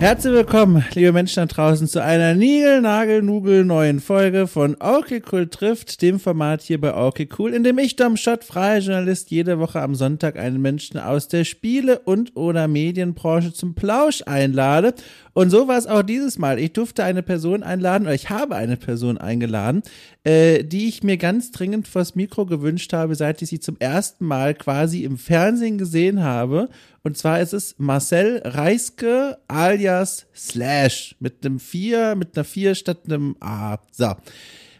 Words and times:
Herzlich 0.00 0.32
willkommen, 0.32 0.84
liebe 0.94 1.10
Menschen 1.10 1.40
da 1.40 1.46
draußen, 1.46 1.88
zu 1.88 2.00
einer 2.00 2.32
Nigel-Nagel-Nugel 2.34 3.64
neuen 3.64 3.98
Folge 3.98 4.46
von 4.46 4.76
Okay 4.78 5.20
Cool 5.30 5.48
trifft, 5.48 6.02
dem 6.02 6.20
Format 6.20 6.62
hier 6.62 6.80
bei 6.80 6.94
Okay 6.94 7.28
Cool, 7.36 7.52
in 7.52 7.64
dem 7.64 7.78
ich, 7.78 7.96
Dom 7.96 8.16
Schott, 8.16 8.44
freier 8.44 8.78
Journalist, 8.78 9.32
jede 9.32 9.58
Woche 9.58 9.82
am 9.82 9.96
Sonntag 9.96 10.38
einen 10.38 10.62
Menschen 10.62 11.00
aus 11.00 11.26
der 11.26 11.42
Spiele- 11.42 11.98
und 11.98 12.36
oder 12.36 12.68
Medienbranche 12.68 13.52
zum 13.52 13.74
Plausch 13.74 14.22
einlade. 14.24 14.94
Und 15.34 15.50
so 15.50 15.66
war 15.66 15.78
es 15.78 15.88
auch 15.88 16.02
dieses 16.02 16.38
Mal. 16.38 16.60
Ich 16.60 16.72
durfte 16.74 17.02
eine 17.02 17.24
Person 17.24 17.64
einladen, 17.64 18.04
oder 18.04 18.14
ich 18.14 18.30
habe 18.30 18.54
eine 18.54 18.76
Person 18.76 19.18
eingeladen, 19.18 19.82
äh, 20.22 20.62
die 20.62 20.88
ich 20.88 21.02
mir 21.02 21.16
ganz 21.16 21.50
dringend 21.50 21.88
vors 21.88 22.14
Mikro 22.14 22.46
gewünscht 22.46 22.92
habe, 22.92 23.16
seit 23.16 23.42
ich 23.42 23.48
sie 23.48 23.60
zum 23.60 23.76
ersten 23.80 24.24
Mal 24.24 24.54
quasi 24.54 25.02
im 25.02 25.18
Fernsehen 25.18 25.76
gesehen 25.76 26.22
habe. 26.22 26.68
Und 27.08 27.16
zwar 27.16 27.40
ist 27.40 27.54
es 27.54 27.74
Marcel 27.78 28.42
Reiske 28.44 29.38
alias 29.48 30.26
Slash 30.36 31.16
mit 31.20 31.42
einem 31.42 31.58
vier, 31.58 32.14
mit 32.16 32.36
einer 32.36 32.44
vier 32.44 32.74
statt 32.74 32.98
einem 33.06 33.34
A. 33.40 33.78
So. 33.92 34.12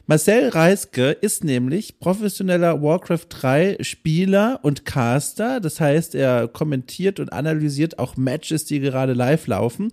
Marcel 0.07 0.51
Reiske 0.51 1.13
ist 1.13 1.43
nämlich 1.43 1.99
professioneller 2.01 2.83
Warcraft 2.83 3.29
3 3.31 3.79
Spieler 3.81 4.61
und 4.61 4.85
Caster. 4.85 5.61
Das 5.61 5.81
heißt, 5.81 6.15
er 6.15 6.49
kommentiert 6.49 7.19
und 7.19 7.33
analysiert 7.33 7.99
auch 7.99 8.19
Matches, 8.19 8.67
die 8.67 8.81
gerade 8.81 9.15
live 9.15 9.47
laufen. 9.47 9.91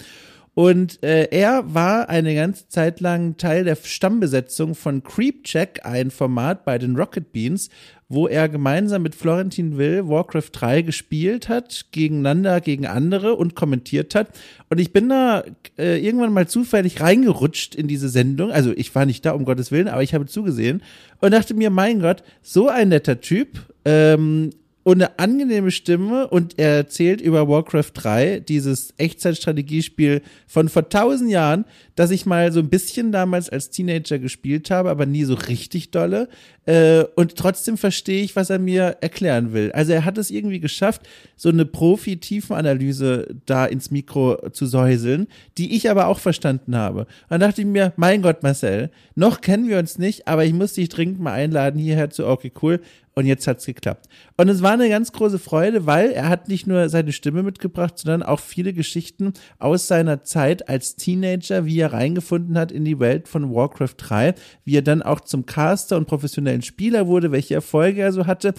Und 0.56 1.04
äh, 1.04 1.28
er 1.32 1.74
war 1.74 2.08
eine 2.08 2.34
ganze 2.34 2.70
Zeit 2.70 3.02
lang 3.02 3.36
Teil 3.36 3.66
der 3.66 3.76
Stammbesetzung 3.76 4.74
von 4.74 5.04
Creepcheck, 5.04 5.82
ein 5.84 6.12
Format 6.12 6.64
bei 6.64 6.78
den 6.78 6.96
Rocket 6.96 7.34
Beans, 7.34 7.70
wo 8.08 8.28
er 8.28 8.48
gemeinsam 8.50 9.02
mit 9.02 9.16
Florentin 9.16 9.78
Will 9.78 10.08
Warcraft 10.08 10.50
3 10.52 10.84
gespielt 10.84 11.50
hat, 11.50 11.88
gegeneinander, 11.92 12.62
gegen 12.62 12.86
andere 12.86 13.36
und 13.36 13.56
kommentiert 13.56 14.14
hat. 14.14 14.30
Und 14.70 14.80
ich 14.80 14.94
bin 14.94 15.10
da 15.10 15.44
äh, 15.78 16.04
irgendwann 16.06 16.34
mal 16.34 16.48
zufällig 16.48 17.02
reingerutscht 17.02 17.74
in 17.74 17.88
diese 17.88 18.10
Sendung. 18.10 18.52
Also 18.52 18.72
ich 18.76 18.94
war 18.94 19.06
nicht 19.06 19.26
da, 19.26 19.32
um 19.32 19.46
Gottes 19.46 19.72
Willen, 19.72 19.88
aber 19.88 20.04
ich 20.04 20.14
habe 20.14 20.28
zugesehen 20.28 20.84
und 21.20 21.32
dachte 21.32 21.56
mir, 21.56 21.72
mein 21.72 22.00
Gott, 22.00 22.24
so 22.42 22.70
ein 22.70 22.90
netter 22.90 23.22
Typ. 23.22 23.60
Ähm, 23.86 24.52
und 24.86 25.02
eine 25.02 25.18
angenehme 25.18 25.72
Stimme 25.72 26.28
und 26.28 26.60
er 26.60 26.76
erzählt 26.76 27.20
über 27.20 27.50
Warcraft 27.50 27.90
3, 27.96 28.42
dieses 28.42 28.94
Echtzeitstrategiespiel 28.98 30.22
von 30.46 30.70
vor 30.70 30.90
tausend 30.90 31.32
Jahren, 31.32 31.66
das 31.96 32.12
ich 32.12 32.28
mal 32.28 32.52
so 32.52 32.60
ein 32.60 32.70
bisschen 32.70 33.12
damals 33.12 33.50
als 33.50 33.72
Teenager 33.72 34.20
gespielt 34.20 34.70
habe, 34.70 34.92
aber 34.92 35.08
nie 35.08 35.24
so 35.24 35.34
richtig 35.34 35.90
dolle. 35.90 36.30
Äh, 36.68 37.06
und 37.16 37.36
trotzdem 37.36 37.78
verstehe 37.78 38.24
ich, 38.24 38.36
was 38.36 38.52
er 38.52 38.60
mir 38.60 38.98
erklären 39.02 39.54
will. 39.54 39.72
Also 39.72 39.92
er 39.92 40.06
hat 40.06 40.20
es 40.20 40.30
irgendwie 40.30 40.60
geschafft, 40.60 41.02
so 41.36 41.50
eine 41.50 41.66
Profi-Tiefenanalyse 41.66 43.38
da 43.48 43.66
ins 43.66 43.90
Mikro 43.90 44.52
zu 44.52 44.68
säuseln, 44.68 45.26
die 45.58 45.76
ich 45.76 45.90
aber 45.90 46.06
auch 46.08 46.20
verstanden 46.20 46.76
habe. 46.76 47.02
Und 47.02 47.08
dann 47.30 47.40
dachte 47.40 47.62
ich 47.62 47.68
mir, 47.68 47.92
mein 47.96 48.22
Gott, 48.22 48.44
Marcel, 48.44 48.92
noch 49.16 49.42
kennen 49.42 49.68
wir 49.68 49.80
uns 49.80 49.98
nicht, 49.98 50.28
aber 50.28 50.46
ich 50.46 50.54
muss 50.54 50.74
dich 50.74 50.90
dringend 50.90 51.20
mal 51.20 51.34
einladen 51.34 51.80
hierher 51.80 52.12
zu 52.12 52.28
Okay 52.28 52.52
Cool. 52.62 52.82
Und 53.18 53.26
jetzt 53.28 53.48
hat's 53.48 53.66
geklappt. 53.66 54.10
Und 54.36 54.50
es 54.50 54.62
war 54.62 54.74
eine 54.74 54.90
ganz 54.90 55.14
große 55.14 55.40
Freude, 55.40 55.86
weil 55.86 56.12
er 56.12 56.28
hat 56.28 56.50
nicht 56.50 56.68
nur 56.68 56.90
seine 56.90 57.14
Stimme 57.14 57.44
mitgebracht, 57.44 57.98
sondern 57.98 58.24
auch 58.24 58.42
viele 58.42 58.74
Geschichten 58.74 59.32
aus 59.58 59.88
seiner 59.88 60.24
Zeit 60.24 60.68
als 60.68 60.98
Teenager, 60.98 61.66
wie 61.66 61.80
er 61.80 61.94
reingefunden 61.94 62.58
hat 62.58 62.74
in 62.74 62.84
die 62.84 63.00
Welt 63.00 63.30
von 63.30 63.56
Warcraft 63.56 63.96
3, 63.98 64.36
wie 64.66 64.76
er 64.76 64.82
dann 64.82 65.02
auch 65.02 65.22
zum 65.22 65.46
Caster 65.46 65.96
und 65.96 66.08
professionellen 66.08 66.62
Spieler 66.62 67.08
wurde, 67.08 67.32
welche 67.32 67.54
Erfolge 67.54 68.02
er 68.02 68.12
so 68.12 68.28
hatte. 68.28 68.54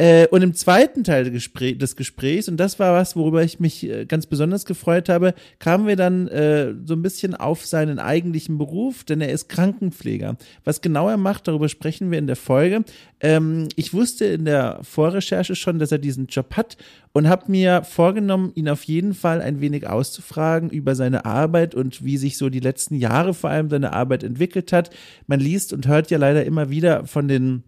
Äh, 0.00 0.28
und 0.28 0.42
im 0.42 0.54
zweiten 0.54 1.02
Teil 1.02 1.24
des, 1.24 1.32
Gespräch, 1.32 1.76
des, 1.76 1.96
Gesprächs, 1.96 2.48
und 2.48 2.56
das 2.56 2.78
war 2.78 2.94
was, 2.94 3.16
worüber 3.16 3.42
ich 3.42 3.58
mich 3.58 3.82
äh, 3.82 4.06
ganz 4.06 4.26
besonders 4.26 4.64
gefreut 4.64 5.08
habe, 5.08 5.34
kamen 5.58 5.88
wir 5.88 5.96
dann 5.96 6.28
äh, 6.28 6.72
so 6.84 6.94
ein 6.94 7.02
bisschen 7.02 7.34
auf 7.34 7.66
seinen 7.66 7.98
eigentlichen 7.98 8.58
Beruf, 8.58 9.02
denn 9.02 9.20
er 9.20 9.30
ist 9.30 9.48
Krankenpfleger. 9.48 10.36
Was 10.62 10.82
genau 10.82 11.08
er 11.08 11.16
macht, 11.16 11.48
darüber 11.48 11.68
sprechen 11.68 12.12
wir 12.12 12.18
in 12.20 12.28
der 12.28 12.36
Folge. 12.36 12.84
Ähm, 13.18 13.66
ich 13.74 13.92
wusste 13.92 14.26
in 14.26 14.44
der 14.44 14.78
Vorrecherche 14.82 15.56
schon, 15.56 15.80
dass 15.80 15.90
er 15.90 15.98
diesen 15.98 16.28
Job 16.28 16.56
hat 16.56 16.76
und 17.12 17.28
habe 17.28 17.50
mir 17.50 17.82
vorgenommen, 17.82 18.52
ihn 18.54 18.68
auf 18.68 18.84
jeden 18.84 19.14
Fall 19.14 19.42
ein 19.42 19.60
wenig 19.60 19.88
auszufragen 19.88 20.70
über 20.70 20.94
seine 20.94 21.24
Arbeit 21.24 21.74
und 21.74 22.04
wie 22.04 22.18
sich 22.18 22.38
so 22.38 22.50
die 22.50 22.60
letzten 22.60 22.94
Jahre 22.94 23.34
vor 23.34 23.50
allem 23.50 23.68
seine 23.68 23.94
Arbeit 23.94 24.22
entwickelt 24.22 24.72
hat. 24.72 24.90
Man 25.26 25.40
liest 25.40 25.72
und 25.72 25.88
hört 25.88 26.12
ja 26.12 26.18
leider 26.18 26.44
immer 26.44 26.70
wieder 26.70 27.04
von 27.04 27.26
den 27.26 27.64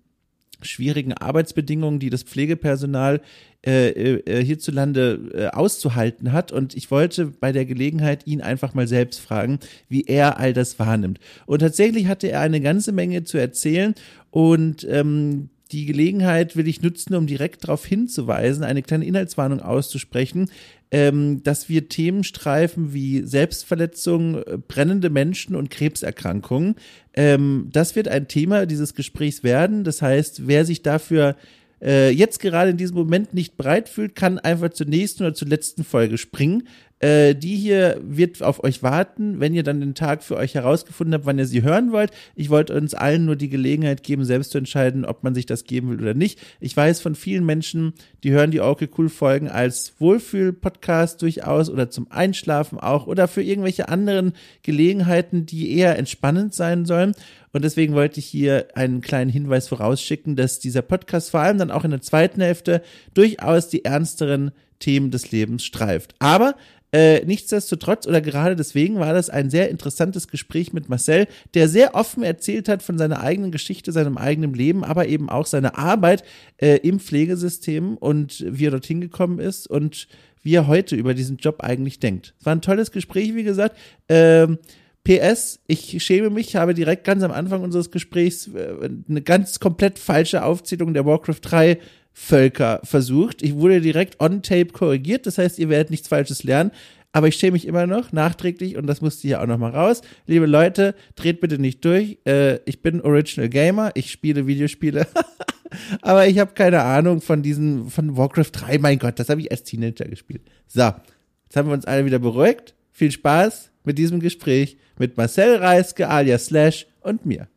schwierigen 0.62 1.12
Arbeitsbedingungen, 1.12 2.00
die 2.00 2.10
das 2.10 2.22
Pflegepersonal 2.22 3.20
äh, 3.66 3.90
äh, 3.90 4.44
hierzulande 4.44 5.30
äh, 5.34 5.46
auszuhalten 5.48 6.32
hat. 6.32 6.50
Und 6.50 6.74
ich 6.74 6.90
wollte 6.90 7.26
bei 7.26 7.52
der 7.52 7.66
Gelegenheit 7.66 8.26
ihn 8.26 8.40
einfach 8.40 8.74
mal 8.74 8.88
selbst 8.88 9.20
fragen, 9.20 9.58
wie 9.88 10.04
er 10.04 10.38
all 10.38 10.52
das 10.52 10.78
wahrnimmt. 10.78 11.20
Und 11.46 11.58
tatsächlich 11.58 12.06
hatte 12.06 12.30
er 12.30 12.40
eine 12.40 12.60
ganze 12.60 12.92
Menge 12.92 13.24
zu 13.24 13.38
erzählen 13.38 13.94
und 14.30 14.86
ähm, 14.88 15.50
die 15.72 15.86
Gelegenheit 15.86 16.56
will 16.56 16.66
ich 16.66 16.82
nutzen, 16.82 17.14
um 17.14 17.26
direkt 17.26 17.64
darauf 17.64 17.84
hinzuweisen, 17.84 18.64
eine 18.64 18.82
kleine 18.82 19.04
Inhaltswarnung 19.04 19.60
auszusprechen, 19.60 20.50
ähm, 20.90 21.42
dass 21.44 21.68
wir 21.68 21.88
Themen 21.88 22.24
streifen 22.24 22.92
wie 22.92 23.22
Selbstverletzung, 23.22 24.42
äh, 24.42 24.58
brennende 24.66 25.10
Menschen 25.10 25.54
und 25.54 25.70
Krebserkrankungen. 25.70 26.74
Ähm, 27.14 27.68
das 27.72 27.96
wird 27.96 28.08
ein 28.08 28.28
Thema 28.28 28.66
dieses 28.66 28.94
Gesprächs 28.94 29.42
werden. 29.42 29.84
Das 29.84 30.02
heißt, 30.02 30.46
wer 30.46 30.64
sich 30.64 30.82
dafür 30.82 31.36
äh, 31.82 32.10
jetzt 32.10 32.40
gerade 32.40 32.70
in 32.70 32.76
diesem 32.76 32.96
Moment 32.96 33.34
nicht 33.34 33.56
bereit 33.56 33.88
fühlt, 33.88 34.14
kann 34.14 34.38
einfach 34.38 34.70
zur 34.70 34.86
nächsten 34.86 35.24
oder 35.24 35.34
zur 35.34 35.48
letzten 35.48 35.84
Folge 35.84 36.18
springen. 36.18 36.68
Äh, 37.02 37.34
die 37.34 37.56
hier 37.56 37.98
wird 38.02 38.42
auf 38.42 38.62
euch 38.62 38.82
warten, 38.82 39.40
wenn 39.40 39.54
ihr 39.54 39.62
dann 39.62 39.80
den 39.80 39.94
Tag 39.94 40.22
für 40.22 40.36
euch 40.36 40.54
herausgefunden 40.54 41.14
habt, 41.14 41.24
wann 41.24 41.38
ihr 41.38 41.46
sie 41.46 41.62
hören 41.62 41.92
wollt. 41.92 42.10
Ich 42.34 42.50
wollte 42.50 42.74
uns 42.74 42.92
allen 42.92 43.24
nur 43.24 43.36
die 43.36 43.48
Gelegenheit 43.48 44.02
geben, 44.02 44.26
selbst 44.26 44.50
zu 44.50 44.58
entscheiden, 44.58 45.06
ob 45.06 45.24
man 45.24 45.34
sich 45.34 45.46
das 45.46 45.64
geben 45.64 45.88
will 45.88 46.02
oder 46.02 46.12
nicht. 46.12 46.38
Ich 46.60 46.76
weiß 46.76 47.00
von 47.00 47.14
vielen 47.14 47.46
Menschen, 47.46 47.94
die 48.22 48.32
hören 48.32 48.50
die 48.50 48.60
Okay 48.60 48.86
Cool 48.98 49.08
Folgen 49.08 49.48
als 49.48 49.94
Wohlfühl-Podcast 49.98 51.22
durchaus 51.22 51.70
oder 51.70 51.88
zum 51.88 52.10
Einschlafen 52.10 52.78
auch 52.78 53.06
oder 53.06 53.28
für 53.28 53.42
irgendwelche 53.42 53.88
anderen 53.88 54.34
Gelegenheiten, 54.62 55.46
die 55.46 55.74
eher 55.74 55.96
entspannend 55.96 56.52
sein 56.52 56.84
sollen. 56.84 57.14
Und 57.54 57.64
deswegen 57.64 57.94
wollte 57.94 58.20
ich 58.20 58.26
hier 58.26 58.68
einen 58.74 59.00
kleinen 59.00 59.30
Hinweis 59.30 59.68
vorausschicken, 59.68 60.36
dass 60.36 60.58
dieser 60.58 60.82
Podcast 60.82 61.30
vor 61.30 61.40
allem 61.40 61.56
dann 61.56 61.70
auch 61.70 61.84
in 61.84 61.92
der 61.92 62.02
zweiten 62.02 62.42
Hälfte 62.42 62.82
durchaus 63.14 63.70
die 63.70 63.86
ernsteren 63.86 64.50
Themen 64.80 65.10
des 65.10 65.30
Lebens 65.30 65.64
streift. 65.64 66.14
Aber 66.18 66.56
äh, 66.92 67.24
nichtsdestotrotz 67.24 68.06
oder 68.06 68.20
gerade 68.20 68.56
deswegen 68.56 68.98
war 68.98 69.12
das 69.12 69.30
ein 69.30 69.48
sehr 69.48 69.70
interessantes 69.70 70.28
Gespräch 70.28 70.72
mit 70.72 70.88
Marcel, 70.88 71.28
der 71.54 71.68
sehr 71.68 71.94
offen 71.94 72.22
erzählt 72.22 72.68
hat 72.68 72.82
von 72.82 72.98
seiner 72.98 73.20
eigenen 73.20 73.52
Geschichte, 73.52 73.92
seinem 73.92 74.18
eigenen 74.18 74.54
Leben, 74.54 74.84
aber 74.84 75.06
eben 75.06 75.30
auch 75.30 75.46
seiner 75.46 75.78
Arbeit 75.78 76.24
äh, 76.58 76.76
im 76.78 76.98
Pflegesystem 76.98 77.96
und 77.96 78.44
wie 78.46 78.66
er 78.66 78.72
dorthin 78.72 79.00
gekommen 79.00 79.38
ist 79.38 79.68
und 79.68 80.08
wie 80.42 80.54
er 80.54 80.66
heute 80.66 80.96
über 80.96 81.14
diesen 81.14 81.36
Job 81.36 81.62
eigentlich 81.62 82.00
denkt. 82.00 82.34
Es 82.40 82.46
war 82.46 82.54
ein 82.54 82.62
tolles 82.62 82.90
Gespräch, 82.90 83.34
wie 83.34 83.44
gesagt. 83.44 83.76
Ähm, 84.08 84.58
PS, 85.04 85.60
ich 85.66 86.02
schäme 86.02 86.28
mich, 86.28 86.56
habe 86.56 86.74
direkt 86.74 87.04
ganz 87.04 87.22
am 87.22 87.30
Anfang 87.30 87.62
unseres 87.62 87.90
Gesprächs 87.90 88.48
äh, 88.48 88.90
eine 89.08 89.22
ganz 89.22 89.58
komplett 89.58 89.98
falsche 89.98 90.44
Aufzählung 90.44 90.92
der 90.92 91.06
Warcraft 91.06 91.40
3 91.42 91.78
Völker 92.12 92.80
versucht. 92.84 93.42
Ich 93.42 93.54
wurde 93.54 93.80
direkt 93.80 94.20
on 94.20 94.42
tape 94.42 94.66
korrigiert, 94.66 95.26
das 95.26 95.38
heißt, 95.38 95.58
ihr 95.58 95.68
werdet 95.68 95.90
nichts 95.90 96.08
Falsches 96.08 96.42
lernen. 96.42 96.70
Aber 97.12 97.26
ich 97.26 97.34
schäme 97.36 97.52
mich 97.52 97.66
immer 97.66 97.86
noch 97.86 98.12
nachträglich 98.12 98.76
und 98.76 98.86
das 98.86 99.00
musste 99.00 99.26
hier 99.26 99.42
auch 99.42 99.46
noch 99.46 99.58
mal 99.58 99.70
raus. 99.70 100.02
Liebe 100.26 100.46
Leute, 100.46 100.94
dreht 101.16 101.40
bitte 101.40 101.58
nicht 101.58 101.84
durch. 101.84 102.18
Äh, 102.24 102.60
ich 102.66 102.82
bin 102.82 103.00
Original 103.00 103.48
Gamer, 103.48 103.90
ich 103.94 104.12
spiele 104.12 104.46
Videospiele. 104.46 105.06
Aber 106.02 106.26
ich 106.28 106.38
habe 106.38 106.52
keine 106.54 106.82
Ahnung 106.82 107.20
von 107.20 107.42
diesen, 107.42 107.90
von 107.90 108.16
Warcraft 108.16 108.52
3. 108.52 108.78
Mein 108.78 108.98
Gott, 108.98 109.18
das 109.18 109.28
habe 109.28 109.40
ich 109.40 109.50
als 109.50 109.64
Teenager 109.64 110.04
gespielt. 110.04 110.42
So, 110.68 110.82
jetzt 110.82 111.56
haben 111.56 111.68
wir 111.68 111.74
uns 111.74 111.84
alle 111.84 112.04
wieder 112.04 112.20
beruhigt. 112.20 112.74
Viel 112.92 113.10
Spaß 113.10 113.70
mit 113.84 113.98
diesem 113.98 114.20
Gespräch 114.20 114.76
mit 114.98 115.16
Marcel 115.16 115.56
Reiske 115.56 116.08
alias 116.08 116.46
Slash 116.46 116.86
und 117.00 117.26
mir. 117.26 117.48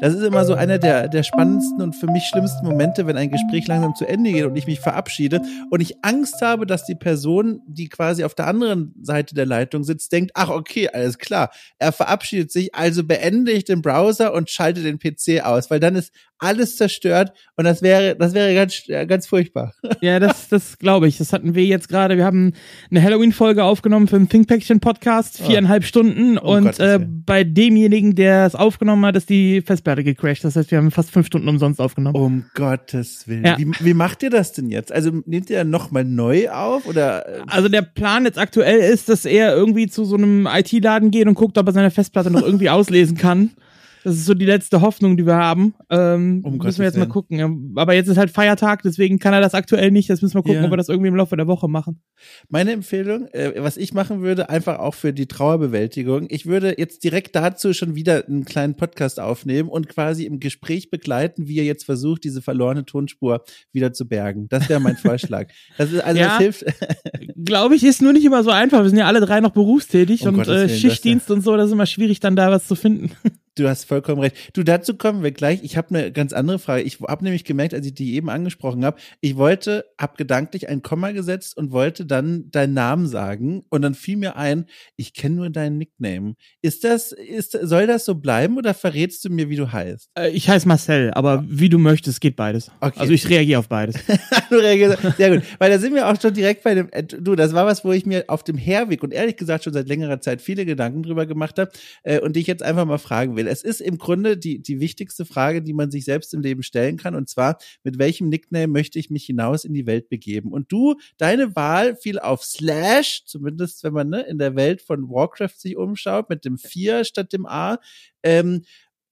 Das 0.00 0.14
ist 0.14 0.22
immer 0.22 0.46
so 0.46 0.54
einer 0.54 0.78
der, 0.78 1.08
der 1.08 1.22
spannendsten 1.22 1.82
und 1.82 1.94
für 1.94 2.06
mich 2.06 2.24
schlimmsten 2.24 2.64
Momente, 2.64 3.06
wenn 3.06 3.18
ein 3.18 3.30
Gespräch 3.30 3.66
langsam 3.66 3.94
zu 3.94 4.06
Ende 4.06 4.32
geht 4.32 4.44
und 4.46 4.56
ich 4.56 4.66
mich 4.66 4.80
verabschiede 4.80 5.42
und 5.70 5.80
ich 5.80 6.02
Angst 6.02 6.40
habe, 6.40 6.64
dass 6.64 6.86
die 6.86 6.94
Person, 6.94 7.60
die 7.66 7.90
quasi 7.90 8.24
auf 8.24 8.34
der 8.34 8.46
anderen 8.46 8.94
Seite 9.02 9.34
der 9.34 9.44
Leitung 9.44 9.84
sitzt, 9.84 10.10
denkt, 10.12 10.32
ach 10.34 10.48
okay, 10.48 10.88
alles 10.88 11.18
klar, 11.18 11.50
er 11.78 11.92
verabschiedet 11.92 12.50
sich, 12.50 12.74
also 12.74 13.04
beende 13.04 13.52
ich 13.52 13.64
den 13.64 13.82
Browser 13.82 14.32
und 14.32 14.48
schalte 14.48 14.82
den 14.82 14.98
PC 14.98 15.44
aus, 15.44 15.70
weil 15.70 15.80
dann 15.80 15.96
ist 15.96 16.12
alles 16.40 16.76
zerstört 16.76 17.32
und 17.56 17.64
das 17.64 17.82
wäre, 17.82 18.16
das 18.16 18.34
wäre 18.34 18.54
ganz, 18.54 18.82
ganz 19.06 19.26
furchtbar. 19.26 19.74
Ja, 20.02 20.18
das, 20.18 20.48
das 20.48 20.78
glaube 20.78 21.08
ich. 21.08 21.18
Das 21.18 21.32
hatten 21.32 21.54
wir 21.54 21.64
jetzt 21.64 21.88
gerade. 21.88 22.16
Wir 22.16 22.24
haben 22.24 22.54
eine 22.90 23.02
Halloween-Folge 23.02 23.64
aufgenommen 23.64 24.08
für 24.08 24.16
den 24.16 24.30
Thinkpäckchen-Podcast, 24.30 25.42
viereinhalb 25.42 25.82
oh. 25.82 25.86
Stunden 25.86 26.38
oh, 26.38 26.56
und 26.56 26.78
äh, 26.78 26.98
bei 26.98 27.44
demjenigen, 27.44 28.14
der 28.14 28.46
es 28.46 28.54
aufgenommen 28.54 29.04
hat, 29.04 29.16
ist 29.16 29.28
die 29.28 29.60
Festplatte 29.60 30.02
gecrashed. 30.02 30.44
Das 30.44 30.56
heißt, 30.56 30.70
wir 30.70 30.78
haben 30.78 30.90
fast 30.90 31.10
fünf 31.10 31.26
Stunden 31.26 31.48
umsonst 31.48 31.80
aufgenommen. 31.80 32.16
Um 32.16 32.44
Gottes 32.54 33.28
Willen. 33.28 33.44
Ja. 33.44 33.58
Wie, 33.58 33.70
wie 33.80 33.94
macht 33.94 34.22
ihr 34.22 34.30
das 34.30 34.52
denn 34.52 34.70
jetzt? 34.70 34.90
Also 34.90 35.10
nehmt 35.26 35.50
ihr 35.50 35.64
nochmal 35.64 36.04
neu 36.04 36.48
auf 36.50 36.86
oder? 36.86 37.28
äh, 37.28 37.42
Also 37.46 37.68
der 37.68 37.82
Plan 37.82 38.24
jetzt 38.24 38.38
aktuell 38.38 38.78
ist, 38.78 39.10
dass 39.10 39.26
er 39.26 39.54
irgendwie 39.54 39.88
zu 39.88 40.04
so 40.04 40.16
einem 40.16 40.46
IT-Laden 40.50 41.10
geht 41.10 41.26
und 41.26 41.34
guckt, 41.34 41.58
ob 41.58 41.66
er 41.66 41.72
seine 41.72 41.90
Festplatte 41.90 42.30
noch 42.30 42.42
irgendwie 42.42 42.70
auslesen 42.70 43.16
kann. 43.16 43.50
Das 44.02 44.14
ist 44.14 44.24
so 44.24 44.34
die 44.34 44.46
letzte 44.46 44.80
Hoffnung, 44.80 45.16
die 45.16 45.26
wir 45.26 45.36
haben. 45.36 45.74
Ähm, 45.90 46.40
Um 46.44 46.52
müssen 46.52 46.58
Gottes 46.58 46.78
wir 46.78 46.86
jetzt 46.86 46.94
mal 46.96 47.02
Willen. 47.02 47.10
gucken. 47.10 47.38
Ja, 47.38 47.50
Aber 47.76 47.94
jetzt 47.94 48.08
ist 48.08 48.16
halt 48.16 48.30
Feiertag, 48.30 48.82
deswegen 48.82 49.18
kann 49.18 49.34
er 49.34 49.40
das 49.40 49.54
aktuell 49.54 49.90
nicht. 49.90 50.08
Das 50.08 50.22
müssen 50.22 50.34
wir 50.34 50.42
gucken, 50.42 50.60
Ja. 50.60 50.64
ob 50.64 50.70
wir 50.72 50.76
das 50.76 50.88
irgendwie 50.88 51.08
im 51.08 51.16
Laufe 51.16 51.36
der 51.36 51.46
Woche 51.46 51.68
machen. 51.68 52.00
Meine 52.48 52.72
Empfehlung, 52.72 53.26
äh, 53.32 53.52
was 53.62 53.76
ich 53.76 53.92
machen 53.92 54.22
würde, 54.22 54.48
einfach 54.48 54.78
auch 54.78 54.94
für 54.94 55.12
die 55.12 55.26
Trauerbewältigung. 55.26 56.26
Ich 56.30 56.46
würde 56.46 56.74
jetzt 56.78 57.04
direkt 57.04 57.36
dazu 57.36 57.72
schon 57.74 57.94
wieder 57.94 58.26
einen 58.26 58.44
kleinen 58.44 58.74
Podcast 58.76 59.20
aufnehmen 59.20 59.68
und 59.68 59.88
quasi 59.88 60.24
im 60.24 60.40
Gespräch 60.40 60.90
begleiten, 60.90 61.46
wie 61.48 61.56
ihr 61.56 61.64
jetzt 61.64 61.84
versucht, 61.84 62.24
diese 62.24 62.40
verlorene 62.42 62.84
Tonspur 62.86 63.44
wieder 63.72 63.92
zu 63.92 64.08
bergen. 64.08 64.48
Das 64.48 64.68
wäre 64.68 64.80
mein 64.80 64.96
Vorschlag. 64.96 65.48
Das 65.76 65.92
ist, 65.92 66.00
also 66.02 66.18
Ja. 66.18 66.28
das 66.28 66.38
hilft. 66.38 66.64
Glaube 67.44 67.74
ich, 67.76 67.84
ist 67.84 68.00
nur 68.02 68.12
nicht 68.12 68.24
immer 68.24 68.42
so 68.44 68.50
einfach. 68.50 68.82
Wir 68.82 68.88
sind 68.88 68.98
ja 68.98 69.06
alle 69.06 69.20
drei 69.20 69.40
noch 69.40 69.50
berufstätig 69.52 70.22
Um 70.26 70.34
und 70.36 70.40
äh, 70.42 70.46
Willen, 70.46 70.68
das 70.68 70.78
Schichtdienst 70.78 71.30
und 71.30 71.42
so, 71.42 71.56
das 71.56 71.66
ist 71.66 71.72
immer 71.72 71.86
schwierig, 71.86 72.20
dann 72.20 72.36
da 72.36 72.50
was 72.50 72.66
zu 72.66 72.74
finden. 72.74 73.10
Du 73.56 73.68
hast 73.68 73.84
vollkommen 73.84 74.20
recht. 74.20 74.36
Du, 74.56 74.62
dazu 74.62 74.94
kommen 74.96 75.24
wir 75.24 75.32
gleich. 75.32 75.64
Ich 75.64 75.76
habe 75.76 75.88
eine 75.94 76.12
ganz 76.12 76.32
andere 76.32 76.60
Frage. 76.60 76.82
Ich 76.82 77.00
habe 77.00 77.24
nämlich 77.24 77.44
gemerkt, 77.44 77.74
als 77.74 77.84
ich 77.84 77.92
die 77.94 78.14
eben 78.14 78.30
angesprochen 78.30 78.84
habe, 78.84 78.98
ich 79.20 79.36
wollte, 79.36 79.84
habe 80.00 80.14
gedanklich 80.16 80.68
ein 80.68 80.82
Komma 80.82 81.10
gesetzt 81.10 81.56
und 81.56 81.72
wollte 81.72 82.06
dann 82.06 82.50
deinen 82.52 82.74
Namen 82.74 83.08
sagen 83.08 83.64
und 83.68 83.82
dann 83.82 83.94
fiel 83.94 84.16
mir 84.18 84.36
ein, 84.36 84.66
ich 84.96 85.14
kenne 85.14 85.34
nur 85.34 85.50
deinen 85.50 85.78
Nickname. 85.78 86.34
Ist 86.62 86.84
das, 86.84 87.10
ist, 87.10 87.58
soll 87.60 87.88
das 87.88 88.04
so 88.04 88.14
bleiben 88.14 88.56
oder 88.56 88.72
verrätst 88.72 89.24
du 89.24 89.30
mir, 89.30 89.48
wie 89.50 89.56
du 89.56 89.72
heißt? 89.72 90.10
Äh, 90.16 90.30
ich 90.30 90.48
heiße 90.48 90.68
Marcel, 90.68 91.10
aber 91.14 91.44
wie 91.48 91.68
du 91.68 91.78
möchtest, 91.78 92.20
geht 92.20 92.36
beides. 92.36 92.70
Okay. 92.80 93.00
Also 93.00 93.12
ich 93.12 93.28
reagiere 93.28 93.58
auf 93.58 93.68
beides. 93.68 93.96
Du 94.48 94.56
reagierst- 94.56 95.16
Sehr 95.16 95.30
gut. 95.36 95.44
Weil 95.58 95.70
da 95.70 95.78
sind 95.78 95.94
wir 95.94 96.08
auch 96.08 96.20
schon 96.20 96.34
direkt 96.34 96.62
bei 96.62 96.74
dem, 96.74 96.88
äh, 96.92 97.02
du, 97.02 97.34
das 97.34 97.52
war 97.52 97.66
was, 97.66 97.84
wo 97.84 97.92
ich 97.92 98.06
mir 98.06 98.24
auf 98.28 98.42
dem 98.44 98.56
Herweg 98.56 99.02
und 99.02 99.12
ehrlich 99.12 99.36
gesagt 99.36 99.64
schon 99.64 99.72
seit 99.72 99.88
längerer 99.88 100.20
Zeit 100.20 100.40
viele 100.40 100.64
Gedanken 100.64 101.02
drüber 101.02 101.26
gemacht 101.26 101.58
habe 101.58 101.70
äh, 102.04 102.20
und 102.20 102.36
dich 102.36 102.46
jetzt 102.46 102.62
einfach 102.62 102.84
mal 102.84 102.98
fragen 102.98 103.36
will. 103.36 103.39
Es 103.46 103.62
ist 103.62 103.80
im 103.80 103.98
Grunde 103.98 104.36
die, 104.36 104.60
die 104.60 104.80
wichtigste 104.80 105.24
Frage, 105.24 105.62
die 105.62 105.72
man 105.72 105.90
sich 105.90 106.04
selbst 106.04 106.34
im 106.34 106.40
Leben 106.40 106.62
stellen 106.62 106.96
kann 106.96 107.14
und 107.14 107.28
zwar, 107.28 107.58
mit 107.84 107.98
welchem 107.98 108.28
Nickname 108.28 108.68
möchte 108.68 108.98
ich 108.98 109.10
mich 109.10 109.24
hinaus 109.24 109.64
in 109.64 109.74
die 109.74 109.86
Welt 109.86 110.08
begeben? 110.08 110.52
Und 110.52 110.72
du, 110.72 110.96
deine 111.18 111.54
Wahl 111.56 111.96
fiel 111.96 112.18
auf 112.18 112.44
Slash, 112.44 113.24
zumindest 113.26 113.84
wenn 113.84 113.92
man 113.92 114.08
ne, 114.08 114.22
in 114.22 114.38
der 114.38 114.56
Welt 114.56 114.82
von 114.82 115.08
Warcraft 115.08 115.56
sich 115.56 115.76
umschaut, 115.76 116.28
mit 116.28 116.44
dem 116.44 116.58
4 116.58 117.04
statt 117.04 117.32
dem 117.32 117.46
A. 117.46 117.78
Ähm, 118.22 118.62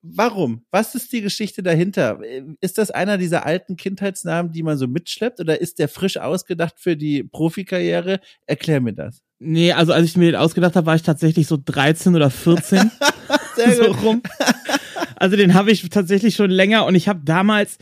Warum? 0.00 0.64
Was 0.70 0.94
ist 0.94 1.12
die 1.12 1.22
Geschichte 1.22 1.62
dahinter? 1.62 2.20
Ist 2.60 2.78
das 2.78 2.92
einer 2.92 3.18
dieser 3.18 3.44
alten 3.44 3.76
Kindheitsnamen, 3.76 4.52
die 4.52 4.62
man 4.62 4.78
so 4.78 4.86
mitschleppt 4.86 5.40
oder 5.40 5.60
ist 5.60 5.80
der 5.80 5.88
frisch 5.88 6.18
ausgedacht 6.18 6.74
für 6.78 6.96
die 6.96 7.24
Profikarriere? 7.24 8.20
Erklär 8.46 8.80
mir 8.80 8.92
das. 8.92 9.22
Nee, 9.40 9.72
also 9.72 9.92
als 9.92 10.06
ich 10.06 10.16
mir 10.16 10.26
den 10.32 10.36
ausgedacht 10.36 10.76
habe, 10.76 10.86
war 10.86 10.94
ich 10.94 11.02
tatsächlich 11.02 11.48
so 11.48 11.58
13 11.62 12.14
oder 12.14 12.30
14. 12.30 12.90
So 13.76 13.92
rum. 13.92 14.22
Also 15.20 15.36
den 15.36 15.54
habe 15.54 15.72
ich 15.72 15.88
tatsächlich 15.90 16.36
schon 16.36 16.50
länger 16.50 16.86
und 16.86 16.94
ich 16.94 17.08
habe 17.08 17.20
damals 17.24 17.78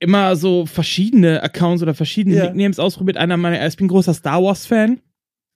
immer 0.00 0.36
so 0.36 0.66
verschiedene 0.66 1.42
Accounts 1.42 1.82
oder 1.82 1.94
verschiedene 1.94 2.36
Ja. 2.36 2.44
Nicknames 2.44 2.78
ausprobiert. 2.78 3.16
Einer 3.16 3.36
meiner, 3.38 3.66
ich 3.66 3.76
bin 3.76 3.88
großer 3.88 4.12
Star 4.12 4.42
Wars 4.42 4.66
Fan 4.66 5.00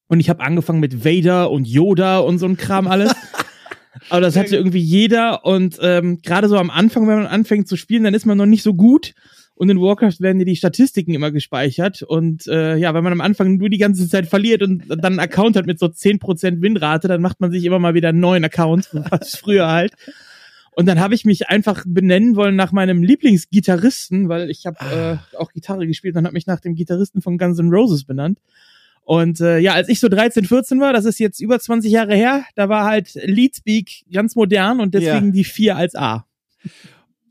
und 0.09 0.21
ich 0.21 0.31
habe 0.31 0.43
angefangen 0.43 0.81
mit 0.81 1.05
Vader 1.05 1.51
und 1.51 1.67
Yoda 1.69 2.19
und 2.21 2.39
so 2.39 2.47
ein 2.47 2.57
Kram 2.57 2.87
alles. 2.87 3.15
Aber 4.11 4.21
das 4.23 4.37
hatte 4.37 4.57
irgendwie 4.57 4.79
jeder 4.81 5.45
und 5.45 5.79
ähm, 5.83 6.21
gerade 6.23 6.49
so 6.49 6.57
am 6.57 6.71
Anfang, 6.71 7.07
wenn 7.09 7.19
man 7.19 7.27
anfängt 7.27 7.69
zu 7.69 7.77
spielen, 7.77 8.05
dann 8.05 8.15
ist 8.15 8.25
man 8.27 8.39
noch 8.39 8.47
nicht 8.47 8.63
so 8.63 8.73
gut. 8.75 9.13
Und 9.59 9.71
in 9.71 9.81
Warcraft 9.81 10.21
werden 10.21 10.39
dir 10.39 10.45
die 10.45 10.55
Statistiken 10.55 11.15
immer 11.15 11.33
gespeichert. 11.33 12.03
Und 12.03 12.47
äh, 12.47 12.77
ja, 12.77 12.95
wenn 12.95 13.03
man 13.03 13.13
am 13.13 13.21
Anfang 13.21 13.57
nur 13.57 13.69
die 13.69 13.79
ganze 13.79 14.09
Zeit 14.09 14.27
verliert 14.27 14.63
und 14.63 14.85
dann 14.89 15.05
einen 15.05 15.19
Account 15.19 15.57
hat 15.57 15.67
mit 15.67 15.81
so 15.81 15.87
10% 15.87 16.63
Winrate, 16.63 17.09
dann 17.09 17.21
macht 17.21 17.41
man 17.41 17.51
sich 17.51 17.65
immer 17.65 17.81
mal 17.81 17.95
wieder 17.95 18.11
einen 18.11 18.21
neuen 18.21 18.45
Account, 18.45 18.89
was 19.11 19.35
früher 19.37 19.67
halt. 19.67 19.95
Und 20.71 20.87
dann 20.87 21.01
habe 21.01 21.17
ich 21.17 21.25
mich 21.25 21.49
einfach 21.49 21.83
benennen 21.89 22.37
wollen 22.37 22.55
nach 22.55 22.71
meinem 22.71 23.03
Lieblingsgitarristen, 23.03 24.29
weil 24.29 24.49
ich 24.49 24.65
habe 24.65 24.79
äh, 25.33 25.37
auch 25.37 25.51
Gitarre 25.53 25.89
gespielt 25.89 26.15
und 26.15 26.25
habe 26.25 26.35
mich 26.35 26.47
nach 26.47 26.61
dem 26.61 26.77
Gitarristen 26.77 27.21
von 27.21 27.37
Guns 27.37 27.59
N' 27.59 27.71
Roses 27.71 28.05
benannt. 28.05 28.39
Und 29.03 29.41
äh, 29.41 29.59
ja, 29.59 29.73
als 29.73 29.89
ich 29.89 29.99
so 29.99 30.09
13, 30.09 30.45
14 30.45 30.79
war, 30.79 30.93
das 30.93 31.05
ist 31.05 31.19
jetzt 31.19 31.41
über 31.41 31.59
20 31.59 31.91
Jahre 31.91 32.15
her, 32.15 32.45
da 32.55 32.69
war 32.69 32.85
halt 32.85 33.13
Leadspeak 33.25 34.05
ganz 34.13 34.37
modern 34.37 34.79
und 34.79 34.95
deswegen 34.95 35.27
Ja. 35.27 35.33
die 35.33 35.45
4 35.45 35.77
als 35.77 35.97
A. 35.97 36.27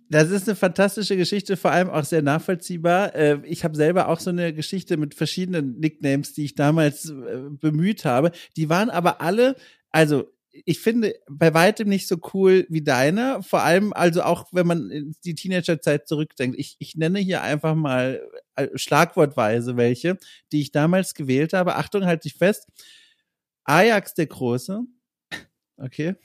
Das 0.09 0.31
ist 0.31 0.47
eine 0.47 0.55
fantastische 0.55 1.17
Geschichte, 1.17 1.57
vor 1.57 1.71
allem 1.71 1.89
auch 1.89 2.05
sehr 2.05 2.21
nachvollziehbar. 2.21 3.13
Äh, 3.15 3.39
Ich 3.45 3.63
habe 3.63 3.75
selber 3.75 4.07
auch 4.07 4.19
so 4.19 4.29
eine 4.29 4.53
Geschichte 4.53 4.97
mit 4.97 5.15
verschiedenen 5.15 5.79
Nicknames, 5.79 6.33
die 6.33 6.45
ich 6.45 6.55
damals 6.55 7.09
äh, 7.09 7.41
bemüht 7.49 8.05
habe. 8.05 8.31
Die 8.55 8.69
waren 8.69 8.89
aber 8.89 9.21
alle, 9.21 9.55
also 9.89 10.31
ich 10.65 10.79
finde 10.79 11.13
bei 11.29 11.53
weitem 11.53 11.87
nicht 11.87 12.07
so 12.07 12.17
cool 12.33 12.65
wie 12.69 12.81
deiner. 12.81 13.43
Vor 13.43 13.61
allem 13.61 13.93
also 13.93 14.23
auch, 14.23 14.47
wenn 14.51 14.65
man 14.65 14.89
in 14.89 15.15
die 15.23 15.35
Teenagerzeit 15.35 16.07
zurückdenkt. 16.07 16.57
Ich, 16.57 16.77
ich 16.79 16.95
nenne 16.95 17.19
hier 17.19 17.41
einfach 17.41 17.75
mal 17.75 18.21
äh, 18.55 18.67
schlagwortweise 18.75 19.77
welche, 19.77 20.17
die 20.51 20.61
ich 20.61 20.71
damals 20.71 21.13
gewählt 21.13 21.53
habe. 21.53 21.75
Achtung, 21.75 22.05
halt 22.05 22.23
dich 22.23 22.35
fest. 22.35 22.67
Ajax 23.65 24.13
der 24.13 24.27
Große. 24.27 24.81
Okay. 25.77 26.15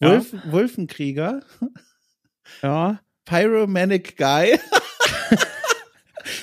Ja. 0.00 0.12
Wolf, 0.12 0.34
Wolfenkrieger. 0.50 1.40
Ja. 2.62 3.00
Pyromanic 3.24 4.16
Guy. 4.16 4.58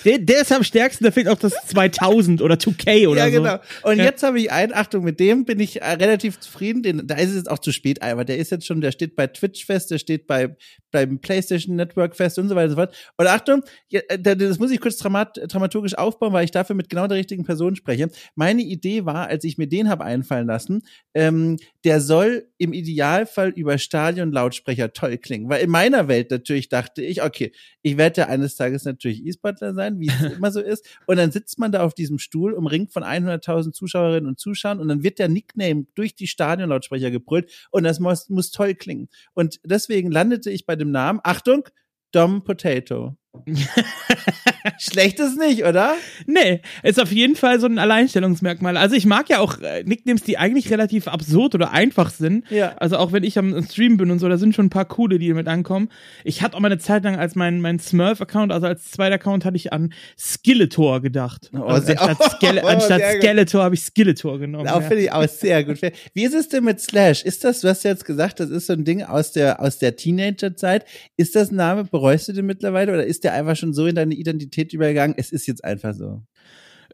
Der, 0.06 0.20
der 0.20 0.42
ist 0.42 0.52
am 0.52 0.64
stärksten, 0.64 1.04
da 1.04 1.12
fehlt 1.12 1.28
auch 1.28 1.38
das 1.38 1.54
2000 1.68 2.42
oder 2.42 2.56
2K 2.56 3.08
oder 3.08 3.28
ja, 3.28 3.32
so. 3.32 3.42
genau. 3.42 3.58
Und 3.84 3.98
Ja. 3.98 4.06
jetzt 4.06 4.24
habe 4.24 4.40
ich 4.40 4.52
einen, 4.52 4.74
Achtung, 4.74 5.04
mit 5.04 5.20
dem 5.20 5.46
bin 5.46 5.60
ich 5.60 5.82
äh, 5.82 5.86
relativ 5.94 6.40
zufrieden. 6.40 6.84
Den, 6.84 7.08
da 7.08 7.16
ist 7.16 7.30
es 7.30 7.36
jetzt 7.36 7.50
auch 7.52 7.60
zu 7.60 7.72
spät, 7.72 8.02
aber 8.02 8.26
der 8.26 8.38
ist 8.38 8.52
jetzt 8.52 8.66
schon, 8.66 8.82
der 8.82 8.92
steht 8.92 9.16
bei 9.16 9.28
Twitch 9.28 9.66
fest, 9.66 9.92
der 9.92 9.98
steht 10.00 10.28
bei 10.28 10.56
beim 10.92 11.20
PlayStation 11.20 11.76
Network 11.76 12.16
fest 12.16 12.40
und 12.40 12.48
so 12.48 12.56
weiter 12.56 12.66
und 12.66 12.70
so 12.72 12.76
fort. 12.78 12.96
Und 13.18 13.28
Achtung, 13.28 13.62
ja, 13.90 14.00
äh, 14.08 14.18
da- 14.18 14.36
das 14.36 14.58
muss 14.58 14.72
ich 14.72 14.80
kurz 14.80 14.96
dramat, 14.98 15.38
dramaturgisch 15.50 15.98
aufbauen, 15.98 16.32
weil 16.32 16.46
ich 16.46 16.52
dafür 16.52 16.78
mit 16.78 16.90
genau 16.90 17.08
der 17.08 17.18
richtigen 17.18 17.44
Person 17.44 17.76
spreche. 17.76 18.10
Meine 18.36 18.62
Idee 18.62 19.04
war, 19.06 19.28
als 19.28 19.44
ich 19.44 19.58
mir 19.58 19.68
den 19.68 19.90
habe 19.90 20.06
einfallen 20.06 20.48
lassen, 20.48 20.82
ähm, 21.14 21.58
der 21.84 22.00
soll 22.00 22.48
im 22.58 22.72
Idealfall 22.72 23.50
über 23.50 23.78
Stadion-Lautsprecher 23.78 24.94
toll 24.94 25.18
klingen. 25.18 25.50
Weil 25.50 25.64
in 25.64 25.70
meiner 25.70 26.08
Welt 26.08 26.32
natürlich 26.32 26.70
dachte 26.70 27.02
ich, 27.04 27.22
okay, 27.22 27.52
ich 27.82 27.98
werde 27.98 28.22
ja 28.22 28.28
eines 28.28 28.56
Tages 28.56 28.86
natürlich 28.86 29.26
E-Sportler 29.26 29.67
sein, 29.74 30.00
wie 30.00 30.08
es 30.08 30.34
immer 30.34 30.52
so 30.52 30.62
ist. 30.62 30.86
Und 31.06 31.18
dann 31.18 31.32
sitzt 31.32 31.60
man 31.60 31.72
da 31.72 31.84
auf 31.84 31.94
diesem 31.94 32.20
Stuhl, 32.20 32.54
umringt 32.54 32.92
von 32.92 33.04
100.000 33.04 33.72
Zuschauerinnen 33.72 34.28
und 34.28 34.40
Zuschauern 34.40 34.80
und 34.80 34.88
dann 34.88 35.04
wird 35.04 35.20
der 35.20 35.30
Nickname 35.30 35.86
durch 35.96 36.16
die 36.16 36.28
Stadionlautsprecher 36.28 37.12
gebrüllt 37.12 37.52
und 37.72 37.84
das 37.84 38.00
muss, 38.00 38.30
muss 38.30 38.52
toll 38.52 38.76
klingen. 38.76 39.10
Und 39.34 39.60
deswegen 39.64 40.12
landete 40.12 40.50
ich 40.50 40.66
bei 40.66 40.76
dem 40.76 40.92
Namen, 40.92 41.20
Achtung, 41.24 41.68
Dom 42.12 42.44
Potato. 42.44 43.16
Schlecht 44.80 45.20
ist 45.20 45.38
nicht, 45.38 45.64
oder? 45.66 45.96
Nee, 46.26 46.62
ist 46.84 47.02
auf 47.02 47.12
jeden 47.12 47.36
Fall 47.36 47.60
so 47.60 47.68
ein 47.68 47.80
Alleinstellungsmerkmal. 47.80 48.78
Also 48.78 48.96
ich 48.96 49.06
mag 49.06 49.30
ja 49.30 49.40
auch 49.40 49.60
äh, 49.62 49.84
Nicknames, 49.84 50.24
die 50.24 50.38
eigentlich 50.38 50.70
relativ 50.72 51.08
absurd 51.08 51.56
oder 51.56 51.72
einfach 51.72 52.10
sind. 52.10 52.50
Ja. 52.50 52.76
Also 52.78 52.98
auch 52.98 53.12
wenn 53.12 53.24
ich 53.24 53.38
am 53.38 53.64
Stream 53.64 53.98
bin 53.98 54.12
und 54.12 54.20
so, 54.20 54.30
da 54.30 54.38
sind 54.38 54.56
schon 54.56 54.68
ein 54.68 54.70
paar 54.70 54.86
coole, 54.86 55.20
die 55.20 55.34
mit 55.34 55.48
ankommen. 55.48 55.90
Ich 56.24 56.42
hatte 56.42 56.56
auch 56.56 56.60
mal 56.60 56.72
eine 56.72 56.80
Zeit 56.80 57.04
lang 57.04 57.18
als 57.18 57.36
mein, 57.36 57.62
mein 57.62 57.80
Smurf-Account, 57.80 58.52
also 58.52 58.68
als 58.68 58.92
zweiter 58.92 59.16
Account 59.16 59.46
hatte 59.46 59.56
ich 59.56 59.74
an 59.74 59.94
Skeletor 60.18 61.02
gedacht. 61.02 61.50
Oh, 61.54 61.64
also 61.64 61.94
anstatt 61.94 62.32
Skele 62.34 62.62
oh, 62.64 62.68
anstatt. 62.68 63.02
Skeletor 63.18 63.64
habe 63.64 63.76
ich 63.76 63.82
Skeletor 63.82 64.40
genommen. 64.40 64.68
Auch 64.68 64.82
ja. 64.82 64.88
finde 64.88 65.04
ich 65.04 65.12
auch 65.12 65.28
sehr 65.28 65.64
gut. 65.64 65.80
Wie 66.14 66.24
ist 66.24 66.34
es 66.34 66.50
denn 66.50 66.64
mit 66.64 66.80
Slash? 66.80 67.24
Ist 67.24 67.44
das, 67.44 67.62
du 67.62 67.70
hast 67.70 67.84
jetzt 67.84 68.06
gesagt, 68.06 68.40
das 68.40 68.50
ist 68.50 68.68
so 68.68 68.74
ein 68.74 68.86
Ding 68.86 69.04
aus 69.04 69.32
der, 69.32 69.62
aus 69.62 69.80
der 69.80 69.96
Teenagerzeit. 69.96 70.86
Ist 71.16 71.36
das 71.36 71.52
ein 71.52 71.56
Name, 71.56 71.84
bereust 71.86 72.28
du 72.28 72.34
den 72.34 72.46
mittlerweile 72.46 72.94
oder 72.94 73.06
ist 73.06 73.24
der 73.24 73.27
einfach 73.34 73.56
schon 73.56 73.74
so 73.74 73.86
in 73.88 73.96
deine 73.96 74.16
Identität 74.16 74.74
übergegangen? 74.74 75.16
Es 75.18 75.32
ist 75.32 75.48
jetzt 75.48 75.64
einfach 75.64 75.94
so. 75.94 76.22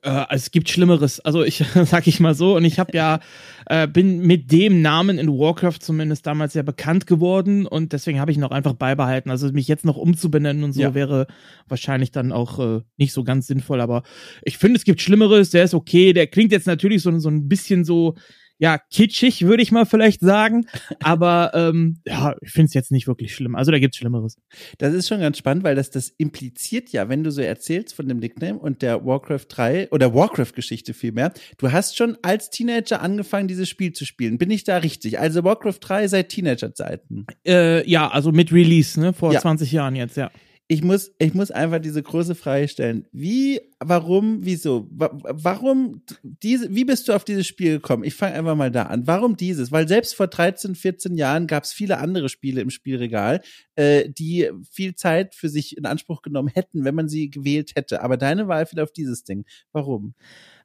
Äh, 0.01 0.25
es 0.31 0.51
gibt 0.51 0.69
Schlimmeres. 0.69 1.19
Also 1.21 1.43
ich 1.43 1.63
sag 1.85 2.07
ich 2.07 2.19
mal 2.19 2.35
so. 2.35 2.55
Und 2.57 2.65
ich 2.65 2.77
habe 2.79 2.95
ja 2.95 3.19
äh, 3.67 3.87
bin 3.87 4.19
mit 4.19 4.51
dem 4.51 4.81
Namen 4.81 5.17
in 5.17 5.29
Warcraft 5.29 5.79
zumindest 5.79 6.25
damals 6.27 6.53
sehr 6.53 6.63
bekannt 6.63 7.07
geworden 7.07 7.65
und 7.65 7.93
deswegen 7.93 8.19
habe 8.19 8.29
ich 8.31 8.37
ihn 8.37 8.43
auch 8.43 8.51
einfach 8.51 8.73
beibehalten. 8.73 9.29
Also 9.29 9.49
mich 9.51 9.67
jetzt 9.69 9.85
noch 9.85 9.95
umzubenennen 9.95 10.63
und 10.63 10.73
so 10.73 10.81
Ja. 10.81 10.93
wäre 10.93 11.27
wahrscheinlich 11.69 12.11
dann 12.11 12.31
auch 12.33 12.59
äh, 12.59 12.81
nicht 12.97 13.13
so 13.13 13.23
ganz 13.23 13.47
sinnvoll. 13.47 13.79
Aber 13.79 14.03
ich 14.43 14.57
finde, 14.57 14.77
es 14.77 14.83
gibt 14.83 15.01
Schlimmeres. 15.01 15.51
Der 15.51 15.63
ist 15.63 15.73
okay. 15.73 16.11
Der 16.11 16.27
klingt 16.27 16.51
jetzt 16.51 16.67
natürlich 16.67 17.01
so 17.01 17.17
so 17.19 17.29
ein 17.29 17.47
bisschen 17.47 17.85
so 17.85 18.15
ja, 18.63 18.77
kitschig, 18.77 19.41
würde 19.45 19.61
ich 19.61 19.73
mal 19.73 19.85
vielleicht 19.85 20.21
sagen. 20.21 20.67
Aber 21.01 21.51
ähm, 21.53 21.97
ja, 22.07 22.33
ich 22.39 22.51
finde 22.51 22.67
es 22.67 22.73
jetzt 22.73 22.93
nicht 22.93 23.07
wirklich 23.07 23.35
schlimm. 23.35 23.55
Also 23.57 23.73
da 23.73 23.79
gibt's 23.79 23.97
Schlimmeres. 23.97 24.37
Das 24.77 24.93
ist 24.93 25.09
schon 25.09 25.19
ganz 25.19 25.37
spannend, 25.37 25.65
weil 25.65 25.75
das, 25.75 25.89
das 25.91 26.13
impliziert 26.17 26.87
ja, 26.93 27.09
wenn 27.09 27.25
du 27.25 27.31
so 27.31 27.41
erzählst 27.41 27.93
von 27.93 28.07
dem 28.07 28.19
Nickname 28.19 28.57
und 28.57 28.81
der 28.81 29.05
Warcraft 29.05 29.47
3 29.49 29.89
oder 29.91 30.13
Warcraft-Geschichte 30.15 30.93
vielmehr, 30.93 31.33
du 31.57 31.73
hast 31.73 31.97
schon 31.97 32.17
als 32.21 32.51
Teenager 32.51 33.01
angefangen, 33.01 33.49
dieses 33.49 33.67
Spiel 33.67 33.91
zu 33.91 34.05
spielen. 34.05 34.37
Bin 34.37 34.49
ich 34.49 34.63
da 34.63 34.77
richtig? 34.77 35.19
Also 35.19 35.43
Warcraft 35.43 35.79
3 35.81 36.07
seit 36.07 36.29
Teenager-Zeiten. 36.29 37.25
Äh, 37.45 37.85
ja, 37.89 38.09
also 38.09 38.31
mit 38.31 38.53
Release, 38.53 38.97
ne? 38.97 39.11
Vor 39.11 39.33
Ja. 39.33 39.41
20 39.41 39.73
Jahren 39.73 39.97
jetzt, 39.97 40.15
ja. 40.15 40.31
Ich 40.67 40.81
muss, 40.81 41.11
ich 41.19 41.33
muss 41.33 41.51
einfach 41.51 41.79
diese 41.79 42.01
große 42.01 42.35
Frage 42.35 42.69
stellen. 42.69 43.05
Wie, 43.11 43.59
warum, 43.79 44.39
wieso? 44.45 44.87
Wa 44.91 45.11
warum 45.21 46.03
diese, 46.23 46.73
wie 46.73 46.85
bist 46.85 47.07
du 47.07 47.13
auf 47.13 47.25
dieses 47.25 47.45
Spiel 47.45 47.73
gekommen? 47.73 48.05
Ich 48.05 48.15
fange 48.15 48.35
einfach 48.35 48.55
mal 48.55 48.71
da 48.71 48.83
an. 48.83 49.05
Warum 49.05 49.35
dieses? 49.35 49.71
Weil 49.73 49.89
selbst 49.89 50.15
vor 50.15 50.27
13, 50.27 50.75
14 50.75 51.15
Jahren 51.15 51.47
gab 51.47 51.65
es 51.65 51.73
viele 51.73 51.97
andere 51.97 52.29
Spiele 52.29 52.61
im 52.61 52.69
Spielregal, 52.69 53.41
äh, 53.75 54.09
die 54.09 54.49
viel 54.71 54.95
Zeit 54.95 55.35
für 55.35 55.49
sich 55.49 55.77
in 55.77 55.85
Anspruch 55.85 56.21
genommen 56.21 56.49
hätten, 56.53 56.85
wenn 56.85 56.95
man 56.95 57.09
sie 57.09 57.29
gewählt 57.29 57.73
hätte. 57.75 58.01
Aber 58.01 58.15
deine 58.15 58.47
Wahl 58.47 58.65
fiel 58.65 58.79
auf 58.79 58.93
dieses 58.93 59.25
Ding. 59.25 59.45
Warum? 59.73 60.13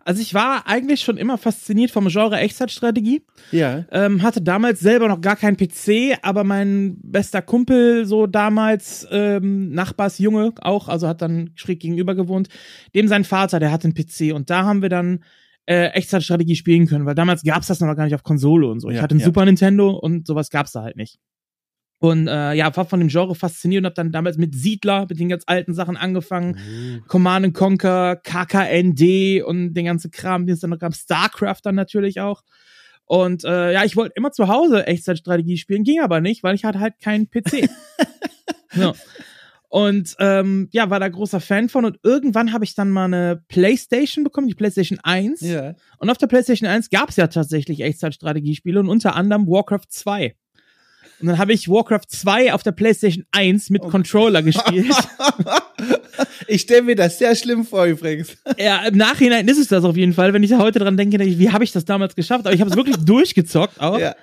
Also 0.09 0.23
ich 0.23 0.33
war 0.33 0.67
eigentlich 0.67 1.03
schon 1.03 1.19
immer 1.19 1.37
fasziniert 1.37 1.91
vom 1.91 2.09
Genre 2.09 2.39
Echtzeitstrategie. 2.39 3.27
Ja. 3.53 3.85
Ähm, 3.93 4.23
hatte 4.23 4.41
damals 4.41 4.81
selber 4.81 5.07
noch 5.07 5.21
gar 5.21 5.37
keinen 5.37 5.59
PC, 5.59 6.19
aber 6.23 6.45
mein 6.45 6.97
bester 7.03 7.43
Kumpel, 7.43 8.07
so 8.07 8.27
damals, 8.27 9.07
ähm, 9.11 9.69
Nachbarsjunge 9.69 10.55
auch, 10.63 10.89
also 10.89 11.07
hat 11.07 11.21
dann 11.21 11.51
schräg 11.57 11.81
gegenüber 11.81 12.15
gewohnt, 12.15 12.49
dem 12.95 13.07
sein 13.07 13.25
Vater, 13.25 13.61
der 13.61 13.71
hatte 13.71 13.85
einen 13.85 13.93
PC 13.93 14.35
und 14.35 14.49
da 14.49 14.65
haben 14.65 14.81
wir 14.81 14.89
dann 14.89 15.25
äh, 15.67 15.89
Echtzeitstrategie 15.89 16.57
spielen 16.57 16.87
können, 16.87 17.05
weil 17.05 17.15
damals 17.15 17.43
gab's 17.43 17.67
das 17.67 17.81
noch 17.81 17.95
gar 17.95 18.05
nicht 18.05 18.15
auf 18.15 18.23
Konsole 18.23 18.67
und 18.67 18.81
so. 18.81 18.89
Ich 18.89 18.97
Ja, 18.97 19.03
hatte 19.03 19.13
einen 19.13 19.21
ja. 19.21 19.27
Super 19.27 19.45
Nintendo 19.45 19.91
und 19.91 20.27
sowas 20.27 20.49
gab's 20.49 20.73
da 20.73 20.85
halt 20.85 20.97
nicht. 20.97 21.19
Und 22.01 22.29
äh, 22.29 22.55
ja, 22.55 22.75
war 22.77 22.85
von 22.85 23.01
dem 23.01 23.09
Genre 23.09 23.35
fasziniert 23.35 23.83
und 23.83 23.87
hab 23.87 23.95
dann 23.97 24.13
damals 24.13 24.39
mit 24.39 24.55
Siedler, 24.55 25.07
mit 25.09 25.19
den 25.19 25.29
ganz 25.29 25.43
alten 25.47 25.75
Sachen 25.75 25.97
angefangen. 25.97 27.03
Command 27.09 27.47
and 27.47 27.55
Conquer, 27.55 28.17
KKND 28.17 29.43
und 29.43 29.75
den 29.75 29.87
ganzen 29.87 30.13
Kram, 30.13 30.47
den 30.47 30.55
es 30.55 30.61
dann 30.61 30.71
noch 30.71 30.79
gab, 30.79 30.95
StarCraft 30.95 31.61
dann 31.65 31.75
natürlich 31.75 32.21
auch. 32.21 32.43
Und 33.05 33.43
äh, 33.45 33.73
ja, 33.73 33.85
ich 33.85 33.97
wollte 33.97 34.13
immer 34.17 34.33
zu 34.33 34.49
Hause 34.49 34.87
Echtzeitstrategie 34.87 35.57
spielen, 35.57 35.83
ging 35.83 36.01
aber 36.01 36.21
nicht, 36.21 36.43
weil 36.43 36.55
ich 36.55 36.65
hatte 36.65 36.79
halt 36.79 37.01
keinen 37.01 37.29
PC. 37.31 37.69
ja. 38.75 38.93
Und 39.71 40.17
ähm, 40.19 40.69
ja, 40.73 40.89
war 40.89 40.99
da 40.99 41.09
großer 41.09 41.41
Fan 41.41 41.69
von 41.69 41.85
und 41.85 41.99
irgendwann 42.03 42.55
habe 42.55 42.65
ich 42.65 42.75
dann 42.75 42.91
mal 42.91 43.05
eine 43.05 43.45
Playstation 43.49 44.25
bekommen, 44.25 44.49
die 44.49 44.55
Playstation 44.55 44.99
1. 45.03 45.43
Ja. 45.43 45.75
Und 45.99 46.09
auf 46.09 46.17
der 46.17 46.27
Playstation 46.27 46.69
1 46.69 46.89
gab 46.89 47.11
es 47.11 47.17
ja 47.17 47.27
tatsächlich 47.27 47.83
Echtzeitstrategiespiele 47.83 48.81
und 48.81 48.89
unter 48.89 49.15
anderem 49.15 49.47
Warcraft 49.47 49.89
2. 49.91 50.35
Und 51.21 51.27
dann 51.27 51.39
habe 51.39 51.53
ich 51.53 51.69
Warcraft 51.69 52.07
2 52.09 52.53
auf 52.53 52.63
der 52.63 52.73
Playstation 52.73 53.25
1 53.33 53.71
mit 53.71 53.83
Controller 53.83 54.43
gespielt. 54.43 54.95
Ich 56.47 56.63
stelle 56.63 56.83
mir 56.83 56.97
das 56.97 57.19
sehr 57.19 57.35
schlimm 57.37 57.65
vor 57.65 57.85
übrigens. 57.85 58.37
Ja, 58.59 58.87
im 58.87 58.97
Nachhinein 58.97 59.47
ist 59.49 59.59
es 59.59 59.69
das 59.69 59.85
auf 59.85 59.97
jeden 59.97 60.15
Fall. 60.15 60.33
Wenn 60.33 60.43
ich 60.43 60.51
da 60.51 60.59
heute 60.59 60.79
dran 60.79 60.97
denke, 60.97 61.19
denke 61.19 61.33
ich, 61.33 61.39
wie 61.39 61.51
habe 61.51 61.63
ich 61.63 61.73
das 61.73 61.85
damals 61.85 62.15
geschafft? 62.15 62.47
Aber 62.47 62.55
ich 62.55 62.61
habe 62.61 62.71
es 62.71 62.77
wirklich 62.77 62.97
durchgezockt 63.05 63.81
auch. 63.81 63.99
Ja. 63.99 64.15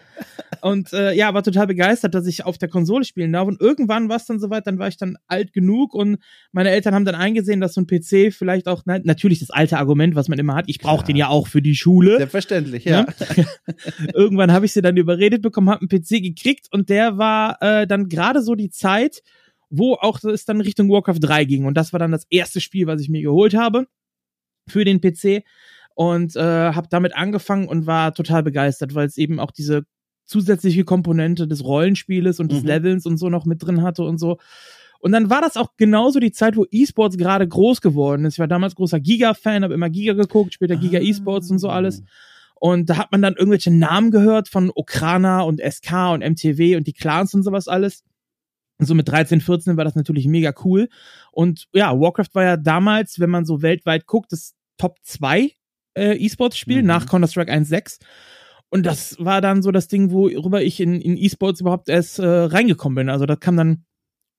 Und 0.61 0.93
äh, 0.93 1.13
ja, 1.13 1.33
war 1.33 1.43
total 1.43 1.67
begeistert, 1.67 2.15
dass 2.15 2.25
ich 2.25 2.45
auf 2.45 2.57
der 2.57 2.69
Konsole 2.69 3.05
spielen 3.05 3.31
darf. 3.31 3.47
Und 3.47 3.61
irgendwann 3.61 4.09
war 4.09 4.15
es 4.15 4.25
dann 4.25 4.39
soweit, 4.39 4.65
dann 4.65 4.79
war 4.79 4.87
ich 4.87 4.97
dann 4.97 5.17
alt 5.27 5.53
genug 5.53 5.93
und 5.93 6.17
meine 6.51 6.69
Eltern 6.69 6.95
haben 6.95 7.05
dann 7.05 7.15
eingesehen, 7.15 7.61
dass 7.61 7.73
so 7.73 7.81
ein 7.81 7.87
PC 7.87 8.33
vielleicht 8.33 8.67
auch, 8.67 8.83
na, 8.85 8.99
natürlich 9.03 9.39
das 9.39 9.49
alte 9.49 9.77
Argument, 9.77 10.15
was 10.15 10.27
man 10.27 10.39
immer 10.39 10.55
hat, 10.55 10.65
ich 10.67 10.79
brauche 10.79 11.05
den 11.05 11.15
ja 11.15 11.27
auch 11.27 11.47
für 11.47 11.61
die 11.61 11.75
Schule. 11.75 12.17
Selbstverständlich, 12.17 12.85
ja. 12.85 13.03
Ne? 13.03 13.07
Irgendwann 14.13 14.51
habe 14.51 14.65
ich 14.65 14.73
sie 14.73 14.81
dann 14.81 14.97
überredet 14.97 15.41
bekommen, 15.41 15.69
habe 15.69 15.81
einen 15.81 15.89
PC 15.89 16.23
gekriegt 16.23 16.67
und 16.71 16.84
der 16.89 17.17
war 17.17 17.61
äh, 17.61 17.87
dann 17.87 18.09
gerade 18.09 18.41
so 18.41 18.55
die 18.55 18.69
Zeit, 18.69 19.21
wo 19.69 19.93
auch 19.95 20.23
es 20.23 20.45
dann 20.45 20.61
Richtung 20.61 20.89
Warcraft 20.89 21.19
3 21.19 21.45
ging. 21.45 21.65
Und 21.65 21.75
das 21.75 21.91
war 21.93 21.99
dann 21.99 22.11
das 22.11 22.25
erste 22.29 22.61
Spiel, 22.61 22.87
was 22.87 23.01
ich 23.01 23.09
mir 23.09 23.21
geholt 23.21 23.55
habe 23.55 23.87
für 24.67 24.85
den 24.85 25.01
PC 25.01 25.43
und 25.95 26.35
äh, 26.35 26.39
habe 26.73 26.87
damit 26.89 27.15
angefangen 27.15 27.67
und 27.67 27.85
war 27.87 28.13
total 28.13 28.43
begeistert, 28.43 28.95
weil 28.95 29.07
es 29.07 29.17
eben 29.17 29.39
auch 29.39 29.51
diese 29.51 29.83
zusätzliche 30.25 30.83
Komponente 30.83 31.47
des 31.47 31.63
Rollenspieles 31.63 32.39
und 32.39 32.51
des 32.51 32.61
Mhm. 32.63 32.67
Levels 32.67 33.05
und 33.05 33.17
so 33.17 33.29
noch 33.29 33.45
mit 33.45 33.63
drin 33.63 33.81
hatte 33.83 34.03
und 34.03 34.17
so. 34.17 34.37
Und 34.99 35.11
dann 35.11 35.29
war 35.29 35.41
das 35.41 35.55
auch 35.55 35.69
genauso 35.77 36.19
die 36.19 36.31
Zeit, 36.31 36.57
wo 36.57 36.65
E-Sports 36.71 37.17
gerade 37.17 37.47
groß 37.47 37.79
geworden 37.81 38.25
ist. 38.25 38.35
Ich 38.35 38.39
war 38.39 38.47
damals 38.47 38.73
großer 38.75 38.99
Giga-Fan, 38.99 39.63
habe 39.63 39.73
immer 39.75 39.89
Giga 39.89 40.13
geguckt, 40.13 40.53
später 40.55 40.75
Giga 40.77 40.97
Ah. 40.99 41.03
E-Sports 41.03 41.51
und 41.51 41.59
so 41.59 41.69
alles. 41.69 42.01
Und 42.59 42.89
da 42.89 42.97
hat 42.97 43.11
man 43.11 43.21
dann 43.21 43.35
irgendwelche 43.35 43.71
Namen 43.71 44.11
gehört 44.11 44.47
von 44.49 44.71
Okrana 44.73 45.41
und 45.41 45.59
SK 45.61 46.13
und 46.13 46.21
MTW 46.23 46.75
und 46.77 46.87
die 46.87 46.93
Clans 46.93 47.33
und 47.33 47.43
sowas 47.43 47.67
alles. 47.67 48.03
Und 48.77 48.87
so 48.87 48.95
mit 48.95 49.07
13, 49.07 49.41
14 49.41 49.77
war 49.77 49.85
das 49.85 49.95
natürlich 49.95 50.27
mega 50.27 50.53
cool. 50.63 50.89
Und 51.31 51.67
ja, 51.73 51.97
Warcraft 51.99 52.29
war 52.33 52.43
ja 52.43 52.57
damals, 52.57 53.19
wenn 53.19 53.29
man 53.29 53.45
so 53.45 53.61
weltweit 53.61 54.05
guckt, 54.05 54.31
das 54.31 54.53
Top 54.77 54.97
2 55.03 55.51
äh, 55.97 56.17
E-Sports-Spiel 56.17 56.81
Mhm. 56.81 56.87
nach 56.87 57.05
Counter-Strike 57.07 57.51
1.6. 57.51 57.99
Und 58.69 58.85
das 58.85 59.15
war 59.19 59.39
dann 59.41 59.61
so 59.61 59.71
das 59.71 59.87
Ding, 59.87 60.11
worüber 60.11 60.61
ich 60.61 60.79
in, 60.81 60.99
in 60.99 61.15
E-Sports 61.17 61.61
überhaupt 61.61 61.87
erst 61.87 62.19
äh, 62.19 62.25
reingekommen 62.25 62.95
bin. 62.95 63.09
Also 63.09 63.25
da 63.25 63.35
kam 63.37 63.55
dann 63.55 63.85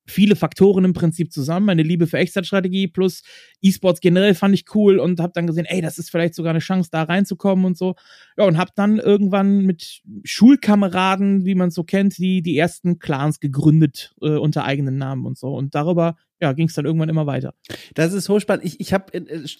viele 0.06 0.36
Faktoren 0.36 0.84
im 0.84 0.92
Prinzip 0.92 1.32
zusammen. 1.32 1.66
Meine 1.66 1.82
Liebe 1.82 2.06
für 2.06 2.18
Echtzeitstrategie 2.18 2.88
plus 2.88 3.22
E-Sports 3.62 4.00
generell 4.00 4.34
fand 4.34 4.54
ich 4.54 4.64
cool 4.74 4.98
und 4.98 5.20
habe 5.20 5.32
dann 5.34 5.46
gesehen, 5.46 5.66
ey, 5.66 5.80
das 5.80 5.98
ist 5.98 6.10
vielleicht 6.10 6.34
sogar 6.34 6.50
eine 6.50 6.60
Chance, 6.60 6.90
da 6.92 7.02
reinzukommen 7.02 7.64
und 7.64 7.76
so. 7.76 7.94
Ja, 8.36 8.44
und 8.44 8.58
habe 8.58 8.70
dann 8.74 8.98
irgendwann 8.98 9.60
mit 9.60 10.02
Schulkameraden, 10.24 11.44
wie 11.44 11.54
man 11.54 11.70
so 11.70 11.84
kennt, 11.84 12.18
die 12.18 12.42
die 12.42 12.56
ersten 12.56 12.98
Clans 12.98 13.40
gegründet 13.40 14.14
äh, 14.20 14.36
unter 14.36 14.64
eigenen 14.64 14.98
Namen 14.98 15.26
und 15.26 15.38
so. 15.38 15.54
Und 15.54 15.74
darüber 15.74 16.16
ja, 16.40 16.52
ging 16.52 16.68
es 16.68 16.74
dann 16.74 16.84
irgendwann 16.84 17.08
immer 17.08 17.26
weiter. 17.26 17.54
Das 17.94 18.12
ist 18.12 18.28
hochspannend. 18.28 18.64
Ich, 18.64 18.78
ich 18.80 18.92
habe 18.92 19.12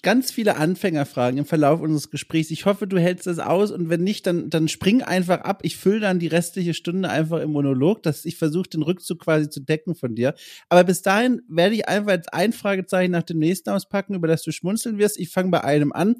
ganz 0.03 0.31
viele 0.31 0.57
Anfängerfragen 0.57 1.39
im 1.39 1.45
Verlauf 1.45 1.81
unseres 1.81 2.11
Gesprächs. 2.11 2.51
Ich 2.51 2.65
hoffe, 2.65 2.85
du 2.85 2.99
hältst 2.99 3.25
das 3.25 3.39
aus 3.39 3.71
und 3.71 3.89
wenn 3.89 4.03
nicht, 4.03 4.27
dann, 4.27 4.49
dann 4.49 4.67
spring 4.67 5.01
einfach 5.01 5.41
ab. 5.41 5.61
Ich 5.63 5.77
fülle 5.77 6.01
dann 6.01 6.19
die 6.19 6.27
restliche 6.27 6.75
Stunde 6.75 7.09
einfach 7.09 7.39
im 7.41 7.51
Monolog, 7.51 8.03
dass 8.03 8.25
ich 8.25 8.37
versuche, 8.37 8.69
den 8.69 8.83
Rückzug 8.83 9.19
quasi 9.19 9.49
zu 9.49 9.59
decken 9.59 9.95
von 9.95 10.13
dir. 10.13 10.35
Aber 10.69 10.83
bis 10.83 11.01
dahin 11.01 11.41
werde 11.47 11.75
ich 11.75 11.87
einfach 11.87 12.11
jetzt 12.11 12.33
ein 12.33 12.53
Fragezeichen 12.53 13.11
nach 13.11 13.23
dem 13.23 13.39
nächsten 13.39 13.71
auspacken, 13.71 14.13
über 14.13 14.27
das 14.27 14.43
du 14.43 14.51
schmunzeln 14.51 14.99
wirst. 14.99 15.19
Ich 15.19 15.29
fange 15.29 15.49
bei 15.49 15.63
einem 15.63 15.91
an. 15.91 16.15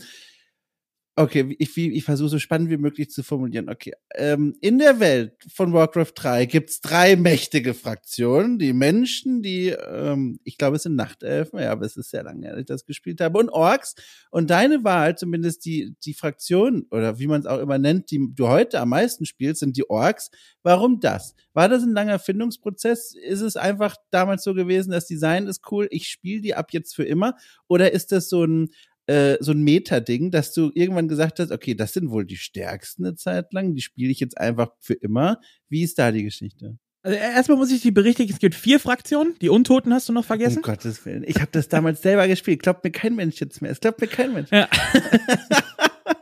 Okay, 1.19 1.55
ich, 1.57 1.75
ich, 1.75 2.03
versuche 2.03 2.29
so 2.29 2.37
spannend 2.37 2.69
wie 2.69 2.77
möglich 2.77 3.09
zu 3.09 3.23
formulieren. 3.23 3.69
Okay, 3.69 3.93
ähm, 4.13 4.55
in 4.61 4.77
der 4.77 4.99
Welt 4.99 5.33
von 5.51 5.73
Warcraft 5.73 6.11
3 6.13 6.45
gibt's 6.45 6.79
drei 6.79 7.15
mächtige 7.15 7.73
Fraktionen. 7.73 8.59
Die 8.59 8.71
Menschen, 8.71 9.41
die, 9.41 9.69
ähm, 9.69 10.39
ich 10.43 10.59
glaube, 10.59 10.75
es 10.75 10.83
sind 10.83 10.95
Nachtelfen, 10.95 11.59
ja, 11.59 11.71
aber 11.71 11.87
es 11.87 11.97
ist 11.97 12.11
sehr 12.11 12.21
lange, 12.21 12.45
her, 12.45 12.51
dass 12.51 12.59
ich 12.59 12.65
das 12.67 12.85
gespielt 12.85 13.19
habe, 13.19 13.39
und 13.39 13.49
Orks. 13.49 13.95
Und 14.29 14.51
deine 14.51 14.83
Wahl, 14.83 15.17
zumindest 15.17 15.65
die, 15.65 15.95
die 16.05 16.13
Fraktion, 16.13 16.85
oder 16.91 17.17
wie 17.17 17.25
man 17.25 17.41
es 17.41 17.47
auch 17.47 17.61
immer 17.61 17.79
nennt, 17.79 18.11
die 18.11 18.23
du 18.35 18.47
heute 18.47 18.79
am 18.79 18.89
meisten 18.89 19.25
spielst, 19.25 19.61
sind 19.61 19.75
die 19.75 19.89
Orks. 19.89 20.29
Warum 20.61 20.99
das? 20.99 21.33
War 21.53 21.67
das 21.67 21.81
ein 21.81 21.93
langer 21.93 22.19
Findungsprozess? 22.19 23.15
Ist 23.15 23.41
es 23.41 23.55
einfach 23.55 23.95
damals 24.11 24.43
so 24.43 24.53
gewesen, 24.53 24.91
das 24.91 25.07
Design 25.07 25.47
ist 25.47 25.63
cool, 25.71 25.87
ich 25.89 26.09
spiele 26.09 26.41
die 26.41 26.53
ab 26.53 26.73
jetzt 26.73 26.95
für 26.95 27.05
immer? 27.05 27.33
Oder 27.67 27.91
ist 27.91 28.11
das 28.11 28.29
so 28.29 28.43
ein 28.43 28.69
äh, 29.07 29.37
so 29.39 29.51
ein 29.51 29.61
Meta-Ding, 29.61 30.31
dass 30.31 30.53
du 30.53 30.71
irgendwann 30.73 31.07
gesagt 31.07 31.39
hast, 31.39 31.51
okay, 31.51 31.75
das 31.75 31.93
sind 31.93 32.09
wohl 32.11 32.25
die 32.25 32.37
stärksten 32.37 33.05
eine 33.05 33.15
Zeit 33.15 33.53
lang, 33.53 33.73
die 33.73 33.81
spiele 33.81 34.11
ich 34.11 34.19
jetzt 34.19 34.37
einfach 34.37 34.71
für 34.79 34.93
immer. 34.93 35.39
Wie 35.69 35.83
ist 35.83 35.97
da 35.97 36.11
die 36.11 36.23
Geschichte? 36.23 36.77
Also 37.03 37.17
erstmal 37.17 37.57
muss 37.57 37.71
ich 37.71 37.81
dich 37.81 37.93
berichtigen, 37.93 38.33
es 38.33 38.39
gibt 38.39 38.55
vier 38.55 38.79
Fraktionen. 38.79 39.35
Die 39.41 39.49
Untoten 39.49 39.93
hast 39.93 40.09
du 40.09 40.13
noch 40.13 40.25
vergessen. 40.25 40.57
Um 40.57 40.63
Gottes 40.63 41.05
Willen. 41.05 41.23
Ich 41.25 41.37
habe 41.37 41.49
das 41.51 41.69
damals 41.69 42.01
selber 42.01 42.27
gespielt. 42.27 42.61
Glaubt 42.61 42.83
mir 42.83 42.91
kein 42.91 43.15
Mensch 43.15 43.39
jetzt 43.39 43.61
mehr. 43.61 43.71
Es 43.71 43.79
glaubt 43.79 44.01
mir 44.01 44.07
kein 44.07 44.33
Mensch. 44.33 44.51
Ja. 44.51 44.67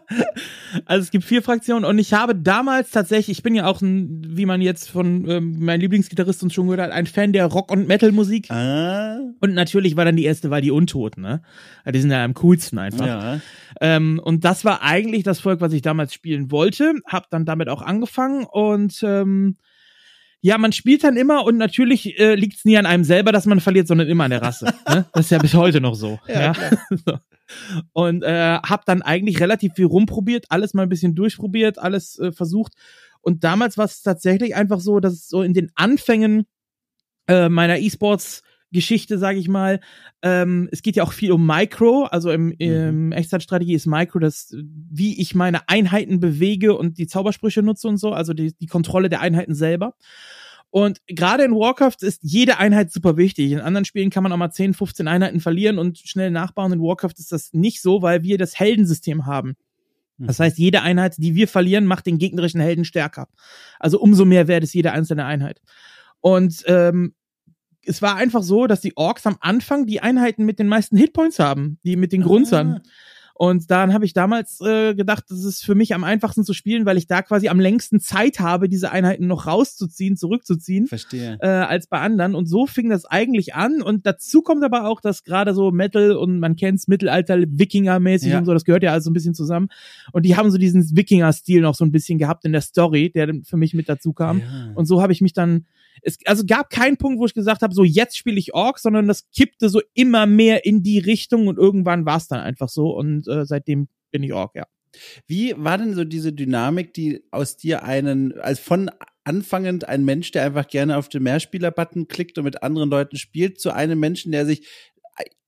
Also 0.86 1.03
es 1.03 1.12
gibt 1.12 1.24
vier 1.24 1.41
Fraktionen 1.41 1.86
und 1.86 1.98
ich 2.00 2.13
habe 2.13 2.36
damals 2.36 2.91
tatsächlich, 2.91 3.38
ich 3.38 3.44
bin 3.44 3.55
ja 3.55 3.65
auch 3.65 3.82
ein, 3.82 4.22
wie 4.27 4.46
man 4.46 4.62
jetzt 4.62 4.89
von 4.89 5.29
ähm, 5.29 5.60
meinem 5.60 5.82
Lieblingsgitarrist 5.82 6.44
uns 6.44 6.53
schon 6.53 6.67
gehört 6.67 6.82
hat, 6.82 6.91
ein 6.91 7.05
Fan 7.05 7.34
der 7.34 7.46
Rock- 7.46 7.72
und 7.72 7.88
Metal-Musik. 7.88 8.51
Ah, 8.51 9.20
Und 9.39 9.53
natürlich 9.53 9.96
war 9.96 10.05
dann 10.05 10.15
die 10.15 10.25
erste 10.25 10.50
Wahl 10.50 10.62
die 10.62 10.72
Untoten, 10.72 11.22
ne? 11.22 11.41
Ja, 11.86 11.91
Die 11.91 12.00
sind 12.01 12.12
ja 12.12 12.24
am 12.24 12.34
coolsten 12.36 12.77
einfach. 12.79 13.05
ja. 13.05 13.39
Ähm, 13.82 14.20
und 14.24 14.46
das 14.46 14.63
war 14.65 14.82
eigentlich 14.82 15.24
das 15.24 15.39
Volk, 15.39 15.62
was 15.62 15.74
ich 15.74 15.82
damals 15.82 16.13
spielen 16.13 16.51
wollte. 16.51 16.94
Hab 17.05 17.29
dann 17.29 17.46
damit 17.46 17.70
auch 17.70 17.82
angefangen 17.82 18.46
und 18.46 19.01
ähm, 19.03 19.58
ja, 20.46 20.60
man 20.60 20.74
spielt 20.74 21.04
dann 21.04 21.18
immer 21.18 21.44
und 21.44 21.58
natürlich 21.58 22.20
äh, 22.20 22.36
liegt 22.36 22.58
es 22.58 22.66
nie 22.66 22.78
an 22.78 22.86
einem 22.86 23.04
selber, 23.04 23.32
dass 23.32 23.48
man 23.48 23.60
verliert, 23.62 23.88
sondern 23.88 24.08
immer 24.08 24.25
an 24.25 24.30
der 24.30 24.44
Rasse. 24.44 24.66
ne? 24.88 25.08
Das 25.12 25.25
ist 25.25 25.32
ja 25.32 25.40
bis 25.40 25.56
heute 25.56 25.82
noch 25.82 25.96
so. 25.96 26.20
Ja, 26.28 26.54
Ja, 26.54 26.54
so. 27.04 27.18
Und 27.94 28.22
äh, 28.22 28.60
hab 28.60 28.86
dann 28.86 29.02
eigentlich 29.02 29.40
relativ 29.40 29.74
viel 29.74 29.88
rumprobiert, 29.88 30.46
alles 30.50 30.75
mal 30.75 30.84
ein 30.84 30.90
bisschen 30.90 31.16
durchprobiert, 31.16 31.80
alles 31.80 32.20
äh, 32.20 32.32
versucht. 32.32 32.74
Und 33.22 33.44
damals 33.44 33.80
war 33.80 33.86
es 33.86 34.04
tatsächlich 34.04 34.54
einfach 34.54 34.80
so, 34.82 35.00
dass 35.00 35.14
es 35.14 35.28
so 35.28 35.42
in 35.42 35.56
den 35.56 35.72
Anfängen 35.74 36.46
äh, 37.28 37.50
meiner 37.50 37.80
E-Sports 37.80 38.44
Geschichte, 38.75 39.17
sage 39.17 39.39
ich 39.39 39.48
mal. 39.48 39.79
Ähm, 40.22 40.70
es 40.72 40.84
geht 40.84 40.96
ja 40.96 41.03
auch 41.03 41.13
viel 41.13 41.32
um 41.32 41.46
Micro, 41.46 42.03
also 42.03 42.29
im, 42.29 42.48
mhm. 42.48 42.55
im 42.60 43.12
Echtzeitstrategie 43.12 43.74
ist 43.74 43.88
Micro 43.88 44.20
das, 44.20 44.55
wie 44.55 45.20
ich 45.20 45.34
meine 45.34 45.67
Einheiten 45.67 46.20
bewege 46.20 46.77
und 46.77 47.00
die 47.00 47.08
Zaubersprüche 47.08 47.63
nutze 47.63 47.88
und 47.88 47.98
so, 47.98 48.12
also 48.12 48.34
die, 48.34 48.53
die 48.55 48.67
Kontrolle 48.67 49.10
der 49.10 49.22
Einheiten 49.22 49.55
selber. 49.55 49.96
Und 50.70 51.00
gerade 51.08 51.46
in 51.46 51.53
Warcraft 51.53 52.01
ist 52.01 52.20
jede 52.22 52.58
Einheit 52.58 52.91
super 52.91 53.15
wichtig. 53.15 53.53
In 53.53 53.62
anderen 53.62 53.86
Spielen 53.86 54.10
kann 54.10 54.24
man 54.24 54.34
auch 54.34 54.38
mal 54.38 54.51
10, 54.51 54.74
15 54.74 55.08
Einheiten 55.08 55.39
verlieren 55.39 55.79
und 55.79 55.98
schnell 55.98 56.32
nachbauen. 56.32 56.74
In 56.74 56.82
Warcraft 56.82 57.13
ist 57.17 57.32
das 57.32 57.53
nicht 57.53 57.82
so, 57.82 58.01
weil 58.01 58.24
wir 58.24 58.38
das 58.38 58.60
Heldensystem 58.60 59.25
haben. 59.25 59.55
Das 60.17 60.39
mhm. 60.39 60.44
heißt, 60.44 60.58
jede 60.58 60.82
Einheit, 60.82 61.15
die 61.17 61.34
wir 61.34 61.48
verlieren, 61.48 61.86
macht 61.86 62.05
den 62.05 62.17
gegnerischen 62.17 62.60
Helden 62.60 62.84
stärker. 62.84 63.27
Also 63.79 64.00
umso 64.00 64.25
mehr 64.25 64.48
wert 64.48 64.63
ist 64.63 64.74
jede 64.74 64.91
einzelne 64.91 65.25
Einheit. 65.25 65.62
Und 66.20 66.63
ähm, 66.67 67.13
es 67.86 68.01
war 68.01 68.15
einfach 68.15 68.44
so, 68.44 68.68
dass 68.68 68.82
die 68.82 68.96
Orks 68.98 69.25
am 69.25 69.38
Anfang 69.39 69.86
die 69.86 70.01
Einheiten 70.01 70.46
mit 70.46 70.60
den 70.60 70.68
meisten 70.68 70.98
Hitpoints 70.98 71.39
haben, 71.39 71.80
die 71.84 71.96
mit 71.96 72.12
den 72.12 72.22
Grunzern. 72.22 72.82
Ah. 72.84 72.89
Und 73.38 73.70
dann 73.70 73.94
habe 73.94 74.06
ich 74.06 74.13
damals 74.13 74.62
äh, 74.62 74.96
gedacht, 74.96 75.25
das 75.27 75.44
ist 75.44 75.65
für 75.65 75.75
mich 75.75 75.94
am 75.94 76.06
einfachsten 76.06 76.46
zu 76.46 76.54
spielen, 76.54 76.86
weil 76.86 76.98
ich 76.98 77.06
da 77.06 77.22
quasi 77.22 77.50
am 77.50 77.60
längsten 77.60 78.00
Zeit 78.00 78.39
habe, 78.39 78.70
diese 78.70 78.94
Einheiten 78.94 79.27
noch 79.27 79.46
rauszuziehen, 79.46 80.15
zurückzuziehen. 80.15 80.88
Verstehe. 80.88 81.38
Äh, 81.42 81.48
als 81.48 81.88
bei 81.88 82.00
anderen. 82.00 82.34
Und 82.34 82.46
so 82.46 82.65
fing 82.65 82.89
das 82.89 83.04
eigentlich 83.04 83.54
an. 83.54 83.82
Und 83.82 84.06
dazu 84.06 84.42
kommt 84.42 84.63
aber 84.63 84.88
auch, 84.88 85.01
dass 85.01 85.25
gerade 85.25 85.54
so 85.54 85.72
Metal 85.72 86.13
und 86.13 86.39
man 86.39 86.56
kennt's 86.56 86.88
Mittelalter 86.88 87.36
Wikinger-mäßig 87.36 88.30
ja. 88.30 88.38
und 88.38 88.46
so, 88.46 88.54
das 88.54 88.63
gehört 88.63 88.84
ja 88.84 88.94
alles 88.94 89.04
so 89.04 89.10
ein 89.10 89.13
bisschen 89.13 89.36
zusammen. 89.36 89.68
Und 90.13 90.25
die 90.25 90.38
haben 90.38 90.50
so 90.50 90.58
diesen 90.58 90.96
Wikinger-Stil 90.96 91.60
noch 91.60 91.75
so 91.75 91.84
ein 91.84 91.92
bisschen 91.92 92.18
gehabt 92.18 92.46
in 92.46 92.54
der 92.54 92.62
Story, 92.62 93.12
der 93.13 93.34
für 93.44 93.58
mich 93.58 93.74
mit 93.74 93.89
dazu 93.89 94.13
kam. 94.13 94.39
Ja. 94.39 94.72
Und 94.75 94.86
so 94.86 95.01
habe 95.01 95.12
ich 95.12 95.20
mich 95.20 95.34
dann 95.34 95.65
es 96.02 96.18
also 96.25 96.44
gab 96.46 96.70
keinen 96.70 96.98
Punkt, 96.98 97.20
wo 97.20 97.25
ich 97.25 97.34
gesagt 97.34 97.62
habe, 97.62 97.74
so 97.74 97.84
jetzt 97.84 98.18
spiele 98.18 98.38
ich 98.38 98.54
Ork, 98.54 98.80
sondern 98.80 99.08
das 99.08 99.30
kippte 99.32 99.70
so 99.70 99.82
immer 99.94 100.25
mehr 100.25 100.66
in 100.66 100.84
die 100.84 101.00
Richtung 101.00 101.48
und 101.48 101.58
irgendwann 101.58 102.06
war 102.06 102.18
es 102.18 102.28
dann 102.28 102.40
einfach 102.40 102.70
so 102.70 102.96
und 102.96 103.28
äh, 103.28 103.46
seitdem 103.46 103.88
bin 104.12 104.24
ich 104.24 104.34
Ork, 104.34 104.56
ja. 104.56 104.66
Wie 105.28 105.54
war 105.58 105.78
denn 105.78 105.94
so 105.94 106.06
diese 106.06 106.32
Dynamik, 106.32 106.94
die 106.94 107.24
aus 107.32 107.58
dir 107.58 107.84
einen, 107.84 108.40
als 108.40 108.60
von 108.60 108.90
anfangend 109.25 109.90
ein 109.90 110.06
Mensch, 110.06 110.32
der 110.32 110.44
einfach 110.44 110.68
gerne 110.68 110.98
auf 110.98 111.10
den 111.10 111.24
Mehrspieler-Button 111.24 112.08
klickt 112.08 112.38
und 112.38 112.46
mit 112.46 112.64
anderen 112.64 112.90
Leuten 112.90 113.18
spielt, 113.18 113.60
zu 113.60 113.72
einem 113.72 114.00
Menschen, 114.00 114.32
der 114.32 114.46
sich 114.46 114.68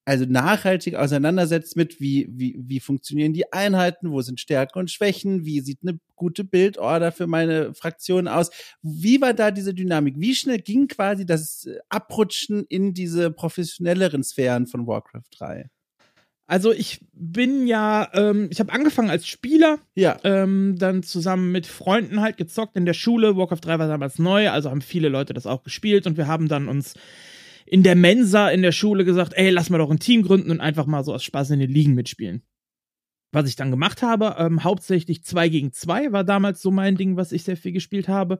also 0.07 0.23
nachhaltig 0.25 0.95
auseinandersetzt 0.95 1.75
mit, 1.75 1.99
wie, 1.99 2.29
wie, 2.31 2.55
wie 2.57 2.79
funktionieren 2.79 3.33
die 3.33 3.51
Einheiten, 3.51 4.09
wo 4.09 4.21
sind 4.21 4.39
Stärken 4.39 4.79
und 4.79 4.89
Schwächen, 4.89 5.43
wie 5.43 5.59
sieht 5.59 5.79
eine 5.81 5.99
gute 6.15 6.45
Bildorder 6.45 7.11
für 7.11 7.27
meine 7.27 7.73
Fraktion 7.73 8.29
aus. 8.29 8.49
Wie 8.81 9.19
war 9.19 9.33
da 9.33 9.51
diese 9.51 9.73
Dynamik? 9.73 10.15
Wie 10.17 10.33
schnell 10.33 10.59
ging 10.59 10.87
quasi 10.87 11.25
das 11.25 11.67
Abrutschen 11.89 12.63
in 12.69 12.93
diese 12.93 13.31
professionelleren 13.31 14.23
Sphären 14.23 14.65
von 14.65 14.87
Warcraft 14.87 15.27
3? 15.37 15.69
Also 16.45 16.71
ich 16.71 17.05
bin 17.11 17.67
ja, 17.67 18.07
ähm, 18.13 18.47
ich 18.49 18.61
habe 18.61 18.71
angefangen 18.71 19.09
als 19.09 19.27
Spieler, 19.27 19.79
ja. 19.93 20.17
ähm, 20.23 20.77
dann 20.79 21.03
zusammen 21.03 21.51
mit 21.51 21.67
Freunden 21.67 22.21
halt 22.21 22.37
gezockt 22.37 22.77
in 22.77 22.85
der 22.85 22.93
Schule. 22.93 23.35
Warcraft 23.35 23.59
3 23.59 23.79
war 23.79 23.89
damals 23.89 24.19
neu, 24.19 24.49
also 24.51 24.69
haben 24.69 24.79
viele 24.79 25.09
Leute 25.09 25.33
das 25.33 25.45
auch 25.45 25.63
gespielt 25.63 26.07
und 26.07 26.15
wir 26.15 26.27
haben 26.27 26.47
dann 26.47 26.69
uns 26.69 26.93
in 27.67 27.83
der 27.83 27.95
Mensa 27.95 28.49
in 28.49 28.61
der 28.61 28.71
Schule 28.71 29.03
gesagt, 29.03 29.33
ey, 29.35 29.49
lass 29.49 29.69
mal 29.69 29.77
doch 29.77 29.91
ein 29.91 29.99
Team 29.99 30.23
gründen 30.23 30.51
und 30.51 30.61
einfach 30.61 30.85
mal 30.85 31.03
so 31.03 31.13
aus 31.13 31.23
Spaß 31.23 31.51
in 31.51 31.59
den 31.59 31.69
Ligen 31.69 31.93
mitspielen. 31.93 32.43
Was 33.33 33.49
ich 33.49 33.57
dann 33.57 33.71
gemacht 33.71 34.01
habe, 34.01 34.35
ähm, 34.37 34.63
hauptsächlich 34.63 35.23
2 35.23 35.49
gegen 35.49 35.73
2 35.73 36.13
war 36.13 36.23
damals 36.23 36.61
so 36.61 36.71
mein 36.71 36.95
Ding, 36.95 37.17
was 37.17 37.33
ich 37.33 37.43
sehr 37.43 37.57
viel 37.57 37.73
gespielt 37.73 38.07
habe. 38.07 38.39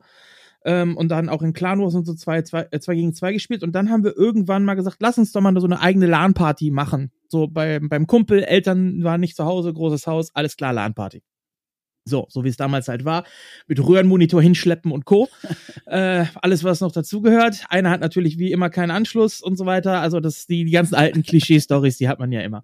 Ähm, 0.64 0.96
und 0.96 1.10
dann 1.10 1.30
auch 1.30 1.42
in 1.42 1.54
Clan 1.54 1.80
Wars 1.80 1.94
und 1.94 2.06
so 2.06 2.14
2 2.14 2.44
zwei, 2.44 2.64
zwei, 2.64 2.80
zwei 2.80 2.96
gegen 2.96 3.14
2 3.14 3.34
gespielt. 3.34 3.64
Und 3.64 3.74
dann 3.74 3.90
haben 3.90 4.06
wir 4.06 4.16
irgendwann 4.16 4.64
mal 4.64 4.76
gesagt, 4.76 4.98
lass 5.00 5.18
uns 5.18 5.34
doch 5.34 5.42
mal 5.42 5.54
so 5.60 5.68
eine 5.68 5.82
eigene 5.82 6.08
LAN-Party 6.08 6.72
machen. 6.72 7.12
So 7.28 7.48
bei, 7.48 7.80
beim 7.80 8.08
Kumpel, 8.08 8.44
Eltern 8.44 9.04
waren 9.04 9.20
nicht 9.20 9.36
zu 9.36 9.46
Hause, 9.46 9.74
großes 9.74 10.08
Haus, 10.08 10.34
alles 10.34 10.56
klar, 10.56 10.72
LAN-Party. 10.72 11.22
So, 12.08 12.28
so 12.30 12.44
wie 12.44 12.50
es 12.50 12.58
damals 12.58 12.88
halt 12.88 13.06
war, 13.06 13.26
mit 13.68 13.86
Röhrenmonitor 13.86 14.42
hinschleppen 14.42 14.92
und 14.92 15.06
Co. 15.06 15.30
äh, 15.86 16.26
alles, 16.42 16.64
was 16.64 16.82
noch 16.82 16.92
dazugehört. 16.92 17.66
Einer 17.70 17.90
hat 17.90 18.02
natürlich 18.02 18.38
wie 18.38 18.52
immer 18.52 18.70
keinen 18.70 18.92
Anschluss 18.92 19.42
und 19.42 19.58
so 19.58 19.66
weiter. 19.66 20.02
Also 20.02 20.20
das, 20.20 20.48
die, 20.48 20.66
die 20.66 20.72
ganzen 20.72 20.96
alten 20.96 21.24
Klischee-Stories, 21.24 21.98
die 21.98 22.08
hat 22.08 22.20
man 22.20 22.32
ja 22.32 22.42
immer. 22.42 22.64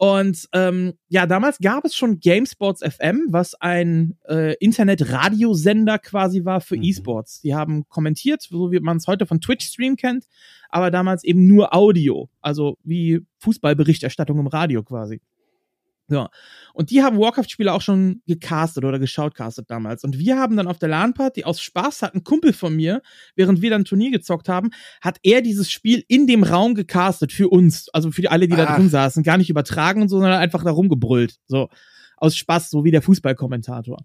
Und 0.00 0.48
ähm, 0.54 0.94
ja, 1.08 1.26
damals 1.26 1.58
gab 1.58 1.84
es 1.84 1.94
schon 1.94 2.20
GameSports 2.20 2.80
FM, 2.82 3.26
was 3.28 3.54
ein 3.60 4.16
äh, 4.26 4.54
Internet-Radiosender 4.54 5.98
quasi 5.98 6.46
war 6.46 6.62
für 6.62 6.78
mhm. 6.78 6.84
E-Sports. 6.84 7.42
Die 7.42 7.54
haben 7.54 7.86
kommentiert, 7.90 8.40
so 8.40 8.72
wie 8.72 8.80
man 8.80 8.96
es 8.96 9.06
heute 9.06 9.26
von 9.26 9.42
Twitch-Stream 9.42 9.96
kennt, 9.96 10.24
aber 10.70 10.90
damals 10.90 11.22
eben 11.22 11.46
nur 11.46 11.74
Audio, 11.74 12.30
also 12.40 12.78
wie 12.82 13.26
Fußballberichterstattung 13.40 14.38
im 14.38 14.46
Radio 14.46 14.82
quasi. 14.82 15.20
Ja. 16.10 16.28
Und 16.74 16.90
die 16.90 17.02
haben 17.02 17.18
Warcraft-Spiele 17.18 17.72
auch 17.72 17.80
schon 17.80 18.22
gecastet 18.26 18.84
oder 18.84 18.98
geschautcastet 18.98 19.70
damals. 19.70 20.04
Und 20.04 20.18
wir 20.18 20.38
haben 20.38 20.56
dann 20.56 20.66
auf 20.66 20.78
der 20.78 20.88
LAN-Party 20.88 21.44
aus 21.44 21.60
Spaß 21.60 22.02
hat 22.02 22.14
ein 22.14 22.24
Kumpel 22.24 22.52
von 22.52 22.74
mir, 22.74 23.00
während 23.36 23.62
wir 23.62 23.70
dann 23.70 23.84
Turnier 23.84 24.10
gezockt 24.10 24.48
haben, 24.48 24.70
hat 25.00 25.18
er 25.22 25.40
dieses 25.40 25.70
Spiel 25.70 26.04
in 26.08 26.26
dem 26.26 26.42
Raum 26.42 26.74
gecastet 26.74 27.32
für 27.32 27.48
uns, 27.48 27.88
also 27.90 28.10
für 28.10 28.30
alle, 28.30 28.48
die 28.48 28.54
Ach. 28.54 28.66
da 28.66 28.76
drin 28.76 28.88
saßen. 28.88 29.22
Gar 29.22 29.38
nicht 29.38 29.50
übertragen 29.50 30.02
und 30.02 30.08
so, 30.08 30.16
sondern 30.18 30.40
einfach 30.40 30.64
da 30.64 30.70
rumgebrüllt. 30.70 31.36
So. 31.46 31.68
Aus 32.16 32.36
Spaß, 32.36 32.70
so 32.70 32.84
wie 32.84 32.90
der 32.90 33.02
Fußballkommentator. 33.02 34.04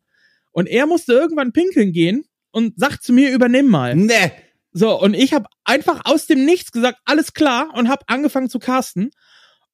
Und 0.51 0.67
er 0.67 0.85
musste 0.85 1.13
irgendwann 1.13 1.51
pinkeln 1.51 1.91
gehen 1.91 2.23
und 2.51 2.79
sagt 2.79 3.03
zu 3.03 3.11
mir, 3.11 3.33
übernimm 3.33 3.67
mal. 3.67 3.95
Nee. 3.95 4.31
So, 4.71 4.99
und 4.99 5.13
ich 5.13 5.33
habe 5.33 5.47
einfach 5.63 6.01
aus 6.03 6.27
dem 6.27 6.43
Nichts 6.43 6.71
gesagt, 6.71 6.99
alles 7.05 7.33
klar, 7.33 7.69
und 7.75 7.89
habe 7.89 8.03
angefangen 8.07 8.49
zu 8.49 8.59
casten. 8.59 9.11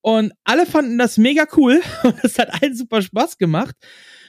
Und 0.02 0.34
alle 0.44 0.66
fanden 0.66 0.98
das 0.98 1.18
mega 1.18 1.46
cool 1.56 1.82
und 2.04 2.16
es 2.24 2.40
hat 2.40 2.62
allen 2.62 2.76
super 2.76 3.02
Spaß 3.02 3.38
gemacht. 3.38 3.76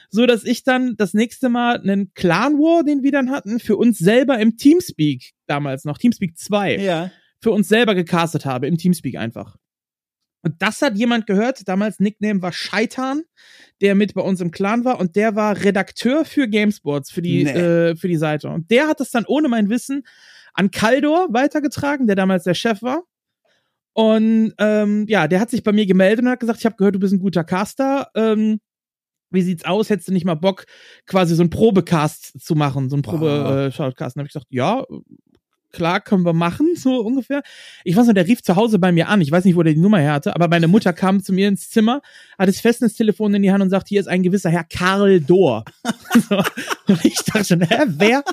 So 0.09 0.27
dass 0.27 0.43
ich 0.43 0.63
dann 0.63 0.95
das 0.95 1.15
nächste 1.15 1.49
Mal 1.49 1.81
einen 1.81 2.13
Clan 2.13 2.53
War, 2.59 2.83
den 2.83 3.01
wir 3.01 3.11
dann 3.11 3.31
hatten, 3.31 3.59
für 3.59 3.77
uns 3.77 3.97
selber 3.97 4.37
im 4.37 4.57
Teamspeak 4.57 5.31
damals 5.47 5.85
noch, 5.85 5.97
Teamspeak 5.97 6.37
2, 6.37 6.77
ja. 6.77 7.11
für 7.41 7.51
uns 7.51 7.67
selber 7.67 7.95
gecastet 7.95 8.45
habe, 8.45 8.67
im 8.67 8.77
Teamspeak 8.77 9.15
einfach. 9.15 9.57
Und 10.43 10.61
das 10.61 10.81
hat 10.81 10.97
jemand 10.97 11.25
gehört, 11.25 11.67
damals 11.67 11.99
Nickname 11.99 12.41
war 12.41 12.51
Scheitan, 12.51 13.23
der 13.81 13.95
mit 13.95 14.13
bei 14.13 14.21
uns 14.21 14.41
im 14.41 14.51
Clan 14.51 14.83
war 14.85 14.99
und 14.99 15.15
der 15.15 15.35
war 15.35 15.63
Redakteur 15.63 16.25
für 16.25 16.47
Gamesports, 16.47 17.11
für 17.11 17.21
die, 17.21 17.45
nee. 17.45 17.51
äh, 17.51 17.95
für 17.95 18.09
die 18.09 18.17
Seite. 18.17 18.49
Und 18.49 18.69
der 18.69 18.87
hat 18.87 18.99
es 18.99 19.09
dann 19.09 19.25
ohne 19.25 19.47
mein 19.47 19.69
Wissen 19.69 20.03
an 20.53 20.69
Kaldor 20.69 21.29
weitergetragen, 21.31 22.07
der 22.07 22.17
damals 22.17 22.43
der 22.43 22.53
Chef 22.53 22.81
war. 22.81 23.03
Und 23.93 24.53
ähm, 24.57 25.05
ja, 25.07 25.27
der 25.27 25.39
hat 25.39 25.49
sich 25.49 25.63
bei 25.63 25.71
mir 25.71 25.85
gemeldet 25.85 26.25
und 26.25 26.31
hat 26.31 26.39
gesagt, 26.39 26.59
ich 26.59 26.65
habe 26.65 26.75
gehört, 26.75 26.95
du 26.95 26.99
bist 26.99 27.13
ein 27.13 27.19
guter 27.19 27.43
Caster. 27.43 28.09
Ähm, 28.15 28.59
wie 29.29 29.41
sieht's 29.41 29.65
aus? 29.65 29.89
Hättest 29.89 30.07
du 30.07 30.13
nicht 30.13 30.25
mal 30.25 30.35
Bock, 30.35 30.65
quasi 31.05 31.35
so 31.35 31.43
ein 31.43 31.49
Probecast 31.49 32.39
zu 32.39 32.55
machen, 32.55 32.89
so 32.89 32.95
ein 32.95 33.01
Probe-Shoutcast? 33.01 34.15
Äh, 34.15 34.19
habe 34.19 34.27
ich 34.27 34.33
gesagt, 34.33 34.47
ja, 34.49 34.83
klar, 35.73 35.99
können 35.99 36.23
wir 36.23 36.33
machen, 36.33 36.69
so 36.75 37.01
ungefähr. 37.01 37.41
Ich 37.83 37.97
weiß 37.97 38.07
noch, 38.07 38.13
der 38.13 38.27
rief 38.27 38.41
zu 38.41 38.55
Hause 38.55 38.79
bei 38.79 38.91
mir 38.93 39.09
an. 39.09 39.19
Ich 39.19 39.31
weiß 39.31 39.43
nicht, 39.43 39.55
wo 39.55 39.63
der 39.63 39.73
die 39.73 39.79
Nummer 39.79 39.99
her 39.99 40.13
hatte, 40.13 40.35
aber 40.35 40.47
meine 40.47 40.67
Mutter 40.67 40.93
kam 40.93 41.21
zu 41.21 41.33
mir 41.33 41.49
ins 41.49 41.69
Zimmer, 41.69 42.01
hat 42.39 42.47
das 42.47 42.61
Festnetztelefon 42.61 43.33
in 43.33 43.41
die 43.41 43.51
Hand 43.51 43.63
und 43.63 43.69
sagt, 43.69 43.89
hier 43.89 43.99
ist 43.99 44.07
ein 44.07 44.23
gewisser 44.23 44.49
Herr 44.49 44.63
Karl 44.63 45.19
Dohr. 45.19 45.65
so. 46.29 46.37
Und 46.87 47.03
ich 47.03 47.15
dachte 47.25 47.43
schon, 47.43 47.61
hä, 47.61 47.83
wer? 47.87 48.23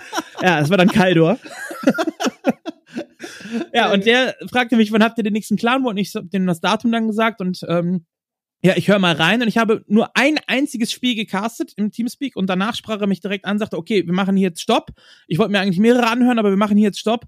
Ja, 0.43 0.61
es 0.61 0.71
war 0.71 0.77
dann 0.77 0.89
Karl 0.89 1.15
Dohr. 1.15 1.39
ja, 3.73 3.93
und 3.93 4.07
der 4.07 4.37
fragte 4.51 4.77
mich, 4.77 4.93
wann 4.93 5.03
habt 5.03 5.19
ihr 5.19 5.25
den 5.25 5.33
nächsten 5.33 5.57
Clan 5.57 5.85
Und 5.85 5.97
ich 5.97 6.15
habe 6.15 6.27
dem 6.27 6.47
das 6.47 6.61
Datum 6.61 6.93
dann 6.93 7.07
gesagt 7.07 7.41
und 7.41 7.65
ähm, 7.69 8.05
ja, 8.63 8.77
ich 8.77 8.89
höre 8.89 8.99
mal 8.99 9.15
rein 9.15 9.41
und 9.41 9.49
ich 9.49 9.57
habe 9.57 9.85
nur 9.87 10.15
ein 10.15 10.39
einziges 10.47 10.93
Spiel 10.93 11.15
gecastet 11.15 11.73
im 11.77 11.91
Teamspeak 11.91 12.37
und 12.37 12.49
danach 12.49 12.75
sprach 12.75 13.01
er 13.01 13.07
mich 13.07 13.21
direkt 13.21 13.47
an, 13.47 13.59
sagte, 13.59 13.79
okay, 13.79 14.07
wir 14.07 14.13
machen 14.13 14.37
hier 14.37 14.49
jetzt 14.49 14.61
Stopp. 14.61 14.91
Ich 15.29 15.39
wollte 15.39 15.53
mir 15.53 15.61
eigentlich 15.61 15.79
mehrere 15.79 16.07
anhören, 16.07 16.39
aber 16.39 16.51
wir 16.51 16.59
machen 16.59 16.77
hier 16.77 16.89
jetzt 16.89 17.01
Stopp. 17.01 17.25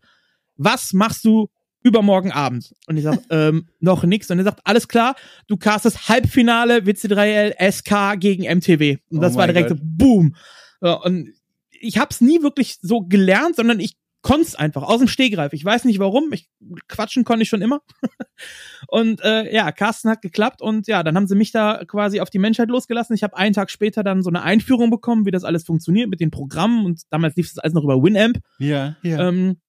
Was 0.56 0.92
machst 0.92 1.24
du 1.24 1.48
übermorgen 1.82 2.32
Abend? 2.32 2.74
Und 2.86 2.98
ich 2.98 3.04
sag, 3.04 3.18
ähm, 3.30 3.68
noch 3.80 4.04
nix. 4.04 4.30
Und 4.30 4.38
er 4.38 4.44
sagt, 4.44 4.60
alles 4.64 4.88
klar, 4.88 5.14
du 5.46 5.56
castest 5.56 6.08
Halbfinale 6.08 6.80
WC3L 6.80 7.54
SK 7.72 8.20
gegen 8.20 8.42
MTW. 8.42 8.98
Und 9.10 9.22
das 9.22 9.34
oh 9.34 9.38
war 9.38 9.46
direkt 9.46 9.70
so, 9.70 9.76
boom. 9.80 10.36
Und 10.80 11.32
ich 11.70 11.96
hab's 11.98 12.20
nie 12.20 12.42
wirklich 12.42 12.78
so 12.82 13.00
gelernt, 13.00 13.56
sondern 13.56 13.80
ich 13.80 13.96
konnte 14.22 14.58
einfach 14.58 14.82
aus 14.82 14.98
dem 14.98 15.08
Stehgreif. 15.08 15.52
Ich 15.52 15.64
weiß 15.64 15.84
nicht 15.84 15.98
warum. 15.98 16.32
Ich 16.32 16.48
quatschen 16.88 17.24
konnte 17.24 17.42
ich 17.42 17.48
schon 17.48 17.60
immer. 17.60 17.80
und 18.88 19.20
äh, 19.22 19.52
ja, 19.52 19.70
Carsten 19.72 20.08
hat 20.08 20.22
geklappt 20.22 20.62
und 20.62 20.86
ja, 20.86 21.02
dann 21.02 21.16
haben 21.16 21.26
sie 21.26 21.34
mich 21.34 21.52
da 21.52 21.84
quasi 21.86 22.20
auf 22.20 22.30
die 22.30 22.38
Menschheit 22.38 22.68
losgelassen. 22.68 23.14
Ich 23.14 23.22
habe 23.22 23.36
einen 23.36 23.52
Tag 23.52 23.70
später 23.70 24.02
dann 24.02 24.22
so 24.22 24.30
eine 24.30 24.42
Einführung 24.42 24.90
bekommen, 24.90 25.26
wie 25.26 25.32
das 25.32 25.44
alles 25.44 25.64
funktioniert 25.64 26.08
mit 26.08 26.20
den 26.20 26.30
Programmen 26.30 26.86
und 26.86 27.02
damals 27.10 27.36
lief 27.36 27.48
das 27.48 27.58
alles 27.58 27.74
noch 27.74 27.84
über 27.84 28.02
Winamp. 28.02 28.38
Ja, 28.58 28.96
ja. 29.02 29.28
Ähm, 29.28 29.60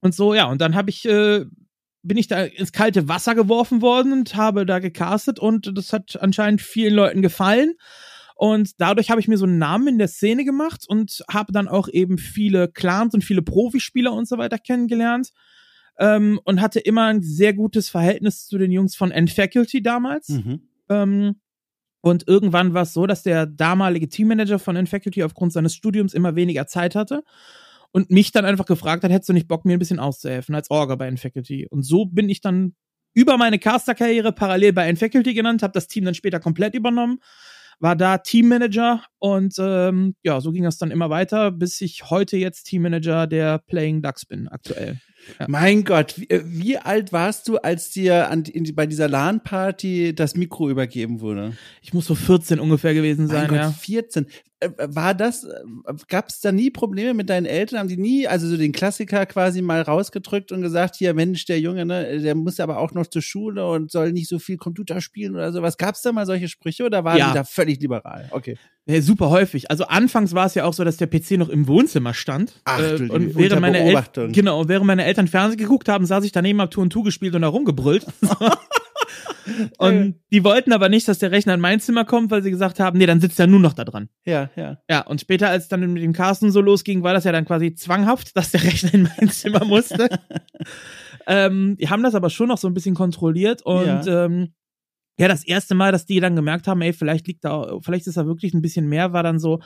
und 0.00 0.14
so, 0.14 0.32
ja, 0.32 0.46
und 0.46 0.60
dann 0.60 0.76
habe 0.76 0.90
ich 0.90 1.04
äh, 1.04 1.44
bin 2.02 2.16
ich 2.16 2.28
da 2.28 2.44
ins 2.44 2.72
kalte 2.72 3.08
Wasser 3.08 3.34
geworfen 3.34 3.82
worden 3.82 4.12
und 4.12 4.36
habe 4.36 4.64
da 4.64 4.78
gecastet 4.78 5.38
und 5.38 5.76
das 5.76 5.92
hat 5.92 6.18
anscheinend 6.20 6.62
vielen 6.62 6.94
Leuten 6.94 7.22
gefallen. 7.22 7.74
Und 8.40 8.80
dadurch 8.80 9.10
habe 9.10 9.20
ich 9.20 9.28
mir 9.28 9.36
so 9.36 9.46
einen 9.46 9.58
Namen 9.58 9.88
in 9.88 9.98
der 9.98 10.08
Szene 10.08 10.44
gemacht 10.44 10.84
und 10.86 11.24
habe 11.28 11.52
dann 11.52 11.66
auch 11.68 11.88
eben 11.88 12.18
viele 12.18 12.68
Clans 12.68 13.12
und 13.12 13.24
viele 13.24 13.42
Profispieler 13.42 14.12
und 14.12 14.28
so 14.28 14.38
weiter 14.38 14.58
kennengelernt. 14.58 15.32
ähm, 15.98 16.40
und 16.44 16.60
hatte 16.60 16.80
immer 16.80 17.06
ein 17.06 17.22
sehr 17.22 17.52
gutes 17.52 17.88
Verhältnis 17.88 18.46
zu 18.46 18.56
den 18.56 18.70
Jungs 18.70 18.94
von 18.96 19.10
N-Faculty 19.10 19.82
damals. 19.82 20.28
Mhm. 20.28 20.62
Ähm, 20.88 21.40
und 22.00 22.28
irgendwann 22.28 22.74
war 22.74 22.82
es 22.82 22.92
so, 22.92 23.06
dass 23.06 23.24
der 23.24 23.46
damalige 23.46 24.08
Teammanager 24.08 24.58
von 24.58 24.76
N-Faculty 24.76 25.24
aufgrund 25.24 25.52
seines 25.52 25.74
Studiums 25.74 26.14
immer 26.14 26.36
weniger 26.36 26.66
Zeit 26.66 26.94
hatte 26.94 27.24
und 27.90 28.10
mich 28.10 28.30
dann 28.30 28.44
einfach 28.44 28.66
gefragt 28.66 29.02
hat, 29.02 29.10
hättest 29.10 29.28
du 29.28 29.32
nicht 29.32 29.48
Bock, 29.48 29.64
mir 29.64 29.72
ein 29.72 29.80
bisschen 29.80 29.98
auszuhelfen 29.98 30.54
als 30.54 30.70
Orga 30.70 30.94
bei 30.94 31.08
N-Faculty? 31.08 31.66
Und 31.68 31.82
so 31.82 32.06
bin 32.06 32.28
ich 32.28 32.40
dann 32.40 32.76
über 33.14 33.36
meine 33.36 33.58
Caster-Karriere 33.58 34.32
parallel 34.32 34.72
bei 34.72 34.86
N-Faculty 34.88 35.34
genannt, 35.34 35.64
habe 35.64 35.72
das 35.72 35.88
Team 35.88 36.04
dann 36.04 36.14
später 36.14 36.38
komplett 36.38 36.74
übernommen, 36.74 37.18
war 37.80 37.96
da 37.96 38.18
Teammanager 38.18 39.02
und 39.18 39.54
ähm, 39.58 40.14
ja, 40.22 40.40
so 40.40 40.52
ging 40.52 40.64
das 40.64 40.78
dann 40.78 40.90
immer 40.90 41.10
weiter, 41.10 41.50
bis 41.50 41.80
ich 41.80 42.10
heute 42.10 42.36
jetzt 42.36 42.64
Teammanager 42.64 43.26
der 43.26 43.58
Playing 43.58 44.02
Ducks 44.02 44.26
bin, 44.26 44.48
aktuell. 44.48 45.00
Ja. 45.38 45.46
Mein 45.48 45.84
Gott, 45.84 46.18
wie, 46.18 46.30
äh, 46.30 46.42
wie, 46.44 46.78
alt 46.78 47.12
warst 47.12 47.48
du, 47.48 47.58
als 47.58 47.90
dir 47.90 48.30
an, 48.30 48.44
in, 48.44 48.74
bei 48.74 48.86
dieser 48.86 49.08
LAN-Party 49.08 50.14
das 50.14 50.36
Mikro 50.36 50.70
übergeben 50.70 51.20
wurde? 51.20 51.56
Ich 51.82 51.92
muss 51.92 52.06
so 52.06 52.14
14 52.14 52.60
ungefähr 52.60 52.94
gewesen 52.94 53.26
sein, 53.26 53.42
mein 53.42 53.48
Gott, 53.48 53.58
ja. 53.58 53.70
14. 53.70 54.26
Äh, 54.60 54.70
war 54.78 55.14
das, 55.14 55.46
gab 56.08 56.28
es 56.28 56.40
da 56.40 56.50
nie 56.50 56.70
Probleme 56.70 57.14
mit 57.14 57.30
deinen 57.30 57.46
Eltern? 57.46 57.78
Haben 57.78 57.88
die 57.88 57.96
nie, 57.96 58.26
also 58.26 58.48
so 58.48 58.56
den 58.56 58.72
Klassiker 58.72 59.24
quasi 59.26 59.62
mal 59.62 59.82
rausgedrückt 59.82 60.50
und 60.50 60.62
gesagt, 60.62 60.96
hier 60.96 61.14
Mensch, 61.14 61.44
der 61.44 61.60
Junge, 61.60 61.86
ne, 61.86 62.20
der 62.20 62.34
muss 62.34 62.58
aber 62.58 62.78
auch 62.78 62.92
noch 62.92 63.06
zur 63.06 63.22
Schule 63.22 63.68
und 63.68 63.90
soll 63.90 64.12
nicht 64.12 64.28
so 64.28 64.38
viel 64.38 64.56
Computer 64.56 65.00
spielen 65.00 65.34
oder 65.34 65.52
sowas. 65.52 65.76
Gab 65.76 65.94
es 65.94 66.02
da 66.02 66.10
mal 66.12 66.26
solche 66.26 66.48
Sprüche 66.48 66.84
oder 66.84 67.04
waren 67.04 67.18
Ja. 67.18 67.28
die 67.28 67.34
da 67.34 67.44
völlig 67.44 67.80
liberal? 67.80 68.28
Okay. 68.32 68.56
Ja, 68.86 69.02
super 69.02 69.28
häufig. 69.28 69.70
Also 69.70 69.84
anfangs 69.84 70.34
war 70.34 70.46
es 70.46 70.54
ja 70.54 70.64
auch 70.64 70.72
so, 70.72 70.82
dass 70.82 70.96
der 70.96 71.06
PC 71.08 71.32
noch 71.32 71.50
im 71.50 71.68
Wohnzimmer 71.68 72.14
stand. 72.14 72.54
Ach, 72.64 72.80
äh, 72.80 72.94
und 73.10 73.36
während 73.36 73.60
meine 73.60 73.78
Beobachtung. 73.82 74.24
Eltern 74.24 74.32
genau, 74.32 74.60
und 74.62 74.68
während 74.68 74.86
meine 74.86 75.04
Eltern 75.04 75.28
Fernsehen 75.28 75.58
geguckt 75.58 75.88
haben, 75.88 76.06
saß 76.06 76.24
ich 76.24 76.32
daneben, 76.32 76.60
hab 76.60 76.70
Tour 76.70 76.82
und 76.84 76.90
Tour 76.90 77.04
gespielt 77.04 77.34
und 77.34 77.42
herumgebrüllt. 77.42 78.06
und 79.78 80.16
die 80.32 80.44
wollten 80.44 80.72
aber 80.72 80.88
nicht, 80.88 81.08
dass 81.08 81.18
der 81.18 81.30
Rechner 81.30 81.54
in 81.54 81.60
mein 81.60 81.80
Zimmer 81.80 82.04
kommt, 82.04 82.30
weil 82.30 82.42
sie 82.42 82.50
gesagt 82.50 82.80
haben, 82.80 82.98
nee, 82.98 83.06
dann 83.06 83.20
sitzt 83.20 83.38
er 83.40 83.46
nur 83.46 83.60
noch 83.60 83.72
da 83.72 83.84
dran. 83.84 84.08
Ja, 84.24 84.50
ja. 84.56 84.78
Ja, 84.88 85.00
und 85.06 85.20
später, 85.20 85.48
als 85.48 85.64
es 85.64 85.68
dann 85.68 85.92
mit 85.92 86.02
dem 86.02 86.12
Carsten 86.12 86.50
so 86.50 86.60
losging, 86.60 87.02
war 87.02 87.12
das 87.14 87.24
ja 87.24 87.32
dann 87.32 87.44
quasi 87.44 87.74
zwanghaft, 87.74 88.36
dass 88.36 88.50
der 88.50 88.62
Rechner 88.64 88.94
in 88.94 89.08
mein 89.18 89.30
Zimmer 89.30 89.64
musste. 89.64 90.08
ähm, 91.26 91.76
die 91.78 91.88
haben 91.88 92.02
das 92.02 92.14
aber 92.14 92.30
schon 92.30 92.48
noch 92.48 92.58
so 92.58 92.68
ein 92.68 92.74
bisschen 92.74 92.94
kontrolliert 92.94 93.62
und 93.62 93.84
Ja. 94.06 94.24
ähm, 94.24 94.52
ja, 95.20 95.26
das 95.26 95.44
erste 95.44 95.74
Mal, 95.74 95.90
dass 95.90 96.06
die 96.06 96.20
dann 96.20 96.36
gemerkt 96.36 96.68
haben, 96.68 96.80
ey, 96.80 96.92
vielleicht 96.92 97.26
liegt 97.26 97.44
da, 97.44 97.78
vielleicht 97.82 98.06
ist 98.06 98.16
da 98.16 98.26
wirklich 98.26 98.54
ein 98.54 98.62
bisschen 98.62 98.88
mehr, 98.88 99.12
war 99.12 99.24
dann 99.24 99.40
so 99.40 99.60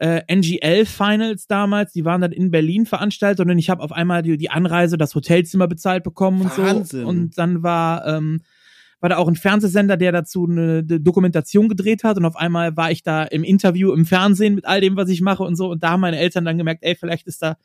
äh, 0.00 0.22
NGL 0.32 0.86
Finals 0.86 1.46
damals, 1.46 1.92
die 1.92 2.04
waren 2.04 2.20
dann 2.20 2.32
in 2.32 2.50
Berlin 2.50 2.84
veranstaltet 2.84 3.46
und 3.46 3.58
ich 3.58 3.70
habe 3.70 3.82
auf 3.82 3.92
einmal 3.92 4.22
die, 4.22 4.36
die 4.36 4.50
Anreise, 4.50 4.98
das 4.98 5.14
Hotelzimmer 5.14 5.68
bezahlt 5.68 6.02
bekommen 6.02 6.40
und 6.42 6.58
Wahnsinn. 6.58 7.00
so. 7.02 7.06
Und 7.06 7.38
dann 7.38 7.62
war 7.62 8.06
ähm, 8.06 8.40
war 9.00 9.08
da 9.08 9.16
auch 9.16 9.28
ein 9.28 9.36
Fernsehsender, 9.36 9.96
der 9.96 10.12
dazu 10.12 10.46
eine, 10.48 10.82
Dokumentation 10.82 11.68
gedreht 11.68 12.04
hat. 12.04 12.16
Und 12.16 12.24
auf 12.24 12.36
einmal 12.36 12.76
war 12.76 12.90
ich 12.90 13.02
da 13.02 13.24
im 13.24 13.44
Interview 13.44 13.92
im 13.92 14.06
Fernsehen 14.06 14.54
mit 14.54 14.64
all 14.64 14.80
dem, 14.80 14.96
was 14.96 15.08
ich 15.08 15.20
mache 15.20 15.42
und 15.42 15.56
so. 15.56 15.70
Und 15.70 15.82
da 15.82 15.90
haben 15.90 16.00
meine 16.00 16.18
Eltern 16.18 16.44
dann 16.44 16.58
gemerkt, 16.58 16.82
ey, 16.82 16.96
vielleicht 16.96 17.26
ist 17.26 17.42
da 17.42 17.56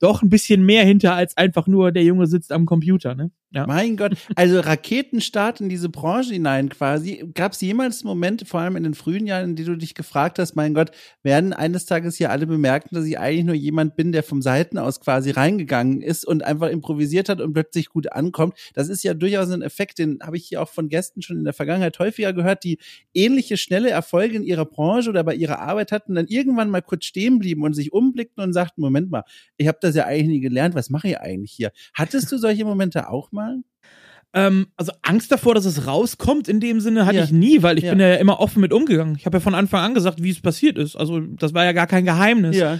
doch 0.00 0.22
ein 0.22 0.28
bisschen 0.28 0.64
mehr 0.64 0.84
hinter 0.84 1.14
als 1.14 1.36
einfach 1.36 1.66
nur 1.66 1.92
der 1.92 2.04
Junge 2.04 2.26
sitzt 2.26 2.52
am 2.52 2.66
Computer, 2.66 3.14
ne? 3.14 3.30
Ja. 3.56 3.64
Mein 3.66 3.96
Gott, 3.96 4.16
also 4.34 4.60
Raketenstart 4.60 5.62
in 5.62 5.68
diese 5.68 5.88
Branche 5.88 6.34
hinein 6.34 6.68
quasi. 6.68 7.24
Gab 7.32 7.52
es 7.52 7.60
jemals 7.62 8.04
Momente, 8.04 8.44
vor 8.44 8.60
allem 8.60 8.76
in 8.76 8.82
den 8.82 8.92
frühen 8.94 9.26
Jahren, 9.26 9.50
in 9.50 9.56
denen 9.56 9.68
du 9.68 9.76
dich 9.76 9.94
gefragt 9.94 10.38
hast, 10.38 10.56
mein 10.56 10.74
Gott, 10.74 10.90
werden 11.22 11.52
eines 11.52 11.86
Tages 11.86 12.16
hier 12.16 12.30
alle 12.30 12.46
bemerken, 12.46 12.94
dass 12.94 13.06
ich 13.06 13.18
eigentlich 13.18 13.46
nur 13.46 13.54
jemand 13.54 13.96
bin, 13.96 14.10
der 14.10 14.24
vom 14.24 14.42
Seiten 14.42 14.76
aus 14.78 15.00
quasi 15.00 15.30
reingegangen 15.30 16.02
ist 16.02 16.26
und 16.26 16.44
einfach 16.44 16.68
improvisiert 16.68 17.28
hat 17.28 17.40
und 17.40 17.54
plötzlich 17.54 17.88
gut 17.88 18.12
ankommt. 18.12 18.58
Das 18.74 18.88
ist 18.88 19.04
ja 19.04 19.14
durchaus 19.14 19.50
ein 19.50 19.62
Effekt, 19.62 20.00
den 20.00 20.18
habe 20.22 20.36
ich 20.36 20.46
hier 20.48 20.60
auch 20.60 20.68
von 20.68 20.88
Gästen 20.88 21.22
schon 21.22 21.38
in 21.38 21.44
der 21.44 21.54
Vergangenheit 21.54 21.98
häufiger 21.98 22.34
gehört, 22.34 22.62
die 22.62 22.78
ähnliche 23.14 23.56
schnelle 23.56 23.88
Erfolge 23.88 24.36
in 24.36 24.42
ihrer 24.42 24.66
Branche 24.66 25.08
oder 25.08 25.24
bei 25.24 25.34
ihrer 25.34 25.60
Arbeit 25.60 25.92
hatten, 25.92 26.16
dann 26.16 26.26
irgendwann 26.26 26.68
mal 26.68 26.82
kurz 26.82 27.06
stehen 27.06 27.38
blieben 27.38 27.62
und 27.62 27.74
sich 27.74 27.92
umblickten 27.92 28.42
und 28.42 28.52
sagten, 28.52 28.82
Moment 28.82 29.10
mal, 29.10 29.22
ich 29.56 29.68
habe 29.68 29.78
das 29.86 29.94
ja 29.96 30.04
eigentlich 30.06 30.28
nie 30.28 30.40
gelernt, 30.40 30.74
was 30.74 30.90
mache 30.90 31.08
ich 31.08 31.18
eigentlich 31.20 31.52
hier? 31.52 31.70
Hattest 31.94 32.30
du 32.32 32.38
solche 32.38 32.64
Momente 32.64 33.08
auch 33.08 33.32
mal? 33.32 33.58
Ähm, 34.34 34.66
also 34.76 34.92
Angst 35.02 35.32
davor, 35.32 35.54
dass 35.54 35.64
es 35.64 35.86
rauskommt, 35.86 36.48
in 36.48 36.60
dem 36.60 36.80
Sinne 36.80 37.06
hatte 37.06 37.18
Ja. 37.18 37.24
ich 37.24 37.32
nie, 37.32 37.62
weil 37.62 37.78
ich 37.78 37.84
Ja. 37.84 37.90
bin 37.90 38.00
ja 38.00 38.14
immer 38.16 38.40
offen 38.40 38.60
mit 38.60 38.72
umgegangen. 38.72 39.16
Ich 39.18 39.24
habe 39.24 39.36
ja 39.36 39.40
von 39.40 39.54
Anfang 39.54 39.80
an 39.82 39.94
gesagt, 39.94 40.22
wie 40.22 40.30
es 40.30 40.40
passiert 40.40 40.76
ist. 40.76 40.96
Also 40.96 41.20
das 41.20 41.54
war 41.54 41.64
ja 41.64 41.72
gar 41.72 41.86
kein 41.86 42.04
Geheimnis. 42.04 42.56
Ja. 42.56 42.78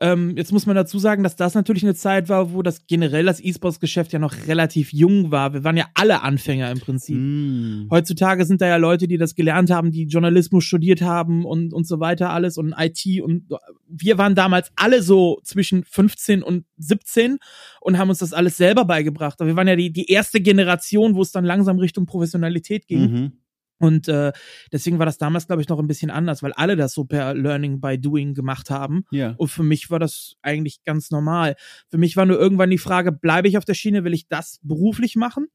Ähm, 0.00 0.36
jetzt 0.36 0.52
muss 0.52 0.66
man 0.66 0.76
dazu 0.76 0.98
sagen, 0.98 1.22
dass 1.22 1.36
das 1.36 1.54
natürlich 1.54 1.82
eine 1.82 1.94
Zeit 1.94 2.28
war, 2.28 2.52
wo 2.52 2.62
das 2.62 2.86
generell 2.86 3.24
das 3.24 3.40
E-Sports-Geschäft 3.40 4.12
ja 4.12 4.18
noch 4.18 4.34
relativ 4.46 4.92
jung 4.92 5.30
war. 5.30 5.54
Wir 5.54 5.64
waren 5.64 5.76
ja 5.76 5.86
alle 5.94 6.22
Anfänger 6.22 6.70
im 6.70 6.78
Prinzip. 6.78 7.16
Mm. 7.16 7.88
Heutzutage 7.90 8.44
sind 8.44 8.60
da 8.60 8.66
ja 8.66 8.76
Leute, 8.76 9.08
die 9.08 9.18
das 9.18 9.34
gelernt 9.34 9.70
haben, 9.70 9.90
die 9.90 10.04
Journalismus 10.04 10.64
studiert 10.64 11.02
haben 11.02 11.44
und, 11.44 11.72
und 11.72 11.86
so 11.86 12.00
weiter 12.00 12.30
alles 12.30 12.58
und 12.58 12.74
IT 12.78 13.22
und 13.22 13.48
wir 13.88 14.18
waren 14.18 14.34
damals 14.34 14.70
alle 14.76 15.02
so 15.02 15.40
zwischen 15.42 15.84
15 15.84 16.42
und 16.42 16.64
17 16.76 17.38
und 17.80 17.98
haben 17.98 18.10
uns 18.10 18.18
das 18.18 18.32
alles 18.32 18.56
selber 18.56 18.84
beigebracht. 18.84 19.40
Aber 19.40 19.48
wir 19.48 19.56
waren 19.56 19.68
ja 19.68 19.76
die, 19.76 19.92
die 19.92 20.10
erste 20.10 20.40
Generation, 20.40 21.14
wo 21.14 21.22
es 21.22 21.32
dann 21.32 21.44
langsam 21.44 21.78
Richtung 21.78 22.06
Professionalität 22.06 22.86
ging. 22.86 23.00
Mhm. 23.00 23.32
Und 23.78 24.08
äh, 24.08 24.32
deswegen 24.72 24.98
war 24.98 25.06
das 25.06 25.18
damals, 25.18 25.46
glaube 25.46 25.62
ich, 25.62 25.68
noch 25.68 25.78
ein 25.78 25.86
bisschen 25.86 26.10
anders, 26.10 26.42
weil 26.42 26.52
alle 26.52 26.76
das 26.76 26.94
so 26.94 27.04
per 27.04 27.34
Learning 27.34 27.80
by 27.80 27.98
Doing 27.98 28.34
gemacht 28.34 28.70
haben. 28.70 29.04
Ja. 29.10 29.34
Und 29.36 29.48
für 29.48 29.62
mich 29.62 29.90
war 29.90 29.98
das 29.98 30.36
eigentlich 30.42 30.82
ganz 30.84 31.10
normal. 31.10 31.56
Für 31.88 31.98
mich 31.98 32.16
war 32.16 32.26
nur 32.26 32.38
irgendwann 32.38 32.70
die 32.70 32.78
Frage, 32.78 33.12
bleibe 33.12 33.48
ich 33.48 33.56
auf 33.56 33.64
der 33.64 33.74
Schiene, 33.74 34.04
will 34.04 34.14
ich 34.14 34.28
das 34.28 34.60
beruflich 34.62 35.16
machen? 35.16 35.46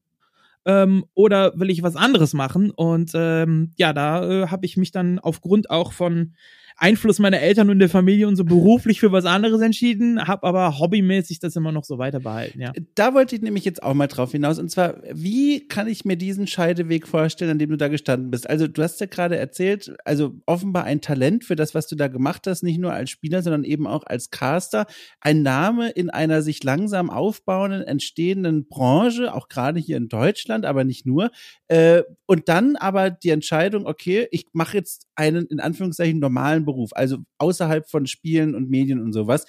Ähm, 0.66 1.04
oder 1.12 1.52
will 1.58 1.68
ich 1.68 1.82
was 1.82 1.96
anderes 1.96 2.32
machen? 2.32 2.70
Und 2.70 3.12
ähm, 3.14 3.72
ja, 3.76 3.92
da 3.92 4.26
äh, 4.28 4.46
habe 4.48 4.64
ich 4.64 4.78
mich 4.78 4.90
dann 4.90 5.18
aufgrund 5.18 5.68
auch 5.68 5.92
von 5.92 6.34
Einfluss 6.76 7.18
meiner 7.18 7.40
Eltern 7.40 7.70
und 7.70 7.78
der 7.78 7.88
Familie 7.88 8.26
und 8.26 8.36
so 8.36 8.44
beruflich 8.44 9.00
für 9.00 9.12
was 9.12 9.24
anderes 9.24 9.60
entschieden, 9.60 10.26
habe 10.26 10.46
aber 10.46 10.78
hobbymäßig 10.78 11.38
das 11.38 11.54
immer 11.54 11.70
noch 11.70 11.84
so 11.84 11.98
weiter 11.98 12.20
behalten, 12.20 12.60
ja. 12.60 12.72
Da 12.94 13.14
wollte 13.14 13.36
ich 13.36 13.42
nämlich 13.42 13.64
jetzt 13.64 13.82
auch 13.82 13.94
mal 13.94 14.08
drauf 14.08 14.32
hinaus. 14.32 14.58
Und 14.58 14.70
zwar, 14.70 14.96
wie 15.12 15.66
kann 15.68 15.86
ich 15.86 16.04
mir 16.04 16.16
diesen 16.16 16.46
Scheideweg 16.46 17.06
vorstellen, 17.06 17.52
an 17.52 17.58
dem 17.58 17.70
du 17.70 17.76
da 17.76 17.88
gestanden 17.88 18.30
bist? 18.30 18.48
Also, 18.48 18.66
du 18.66 18.82
hast 18.82 19.00
ja 19.00 19.06
gerade 19.06 19.36
erzählt, 19.36 19.94
also 20.04 20.34
offenbar 20.46 20.84
ein 20.84 21.00
Talent 21.00 21.44
für 21.44 21.56
das, 21.56 21.74
was 21.74 21.86
du 21.86 21.96
da 21.96 22.08
gemacht 22.08 22.46
hast, 22.46 22.62
nicht 22.62 22.78
nur 22.78 22.92
als 22.92 23.10
Spieler, 23.10 23.42
sondern 23.42 23.64
eben 23.64 23.86
auch 23.86 24.04
als 24.06 24.30
Caster. 24.30 24.86
Ein 25.20 25.42
Name 25.42 25.90
in 25.90 26.10
einer 26.10 26.42
sich 26.42 26.62
langsam 26.64 27.10
aufbauenden, 27.10 27.82
entstehenden 27.82 28.66
Branche, 28.68 29.32
auch 29.32 29.48
gerade 29.48 29.78
hier 29.78 29.96
in 29.96 30.08
Deutschland, 30.08 30.64
aber 30.64 30.84
nicht 30.84 31.06
nur. 31.06 31.30
Äh, 31.68 32.02
und 32.26 32.48
dann 32.48 32.76
aber 32.76 33.10
die 33.10 33.30
Entscheidung, 33.30 33.86
okay, 33.86 34.26
ich 34.30 34.46
mache 34.52 34.76
jetzt 34.76 35.06
einen 35.16 35.46
in 35.46 35.60
Anführungszeichen 35.60 36.18
normalen 36.18 36.64
Beruf, 36.64 36.90
also 36.94 37.18
außerhalb 37.38 37.88
von 37.88 38.06
Spielen 38.06 38.54
und 38.54 38.70
Medien 38.70 39.00
und 39.00 39.12
sowas. 39.12 39.46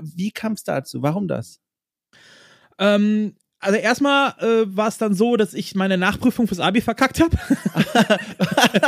Wie 0.00 0.30
kam 0.30 0.52
es 0.52 0.64
dazu? 0.64 1.02
Warum 1.02 1.28
das? 1.28 1.60
Ähm, 2.78 3.34
also 3.62 3.76
erstmal 3.76 4.30
äh, 4.38 4.64
war 4.74 4.88
es 4.88 4.96
dann 4.96 5.12
so, 5.12 5.36
dass 5.36 5.52
ich 5.52 5.74
meine 5.74 5.98
Nachprüfung 5.98 6.46
fürs 6.46 6.60
Abi 6.60 6.80
verkackt 6.80 7.20
habe. 7.20 7.36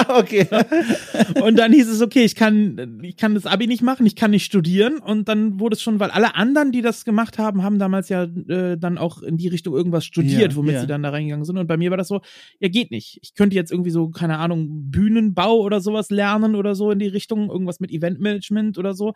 okay. 0.18 0.48
Und 1.42 1.58
dann 1.58 1.74
hieß 1.74 1.88
es, 1.88 2.00
okay, 2.00 2.24
ich 2.24 2.34
kann, 2.34 3.00
ich 3.02 3.18
kann 3.18 3.34
das 3.34 3.44
Abi 3.44 3.66
nicht 3.66 3.82
machen, 3.82 4.06
ich 4.06 4.16
kann 4.16 4.30
nicht 4.30 4.46
studieren. 4.46 4.98
Und 4.98 5.28
dann 5.28 5.60
wurde 5.60 5.74
es 5.74 5.82
schon, 5.82 6.00
weil 6.00 6.10
alle 6.10 6.36
anderen, 6.36 6.72
die 6.72 6.80
das 6.80 7.04
gemacht 7.04 7.36
haben, 7.36 7.62
haben 7.62 7.78
damals 7.78 8.08
ja 8.08 8.22
äh, 8.22 8.78
dann 8.78 8.96
auch 8.96 9.22
in 9.22 9.36
die 9.36 9.48
Richtung 9.48 9.74
irgendwas 9.74 10.06
studiert, 10.06 10.52
Ja, 10.52 10.56
womit 10.56 10.74
ja. 10.74 10.80
sie 10.80 10.86
dann 10.86 11.02
da 11.02 11.10
reingegangen 11.10 11.44
sind. 11.44 11.58
Und 11.58 11.66
bei 11.66 11.76
mir 11.76 11.90
war 11.90 11.98
das 11.98 12.08
so, 12.08 12.22
ja, 12.58 12.68
geht 12.70 12.90
nicht. 12.90 13.18
Ich 13.22 13.34
könnte 13.34 13.54
jetzt 13.54 13.72
irgendwie 13.72 13.90
so, 13.90 14.08
keine 14.08 14.38
Ahnung, 14.38 14.90
Bühnenbau 14.90 15.60
oder 15.60 15.82
sowas 15.82 16.08
lernen 16.08 16.54
oder 16.54 16.74
so 16.74 16.90
in 16.90 16.98
die 16.98 17.08
Richtung, 17.08 17.50
irgendwas 17.50 17.78
mit 17.78 17.90
Eventmanagement 17.90 18.78
oder 18.78 18.94
so. 18.94 19.12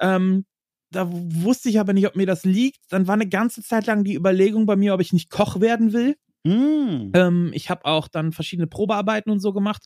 Ähm, 0.00 0.46
da 0.90 1.08
wusste 1.10 1.68
ich 1.68 1.80
aber 1.80 1.92
nicht, 1.92 2.06
ob 2.06 2.16
mir 2.16 2.26
das 2.26 2.44
liegt. 2.44 2.80
Dann 2.90 3.06
war 3.06 3.14
eine 3.14 3.28
ganze 3.28 3.62
Zeit 3.62 3.86
lang 3.86 4.04
die 4.04 4.14
Überlegung 4.14 4.66
bei 4.66 4.76
mir, 4.76 4.94
ob 4.94 5.00
ich 5.00 5.12
nicht 5.12 5.30
Koch 5.30 5.60
werden 5.60 5.92
will. 5.92 6.16
Mm. 6.44 7.10
Ähm, 7.14 7.50
ich 7.54 7.70
habe 7.70 7.84
auch 7.84 8.06
dann 8.06 8.32
verschiedene 8.32 8.68
Probearbeiten 8.68 9.32
und 9.32 9.40
so 9.40 9.52
gemacht. 9.52 9.82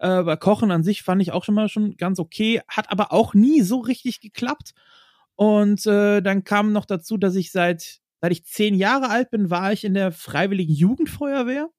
Äh, 0.00 0.22
bei 0.24 0.36
Kochen 0.36 0.72
an 0.72 0.82
sich 0.82 1.02
fand 1.02 1.22
ich 1.22 1.32
auch 1.32 1.44
schon 1.44 1.54
mal 1.54 1.68
schon 1.68 1.96
ganz 1.96 2.18
okay, 2.18 2.60
hat 2.66 2.90
aber 2.90 3.12
auch 3.12 3.32
nie 3.34 3.60
so 3.62 3.78
richtig 3.78 4.20
geklappt. 4.20 4.72
Und 5.36 5.86
äh, 5.86 6.20
dann 6.20 6.44
kam 6.44 6.72
noch 6.72 6.84
dazu, 6.84 7.16
dass 7.16 7.36
ich 7.36 7.52
seit, 7.52 8.00
seit 8.20 8.32
ich 8.32 8.44
zehn 8.44 8.74
Jahre 8.74 9.08
alt 9.08 9.30
bin, 9.30 9.50
war 9.50 9.72
ich 9.72 9.84
in 9.84 9.94
der 9.94 10.10
Freiwilligen 10.10 10.74
Jugendfeuerwehr 10.74 11.70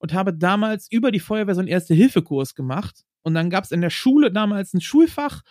und 0.00 0.12
habe 0.12 0.34
damals 0.34 0.90
über 0.90 1.12
die 1.12 1.20
Feuerwehr 1.20 1.54
so 1.54 1.60
einen 1.60 1.68
Erste-Hilfe-Kurs 1.68 2.54
gemacht. 2.54 3.04
Und 3.22 3.34
dann 3.34 3.50
gab 3.50 3.64
es 3.64 3.70
in 3.70 3.82
der 3.82 3.90
Schule 3.90 4.32
damals 4.32 4.72
ein 4.72 4.80
Schulfach, 4.80 5.42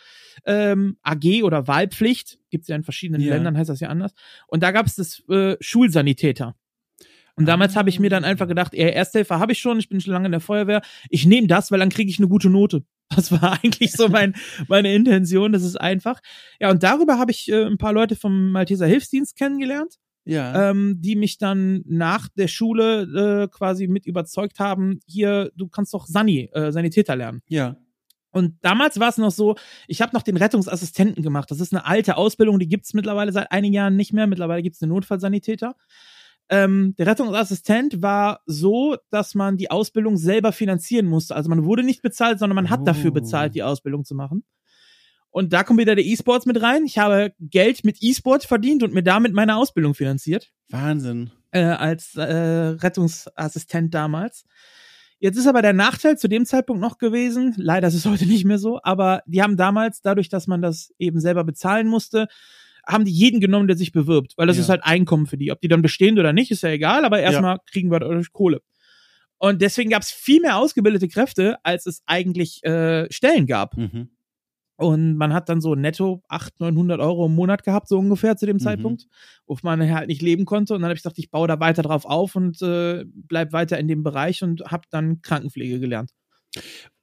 ähm, 0.45 0.97
AG 1.03 1.43
oder 1.43 1.67
Wahlpflicht, 1.67 2.39
gibt's 2.49 2.67
ja 2.67 2.75
in 2.75 2.83
verschiedenen 2.83 3.21
Ja. 3.21 3.35
Ländern, 3.35 3.57
heißt 3.57 3.69
das 3.69 3.79
ja 3.79 3.89
anders. 3.89 4.13
Und 4.47 4.63
da 4.63 4.71
gab 4.71 4.87
es 4.87 4.95
das 4.95 5.23
äh, 5.29 5.55
Schulsanitäter. 5.61 6.55
Und 7.35 7.45
damals 7.45 7.77
habe 7.77 7.89
ich 7.89 8.01
mir 8.01 8.09
dann 8.09 8.25
einfach 8.25 8.47
gedacht, 8.47 8.73
ey, 8.73 8.91
Ersthelfer 8.91 9.39
habe 9.39 9.53
ich 9.53 9.59
schon, 9.59 9.79
ich 9.79 9.87
bin 9.87 10.01
schon 10.01 10.11
lange 10.11 10.25
in 10.25 10.33
der 10.33 10.41
Feuerwehr. 10.41 10.81
Ich 11.09 11.25
nehme 11.25 11.47
das, 11.47 11.71
weil 11.71 11.79
dann 11.79 11.89
kriege 11.89 12.09
ich 12.09 12.19
eine 12.19 12.27
gute 12.27 12.49
Note. 12.49 12.83
Das 13.15 13.31
war 13.31 13.53
eigentlich 13.63 13.93
so 13.93 14.09
mein, 14.09 14.35
meine 14.67 14.93
Intention, 14.93 15.53
das 15.53 15.63
ist 15.63 15.79
einfach. 15.79 16.19
Ja, 16.59 16.69
und 16.69 16.83
darüber 16.83 17.17
habe 17.17 17.31
ich 17.31 17.49
äh, 17.49 17.65
ein 17.65 17.77
paar 17.77 17.93
Leute 17.93 18.15
vom 18.15 18.51
Malteser 18.51 18.87
Hilfsdienst 18.87 19.37
kennengelernt. 19.37 19.99
Ja. 20.25 20.69
ähm, 20.69 20.97
die 20.99 21.15
mich 21.15 21.37
dann 21.37 21.81
nach 21.87 22.27
der 22.29 22.47
Schule 22.47 23.43
äh, 23.43 23.47
quasi 23.47 23.87
mit 23.87 24.05
überzeugt 24.05 24.59
haben, 24.59 24.99
hier, 25.07 25.51
du 25.55 25.67
kannst 25.67 25.93
doch 25.93 26.05
Sani, 26.05 26.49
äh, 26.53 26.71
Sanitäter 26.71 27.15
lernen. 27.15 27.41
ja. 27.47 27.77
Und 28.31 28.57
damals 28.61 28.99
war 28.99 29.09
es 29.09 29.17
noch 29.17 29.31
so, 29.31 29.55
ich 29.87 30.03
habe 30.03 30.13
noch 30.15 30.21
den 30.21 30.37
Rettungsassistenten 30.37 31.23
gemacht. 31.23 31.49
Das 31.49 31.59
ist 31.59 31.73
eine 31.73 31.87
alte 31.87 32.15
Ausbildung, 32.15 32.59
die 32.59 32.67
gibt's 32.67 32.93
mittlerweile 32.93 33.31
seit 33.31 33.51
einigen 33.51 33.73
Jahren 33.73 33.95
nicht 33.95 34.13
mehr. 34.13 34.27
Mittlerweile 34.27 34.61
gibt's 34.61 34.77
den 34.77 34.89
Notfallsanitäter. 34.89 35.73
Ähm, 36.49 36.93
der 36.99 37.07
Rettungsassistent 37.07 38.03
war 38.03 38.41
so, 38.45 38.97
dass 39.09 39.33
man 39.33 39.57
die 39.57 39.71
Ausbildung 39.71 40.15
selber 40.17 40.51
finanzieren 40.51 41.07
musste. 41.07 41.35
Also 41.35 41.49
man 41.49 41.65
wurde 41.65 41.81
nicht 41.83 42.03
bezahlt, 42.03 42.37
sondern 42.37 42.55
man 42.55 42.69
hat 42.69 42.81
Oh. 42.81 42.83
dafür 42.85 43.09
bezahlt, 43.09 43.55
die 43.55 43.63
Ausbildung 43.63 44.05
zu 44.05 44.13
machen. 44.13 44.43
Und 45.31 45.53
da 45.53 45.63
kommt 45.63 45.79
wieder 45.79 45.95
der 45.95 46.05
E-Sports 46.05 46.45
mit 46.45 46.61
rein. 46.61 46.85
Ich 46.85 46.97
habe 46.97 47.33
Geld 47.39 47.83
mit 47.83 47.97
E-Sport 48.01 48.43
verdient 48.45 48.81
und 48.83 48.93
mir 48.93 49.03
damit 49.03 49.33
meine 49.33 49.55
Ausbildung 49.57 49.93
finanziert 49.93 50.51
Wahnsinn. 50.69 51.31
äh, 51.51 51.61
als 51.61 52.15
äh, 52.15 52.23
Rettungsassistent 52.23 53.93
damals. 53.93 54.45
Jetzt 55.19 55.37
ist 55.37 55.47
aber 55.47 55.61
der 55.61 55.73
Nachteil 55.73 56.17
zu 56.17 56.27
dem 56.29 56.45
Zeitpunkt 56.45 56.81
noch 56.81 56.97
gewesen, 56.97 57.53
leider 57.57 57.89
ist 57.89 57.93
es 57.93 58.05
heute 58.05 58.25
nicht 58.25 58.45
mehr 58.45 58.57
so, 58.57 58.79
aber 58.83 59.21
die 59.25 59.41
haben 59.41 59.57
damals, 59.57 60.01
dadurch, 60.01 60.29
dass 60.29 60.47
man 60.47 60.61
das 60.61 60.93
eben 60.97 61.19
selber 61.19 61.43
bezahlen 61.43 61.87
musste, 61.87 62.27
haben 62.87 63.03
die 63.05 63.11
jeden 63.11 63.41
genommen, 63.41 63.67
der 63.67 63.75
sich 63.77 63.91
bewirbt, 63.91 64.33
weil 64.37 64.47
das 64.47 64.55
Ja. 64.57 64.63
ist 64.63 64.69
halt 64.69 64.83
Einkommen 64.83 65.27
für 65.27 65.37
die. 65.37 65.51
Ob 65.51 65.59
die 65.61 65.67
dann 65.67 65.81
bestehen 65.81 66.17
oder 66.17 66.31
nicht, 66.33 66.49
ist 66.51 66.63
ja 66.63 66.69
egal, 66.69 67.03
aber 67.05 67.19
erstmal 67.19 67.57
kriegen 67.69 67.91
wir 67.91 67.99
dadurch 67.99 68.31
Kohle. 68.31 68.61
Und 69.37 69.61
deswegen 69.61 69.89
gab 69.89 70.01
es 70.01 70.09
viel 70.11 70.41
mehr 70.41 70.57
ausgebildete 70.57 71.07
Kräfte, 71.07 71.57
als 71.63 71.85
es 71.85 72.01
eigentlich 72.07 72.63
äh, 72.63 73.11
Stellen 73.11 73.45
gab. 73.45 73.75
Mhm. 73.77 74.09
Und 74.79 75.15
man 75.15 75.33
hat 75.33 75.49
dann 75.49 75.59
so 75.59 75.75
netto 75.75 76.23
800, 76.29 76.73
900 76.73 76.99
Euro 77.01 77.25
im 77.25 77.35
Monat 77.35 77.63
gehabt, 77.63 77.89
so 77.89 77.99
ungefähr 77.99 78.37
zu 78.37 78.45
dem 78.45 78.55
Mhm. 78.57 78.61
Zeitpunkt, 78.61 79.07
wofür 79.45 79.69
man 79.75 79.93
halt 79.93 80.07
nicht 80.07 80.21
leben 80.21 80.45
konnte. 80.45 80.73
Und 80.73 80.81
dann 80.81 80.89
habe 80.89 80.95
ich 80.95 81.03
gesagt, 81.03 81.19
ich 81.19 81.29
baue 81.31 81.49
da 81.49 81.59
weiter 81.59 81.81
drauf 81.81 82.05
auf 82.05 82.35
und 82.37 82.61
äh, 82.61 83.03
bleib 83.05 83.51
weiter 83.51 83.77
in 83.77 83.89
dem 83.89 84.03
Bereich 84.03 84.41
und 84.41 84.61
habe 84.61 84.83
dann 84.89 85.21
Krankenpflege 85.21 85.81
gelernt. 85.81 86.11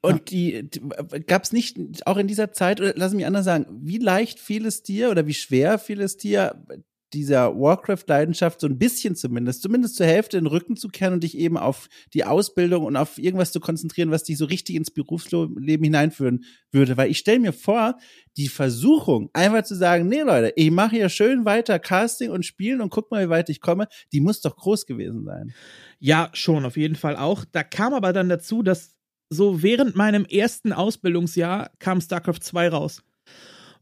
Und 0.00 0.30
die, 0.30 0.70
die 0.70 0.80
gab 1.26 1.44
es 1.44 1.52
nicht 1.52 1.76
auch 2.06 2.16
in 2.16 2.28
dieser 2.28 2.52
Zeit, 2.52 2.80
oder 2.80 2.94
lass 2.96 3.12
mich 3.12 3.26
anders 3.26 3.44
sagen, 3.44 3.66
wie 3.82 3.98
leicht 3.98 4.38
fiel 4.38 4.64
es 4.64 4.82
dir 4.82 5.10
oder 5.10 5.26
wie 5.26 5.34
schwer 5.34 5.78
fiel 5.78 6.00
es 6.00 6.16
dir, 6.16 6.64
dieser 7.12 7.55
Warcraft-Leidenschaft 7.55 8.61
so 8.61 8.66
ein 8.66 8.79
bisschen 8.79 9.14
zumindest, 9.14 9.62
zumindest 9.62 9.97
zur 9.97 10.07
Hälfte 10.07 10.38
in 10.38 10.45
den 10.45 10.51
Rücken 10.51 10.77
zu 10.77 10.88
kehren 10.88 11.14
und 11.14 11.23
dich 11.23 11.38
eben 11.38 11.57
auf 11.57 11.88
die 12.14 12.25
Ausbildung 12.25 12.85
und 12.85 12.97
auf 12.97 13.19
irgendwas 13.19 13.53
zu 13.53 13.61
konzentrieren, 13.61 14.11
was 14.11 14.25
dich 14.25 14.37
so 14.38 14.45
richtig 14.45 14.75
ins 14.75 14.90
Berufsleben 14.90 15.85
hineinführen 15.85 16.45
würde. 16.73 16.97
Weil 16.97 17.11
ich 17.11 17.19
stelle 17.19 17.38
mir 17.38 17.53
vor, 17.53 17.97
die 18.37 18.49
Versuchung, 18.49 19.31
einfach 19.33 19.62
zu 19.62 19.77
sagen, 19.77 20.09
nee 20.09 20.23
Leute, 20.23 20.53
ich 20.57 20.71
mache 20.71 20.97
hier 20.97 21.09
schön 21.09 21.45
weiter 21.45 21.79
Casting 21.79 22.31
und 22.31 22.45
Spielen 22.45 22.81
und 22.81 22.90
guck 22.90 23.11
mal, 23.11 23.25
wie 23.25 23.31
weit 23.31 23.49
ich 23.49 23.61
komme, 23.61 23.88
die 24.12 24.21
muss 24.21 24.40
doch 24.40 24.57
groß 24.57 24.87
gewesen 24.87 25.25
sein. 25.25 25.55
Ja, 25.99 26.31
schon, 26.33 26.64
auf 26.64 26.77
jeden 26.77 26.97
Fall 26.97 27.16
auch. 27.16 27.45
Da 27.51 27.62
kam 27.62 27.95
aber 27.95 28.12
dann 28.12 28.29
dazu, 28.29 28.62
dass 28.62 28.97
so 29.31 29.62
während 29.62 29.97
meinem 29.97 30.25
ersten 30.25 30.73
Ausbildungsjahr 30.73 31.71
kam 31.79 32.01
StarCraft 32.01 32.40
2 32.42 32.69
raus. 32.69 33.03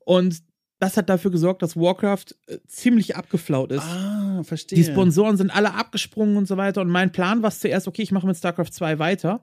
Und 0.04 0.42
das 0.84 0.98
hat 0.98 1.08
dafür 1.08 1.30
gesorgt, 1.30 1.62
dass 1.62 1.76
Warcraft 1.76 2.26
äh, 2.46 2.58
ziemlich 2.66 3.16
abgeflaut 3.16 3.72
ist. 3.72 3.82
Ah, 3.82 4.42
verstehe. 4.44 4.76
Die 4.76 4.84
Sponsoren 4.84 5.38
sind 5.38 5.50
alle 5.50 5.72
abgesprungen 5.72 6.36
und 6.36 6.46
so 6.46 6.58
weiter. 6.58 6.82
Und 6.82 6.90
mein 6.90 7.10
Plan 7.10 7.42
war 7.42 7.50
zuerst, 7.50 7.88
okay, 7.88 8.02
ich 8.02 8.12
mache 8.12 8.26
mit 8.26 8.36
StarCraft 8.36 8.70
2 8.70 8.98
weiter. 8.98 9.40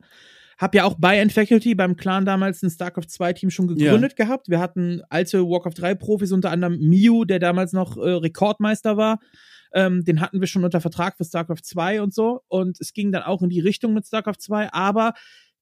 Hab 0.60 0.76
ja 0.76 0.84
auch 0.84 0.96
bei 1.00 1.18
End 1.18 1.32
Faculty 1.32 1.74
beim 1.74 1.98
Clan 1.98 2.26
damals 2.26 2.62
ein 2.62 2.70
StarCraft 2.70 3.08
2 3.08 3.34
Team 3.34 3.50
schon 3.50 3.68
gegründet 3.68 4.16
gehabt. 4.16 4.50
Wir 4.50 4.60
hatten 4.60 5.02
alte 5.10 5.42
Warcraft 5.44 5.74
3 5.78 5.96
Profis, 5.96 6.32
unter 6.32 6.52
anderem 6.52 6.78
Miu, 6.78 7.26
der 7.26 7.40
damals 7.40 7.74
noch 7.74 7.98
äh, 7.98 8.02
Rekordmeister 8.02 8.96
war. 8.96 9.20
Ähm, 9.74 10.04
den 10.04 10.22
hatten 10.22 10.40
wir 10.40 10.48
schon 10.48 10.64
unter 10.64 10.80
Vertrag 10.80 11.18
für 11.18 11.26
StarCraft 11.26 11.64
2 11.64 12.04
und 12.04 12.14
so. 12.14 12.42
Und 12.50 12.80
es 12.80 12.94
ging 12.94 13.12
dann 13.12 13.24
auch 13.24 13.42
in 13.42 13.50
die 13.50 13.62
Richtung 13.62 13.96
mit 13.96 14.06
StarCraft 14.06 14.38
2. 14.40 14.72
Aber 14.74 15.14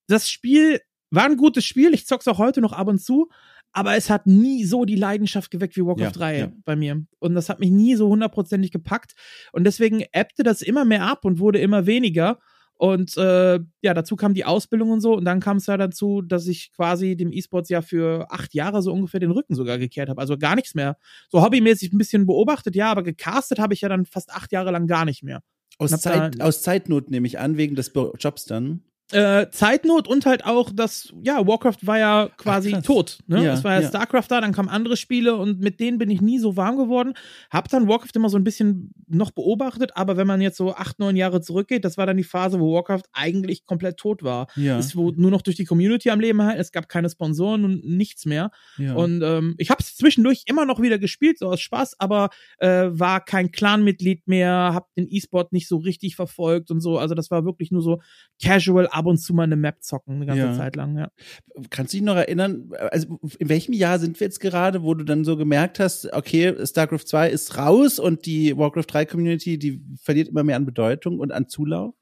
das 0.08 0.30
Spiel 0.30 0.82
war 1.12 1.24
ein 1.24 1.38
gutes 1.38 1.64
Spiel. 1.64 1.94
Ich 1.94 2.06
zock's 2.06 2.28
auch 2.28 2.38
heute 2.38 2.60
noch 2.60 2.74
ab 2.74 2.88
und 2.88 3.00
zu. 3.00 3.30
Aber 3.72 3.96
es 3.96 4.10
hat 4.10 4.26
nie 4.26 4.66
so 4.66 4.86
die 4.86 4.96
Leidenschaft 4.96 5.52
geweckt 5.52 5.76
wie 5.76 5.86
Warcraft 5.86 6.04
Ja, 6.04 6.12
3 6.12 6.40
ja. 6.40 6.52
bei 6.66 6.76
mir. 6.76 7.06
Und 7.20 7.36
das 7.36 7.50
hat 7.50 7.60
mich 7.60 7.70
nie 7.70 7.96
so 7.96 8.10
hundertprozentig 8.10 8.72
gepackt. 8.72 9.14
Und 9.52 9.64
deswegen 9.64 10.04
ebbte 10.12 10.44
das 10.44 10.62
immer 10.62 10.86
mehr 10.86 11.04
ab 11.04 11.24
und 11.26 11.40
wurde 11.40 11.60
immer 11.60 11.86
weniger. 11.86 12.40
Und 12.74 13.18
äh, 13.18 13.60
ja, 13.82 13.94
dazu 13.94 14.16
kam 14.16 14.34
die 14.34 14.46
Ausbildung 14.46 14.92
und 14.92 15.02
so. 15.02 15.14
Und 15.16 15.26
dann 15.26 15.42
kam 15.42 15.58
es 15.58 15.68
ja 15.68 15.76
dazu, 15.76 16.22
dass 16.22 16.48
ich 16.48 16.72
quasi 16.74 17.18
dem 17.18 17.32
E-Sports 17.32 17.70
ja 17.70 17.82
für 17.82 18.28
acht 18.32 18.54
Jahre 18.54 18.82
so 18.82 18.94
ungefähr 18.94 19.20
den 19.20 19.32
Rücken 19.32 19.54
sogar 19.54 19.78
gekehrt 19.78 20.10
habe. 20.10 20.22
Also 20.22 20.38
gar 20.38 20.56
nichts 20.56 20.76
mehr. 20.76 20.96
So 21.30 21.44
hobbymäßig 21.44 21.92
ein 21.92 21.98
bisschen 21.98 22.26
beobachtet, 22.26 22.76
ja, 22.76 22.90
aber 22.90 23.04
gecastet 23.04 23.60
habe 23.60 23.74
ich 23.74 23.82
ja 23.82 23.90
dann 23.90 24.06
fast 24.06 24.32
acht 24.32 24.54
Jahre 24.54 24.72
lang 24.72 24.88
gar 24.88 25.04
nicht 25.04 25.24
mehr. 25.24 25.42
Aus, 25.78 25.92
Zeit, 25.92 26.42
aus 26.42 26.62
Zeitnot 26.62 27.10
nehme 27.10 27.28
ich 27.28 27.38
an, 27.38 27.58
wegen 27.58 27.76
des 27.76 27.92
Jobs 28.18 28.46
dann. 28.46 28.84
Äh, 29.12 29.50
Zeitnot 29.50 30.08
und 30.08 30.28
halt 30.28 30.46
auch, 30.46 30.70
dass, 30.72 31.12
ja, 31.24 31.48
Warcraft 31.48 31.78
war 31.82 31.98
ja 31.98 32.30
quasi 32.38 32.76
Ach, 32.76 32.84
tot. 32.84 33.18
Ne? 33.26 33.44
Ja, 33.44 33.54
es 33.54 33.64
war 33.64 33.74
ja, 33.74 33.82
ja. 33.82 33.88
StarCraft 33.88 34.26
da, 34.30 34.40
dann 34.40 34.52
kamen 34.52 34.70
andere 34.70 34.98
Spiele 34.98 35.36
und 35.36 35.60
mit 35.62 35.80
denen 35.80 35.98
bin 35.98 36.12
ich 36.12 36.22
nie 36.22 36.38
so 36.38 36.56
warm 36.56 36.78
geworden. 36.78 37.14
Hab 37.50 37.70
dann 37.70 37.88
Warcraft 37.88 38.12
immer 38.14 38.30
so 38.30 38.38
ein 38.38 38.44
bisschen 38.44 38.94
noch 39.08 39.32
beobachtet, 39.32 39.92
aber 39.96 40.16
wenn 40.16 40.28
man 40.28 40.42
jetzt 40.42 40.58
so 40.58 40.76
acht, 40.76 41.00
neun 41.00 41.16
Jahre 41.16 41.42
zurückgeht, 41.42 41.86
das 41.86 41.98
war 41.98 42.06
dann 42.06 42.18
die 42.18 42.24
Phase, 42.24 42.60
wo 42.60 42.76
Warcraft 42.76 43.02
eigentlich 43.12 43.66
komplett 43.66 43.98
tot 43.98 44.22
war. 44.22 44.46
Ja. 44.56 44.78
Es 44.78 44.96
wurde 44.96 45.20
nur 45.20 45.32
noch 45.32 45.42
durch 45.42 45.56
die 45.56 45.66
Community 45.66 46.12
am 46.12 46.20
Leben 46.20 46.44
halten, 46.44 46.62
es 46.62 46.72
gab 46.72 46.88
keine 46.88 47.10
Sponsoren 47.10 47.66
und 47.66 47.84
nichts 47.84 48.26
mehr. 48.26 48.52
ja. 48.78 48.94
Und 48.94 49.24
ähm, 49.24 49.56
ich 49.58 49.72
habe 49.72 49.82
es 49.82 49.96
zwischendurch 49.96 50.44
immer 50.46 50.66
noch 50.66 50.82
wieder 50.82 51.00
gespielt, 51.00 51.40
so 51.40 51.48
aus 51.48 51.62
Spaß, 51.62 52.00
aber 52.00 52.30
äh, 52.60 52.90
war 52.92 53.26
kein 53.26 53.52
Clan-Mitglied 53.52 54.28
mehr, 54.28 54.72
hab 54.74 54.94
den 54.94 55.08
E-Sport 55.10 55.52
nicht 55.52 55.68
so 55.68 55.78
richtig 55.78 56.16
verfolgt 56.16 56.70
und 56.70 56.80
so. 56.82 57.00
Also 57.00 57.16
das 57.16 57.32
war 57.32 57.44
wirklich 57.44 57.72
nur 57.72 57.82
so 57.82 58.02
casual 58.42 58.88
ab 59.00 59.06
und 59.08 59.18
zu 59.18 59.34
mal 59.34 59.44
eine 59.44 59.56
Map 59.56 59.78
zocken, 59.82 60.16
eine 60.16 60.26
ganze 60.28 60.44
Ja. 60.44 60.54
Zeit 60.54 60.76
lang. 60.76 60.98
Ja. 60.98 61.12
Kannst 61.70 61.94
du 61.94 61.98
dich 61.98 62.06
noch 62.06 62.16
erinnern, 62.16 62.72
also 62.92 63.20
in 63.40 63.50
welchem 63.50 63.74
Jahr 63.74 63.98
sind 64.00 64.20
wir 64.20 64.26
jetzt 64.28 64.40
gerade, 64.40 64.84
wo 64.84 64.94
du 64.94 65.04
dann 65.04 65.26
so 65.26 65.36
gemerkt 65.38 65.80
hast, 65.80 66.12
okay, 66.14 66.54
StarCraft 66.66 67.06
2 67.06 67.30
ist 67.30 67.58
raus 67.58 68.00
und 68.00 68.26
die 68.26 68.56
Warcraft 68.58 68.86
3 68.88 69.06
Community, 69.06 69.58
die 69.58 69.82
verliert 70.02 70.28
immer 70.30 70.44
mehr 70.44 70.56
an 70.58 70.66
Bedeutung 70.66 71.20
und 71.20 71.32
an 71.32 71.48
Zulauf? 71.48 71.94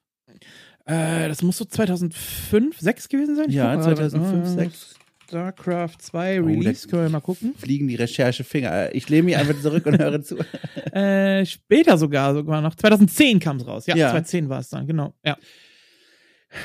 Äh, 0.86 1.28
das 1.28 1.42
muss 1.42 1.58
so 1.58 1.66
2005, 1.66 2.80
6 2.80 3.10
gewesen 3.10 3.36
sein? 3.36 3.50
Ja, 3.50 3.76
guck 3.76 3.86
mal 3.86 3.96
gerade. 3.96 4.10
2005, 4.10 4.46
Äh, 4.48 4.50
6. 4.70 4.96
StarCraft 5.28 5.98
2 6.00 6.42
Oh, 6.42 6.46
Release, 6.46 6.70
das- 6.72 6.88
können 6.88 7.02
wir 7.04 7.10
mal 7.10 7.20
gucken. 7.20 7.54
Fliegen 7.58 7.90
die 7.90 7.96
Recherchefinger. 7.96 8.96
Ich 8.96 9.10
lehne 9.10 9.24
mich 9.24 9.36
einfach 9.38 9.60
zurück 9.62 9.86
und 9.86 10.00
höre 10.00 10.22
zu. 10.22 10.38
Äh, 10.94 11.46
später 11.46 11.98
sogar, 11.98 12.34
sogar 12.34 12.62
noch. 12.62 12.74
2010 12.74 13.40
kam 13.40 13.58
es 13.58 13.68
raus. 13.68 13.86
Ja, 13.88 13.96
Ja. 13.98 14.10
2010 14.12 14.48
war 14.50 14.62
es 14.62 14.70
dann, 14.70 14.88
genau. 14.88 15.14
Ja. 15.26 15.38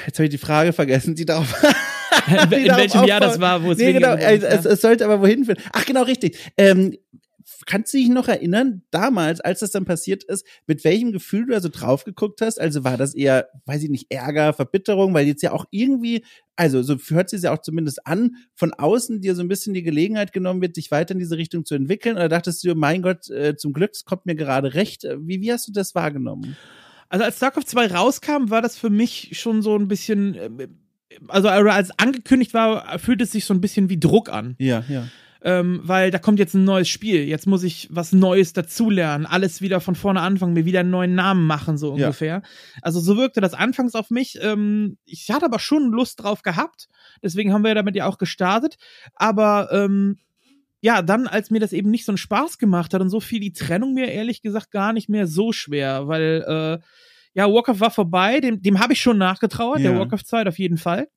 Jetzt 0.07 0.19
habe 0.19 0.25
ich 0.25 0.31
die 0.31 0.39
Frage 0.39 0.73
vergessen, 0.73 1.15
die 1.15 1.25
darauf. 1.25 1.55
In, 2.27 2.51
die 2.51 2.57
in 2.57 2.67
darauf 2.67 2.81
welchem 2.81 3.05
Jahr 3.05 3.21
das 3.21 3.35
aufbaut. 3.35 3.43
war, 3.43 3.63
wo 3.65 3.73
es 3.73 3.79
Nee, 3.79 3.93
genau, 3.93 4.15
es, 4.15 4.43
ist, 4.43 4.45
es, 4.45 4.65
es 4.65 4.81
sollte 4.81 5.05
aber 5.05 5.21
wohin 5.21 5.45
führen. 5.45 5.59
Ach, 5.73 5.85
genau, 5.85 6.03
richtig. 6.03 6.39
Ähm, 6.57 6.97
kannst 7.67 7.93
du 7.93 7.99
dich 7.99 8.09
noch 8.09 8.29
erinnern, 8.29 8.83
damals, 8.91 9.41
als 9.41 9.61
das 9.61 9.71
dann 9.71 9.85
passiert 9.85 10.25
ist, 10.25 10.47
mit 10.67 10.85
welchem 10.85 11.13
Gefühl 11.13 11.47
du 11.47 11.53
da 11.53 11.61
so 11.61 11.69
drauf 11.69 12.05
geguckt 12.05 12.41
hast? 12.41 12.61
Also 12.61 12.85
war 12.85 12.97
das 12.97 13.15
eher, 13.15 13.49
weiß 13.67 13.83
ich 13.83 13.91
nicht, 13.91 14.07
Ärger, 14.11 14.53
Verbitterung, 14.53 15.15
weil 15.15 15.27
jetzt 15.27 15.43
ja 15.43 15.53
auch 15.53 15.67
irgendwie, 15.71 16.25
also 16.57 16.83
so 16.83 16.97
hört 17.09 17.31
sich 17.31 17.43
ja 17.43 17.53
auch 17.53 17.61
zumindest 17.61 18.07
an, 18.07 18.37
von 18.55 18.73
außen 18.73 19.21
dir 19.21 19.35
so 19.35 19.43
ein 19.43 19.49
bisschen 19.49 19.75
die 19.75 19.83
Gelegenheit 19.83 20.33
genommen 20.33 20.61
wird, 20.61 20.75
sich 20.75 20.91
weiter 20.91 21.13
in 21.13 21.19
diese 21.19 21.37
Richtung 21.37 21.65
zu 21.65 21.75
entwickeln? 21.75 22.17
Oder 22.17 22.29
dachtest 22.29 22.65
du, 22.65 22.75
mein 22.75 23.03
Gott, 23.03 23.31
äh, 23.31 23.57
zum 23.57 23.73
Glück, 23.73 23.93
es 23.93 24.05
kommt 24.05 24.27
mir 24.27 24.35
gerade 24.35 24.75
recht. 24.75 25.05
Wie, 25.19 25.41
wie 25.41 25.53
hast 25.53 25.69
du 25.69 25.73
das 25.73 25.95
wahrgenommen? 25.95 26.57
Also 27.13 27.27
als 27.27 27.37
StarCraft 27.37 27.65
2 27.67 27.89
rauskam, 27.89 28.49
war 28.49 28.63
das 28.63 28.79
für 28.79 28.89
mich 28.89 29.39
schon 29.39 29.61
so 29.61 29.77
ein 29.77 29.87
bisschen, 29.87 30.35
äh, 30.35 30.69
also 31.29 31.49
als 31.49 31.91
angekündigt 31.99 32.55
war, 32.55 32.99
fühlte 32.99 33.25
es 33.25 33.33
sich 33.33 33.45
so 33.45 33.53
ein 33.53 33.61
bisschen 33.61 33.91
wie 33.91 34.01
Druck 34.01 34.31
an. 34.31 34.57
Ja, 34.59 34.83
ja. 34.89 35.07
Ähm, 35.43 35.81
weil 35.83 36.11
da 36.11 36.19
kommt 36.19 36.39
jetzt 36.39 36.55
ein 36.55 36.65
neues 36.65 36.89
Spiel. 36.89 37.25
Jetzt 37.25 37.47
muss 37.47 37.65
ich 37.65 37.89
was 37.91 38.13
Neues 38.13 38.55
dazulernen, 38.55 39.27
alles 39.27 39.61
wieder 39.61 39.81
von 39.83 39.95
vorne 39.95 40.23
anfangen, 40.23 40.55
mir 40.55 40.65
wieder 40.65 40.81
einen 40.81 40.91
neuen 40.91 41.15
Namen 41.15 41.47
machen, 41.47 41.77
so 41.77 41.89
Ja. 41.89 42.07
ungefähr. 42.07 42.41
Also 42.81 42.99
so 42.99 43.19
wirkte 43.19 43.43
das 43.43 43.53
anfangs 43.53 43.95
auf 43.95 44.09
mich. 44.09 44.39
Ähm, 44.41 44.97
ich 45.05 45.31
hatte 45.31 45.45
aber 45.45 45.59
schon 45.59 45.91
Lust 45.91 46.23
drauf 46.23 46.41
gehabt. 46.43 46.89
Deswegen 47.23 47.53
haben 47.53 47.65
wir 47.65 47.75
damit 47.75 47.95
ja 47.95 48.07
auch 48.07 48.17
gestartet. 48.17 48.77
Aber 49.17 49.69
ähm, 49.71 50.17
ja, 50.83 51.01
dann, 51.01 51.27
als 51.29 51.51
mir 51.51 51.61
das 51.61 51.73
eben 51.73 51.91
nicht 51.91 52.05
so 52.05 52.13
einen 52.13 52.19
Spaß 52.19 52.59
gemacht 52.59 52.93
hat 52.93 53.01
und 53.01 53.09
so 53.09 53.21
fiel 53.21 53.41
die 53.41 53.53
Trennung 53.53 53.95
mir 53.95 54.09
ehrlich 54.11 54.43
gesagt 54.43 54.71
gar 54.73 54.93
nicht 54.93 55.09
mehr 55.09 55.27
so 55.29 55.53
schwer, 55.53 56.09
weil 56.09 56.45
äh, 56.83 56.85
ja, 57.35 57.47
Warcraft 57.51 57.81
war 57.81 57.91
vorbei, 57.91 58.41
dem, 58.41 58.61
dem 58.61 58.81
habe 58.81 58.93
ich 58.93 59.01
schon 59.01 59.17
nachgetrauert, 59.17 59.81
Ja. 59.81 59.91
der 59.93 59.99
Warcraft-Zeit 60.01 60.47
auf 60.49 60.59
jeden 60.59 60.77
Fall. 60.79 61.09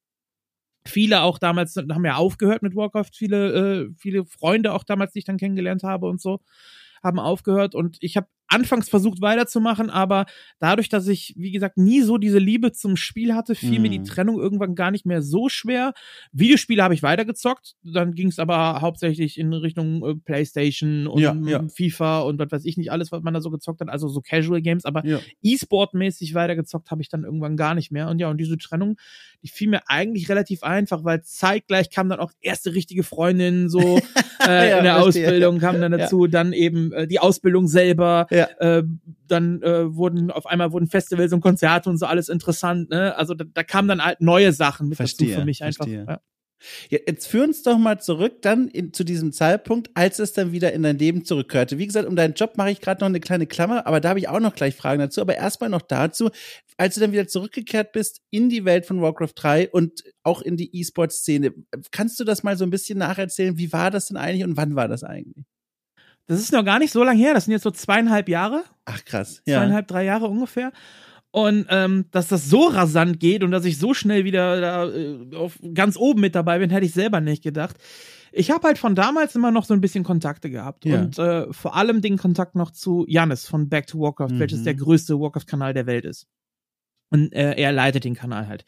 Viele 0.87 1.21
auch 1.23 1.39
damals 1.39 1.75
haben 1.75 2.05
ja 2.05 2.15
aufgehört 2.15 2.61
mit 2.61 2.75
Warcraft, 2.75 3.09
viele, 3.13 3.87
äh, 3.87 3.93
viele 3.97 4.23
Freunde 4.25 4.71
auch 4.71 4.83
damals, 4.83 5.13
die 5.13 5.19
ich 5.19 5.25
dann 5.25 5.37
kennengelernt 5.37 5.81
habe 5.81 6.05
und 6.07 6.21
so, 6.21 6.41
haben 7.03 7.19
aufgehört 7.19 7.73
und 7.73 7.97
ich 8.01 8.17
habe 8.17 8.27
anfangs 8.47 8.89
versucht 8.89 9.21
weiterzumachen, 9.21 9.89
aber 9.89 10.25
dadurch, 10.59 10.89
dass 10.89 11.07
ich, 11.07 11.33
wie 11.37 11.51
gesagt, 11.51 11.77
nie 11.77 12.01
so 12.01 12.17
diese 12.17 12.37
Liebe 12.37 12.71
zum 12.71 12.95
Spiel 12.95 13.33
hatte, 13.33 13.55
fiel 13.55 13.79
mm. 13.79 13.81
mir 13.81 13.89
die 13.89 13.99
mhm. 13.99 14.05
Trennung 14.05 14.39
irgendwann 14.39 14.75
gar 14.75 14.91
nicht 14.91 15.05
mehr 15.05 15.21
so 15.21 15.49
schwer. 15.49 15.93
Videospiele 16.31 16.83
habe 16.83 16.93
ich 16.93 17.03
weitergezockt, 17.03 17.75
dann 17.83 18.13
ging 18.13 18.27
es 18.27 18.39
aber 18.39 18.81
hauptsächlich 18.81 19.39
in 19.39 19.53
Richtung 19.53 20.05
äh, 20.05 20.15
Playstation 20.15 21.07
und 21.07 21.21
ja, 21.21 21.35
ja. 21.45 21.67
FIFA 21.67 22.21
und 22.21 22.39
was 22.39 22.51
weiß 22.51 22.65
ich 22.65 22.77
nicht, 22.77 22.91
alles, 22.91 23.11
was 23.11 23.23
man 23.23 23.33
da 23.33 23.41
so 23.41 23.49
gezockt 23.49 23.81
hat, 23.81 23.89
also 23.89 24.07
so 24.07 24.21
Casual 24.21 24.61
Games, 24.61 24.85
aber 24.85 25.05
ja. 25.05 25.19
E-Sport-mäßig 25.41 26.33
weitergezockt 26.33 26.91
habe 26.91 27.01
ich 27.01 27.09
dann 27.09 27.23
irgendwann 27.23 27.57
gar 27.57 27.75
nicht 27.75 27.91
mehr. 27.91 28.09
Und 28.09 28.19
ja, 28.19 28.29
und 28.29 28.37
diese 28.37 28.57
Trennung, 28.57 28.97
die 29.43 29.47
fiel 29.47 29.69
mir 29.69 29.81
eigentlich 29.87 30.29
relativ 30.29 30.63
einfach, 30.63 31.03
weil 31.03 31.23
zeitgleich 31.23 31.89
kam 31.89 32.09
dann 32.09 32.19
auch 32.19 32.31
erste 32.41 32.73
richtige 32.73 33.03
Freundin 33.03 33.69
so 33.69 33.79
äh, 34.47 34.77
in 34.77 34.83
der 34.83 35.01
Ausbildung, 35.01 35.59
kam 35.59 35.81
dann 35.81 35.91
dazu, 35.91 36.27
dann 36.27 36.53
eben 36.53 36.91
äh, 36.91 37.07
die 37.07 37.19
Ausbildung 37.19 37.67
selber, 37.67 38.27
ja. 38.35 38.47
Äh, 38.59 38.83
dann 39.27 39.61
äh, 39.61 39.95
wurden 39.95 40.31
auf 40.31 40.45
einmal 40.45 40.71
wurden 40.71 40.87
Festivals 40.87 41.33
und 41.33 41.41
Konzerte 41.41 41.89
und 41.89 41.97
so 41.97 42.05
alles 42.05 42.29
interessant. 42.29 42.89
Ne? 42.89 43.15
Also 43.15 43.33
da, 43.33 43.45
da 43.45 43.63
kamen 43.63 43.87
dann 43.87 44.03
halt 44.03 44.21
neue 44.21 44.51
Sachen 44.53 44.89
mit 44.89 44.97
verstehe, 44.97 45.29
dazu 45.29 45.39
für 45.39 45.45
mich 45.45 45.63
einfach. 45.63 45.87
Ja. 45.87 46.19
Ja, 46.89 46.99
jetzt 47.05 47.27
führ 47.27 47.43
uns 47.43 47.63
doch 47.63 47.77
mal 47.77 47.99
zurück 47.99 48.41
dann 48.41 48.67
in, 48.67 48.93
zu 48.93 49.03
diesem 49.03 49.31
Zeitpunkt, 49.31 49.89
als 49.93 50.19
es 50.19 50.33
dann 50.33 50.51
wieder 50.51 50.73
in 50.73 50.83
dein 50.83 50.97
Leben 50.97 51.25
zurückkehrte. 51.25 51.77
Wie 51.77 51.85
gesagt, 51.85 52.07
um 52.07 52.15
deinen 52.15 52.33
Job 52.33 52.57
mache 52.57 52.71
ich 52.71 52.81
gerade 52.81 53.01
noch 53.01 53.07
eine 53.07 53.19
kleine 53.19 53.45
Klammer, 53.45 53.85
aber 53.85 53.99
da 53.99 54.09
habe 54.09 54.19
ich 54.19 54.29
auch 54.29 54.39
noch 54.39 54.55
gleich 54.55 54.75
Fragen 54.75 54.99
dazu. 54.99 55.21
Aber 55.21 55.35
erstmal 55.35 55.69
noch 55.69 55.81
dazu, 55.81 56.29
als 56.77 56.95
du 56.95 57.01
dann 57.01 57.11
wieder 57.11 57.27
zurückgekehrt 57.27 57.91
bist 57.91 58.21
in 58.31 58.49
die 58.49 58.65
Welt 58.65 58.85
von 58.85 59.01
Warcraft 59.01 59.33
3 59.35 59.69
und 59.69 60.03
auch 60.23 60.41
in 60.41 60.57
die 60.57 60.75
E-Sport-Szene, 60.75 61.53
kannst 61.91 62.19
du 62.19 62.23
das 62.23 62.43
mal 62.43 62.57
so 62.57 62.63
ein 62.63 62.71
bisschen 62.71 62.99
nacherzählen? 62.99 63.57
Wie 63.57 63.71
war 63.71 63.91
das 63.91 64.07
denn 64.07 64.17
eigentlich 64.17 64.43
und 64.43 64.57
wann 64.57 64.75
war 64.75 64.87
das 64.87 65.03
eigentlich? 65.03 65.45
Das 66.27 66.39
ist 66.39 66.51
noch 66.51 66.65
gar 66.65 66.79
nicht 66.79 66.91
so 66.91 67.03
lange 67.03 67.19
her. 67.19 67.33
Das 67.33 67.45
sind 67.45 67.51
jetzt 67.51 67.63
so 67.63 67.71
zweieinhalb 67.71 68.29
Jahre. 68.29 68.63
Ach 68.85 69.03
krass. 69.05 69.41
Ja. 69.45 69.59
Zweieinhalb, 69.59 69.87
drei 69.87 70.05
Jahre 70.05 70.27
ungefähr. 70.27 70.71
Und 71.31 71.65
ähm, 71.69 72.05
dass 72.11 72.29
das 72.29 72.49
so 72.49 72.67
rasant 72.67 73.19
geht 73.19 73.43
und 73.43 73.51
dass 73.51 73.65
ich 73.65 73.77
so 73.77 73.93
schnell 73.93 74.23
wieder 74.23 74.61
da, 74.61 74.89
äh, 74.89 75.35
auf, 75.35 75.59
ganz 75.73 75.97
oben 75.97 76.21
mit 76.21 76.33
dabei 76.33 76.59
bin, 76.59 76.69
hätte 76.69 76.85
ich 76.85 76.93
selber 76.93 77.19
nicht 77.19 77.43
gedacht. 77.43 77.75
Ich 78.31 78.51
habe 78.51 78.67
halt 78.67 78.77
von 78.77 78.95
damals 78.95 79.35
immer 79.35 79.51
noch 79.51 79.65
so 79.65 79.73
ein 79.73 79.81
bisschen 79.81 80.05
Kontakte 80.05 80.49
gehabt 80.49 80.85
ja. 80.85 80.97
und 80.97 81.19
äh, 81.19 81.51
vor 81.51 81.75
allem 81.75 82.01
den 82.01 82.17
Kontakt 82.17 82.55
noch 82.55 82.71
zu 82.71 83.05
Janis 83.09 83.45
von 83.47 83.67
Back 83.67 83.87
to 83.87 83.99
Warcraft, 83.99 84.31
mhm. 84.31 84.39
welches 84.39 84.63
der 84.63 84.75
größte 84.75 85.19
Warcraft-Kanal 85.19 85.73
der 85.73 85.85
Welt 85.85 86.05
ist. 86.05 86.27
Und 87.09 87.33
äh, 87.33 87.55
er 87.55 87.71
leitet 87.73 88.05
den 88.05 88.15
Kanal 88.15 88.47
halt. 88.47 88.63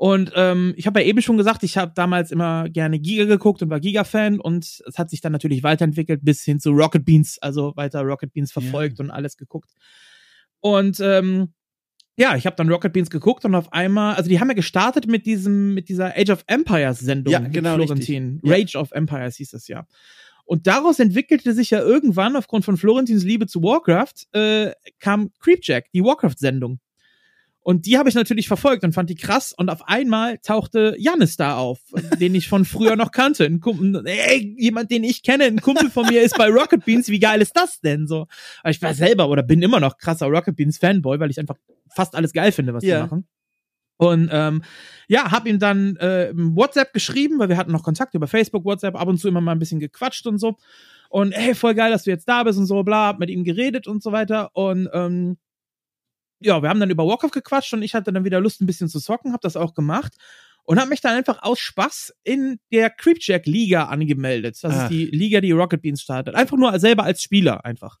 Und 0.00 0.32
ähm, 0.34 0.72
ich 0.78 0.86
habe 0.86 1.02
ja 1.02 1.06
eben 1.06 1.20
schon 1.20 1.36
gesagt, 1.36 1.62
ich 1.62 1.76
habe 1.76 1.92
damals 1.94 2.30
immer 2.30 2.70
gerne 2.70 2.98
Giga 2.98 3.26
geguckt 3.26 3.60
und 3.60 3.68
war 3.68 3.80
Giga-Fan 3.80 4.40
und 4.40 4.64
es 4.64 4.96
hat 4.96 5.10
sich 5.10 5.20
dann 5.20 5.30
natürlich 5.30 5.62
weiterentwickelt 5.62 6.20
bis 6.24 6.42
hin 6.42 6.58
zu 6.58 6.70
Rocket 6.70 7.04
Beans, 7.04 7.36
also 7.42 7.76
weiter 7.76 8.00
Rocket 8.00 8.32
Beans 8.32 8.50
verfolgt 8.50 8.98
ja. 8.98 9.04
und 9.04 9.10
alles 9.10 9.36
geguckt. 9.36 9.72
Und 10.60 11.00
ähm, 11.00 11.52
ja, 12.16 12.34
ich 12.34 12.46
habe 12.46 12.56
dann 12.56 12.70
Rocket 12.70 12.94
Beans 12.94 13.10
geguckt 13.10 13.44
und 13.44 13.54
auf 13.54 13.74
einmal, 13.74 14.14
also 14.14 14.30
die 14.30 14.40
haben 14.40 14.48
ja 14.48 14.54
gestartet 14.54 15.06
mit 15.06 15.26
diesem, 15.26 15.74
mit 15.74 15.90
dieser 15.90 16.16
Age 16.16 16.30
of 16.30 16.44
Empires 16.46 17.00
Sendung 17.00 17.32
ja, 17.32 17.40
genau, 17.40 17.74
Florentin. 17.74 18.40
Rage 18.42 18.78
of 18.78 18.92
Empires 18.92 19.36
hieß 19.36 19.50
das 19.50 19.68
ja. 19.68 19.86
Und 20.46 20.66
daraus 20.66 20.98
entwickelte 20.98 21.52
sich 21.52 21.68
ja 21.68 21.80
irgendwann 21.80 22.36
aufgrund 22.36 22.64
von 22.64 22.78
Florentins 22.78 23.22
Liebe 23.22 23.46
zu 23.46 23.62
Warcraft 23.62 24.32
äh, 24.32 24.72
kam 24.98 25.30
Creepjack, 25.40 25.92
die 25.92 26.02
Warcraft-Sendung. 26.02 26.80
Und 27.62 27.84
die 27.84 27.98
habe 27.98 28.08
ich 28.08 28.14
natürlich 28.14 28.48
verfolgt 28.48 28.84
und 28.84 28.94
fand 28.94 29.10
die 29.10 29.16
krass. 29.16 29.52
Und 29.56 29.68
auf 29.68 29.86
einmal 29.86 30.38
tauchte 30.38 30.94
Janis 30.98 31.36
da 31.36 31.56
auf, 31.56 31.78
den 32.18 32.34
ich 32.34 32.48
von 32.48 32.64
früher 32.64 32.96
noch 32.96 33.12
kannte. 33.12 33.44
Ein 33.44 33.60
Kumpel, 33.60 34.02
ey, 34.06 34.54
jemand, 34.58 34.90
den 34.90 35.04
ich 35.04 35.22
kenne, 35.22 35.44
ein 35.44 35.60
Kumpel 35.60 35.90
von 35.90 36.06
mir 36.06 36.22
ist 36.22 36.38
bei 36.38 36.48
Rocket 36.48 36.84
Beans. 36.84 37.08
Wie 37.08 37.20
geil 37.20 37.42
ist 37.42 37.56
das 37.56 37.80
denn 37.80 38.06
so? 38.06 38.26
Aber 38.62 38.70
ich 38.70 38.80
war 38.80 38.94
selber 38.94 39.28
oder 39.28 39.42
bin 39.42 39.60
immer 39.62 39.78
noch 39.78 39.98
krasser 39.98 40.26
Rocket 40.26 40.56
Beans 40.56 40.78
Fanboy, 40.78 41.20
weil 41.20 41.30
ich 41.30 41.38
einfach 41.38 41.56
fast 41.88 42.14
alles 42.14 42.32
geil 42.32 42.52
finde, 42.52 42.72
was 42.72 42.84
ja. 42.84 42.96
die 42.96 43.02
machen. 43.02 43.28
Und 43.98 44.30
ähm, 44.32 44.62
ja, 45.08 45.30
hab 45.30 45.46
ihm 45.46 45.58
dann 45.58 45.96
äh, 45.96 46.32
WhatsApp 46.34 46.94
geschrieben, 46.94 47.38
weil 47.38 47.50
wir 47.50 47.58
hatten 47.58 47.72
noch 47.72 47.82
Kontakt 47.82 48.14
über 48.14 48.26
Facebook, 48.26 48.64
WhatsApp, 48.64 48.98
ab 48.98 49.08
und 49.08 49.18
zu 49.18 49.28
immer 49.28 49.42
mal 49.42 49.52
ein 49.52 49.58
bisschen 49.58 49.78
gequatscht 49.78 50.26
und 50.26 50.38
so. 50.38 50.56
Und 51.10 51.32
hey, 51.32 51.54
voll 51.54 51.74
geil, 51.74 51.90
dass 51.90 52.04
du 52.04 52.10
jetzt 52.10 52.26
da 52.26 52.42
bist 52.42 52.58
und 52.58 52.64
so, 52.64 52.82
bla, 52.82 53.08
hab 53.08 53.18
mit 53.18 53.28
ihm 53.28 53.44
geredet 53.44 53.86
und 53.86 54.02
so 54.02 54.10
weiter. 54.10 54.50
Und 54.54 54.88
ähm, 54.94 55.36
ja, 56.40 56.62
wir 56.62 56.68
haben 56.68 56.80
dann 56.80 56.90
über 56.90 57.06
Warcraft 57.06 57.32
gequatscht 57.32 57.72
und 57.74 57.82
ich 57.82 57.94
hatte 57.94 58.12
dann 58.12 58.24
wieder 58.24 58.40
Lust, 58.40 58.60
ein 58.60 58.66
bisschen 58.66 58.88
zu 58.88 59.00
zocken, 59.00 59.32
hab 59.32 59.40
das 59.40 59.56
auch 59.56 59.74
gemacht 59.74 60.14
und 60.64 60.78
habe 60.78 60.90
mich 60.90 61.00
dann 61.00 61.16
einfach 61.16 61.42
aus 61.42 61.58
Spaß 61.58 62.14
in 62.22 62.58
der 62.72 62.90
Creepjack 62.90 63.46
Liga 63.46 63.86
angemeldet. 63.86 64.56
Das 64.62 64.72
Ach. 64.72 64.82
ist 64.84 64.90
die 64.90 65.06
Liga, 65.06 65.40
die 65.40 65.52
Rocket 65.52 65.82
Beans 65.82 66.00
startet. 66.00 66.34
Einfach 66.34 66.56
nur 66.56 66.78
selber 66.78 67.04
als 67.04 67.22
Spieler 67.22 67.64
einfach. 67.64 67.98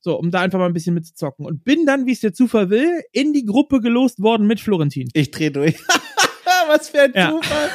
So, 0.00 0.18
um 0.18 0.30
da 0.30 0.40
einfach 0.40 0.58
mal 0.58 0.66
ein 0.66 0.72
bisschen 0.72 0.94
mitzuzocken. 0.94 1.46
Und 1.46 1.64
bin 1.64 1.86
dann, 1.86 2.06
wie 2.06 2.12
es 2.12 2.20
der 2.20 2.34
Zufall 2.34 2.70
will, 2.70 3.02
in 3.12 3.32
die 3.32 3.44
Gruppe 3.44 3.80
gelost 3.80 4.20
worden 4.20 4.46
mit 4.46 4.60
Florentin. 4.60 5.08
Ich 5.14 5.30
dreh 5.30 5.50
durch. 5.50 5.78
Was 6.68 6.88
für 6.88 7.02
ein 7.02 7.12
ja. 7.14 7.30
Zufall. 7.30 7.70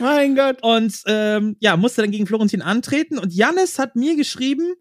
mein 0.00 0.34
Gott. 0.34 0.58
Und 0.62 1.00
ähm, 1.06 1.56
ja, 1.60 1.76
musste 1.76 2.02
dann 2.02 2.10
gegen 2.10 2.26
Florentin 2.26 2.62
antreten. 2.62 3.18
Und 3.18 3.32
Jannis 3.32 3.78
hat 3.78 3.96
mir 3.96 4.16
geschrieben, 4.16 4.74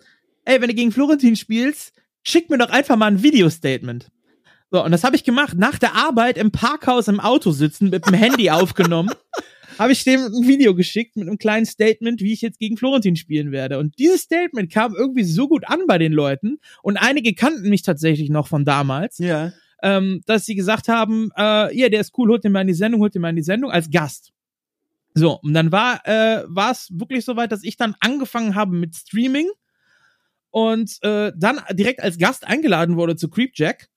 ey, 0.46 0.60
wenn 0.60 0.70
du 0.70 0.76
gegen 0.76 0.92
Florentin 0.92 1.36
spielst, 1.36 1.94
schick 2.24 2.50
mir 2.50 2.58
doch 2.58 2.70
einfach 2.70 2.96
mal 2.96 3.08
ein 3.08 3.24
Video-Statement. 3.24 4.10
So, 4.70 4.84
und 4.84 4.92
das 4.92 5.04
habe 5.04 5.16
ich 5.16 5.24
gemacht. 5.24 5.58
Nach 5.58 5.80
der 5.80 5.96
Arbeit 5.96 6.38
im 6.38 6.52
Parkhaus 6.52 7.08
im 7.08 7.20
Auto 7.20 7.52
sitzen, 7.52 7.90
mit 7.90 8.06
dem 8.06 8.14
Handy 8.14 8.50
aufgenommen. 8.52 9.10
habe 9.80 9.92
ich 9.92 10.04
dem 10.04 10.22
ein 10.22 10.48
Video 10.48 10.76
geschickt 10.76 11.16
mit 11.16 11.28
einem 11.28 11.38
kleinen 11.38 11.66
Statement, 11.66 12.22
wie 12.22 12.34
ich 12.34 12.42
jetzt 12.42 12.60
gegen 12.60 12.78
Florentin 12.78 13.16
spielen 13.16 13.52
werde. 13.52 13.78
Und 13.78 13.98
dieses 14.00 14.22
Statement 14.22 14.72
kam 14.72 14.96
irgendwie 14.96 15.24
so 15.24 15.48
gut 15.48 15.68
an 15.68 15.82
bei 15.88 15.98
den 15.98 16.12
Leuten 16.12 16.60
und 16.82 16.98
einige 16.98 17.34
kannten 17.34 17.70
mich 17.70 17.84
tatsächlich 17.84 18.30
noch 18.30 18.48
von 18.48 18.66
damals. 18.66 19.20
Ja. 19.20 19.54
Ähm, 19.84 20.22
dass 20.26 20.46
sie 20.46 20.56
gesagt 20.56 20.88
haben, 20.88 21.30
äh, 21.38 21.78
ja, 21.78 21.90
der 21.90 22.02
ist 22.02 22.18
cool, 22.18 22.30
holt 22.30 22.44
den 22.44 22.52
mal 22.52 22.62
in 22.62 22.68
die 22.68 22.74
Sendung, 22.74 23.02
holt 23.02 23.14
den 23.14 23.22
mal 23.22 23.30
in 23.30 23.36
die 23.36 23.44
Sendung 23.44 23.70
als 23.70 23.92
Gast. 23.92 24.34
So, 25.14 25.40
und 25.42 25.54
dann 25.54 25.72
war 25.72 26.06
äh, 26.06 26.44
war 26.48 26.72
es 26.72 26.90
wirklich 26.92 27.26
so 27.26 27.36
weit, 27.36 27.52
dass 27.52 27.64
ich 27.64 27.78
dann 27.78 27.96
angefangen 28.00 28.56
habe 28.56 28.76
mit 28.76 28.96
Streaming 28.96 29.50
und 30.50 30.98
äh, 31.04 31.32
dann 31.36 31.62
direkt 31.74 32.02
als 32.02 32.18
Gast 32.18 32.46
eingeladen 32.46 32.98
wurde 32.98 33.16
zu 33.16 33.30
Creepjack 33.30 33.90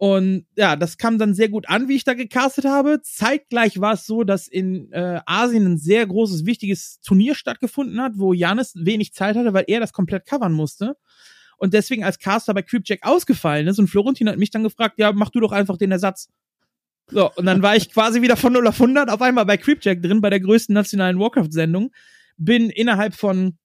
und 0.00 0.46
ja, 0.56 0.76
das 0.76 0.96
kam 0.96 1.18
dann 1.18 1.34
sehr 1.34 1.50
gut 1.50 1.68
an, 1.68 1.86
wie 1.86 1.96
ich 1.96 2.04
da 2.04 2.14
gecastet 2.14 2.64
habe. 2.64 3.02
Zeitgleich 3.02 3.82
war 3.82 3.92
es 3.92 4.06
so, 4.06 4.24
dass 4.24 4.48
in 4.48 4.90
äh, 4.92 5.20
Asien 5.26 5.66
ein 5.66 5.76
sehr 5.76 6.06
großes, 6.06 6.46
wichtiges 6.46 7.02
Turnier 7.02 7.34
stattgefunden 7.34 8.00
hat, 8.00 8.12
wo 8.14 8.32
Janis 8.32 8.72
wenig 8.74 9.12
Zeit 9.12 9.36
hatte, 9.36 9.52
weil 9.52 9.64
er 9.66 9.78
das 9.78 9.92
komplett 9.92 10.24
covern 10.24 10.54
musste. 10.54 10.96
Und 11.58 11.74
deswegen 11.74 12.02
als 12.02 12.18
Caster 12.18 12.54
bei 12.54 12.62
Creepjack 12.62 13.00
ausgefallen 13.02 13.66
ist. 13.66 13.78
Und 13.78 13.88
Florentin 13.88 14.30
hat 14.30 14.38
mich 14.38 14.48
dann 14.48 14.62
gefragt, 14.62 14.94
ja, 14.96 15.12
mach 15.12 15.28
du 15.28 15.38
doch 15.38 15.52
einfach 15.52 15.76
den 15.76 15.92
Ersatz. 15.92 16.30
So, 17.08 17.30
und 17.34 17.44
dann 17.44 17.60
war 17.60 17.76
ich 17.76 17.90
quasi 17.92 18.22
wieder 18.22 18.38
von 18.38 18.54
0 18.54 18.68
auf 18.68 18.80
100 18.80 19.10
auf 19.10 19.20
einmal 19.20 19.44
bei 19.44 19.58
Creepjack 19.58 20.00
drin, 20.00 20.22
bei 20.22 20.30
der 20.30 20.40
größten 20.40 20.72
nationalen 20.72 21.18
Warcraft-Sendung. 21.18 21.92
Bin 22.38 22.70
innerhalb 22.70 23.14
von 23.14 23.58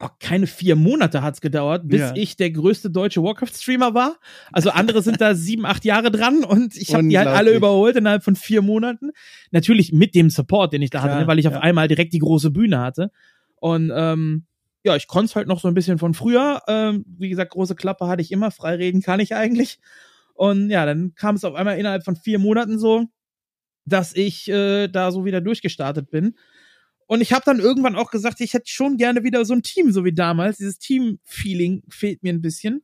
oh, 0.00 0.08
keine 0.20 0.46
vier 0.46 0.76
Monate 0.76 1.22
hat's 1.22 1.40
gedauert, 1.40 1.88
bis 1.88 2.00
ja. 2.00 2.12
ich 2.14 2.36
der 2.36 2.50
größte 2.50 2.90
deutsche 2.90 3.22
Warcraft-Streamer 3.22 3.94
war. 3.94 4.16
Also 4.52 4.70
andere 4.70 5.02
sind 5.02 5.20
da 5.20 5.34
sieben, 5.34 5.66
acht 5.66 5.84
Jahre 5.84 6.10
dran 6.10 6.44
und 6.44 6.76
ich 6.76 6.94
habe 6.94 7.08
die 7.08 7.18
halt 7.18 7.28
alle 7.28 7.54
überholt 7.54 7.96
innerhalb 7.96 8.22
von 8.22 8.36
vier 8.36 8.62
Monaten. 8.62 9.10
Natürlich 9.50 9.92
mit 9.92 10.14
dem 10.14 10.30
Support, 10.30 10.72
den 10.72 10.82
ich 10.82 10.90
da 10.90 11.00
Klar, 11.00 11.12
hatte, 11.12 11.22
ne, 11.22 11.26
weil 11.26 11.38
ich 11.38 11.46
ja. 11.46 11.50
auf 11.50 11.62
einmal 11.62 11.88
direkt 11.88 12.12
die 12.12 12.20
große 12.20 12.50
Bühne 12.50 12.80
hatte. 12.80 13.10
Und 13.56 13.90
ähm, 13.94 14.46
ja, 14.84 14.94
ich 14.96 15.08
konnte 15.08 15.34
halt 15.34 15.48
noch 15.48 15.60
so 15.60 15.68
ein 15.68 15.74
bisschen 15.74 15.98
von 15.98 16.14
früher. 16.14 16.62
Ähm, 16.68 17.04
wie 17.18 17.28
gesagt, 17.28 17.52
große 17.52 17.74
Klappe 17.74 18.06
hatte 18.06 18.22
ich 18.22 18.30
immer, 18.30 18.50
frei 18.50 18.76
reden 18.76 19.02
kann 19.02 19.20
ich 19.20 19.34
eigentlich. 19.34 19.80
Und 20.34 20.70
ja, 20.70 20.86
dann 20.86 21.14
kam 21.16 21.34
es 21.34 21.44
auf 21.44 21.54
einmal 21.54 21.78
innerhalb 21.78 22.04
von 22.04 22.14
vier 22.14 22.38
Monaten 22.38 22.78
so, 22.78 23.06
dass 23.84 24.14
ich 24.14 24.48
äh, 24.48 24.86
da 24.86 25.10
so 25.10 25.24
wieder 25.24 25.40
durchgestartet 25.40 26.10
bin. 26.10 26.36
Und 27.08 27.22
ich 27.22 27.32
habe 27.32 27.42
dann 27.44 27.58
irgendwann 27.58 27.96
auch 27.96 28.10
gesagt, 28.10 28.40
ich 28.40 28.52
hätte 28.52 28.68
schon 28.70 28.98
gerne 28.98 29.24
wieder 29.24 29.44
so 29.46 29.54
ein 29.54 29.62
Team, 29.62 29.90
so 29.92 30.04
wie 30.04 30.12
damals. 30.12 30.58
Dieses 30.58 30.78
Team-Feeling 30.78 31.82
fehlt 31.88 32.22
mir 32.22 32.34
ein 32.34 32.42
bisschen. 32.42 32.82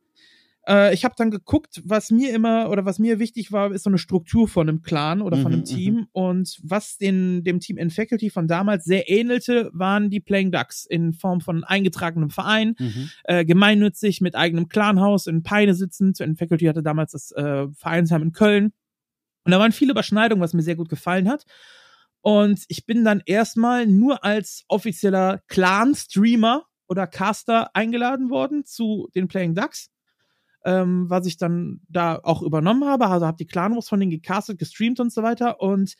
Äh, 0.67 0.95
ich 0.95 1.05
habe 1.05 1.13
dann 1.15 1.29
geguckt, 1.29 1.83
was 1.85 2.09
mir 2.09 2.33
immer 2.33 2.71
oder 2.71 2.85
was 2.85 2.97
mir 2.97 3.19
wichtig 3.19 3.51
war, 3.51 3.71
ist 3.71 3.83
so 3.83 3.89
eine 3.91 3.99
Struktur 3.99 4.47
von 4.47 4.67
einem 4.67 4.81
Clan 4.81 5.21
oder 5.21 5.37
von 5.37 5.51
einem 5.51 5.59
mhm, 5.59 5.65
Team. 5.65 5.93
Mhm. 5.93 6.07
Und 6.11 6.59
was 6.63 6.97
den, 6.97 7.43
dem 7.43 7.59
Team 7.59 7.77
in 7.77 7.91
Faculty 7.91 8.31
von 8.31 8.47
damals 8.47 8.85
sehr 8.85 9.09
ähnelte, 9.09 9.69
waren 9.73 10.09
die 10.09 10.19
Playing 10.19 10.51
Ducks 10.51 10.85
in 10.85 11.13
Form 11.13 11.39
von 11.39 11.63
eingetragenem 11.63 12.31
Verein, 12.31 12.75
mhm. 12.79 13.09
äh, 13.25 13.45
gemeinnützig 13.45 14.21
mit 14.21 14.35
eigenem 14.35 14.69
Clanhaus 14.69 15.27
in 15.27 15.43
Peine 15.43 15.75
sitzend. 15.75 16.19
In 16.19 16.35
Faculty 16.35 16.65
hatte 16.65 16.81
damals 16.81 17.11
das 17.11 17.31
äh, 17.33 17.67
Vereinsheim 17.73 18.23
in 18.23 18.31
Köln. 18.31 18.73
Und 19.43 19.51
da 19.51 19.59
waren 19.59 19.71
viele 19.71 19.91
Überschneidungen, 19.91 20.41
was 20.41 20.53
mir 20.53 20.63
sehr 20.63 20.75
gut 20.75 20.89
gefallen 20.89 21.29
hat. 21.29 21.45
Und 22.25 22.65
ich 22.69 22.87
bin 22.87 23.05
dann 23.05 23.21
erstmal 23.27 23.85
nur 23.85 24.23
als 24.23 24.65
offizieller 24.67 25.43
Clan-Streamer 25.47 26.65
oder 26.87 27.05
Caster 27.05 27.69
eingeladen 27.75 28.31
worden 28.31 28.65
zu 28.65 29.09
den 29.13 29.27
Playing 29.27 29.53
Ducks. 29.53 29.91
Ähm, 30.65 31.07
was 31.07 31.27
ich 31.27 31.37
dann 31.37 31.81
da 31.87 32.19
auch 32.23 32.41
übernommen 32.41 32.83
habe. 32.85 33.05
Also 33.05 33.27
habe 33.27 33.37
die 33.37 33.45
Clan-Wars 33.45 33.87
von 33.87 33.99
denen 33.99 34.09
gecastet, 34.09 34.57
gestreamt 34.57 34.99
und 34.99 35.13
so 35.13 35.21
weiter. 35.21 35.61
Und 35.61 35.93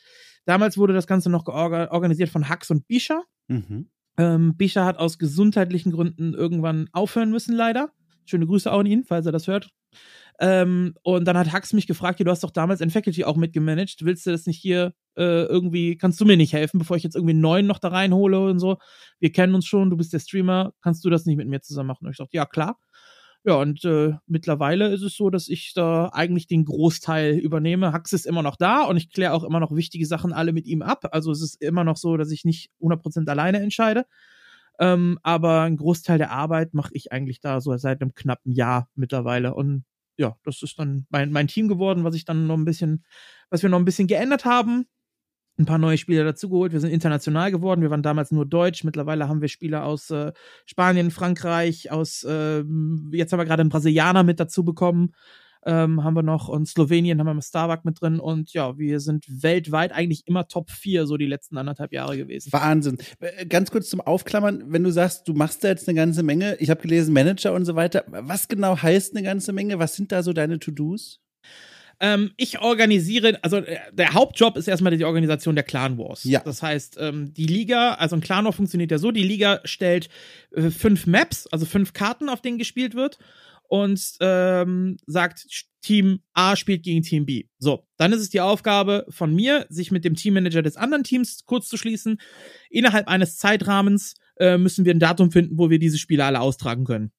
damals 0.45 0.79
wurde 0.79 0.95
das 0.95 1.05
Ganze 1.05 1.29
noch 1.29 1.45
organisiert 1.45 2.29
von 2.29 2.49
Hux 2.49 2.71
und 2.71 2.87
Bisha. 2.87 3.21
Mhm. 3.47 3.91
Ähm, 4.17 4.57
Bisha 4.57 4.83
hat 4.83 4.97
aus 4.97 5.19
gesundheitlichen 5.19 5.91
Gründen 5.91 6.33
irgendwann 6.33 6.89
aufhören 6.91 7.29
müssen, 7.29 7.55
leider. 7.55 7.91
Schöne 8.25 8.47
Grüße 8.47 8.71
auch 8.71 8.79
an 8.79 8.87
ihn, 8.87 9.03
falls 9.03 9.27
er 9.27 9.31
das 9.31 9.45
hört. 9.45 9.69
Ähm, 10.39 10.95
und 11.03 11.25
dann 11.25 11.37
hat 11.37 11.53
Hax 11.53 11.71
mich 11.73 11.85
gefragt, 11.85 12.19
du 12.19 12.31
hast 12.31 12.43
doch 12.43 12.49
damals 12.49 12.81
in 12.81 12.89
Faculty 12.89 13.25
auch 13.25 13.35
mitgemanagt, 13.35 14.03
willst 14.03 14.25
du 14.25 14.31
das 14.31 14.47
nicht 14.47 14.59
hier 14.59 14.95
äh, 15.17 15.45
irgendwie, 15.45 15.97
kannst 15.97 16.19
du 16.21 16.25
mir 16.25 16.37
nicht 16.37 16.53
helfen, 16.53 16.79
bevor 16.79 16.97
ich 16.97 17.03
jetzt 17.03 17.15
irgendwie 17.15 17.33
einen 17.33 17.41
neuen 17.41 17.67
noch 17.67 17.79
da 17.79 17.89
reinhole 17.89 18.39
und 18.49 18.59
so? 18.59 18.77
Wir 19.19 19.31
kennen 19.31 19.55
uns 19.55 19.65
schon, 19.65 19.89
du 19.89 19.97
bist 19.97 20.13
der 20.13 20.19
Streamer, 20.19 20.73
kannst 20.81 21.05
du 21.05 21.09
das 21.09 21.25
nicht 21.25 21.37
mit 21.37 21.47
mir 21.47 21.61
zusammen 21.61 21.87
machen? 21.87 22.05
Und 22.05 22.11
ich 22.11 22.17
dachte, 22.17 22.35
ja 22.35 22.45
klar. 22.45 22.77
Ja, 23.47 23.55
und 23.55 23.85
äh, 23.85 24.13
mittlerweile 24.25 24.87
ist 24.87 25.03
es 25.03 25.15
so, 25.15 25.29
dass 25.29 25.49
ich 25.49 25.73
da 25.75 26.09
eigentlich 26.11 26.47
den 26.47 26.65
Großteil 26.65 27.37
übernehme. 27.37 27.93
Hax 27.93 28.11
ist 28.11 28.25
immer 28.25 28.41
noch 28.41 28.55
da 28.55 28.81
und 28.81 28.97
ich 28.97 29.11
kläre 29.11 29.33
auch 29.33 29.43
immer 29.43 29.59
noch 29.59 29.75
wichtige 29.75 30.07
Sachen 30.07 30.33
alle 30.33 30.51
mit 30.51 30.65
ihm 30.65 30.81
ab. 30.81 31.09
Also 31.11 31.31
es 31.31 31.43
ist 31.43 31.61
immer 31.61 31.83
noch 31.83 31.95
so, 31.95 32.17
dass 32.17 32.31
ich 32.31 32.43
nicht 32.43 32.71
100% 32.81 33.29
alleine 33.29 33.59
entscheide. 33.59 34.05
Ähm, 34.79 35.19
aber 35.21 35.61
ein 35.61 35.77
Großteil 35.77 36.17
der 36.17 36.31
Arbeit 36.31 36.73
mache 36.73 36.89
ich 36.93 37.11
eigentlich 37.11 37.39
da 37.39 37.61
so 37.61 37.75
seit 37.77 38.01
einem 38.01 38.15
knappen 38.15 38.51
Jahr 38.51 38.89
mittlerweile. 38.95 39.53
Und 39.53 39.85
ja, 40.17 40.37
das 40.43 40.61
ist 40.63 40.79
dann 40.79 41.05
mein, 41.09 41.31
mein 41.31 41.47
Team 41.47 41.67
geworden, 41.67 42.03
was 42.03 42.15
ich 42.15 42.25
dann 42.25 42.47
noch 42.47 42.57
ein 42.57 42.65
bisschen, 42.65 43.05
was 43.51 43.61
wir 43.61 43.69
noch 43.69 43.79
ein 43.79 43.85
bisschen 43.85 44.07
geändert 44.07 44.45
haben. 44.45 44.87
Ein 45.57 45.65
paar 45.65 45.77
neue 45.77 45.97
Spieler 45.97 46.23
dazugeholt. 46.25 46.73
Wir 46.73 46.81
sind 46.81 46.91
international 46.91 47.51
geworden. 47.51 47.81
Wir 47.81 47.89
waren 47.89 48.03
damals 48.03 48.31
nur 48.31 48.45
Deutsch. 48.45 48.83
Mittlerweile 48.83 49.29
haben 49.29 49.41
wir 49.41 49.47
Spieler 49.47 49.85
aus 49.85 50.09
äh, 50.09 50.33
Spanien, 50.65 51.11
Frankreich, 51.11 51.91
aus, 51.91 52.23
äh, 52.23 52.63
jetzt 53.11 53.31
haben 53.31 53.39
wir 53.39 53.45
gerade 53.45 53.61
einen 53.61 53.69
Brasilianer 53.69 54.23
mit 54.23 54.39
dazu 54.39 54.65
bekommen 54.65 55.13
ähm, 55.65 56.03
haben 56.03 56.15
wir 56.15 56.23
noch 56.23 56.47
und 56.47 56.67
Slowenien 56.67 57.19
haben 57.19 57.27
wir 57.27 57.33
mit 57.33 57.43
Starbuck 57.43 57.85
mit 57.85 57.99
drin 57.99 58.19
und 58.19 58.53
ja, 58.53 58.77
wir 58.77 58.99
sind 58.99 59.25
weltweit 59.27 59.91
eigentlich 59.91 60.27
immer 60.27 60.47
Top 60.47 60.69
4 60.69 61.07
so 61.07 61.17
die 61.17 61.25
letzten 61.25 61.57
anderthalb 61.57 61.91
Jahre 61.91 62.17
gewesen. 62.17 62.53
Wahnsinn. 62.53 62.97
Äh, 63.19 63.45
ganz 63.47 63.71
kurz 63.71 63.89
zum 63.89 64.01
Aufklammern, 64.01 64.71
wenn 64.71 64.83
du 64.83 64.91
sagst, 64.91 65.27
du 65.27 65.33
machst 65.33 65.63
da 65.63 65.69
jetzt 65.69 65.87
eine 65.87 65.95
ganze 65.95 66.23
Menge, 66.23 66.55
ich 66.59 66.69
habe 66.69 66.81
gelesen 66.81 67.13
Manager 67.13 67.53
und 67.53 67.65
so 67.65 67.75
weiter, 67.75 68.05
was 68.07 68.47
genau 68.47 68.77
heißt 68.77 69.15
eine 69.15 69.25
ganze 69.25 69.53
Menge? 69.53 69.79
Was 69.79 69.95
sind 69.95 70.11
da 70.11 70.21
so 70.21 70.33
deine 70.33 70.59
To-Dos? 70.59 71.19
Ähm, 71.99 72.31
ich 72.37 72.59
organisiere, 72.59 73.39
also 73.43 73.57
äh, 73.57 73.79
der 73.93 74.13
Hauptjob 74.13 74.57
ist 74.57 74.67
erstmal 74.67 74.95
die 74.95 75.05
Organisation 75.05 75.55
der 75.55 75.63
Clan 75.63 75.97
Wars. 75.97 76.23
Ja. 76.23 76.41
Das 76.41 76.61
heißt, 76.61 76.97
ähm, 76.99 77.33
die 77.33 77.45
Liga, 77.45 77.93
also 77.93 78.15
ein 78.15 78.21
Clan 78.21 78.45
War 78.45 78.53
funktioniert 78.53 78.91
ja 78.91 78.97
so, 78.97 79.11
die 79.11 79.23
Liga 79.23 79.61
stellt 79.63 80.09
äh, 80.51 80.69
fünf 80.69 81.07
Maps, 81.07 81.47
also 81.47 81.65
fünf 81.65 81.93
Karten, 81.93 82.29
auf 82.29 82.41
denen 82.41 82.57
gespielt 82.57 82.95
wird 82.95 83.17
und 83.67 84.15
ähm, 84.19 84.97
sagt, 85.05 85.45
Team 85.81 86.21
A 86.33 86.55
spielt 86.55 86.83
gegen 86.83 87.03
Team 87.03 87.25
B. 87.25 87.45
So, 87.59 87.87
dann 87.97 88.11
ist 88.11 88.21
es 88.21 88.29
die 88.29 88.41
Aufgabe 88.41 89.05
von 89.09 89.33
mir, 89.33 89.67
sich 89.69 89.91
mit 89.91 90.03
dem 90.03 90.15
Teammanager 90.15 90.63
des 90.63 90.77
anderen 90.77 91.03
Teams 91.03 91.45
kurz 91.45 91.67
zu 91.67 91.77
schließen. 91.77 92.19
Innerhalb 92.69 93.07
eines 93.07 93.37
Zeitrahmens 93.37 94.15
äh, 94.37 94.57
müssen 94.57 94.85
wir 94.85 94.93
ein 94.93 94.99
Datum 94.99 95.31
finden, 95.31 95.57
wo 95.57 95.69
wir 95.69 95.79
diese 95.79 95.97
Spiele 95.97 96.25
alle 96.25 96.41
austragen 96.41 96.85
können. 96.85 97.11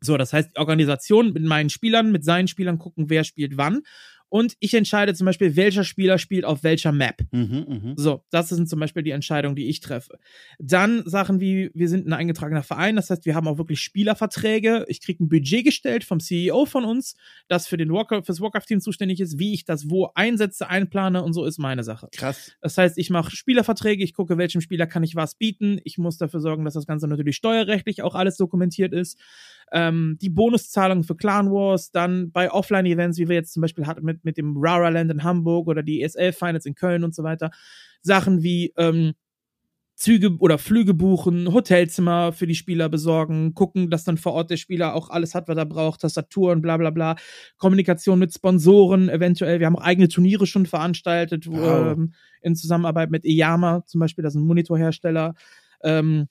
So, 0.00 0.16
das 0.16 0.32
heißt, 0.32 0.50
die 0.54 0.60
Organisation 0.60 1.32
mit 1.32 1.42
meinen 1.42 1.70
Spielern, 1.70 2.12
mit 2.12 2.24
seinen 2.24 2.48
Spielern 2.48 2.78
gucken, 2.78 3.10
wer 3.10 3.24
spielt 3.24 3.56
wann 3.56 3.82
und 4.30 4.54
ich 4.60 4.74
entscheide 4.74 5.14
zum 5.14 5.24
Beispiel, 5.24 5.56
welcher 5.56 5.84
Spieler 5.84 6.18
spielt 6.18 6.44
auf 6.44 6.62
welcher 6.62 6.92
Map. 6.92 7.22
Mhm, 7.32 7.66
mh. 7.68 7.92
So, 7.96 8.24
das 8.30 8.50
sind 8.50 8.68
zum 8.68 8.78
Beispiel 8.78 9.02
die 9.02 9.10
Entscheidungen, 9.10 9.56
die 9.56 9.68
ich 9.68 9.80
treffe. 9.80 10.18
Dann 10.58 11.02
Sachen 11.06 11.40
wie, 11.40 11.70
wir 11.74 11.88
sind 11.88 12.06
ein 12.06 12.12
eingetragener 12.12 12.62
Verein, 12.62 12.96
das 12.96 13.08
heißt, 13.10 13.24
wir 13.24 13.34
haben 13.34 13.48
auch 13.48 13.58
wirklich 13.58 13.80
Spielerverträge. 13.80 14.84
Ich 14.88 15.00
kriege 15.00 15.24
ein 15.24 15.28
Budget 15.28 15.64
gestellt 15.64 16.04
vom 16.04 16.20
CEO 16.20 16.66
von 16.66 16.84
uns, 16.84 17.16
das 17.48 17.66
für 17.66 17.76
den 17.76 17.90
Walker, 17.90 18.22
fürs 18.22 18.40
Warcraft-Team 18.40 18.80
zuständig 18.80 19.20
ist, 19.20 19.38
wie 19.38 19.54
ich 19.54 19.64
das 19.64 19.88
wo 19.88 20.10
einsetze, 20.14 20.68
einplane 20.68 21.22
und 21.22 21.32
so 21.32 21.44
ist 21.46 21.58
meine 21.58 21.84
Sache. 21.84 22.08
Krass. 22.12 22.52
Das 22.60 22.76
heißt, 22.76 22.98
ich 22.98 23.10
mache 23.10 23.34
Spielerverträge, 23.34 24.04
ich 24.04 24.12
gucke, 24.12 24.36
welchem 24.36 24.60
Spieler 24.60 24.86
kann 24.86 25.02
ich 25.02 25.14
was 25.14 25.36
bieten. 25.36 25.80
Ich 25.84 25.96
muss 25.96 26.18
dafür 26.18 26.40
sorgen, 26.40 26.64
dass 26.64 26.74
das 26.74 26.86
Ganze 26.86 27.08
natürlich 27.08 27.36
steuerrechtlich 27.36 28.02
auch 28.02 28.14
alles 28.14 28.36
dokumentiert 28.36 28.92
ist. 28.92 29.18
Ähm, 29.72 30.18
die 30.20 30.30
Bonuszahlungen 30.30 31.04
für 31.04 31.16
Clan 31.16 31.50
Wars, 31.50 31.90
dann 31.90 32.30
bei 32.30 32.50
Offline-Events, 32.50 33.18
wie 33.18 33.28
wir 33.28 33.36
jetzt 33.36 33.52
zum 33.52 33.60
Beispiel 33.62 33.86
hatten 33.86 34.04
mit, 34.04 34.24
mit 34.24 34.36
dem 34.36 34.54
Rara 34.56 34.88
Land 34.88 35.10
in 35.10 35.24
Hamburg 35.24 35.66
oder 35.68 35.82
die 35.82 36.02
ESL 36.02 36.32
Finals 36.32 36.66
in 36.66 36.74
Köln 36.74 37.04
und 37.04 37.14
so 37.14 37.22
weiter. 37.22 37.50
Sachen 38.02 38.42
wie 38.42 38.72
ähm, 38.76 39.12
Züge 39.96 40.36
oder 40.38 40.58
Flüge 40.58 40.94
buchen, 40.94 41.52
Hotelzimmer 41.52 42.32
für 42.32 42.46
die 42.46 42.54
Spieler 42.54 42.88
besorgen, 42.88 43.52
gucken, 43.54 43.90
dass 43.90 44.04
dann 44.04 44.16
vor 44.16 44.32
Ort 44.32 44.48
der 44.48 44.56
Spieler 44.56 44.94
auch 44.94 45.10
alles 45.10 45.34
hat, 45.34 45.48
was 45.48 45.56
er 45.56 45.66
braucht, 45.66 46.02
Tastaturen, 46.02 46.62
bla 46.62 46.76
bla 46.76 46.90
bla, 46.90 47.16
Kommunikation 47.56 48.20
mit 48.20 48.32
Sponsoren, 48.32 49.08
eventuell. 49.08 49.58
Wir 49.58 49.66
haben 49.66 49.74
auch 49.76 49.82
eigene 49.82 50.06
Turniere 50.06 50.46
schon 50.46 50.66
veranstaltet, 50.66 51.48
wo, 51.48 51.56
Wow. 51.56 51.96
ähm, 51.96 52.14
in 52.42 52.54
Zusammenarbeit 52.54 53.10
mit 53.10 53.24
Eyama 53.24 53.84
zum 53.86 53.98
Beispiel, 53.98 54.22
das 54.22 54.36
ist 54.36 54.40
ein 54.40 54.46
Monitorhersteller. 54.46 55.34
Ähm, 55.82 56.28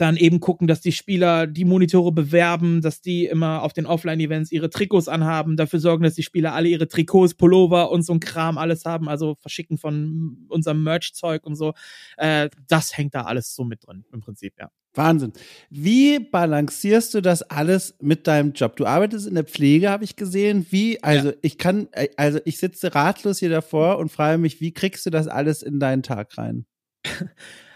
dann 0.00 0.16
eben 0.16 0.40
gucken, 0.40 0.66
dass 0.66 0.80
die 0.80 0.92
Spieler 0.92 1.46
die 1.46 1.66
Monitore 1.66 2.10
bewerben, 2.10 2.80
dass 2.80 3.02
die 3.02 3.26
immer 3.26 3.62
auf 3.62 3.74
den 3.74 3.84
Offline-Events 3.84 4.50
ihre 4.50 4.70
Trikots 4.70 5.08
anhaben, 5.08 5.56
dafür 5.56 5.78
sorgen, 5.78 6.04
dass 6.04 6.14
die 6.14 6.22
Spieler 6.22 6.54
alle 6.54 6.68
ihre 6.68 6.88
Trikots, 6.88 7.34
Pullover 7.34 7.90
und 7.90 8.02
so 8.02 8.14
ein 8.14 8.20
Kram 8.20 8.56
alles 8.56 8.86
haben, 8.86 9.08
also 9.08 9.36
verschicken 9.40 9.76
von 9.76 10.46
unserem 10.48 10.82
Merch-Zeug 10.82 11.44
und 11.44 11.54
so. 11.54 11.74
Äh, 12.16 12.48
das 12.66 12.96
hängt 12.96 13.14
da 13.14 13.22
alles 13.22 13.54
so 13.54 13.64
mit 13.64 13.86
drin, 13.86 14.04
im 14.12 14.20
Prinzip, 14.20 14.54
ja. 14.58 14.70
Wahnsinn. 14.94 15.32
Wie 15.68 16.18
balancierst 16.18 17.14
du 17.14 17.20
das 17.20 17.42
alles 17.42 17.94
mit 18.00 18.26
deinem 18.26 18.52
Job? 18.52 18.76
Du 18.76 18.86
arbeitest 18.86 19.28
in 19.28 19.36
der 19.36 19.44
Pflege, 19.44 19.90
habe 19.90 20.02
ich 20.02 20.16
gesehen. 20.16 20.66
Wie, 20.70 21.00
also 21.02 21.32
ich 21.42 21.58
kann, 21.58 21.88
äh, 21.92 22.08
also 22.16 22.40
ich 22.44 22.58
sitze 22.58 22.94
ratlos 22.94 23.38
hier 23.38 23.50
davor 23.50 23.98
und 23.98 24.10
frage 24.10 24.38
mich, 24.38 24.60
wie 24.60 24.72
kriegst 24.72 25.06
du 25.06 25.10
das 25.10 25.28
alles 25.28 25.62
in 25.62 25.78
deinen 25.78 26.02
Tag 26.02 26.36
rein? 26.38 26.64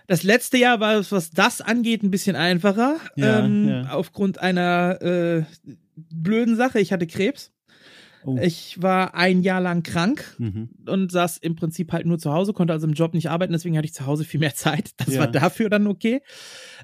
Das 0.07 0.23
letzte 0.23 0.59
Jahr 0.59 0.81
war 0.81 0.95
es, 0.97 1.13
was 1.13 1.31
das 1.31 1.61
angeht, 1.61 2.03
ein 2.03 2.11
bisschen 2.11 2.37
einfacher. 2.37 2.97
Ja, 3.17 3.45
ähm, 3.45 3.69
ja. 3.69 3.91
Aufgrund 3.91 4.39
einer 4.39 5.01
äh, 5.01 5.45
blöden 5.97 6.57
Sache. 6.57 6.79
Ich 6.81 6.93
hatte 6.93 7.07
Krebs. 7.07 7.53
Oh. 8.27 8.39
Ich 8.41 8.81
war 8.81 9.15
ein 9.15 9.43
Jahr 9.43 9.61
lang 9.61 9.83
krank 9.83 10.35
Mhm. 10.39 10.71
und 10.87 11.13
saß 11.13 11.37
im 11.39 11.57
Prinzip 11.57 11.93
halt 11.93 12.07
nur 12.07 12.19
zu 12.19 12.33
Hause, 12.33 12.55
konnte 12.55 12.73
also 12.73 12.87
im 12.87 12.95
Job 12.95 13.13
nicht 13.13 13.29
arbeiten, 13.29 13.53
deswegen 13.53 13.77
hatte 13.77 13.85
ich 13.85 13.93
zu 13.93 14.07
Hause 14.07 14.25
viel 14.25 14.41
mehr 14.41 14.55
Zeit. 14.55 14.93
Das 14.97 15.13
Ja. 15.15 15.21
war 15.21 15.27
dafür 15.29 15.69
dann 15.69 15.87
okay. 15.87 16.23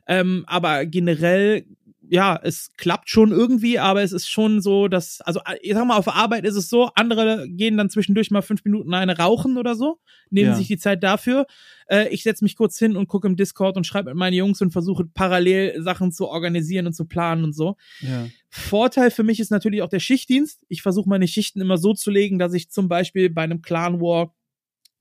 Ähm, 0.07 0.45
aber 0.47 0.85
generell, 0.85 1.65
ja, 2.13 2.39
es 2.43 2.73
klappt 2.77 3.09
schon 3.09 3.31
irgendwie, 3.31 3.79
aber 3.79 4.03
es 4.03 4.11
ist 4.11 4.29
schon 4.29 4.61
so, 4.61 4.89
dass, 4.89 5.21
also 5.21 5.41
ich 5.63 5.75
sag 5.75 5.87
mal, 5.87 5.97
auf 5.97 6.09
Arbeit 6.09 6.45
ist 6.45 6.57
es 6.57 6.69
so, 6.69 6.91
andere 6.97 7.49
gehen 7.49 7.77
dann 7.77 7.89
zwischendurch 7.89 8.33
mal 8.33 8.43
fünf 8.43 8.65
Minuten 8.65 8.93
eine 8.95 9.17
rauchen 9.17 9.57
oder 9.57 9.77
so, 9.77 10.01
nehmen 10.29 10.51
Ja. 10.51 10.57
sich 10.57 10.67
die 10.67 10.77
Zeit 10.77 11.05
dafür. 11.05 11.47
Äh, 11.87 12.09
ich 12.09 12.25
setze 12.25 12.43
mich 12.45 12.57
kurz 12.57 12.77
hin 12.81 12.97
und 12.97 13.07
gucke 13.07 13.29
im 13.29 13.37
Discord 13.37 13.77
und 13.77 13.87
schreibe 13.87 14.11
mit 14.11 14.19
meinen 14.19 14.35
Jungs 14.35 14.61
und 14.61 14.73
versuche 14.73 15.05
parallel 15.05 15.81
Sachen 15.83 16.11
zu 16.11 16.27
organisieren 16.27 16.89
und 16.89 16.95
zu 16.95 17.05
planen 17.05 17.45
und 17.45 17.55
so. 17.55 17.77
Ja. 18.01 18.27
Vorteil 18.49 19.13
für 19.13 19.23
mich 19.23 19.39
ist 19.39 19.53
natürlich 19.53 19.83
auch 19.83 19.89
der 19.89 20.01
Schichtdienst. 20.01 20.65
Ich 20.69 20.83
versuche 20.83 21.09
meine 21.09 21.29
Schichten 21.29 21.61
immer 21.61 21.79
so 21.79 21.95
zu 21.95 22.11
legen, 22.11 22.41
dass 22.41 22.55
ich 22.55 22.71
zum 22.71 22.89
Beispiel 22.89 23.31
bei 23.31 23.43
einem 23.43 23.63
Clan 23.63 24.01
War 24.01 24.35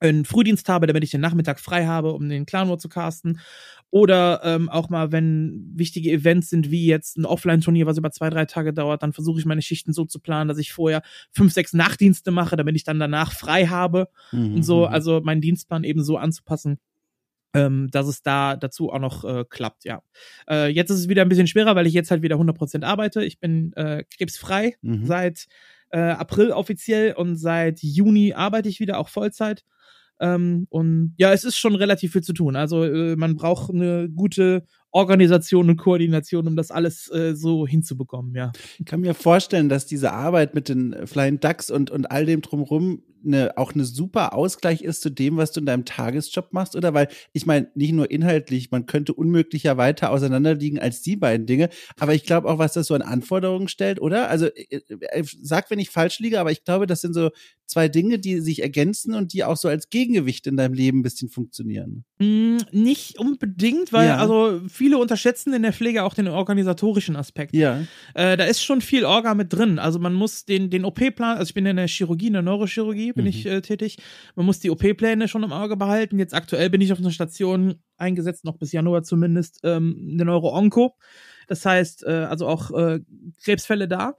einen 0.00 0.24
Frühdienst 0.24 0.68
habe, 0.68 0.86
damit 0.86 1.04
ich 1.04 1.10
den 1.10 1.20
Nachmittag 1.20 1.60
frei 1.60 1.86
habe, 1.86 2.12
um 2.12 2.28
den 2.28 2.46
Clan 2.46 2.68
War 2.68 2.78
zu 2.78 2.88
casten. 2.88 3.40
Oder 3.90 4.40
ähm, 4.44 4.68
auch 4.68 4.88
mal, 4.88 5.10
wenn 5.12 5.72
wichtige 5.74 6.10
Events 6.12 6.48
sind, 6.50 6.70
wie 6.70 6.86
jetzt 6.86 7.18
ein 7.18 7.24
Offline-Turnier, 7.24 7.86
was 7.86 7.98
über 7.98 8.10
zwei, 8.12 8.30
drei 8.30 8.44
Tage 8.46 8.72
dauert, 8.72 9.02
dann 9.02 9.12
versuche 9.12 9.40
ich 9.40 9.46
meine 9.46 9.62
Schichten 9.62 9.92
so 9.92 10.04
zu 10.04 10.20
planen, 10.20 10.48
dass 10.48 10.58
ich 10.58 10.72
vorher 10.72 11.02
fünf, 11.32 11.52
sechs 11.52 11.72
Nachtdienste 11.72 12.30
mache, 12.30 12.56
damit 12.56 12.76
ich 12.76 12.84
dann 12.84 13.00
danach 13.00 13.32
frei 13.32 13.66
habe 13.66 14.08
Mhm. 14.32 14.54
und 14.56 14.62
so, 14.62 14.86
mhm. 14.86 14.92
also 14.94 15.20
meinen 15.22 15.40
Dienstplan 15.40 15.82
eben 15.84 16.04
so 16.04 16.16
anzupassen, 16.18 16.78
ähm, 17.54 17.88
dass 17.90 18.06
es 18.06 18.22
da 18.22 18.56
dazu 18.56 18.90
auch 18.92 19.00
noch 19.00 19.24
äh, 19.24 19.44
klappt, 19.48 19.84
ja. 19.84 20.02
Äh, 20.48 20.68
jetzt 20.68 20.90
ist 20.90 21.00
es 21.00 21.08
wieder 21.08 21.22
ein 21.22 21.28
bisschen 21.28 21.48
schwerer, 21.48 21.74
weil 21.74 21.86
ich 21.88 21.94
jetzt 21.94 22.12
halt 22.12 22.22
wieder 22.22 22.36
100% 22.36 22.84
arbeite. 22.84 23.24
Ich 23.24 23.40
bin 23.40 23.72
äh, 23.74 24.04
krebsfrei 24.16 24.76
Mhm. 24.82 25.04
seit 25.06 25.46
äh, 25.90 25.98
April 25.98 26.52
offiziell 26.52 27.14
und 27.14 27.34
seit 27.36 27.82
Juni 27.82 28.34
arbeite 28.34 28.68
ich 28.68 28.78
wieder 28.78 28.98
auch 28.98 29.08
Vollzeit. 29.08 29.64
Ähm, 30.20 30.66
und 30.70 31.14
ja, 31.18 31.32
es 31.32 31.44
ist 31.44 31.58
schon 31.58 31.74
relativ 31.74 32.12
viel 32.12 32.22
zu 32.22 32.32
tun. 32.32 32.56
Also 32.56 32.84
äh, 32.84 33.16
man 33.16 33.36
braucht 33.36 33.70
eine 33.70 34.08
gute 34.10 34.64
Organisation 34.92 35.70
und 35.70 35.76
Koordination, 35.76 36.46
um 36.48 36.56
das 36.56 36.70
alles 36.70 37.10
äh, 37.10 37.34
so 37.34 37.66
hinzubekommen, 37.66 38.34
ja. 38.34 38.52
Ich 38.78 38.86
kann 38.86 39.00
mir 39.00 39.14
vorstellen, 39.14 39.68
dass 39.68 39.86
diese 39.86 40.12
Arbeit 40.12 40.54
mit 40.54 40.68
den 40.68 41.06
Flying 41.06 41.40
Ducks 41.40 41.70
und, 41.70 41.90
und 41.90 42.10
all 42.10 42.26
dem 42.26 42.40
drumrum 42.40 43.02
eine, 43.24 43.56
auch 43.58 43.74
eine 43.74 43.84
super 43.84 44.34
Ausgleich 44.34 44.82
ist 44.82 45.02
zu 45.02 45.10
dem, 45.10 45.36
was 45.36 45.52
du 45.52 45.60
in 45.60 45.66
deinem 45.66 45.84
Tagesjob 45.84 46.52
machst, 46.52 46.74
oder? 46.74 46.94
Weil 46.94 47.08
ich 47.34 47.46
meine, 47.46 47.68
nicht 47.74 47.92
nur 47.92 48.10
inhaltlich, 48.10 48.70
man 48.70 48.86
könnte 48.86 49.12
unmöglicher 49.12 49.76
weiter 49.76 50.10
auseinanderliegen 50.10 50.78
als 50.78 51.02
die 51.02 51.16
beiden 51.16 51.46
Dinge, 51.46 51.68
aber 51.98 52.14
ich 52.14 52.24
glaube 52.24 52.48
auch, 52.48 52.58
was 52.58 52.72
das 52.72 52.86
so 52.86 52.94
an 52.94 53.02
Anforderungen 53.02 53.68
stellt, 53.68 54.00
oder? 54.00 54.30
Also 54.30 54.46
äh, 54.46 54.80
äh, 54.88 55.24
sag, 55.42 55.70
wenn 55.70 55.78
ich 55.78 55.90
falsch 55.90 56.18
liege, 56.18 56.40
aber 56.40 56.50
ich 56.50 56.64
glaube, 56.64 56.86
das 56.86 57.02
sind 57.02 57.12
so 57.12 57.30
zwei 57.66 57.88
Dinge, 57.88 58.18
die 58.18 58.40
sich 58.40 58.62
ergänzen 58.62 59.14
und 59.14 59.32
die 59.32 59.44
auch 59.44 59.56
so 59.56 59.68
als 59.68 59.90
Gegengewicht 59.90 60.46
in 60.46 60.56
deinem 60.56 60.74
Leben 60.74 61.00
ein 61.00 61.02
bisschen 61.02 61.28
funktionieren. 61.28 62.04
Mm, 62.18 62.56
nicht 62.72 63.18
unbedingt, 63.18 63.92
weil 63.92 64.08
Ja. 64.08 64.16
also 64.16 64.60
viele 64.80 64.96
unterschätzen 64.96 65.52
in 65.52 65.62
der 65.62 65.74
Pflege 65.74 66.04
auch 66.04 66.14
den 66.14 66.26
organisatorischen 66.26 67.14
Aspekt. 67.14 67.54
Ja. 67.54 67.82
Äh, 68.14 68.38
da 68.38 68.44
ist 68.44 68.64
schon 68.64 68.80
viel 68.80 69.04
Orga 69.04 69.34
mit 69.34 69.52
drin. 69.52 69.78
Also 69.78 69.98
man 69.98 70.14
muss 70.14 70.46
den, 70.46 70.70
den 70.70 70.86
OP-Plan, 70.86 71.36
also 71.36 71.50
ich 71.50 71.54
bin 71.54 71.66
in 71.66 71.76
der 71.76 71.86
Chirurgie, 71.86 72.28
in 72.28 72.32
der 72.32 72.40
Neurochirurgie 72.40 73.12
bin 73.12 73.24
Mhm. 73.24 73.28
ich 73.28 73.44
äh, 73.44 73.60
tätig. 73.60 73.98
Man 74.36 74.46
muss 74.46 74.58
die 74.58 74.70
OP-Pläne 74.70 75.28
schon 75.28 75.42
im 75.42 75.52
Auge 75.52 75.76
behalten. 75.76 76.18
Jetzt 76.18 76.32
aktuell 76.32 76.70
bin 76.70 76.80
ich 76.80 76.92
auf 76.94 76.98
einer 76.98 77.10
Station 77.10 77.74
eingesetzt, 77.98 78.46
noch 78.46 78.56
bis 78.56 78.72
Januar 78.72 79.02
zumindest, 79.02 79.60
ähm, 79.64 80.08
eine 80.14 80.24
Neuro-Onco. 80.24 80.96
Das 81.46 81.66
heißt, 81.66 82.04
äh, 82.06 82.10
also 82.10 82.46
auch 82.48 82.70
äh, 82.70 83.00
Krebsfälle 83.44 83.86
da. 83.86 84.14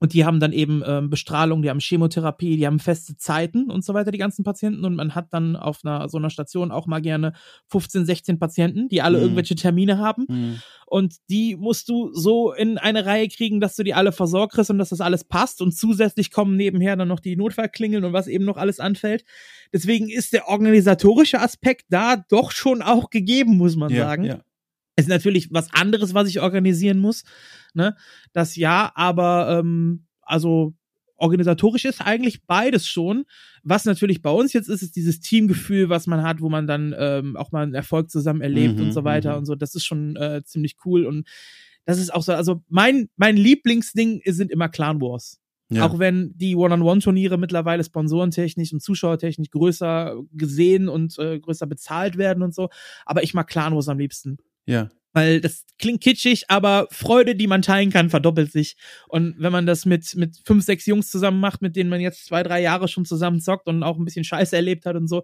Und 0.00 0.14
die 0.14 0.24
haben 0.24 0.40
dann 0.40 0.52
eben 0.52 0.82
ähm, 0.86 1.10
Bestrahlung, 1.10 1.60
die 1.60 1.68
haben 1.68 1.78
Chemotherapie, 1.78 2.56
die 2.56 2.66
haben 2.66 2.78
feste 2.78 3.18
Zeiten 3.18 3.70
und 3.70 3.84
so 3.84 3.92
weiter, 3.92 4.10
die 4.10 4.18
ganzen 4.18 4.44
Patienten. 4.44 4.86
Und 4.86 4.96
man 4.96 5.14
hat 5.14 5.26
dann 5.32 5.56
auf 5.56 5.80
einer 5.84 6.08
so 6.08 6.16
einer 6.16 6.30
Station 6.30 6.72
auch 6.72 6.86
mal 6.86 7.02
gerne 7.02 7.34
15, 7.66 8.06
16 8.06 8.38
Patienten, 8.38 8.88
die 8.88 9.02
alle 9.02 9.18
mhm. 9.18 9.24
irgendwelche 9.24 9.56
Termine 9.56 9.98
haben. 9.98 10.24
Mhm. 10.26 10.62
Und 10.86 11.16
die 11.28 11.54
musst 11.54 11.90
du 11.90 12.14
so 12.14 12.52
in 12.52 12.78
eine 12.78 13.04
Reihe 13.04 13.28
kriegen, 13.28 13.60
dass 13.60 13.76
du 13.76 13.82
die 13.82 13.92
alle 13.92 14.12
versorgt 14.12 14.54
kriegst 14.54 14.70
und 14.70 14.78
dass 14.78 14.88
das 14.88 15.02
alles 15.02 15.22
passt. 15.22 15.60
Und 15.60 15.72
zusätzlich 15.72 16.30
kommen 16.30 16.56
nebenher 16.56 16.96
dann 16.96 17.08
noch 17.08 17.20
die 17.20 17.36
Notfallklingeln 17.36 18.02
und 18.02 18.14
was 18.14 18.26
eben 18.26 18.46
noch 18.46 18.56
alles 18.56 18.80
anfällt. 18.80 19.24
Deswegen 19.70 20.08
ist 20.08 20.32
der 20.32 20.48
organisatorische 20.48 21.40
Aspekt 21.40 21.84
da 21.90 22.16
doch 22.16 22.52
schon 22.52 22.80
auch 22.80 23.10
gegeben, 23.10 23.58
muss 23.58 23.76
man 23.76 23.92
ja, 23.92 24.06
sagen. 24.06 24.24
Ja. 24.24 24.40
Ist 25.00 25.08
natürlich 25.08 25.48
was 25.52 25.72
anderes, 25.72 26.14
was 26.14 26.28
ich 26.28 26.40
organisieren 26.40 26.98
muss 26.98 27.24
ne? 27.74 27.96
Das 28.32 28.56
ja, 28.56 28.92
aber 28.94 29.58
ähm, 29.58 30.06
also 30.22 30.74
organisatorisch 31.16 31.84
ist 31.84 32.00
eigentlich 32.00 32.46
beides 32.46 32.86
schon. 32.86 33.24
Was 33.62 33.84
natürlich 33.84 34.22
bei 34.22 34.30
uns 34.30 34.52
jetzt 34.52 34.68
ist, 34.68 34.82
ist 34.82 34.96
dieses 34.96 35.20
Teamgefühl, 35.20 35.90
was 35.90 36.06
man 36.06 36.22
hat, 36.22 36.40
wo 36.40 36.48
man 36.48 36.66
dann 36.66 36.94
ähm, 36.96 37.36
auch 37.36 37.52
mal 37.52 37.62
einen 37.62 37.74
Erfolg 37.74 38.10
zusammen 38.10 38.40
erlebt 38.40 38.76
mhm, 38.76 38.86
und 38.86 38.92
so 38.92 39.04
weiter 39.04 39.32
mhm. 39.32 39.38
und 39.38 39.44
so. 39.46 39.54
Das 39.54 39.74
ist 39.74 39.84
schon 39.84 40.16
äh, 40.16 40.42
ziemlich 40.44 40.76
cool 40.84 41.04
und 41.04 41.28
das 41.84 41.98
ist 41.98 42.12
auch 42.12 42.22
so. 42.22 42.32
Also 42.32 42.62
mein 42.68 43.08
mein 43.16 43.36
Lieblingsding 43.36 44.22
sind 44.26 44.50
immer 44.50 44.68
Clan 44.68 45.00
Wars. 45.00 45.38
Ja. 45.72 45.86
Auch 45.86 46.00
wenn 46.00 46.36
die 46.36 46.56
One-on-One-Turniere 46.56 47.38
mittlerweile 47.38 47.84
sponsorentechnisch 47.84 48.72
und 48.72 48.80
zuschauertechnisch 48.80 49.50
größer 49.50 50.20
gesehen 50.32 50.88
und 50.88 51.16
äh, 51.20 51.38
größer 51.38 51.66
bezahlt 51.66 52.18
werden 52.18 52.42
und 52.42 52.52
so. 52.52 52.70
Aber 53.06 53.22
ich 53.22 53.34
mag 53.34 53.46
Clan 53.46 53.74
Wars 53.74 53.88
am 53.88 53.98
liebsten. 53.98 54.38
Ja 54.70 54.88
weil 55.12 55.40
das 55.40 55.64
klingt 55.78 56.02
kitschig, 56.02 56.44
aber 56.48 56.86
Freude, 56.90 57.34
die 57.34 57.46
man 57.46 57.62
teilen 57.62 57.90
kann, 57.90 58.10
verdoppelt 58.10 58.52
sich. 58.52 58.76
Und 59.08 59.34
wenn 59.38 59.52
man 59.52 59.66
das 59.66 59.86
mit, 59.86 60.14
mit 60.14 60.40
fünf, 60.44 60.64
sechs 60.64 60.86
Jungs 60.86 61.10
zusammen 61.10 61.40
macht, 61.40 61.62
mit 61.62 61.76
denen 61.76 61.90
man 61.90 62.00
jetzt 62.00 62.26
zwei, 62.26 62.42
drei 62.42 62.60
Jahre 62.62 62.86
schon 62.86 63.04
zusammen 63.04 63.40
zockt 63.40 63.66
und 63.66 63.82
auch 63.82 63.98
ein 63.98 64.04
bisschen 64.04 64.24
Scheiße 64.24 64.54
erlebt 64.54 64.86
hat 64.86 64.96
und 64.96 65.08
so, 65.08 65.22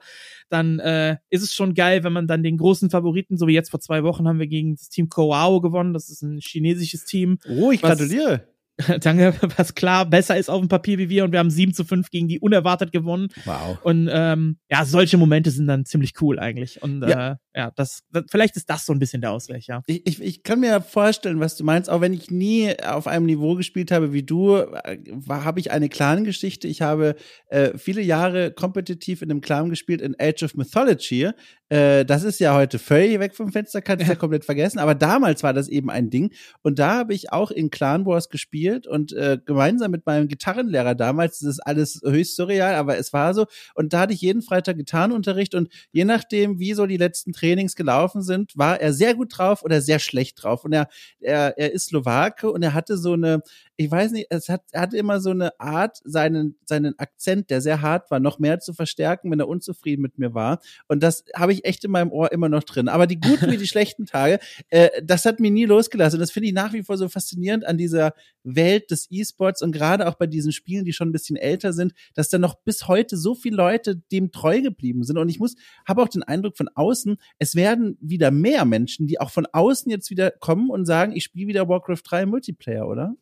dann 0.48 0.78
äh, 0.80 1.16
ist 1.30 1.42
es 1.42 1.54
schon 1.54 1.74
geil, 1.74 2.04
wenn 2.04 2.12
man 2.12 2.26
dann 2.26 2.42
den 2.42 2.56
großen 2.56 2.90
Favoriten, 2.90 3.36
so 3.36 3.46
wie 3.46 3.54
jetzt 3.54 3.70
vor 3.70 3.80
zwei 3.80 4.02
Wochen 4.02 4.26
haben 4.26 4.40
wir 4.40 4.48
gegen 4.48 4.74
das 4.74 4.88
Team 4.88 5.08
Koao 5.08 5.60
gewonnen, 5.60 5.92
das 5.92 6.08
ist 6.08 6.22
ein 6.22 6.38
chinesisches 6.40 7.04
Team. 7.04 7.38
Oh, 7.48 7.70
ich 7.70 7.80
gratuliere. 7.80 8.48
Danke, 9.00 9.34
was 9.56 9.74
klar 9.74 10.04
besser 10.04 10.36
ist 10.36 10.50
auf 10.50 10.60
dem 10.60 10.68
Papier 10.68 10.98
wie 10.98 11.08
wir 11.08 11.24
und 11.24 11.32
wir 11.32 11.38
haben 11.38 11.50
7 11.50 11.72
zu 11.72 11.84
5 11.84 12.10
gegen 12.10 12.28
die 12.28 12.40
unerwartet 12.40 12.92
gewonnen. 12.92 13.28
Wow. 13.46 13.78
Und 13.82 14.08
ähm, 14.12 14.58
ja, 14.70 14.84
solche 14.84 15.16
Momente 15.16 15.50
sind 15.50 15.66
dann 15.66 15.86
ziemlich 15.86 16.12
cool 16.20 16.38
eigentlich. 16.38 16.82
Und 16.82 17.00
ja, 17.00 17.32
äh, 17.32 17.36
ja 17.56 17.72
das, 17.74 18.04
vielleicht 18.30 18.56
ist 18.56 18.70
das 18.70 18.86
so 18.86 18.92
ein 18.92 18.98
bisschen 18.98 19.20
der 19.20 19.32
Ausgleich, 19.32 19.66
ja. 19.66 19.82
Ich, 19.86 20.06
ich, 20.06 20.22
ich 20.22 20.42
kann 20.44 20.60
mir 20.60 20.80
vorstellen, 20.80 21.40
was 21.40 21.56
du 21.56 21.64
meinst, 21.64 21.90
auch 21.90 22.00
wenn 22.00 22.12
ich 22.12 22.30
nie 22.30 22.78
auf 22.80 23.06
einem 23.06 23.26
Niveau 23.26 23.54
gespielt 23.56 23.90
habe 23.90 24.12
wie 24.12 24.22
du, 24.22 24.56
äh, 24.56 24.98
habe 25.28 25.58
ich 25.58 25.70
eine 25.70 25.88
Clan-Geschichte. 25.88 26.68
Ich 26.68 26.82
habe 26.82 27.16
äh, 27.48 27.76
viele 27.76 28.02
Jahre 28.02 28.52
kompetitiv 28.52 29.22
in 29.22 29.30
einem 29.30 29.40
Clan 29.40 29.70
gespielt 29.70 30.00
in 30.00 30.14
Age 30.20 30.44
of 30.44 30.54
Mythology. 30.54 31.30
Äh, 31.68 32.04
das 32.04 32.22
ist 32.22 32.38
ja 32.38 32.54
heute 32.54 32.78
völlig 32.78 33.18
weg 33.18 33.34
vom 33.34 33.50
Fenster, 33.50 33.82
kannst 33.82 34.06
du 34.06 34.08
ja. 34.08 34.14
komplett 34.16 34.44
vergessen. 34.44 34.78
Aber 34.78 34.94
damals 34.94 35.42
war 35.42 35.52
das 35.52 35.68
eben 35.68 35.90
ein 35.90 36.10
Ding. 36.10 36.32
Und 36.62 36.78
da 36.78 36.94
habe 36.94 37.14
ich 37.14 37.32
auch 37.32 37.50
in 37.50 37.70
Clan 37.70 38.06
Wars 38.06 38.28
gespielt 38.28 38.36
gespielt 38.46 38.86
und 38.86 39.12
äh, 39.12 39.38
gemeinsam 39.44 39.90
mit 39.90 40.06
meinem 40.06 40.28
Gitarrenlehrer 40.28 40.94
damals, 40.94 41.40
das 41.40 41.50
ist 41.50 41.60
alles 41.60 42.00
höchst 42.04 42.36
surreal, 42.36 42.74
aber 42.74 42.98
es 42.98 43.12
war 43.12 43.34
so. 43.34 43.46
Und 43.74 43.92
da 43.92 44.00
hatte 44.00 44.12
ich 44.12 44.20
jeden 44.20 44.42
Freitag 44.42 44.76
Gitarrenunterricht 44.76 45.54
und 45.54 45.68
je 45.90 46.04
nachdem, 46.04 46.58
wie 46.58 46.74
so 46.74 46.86
die 46.86 46.96
letzten 46.96 47.32
Trainings 47.32 47.45
gelaufen 47.76 48.22
sind, 48.22 48.56
war 48.56 48.80
er 48.80 48.92
sehr 48.92 49.14
gut 49.14 49.36
drauf 49.36 49.62
oder 49.62 49.80
sehr 49.80 49.98
schlecht 49.98 50.42
drauf. 50.42 50.64
Und 50.64 50.72
er, 50.72 50.88
er, 51.20 51.56
er 51.58 51.72
ist 51.72 51.86
Slowake 51.86 52.50
und 52.50 52.62
er 52.62 52.74
hatte 52.74 52.96
so 52.96 53.12
eine, 53.12 53.42
ich 53.76 53.90
weiß 53.90 54.12
nicht, 54.12 54.28
es 54.30 54.48
hat, 54.48 54.62
er 54.72 54.82
hatte 54.82 54.96
immer 54.96 55.20
so 55.20 55.30
eine 55.30 55.58
Art, 55.60 55.98
seinen, 56.04 56.56
seinen 56.64 56.98
Akzent, 56.98 57.50
der 57.50 57.60
sehr 57.60 57.82
hart 57.82 58.10
war, 58.10 58.20
noch 58.20 58.38
mehr 58.38 58.58
zu 58.58 58.72
verstärken, 58.72 59.30
wenn 59.30 59.40
er 59.40 59.48
unzufrieden 59.48 60.00
mit 60.00 60.18
mir 60.18 60.32
war. 60.32 60.60
Und 60.88 61.02
das 61.02 61.24
habe 61.34 61.52
ich 61.52 61.64
echt 61.66 61.84
in 61.84 61.90
meinem 61.90 62.10
Ohr 62.10 62.32
immer 62.32 62.48
noch 62.48 62.64
drin. 62.64 62.88
Aber 62.88 63.06
die 63.06 63.20
guten 63.20 63.50
wie 63.50 63.58
die 63.58 63.66
schlechten 63.66 64.06
Tage, 64.06 64.38
äh, 64.70 64.88
das 65.04 65.26
hat 65.26 65.40
mich 65.40 65.50
nie 65.50 65.66
losgelassen. 65.66 66.16
Und 66.16 66.20
das 66.20 66.30
finde 66.30 66.48
ich 66.48 66.54
nach 66.54 66.72
wie 66.72 66.82
vor 66.82 66.96
so 66.96 67.08
faszinierend 67.08 67.66
an 67.66 67.76
dieser 67.76 68.14
Welt 68.44 68.90
des 68.90 69.08
E-Sports 69.10 69.60
und 69.60 69.72
gerade 69.72 70.08
auch 70.08 70.14
bei 70.14 70.26
diesen 70.26 70.52
Spielen, 70.52 70.84
die 70.84 70.94
schon 70.94 71.08
ein 71.10 71.12
bisschen 71.12 71.36
älter 71.36 71.72
sind, 71.74 71.92
dass 72.14 72.30
da 72.30 72.38
noch 72.38 72.54
bis 72.54 72.88
heute 72.88 73.16
so 73.16 73.34
viele 73.34 73.56
Leute 73.56 73.96
dem 74.10 74.32
treu 74.32 74.62
geblieben 74.62 75.04
sind. 75.04 75.18
Und 75.18 75.28
ich 75.28 75.38
muss, 75.38 75.54
habe 75.86 76.02
auch 76.02 76.08
den 76.08 76.22
Eindruck 76.22 76.56
von 76.56 76.68
außen, 76.74 77.18
es 77.38 77.54
werden 77.54 77.98
wieder 78.00 78.30
mehr 78.30 78.64
Menschen, 78.64 79.06
die 79.06 79.20
auch 79.20 79.30
von 79.30 79.46
außen 79.52 79.90
jetzt 79.90 80.10
wieder 80.10 80.30
kommen 80.30 80.70
und 80.70 80.86
sagen, 80.86 81.12
ich 81.14 81.24
spiele 81.24 81.48
wieder 81.48 81.68
Warcraft 81.68 82.02
3 82.04 82.26
Multiplayer, 82.26 82.88
oder? 82.88 83.14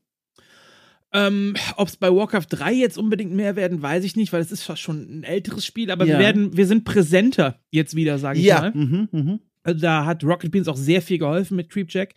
Ähm, 1.14 1.54
Ob 1.76 1.88
es 1.88 1.96
bei 1.96 2.10
Warcraft 2.10 2.46
3 2.50 2.72
jetzt 2.72 2.98
unbedingt 2.98 3.32
mehr 3.32 3.54
werden, 3.54 3.80
weiß 3.80 4.02
ich 4.04 4.16
nicht, 4.16 4.32
weil 4.32 4.40
es 4.40 4.50
ist 4.50 4.78
schon 4.78 5.20
ein 5.20 5.22
älteres 5.22 5.64
Spiel, 5.64 5.92
aber 5.92 6.04
ja. 6.04 6.14
wir 6.14 6.18
werden, 6.18 6.56
wir 6.56 6.66
sind 6.66 6.84
präsenter 6.84 7.60
jetzt 7.70 7.94
wieder, 7.94 8.18
sage 8.18 8.40
ich 8.40 8.46
ja. 8.46 8.60
mal. 8.60 8.72
Mhm, 8.74 9.08
mh. 9.12 9.38
Da 9.64 10.04
hat 10.04 10.22
Rocket 10.22 10.50
Beans 10.50 10.68
auch 10.68 10.76
sehr 10.76 11.00
viel 11.00 11.18
geholfen 11.18 11.56
mit 11.56 11.70
Creepjack. 11.70 12.14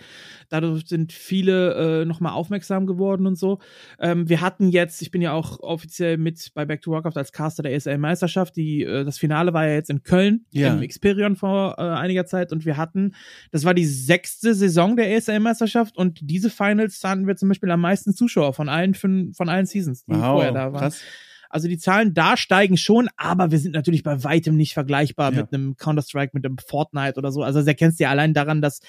Dadurch 0.50 0.88
sind 0.88 1.14
viele 1.14 2.02
äh, 2.02 2.06
nochmal 2.06 2.34
aufmerksam 2.34 2.86
geworden 2.86 3.26
und 3.26 3.38
so. 3.38 3.60
Ähm, 4.00 4.28
wir 4.28 4.42
hatten 4.42 4.70
jetzt, 4.70 5.02
ich 5.02 5.12
bin 5.12 5.22
ja 5.22 5.32
auch 5.32 5.62
offiziell 5.62 6.18
mit 6.18 6.52
bei 6.54 6.66
Back 6.66 6.82
to 6.82 6.92
Warcraft 6.92 7.16
als 7.16 7.32
Caster 7.32 7.64
der 7.64 7.74
ESL-Meisterschaft. 7.74 8.56
Die, 8.58 8.84
äh, 8.84 9.06
das 9.06 9.18
Finale 9.18 9.54
war 9.54 9.66
ja 9.66 9.74
jetzt 9.74 9.90
in 9.90 10.04
Köln 10.04 10.46
ja. 10.52 10.74
im 10.74 10.86
Xperion 10.86 11.38
vor 11.38 11.76
äh, 11.78 11.82
einiger 11.82 12.26
Zeit 12.26 12.52
und 12.52 12.66
wir 12.66 12.76
hatten, 12.76 13.16
das 13.52 13.64
war 13.64 13.74
die 13.74 13.86
sechste 13.86 14.54
Saison 14.54 14.98
der 14.98 15.16
ESL-Meisterschaft 15.16 15.98
und 15.98 16.20
diese 16.22 16.50
Finals 16.50 17.02
hatten 17.04 17.28
wir 17.28 17.38
zum 17.38 17.48
Beispiel 17.48 17.72
am 17.72 17.82
meisten 17.82 18.14
Zuschauer 18.14 18.54
von 18.54 18.68
allen 18.68 18.94
von 18.94 19.34
allen 19.40 19.66
Seasons, 19.66 20.06
die 20.06 20.14
wow, 20.14 20.34
vorher 20.34 20.52
da 20.52 20.74
waren. 20.74 20.80
Krass. 20.80 21.02
Also 21.50 21.68
die 21.68 21.78
Zahlen 21.78 22.14
da 22.14 22.38
steigen 22.38 22.78
schon, 22.78 23.10
aber 23.18 23.52
wir 23.52 23.60
sind 23.60 23.74
natürlich 23.74 24.04
bei 24.04 24.24
weitem 24.24 24.56
nicht 24.56 24.74
vergleichbar 24.74 25.32
ja. 25.32 25.42
mit 25.42 25.54
einem 25.54 25.78
Counter-Strike, 25.78 26.32
mit 26.34 26.46
einem 26.46 26.58
Fortnite 26.58 27.18
oder 27.18 27.32
so. 27.32 27.44
Also 27.44 27.60
das 27.60 27.68
erkennst 27.68 28.00
du 28.00 28.04
ja 28.04 28.10
allein 28.10 28.34
daran, 28.34 28.62
dass 28.62 28.82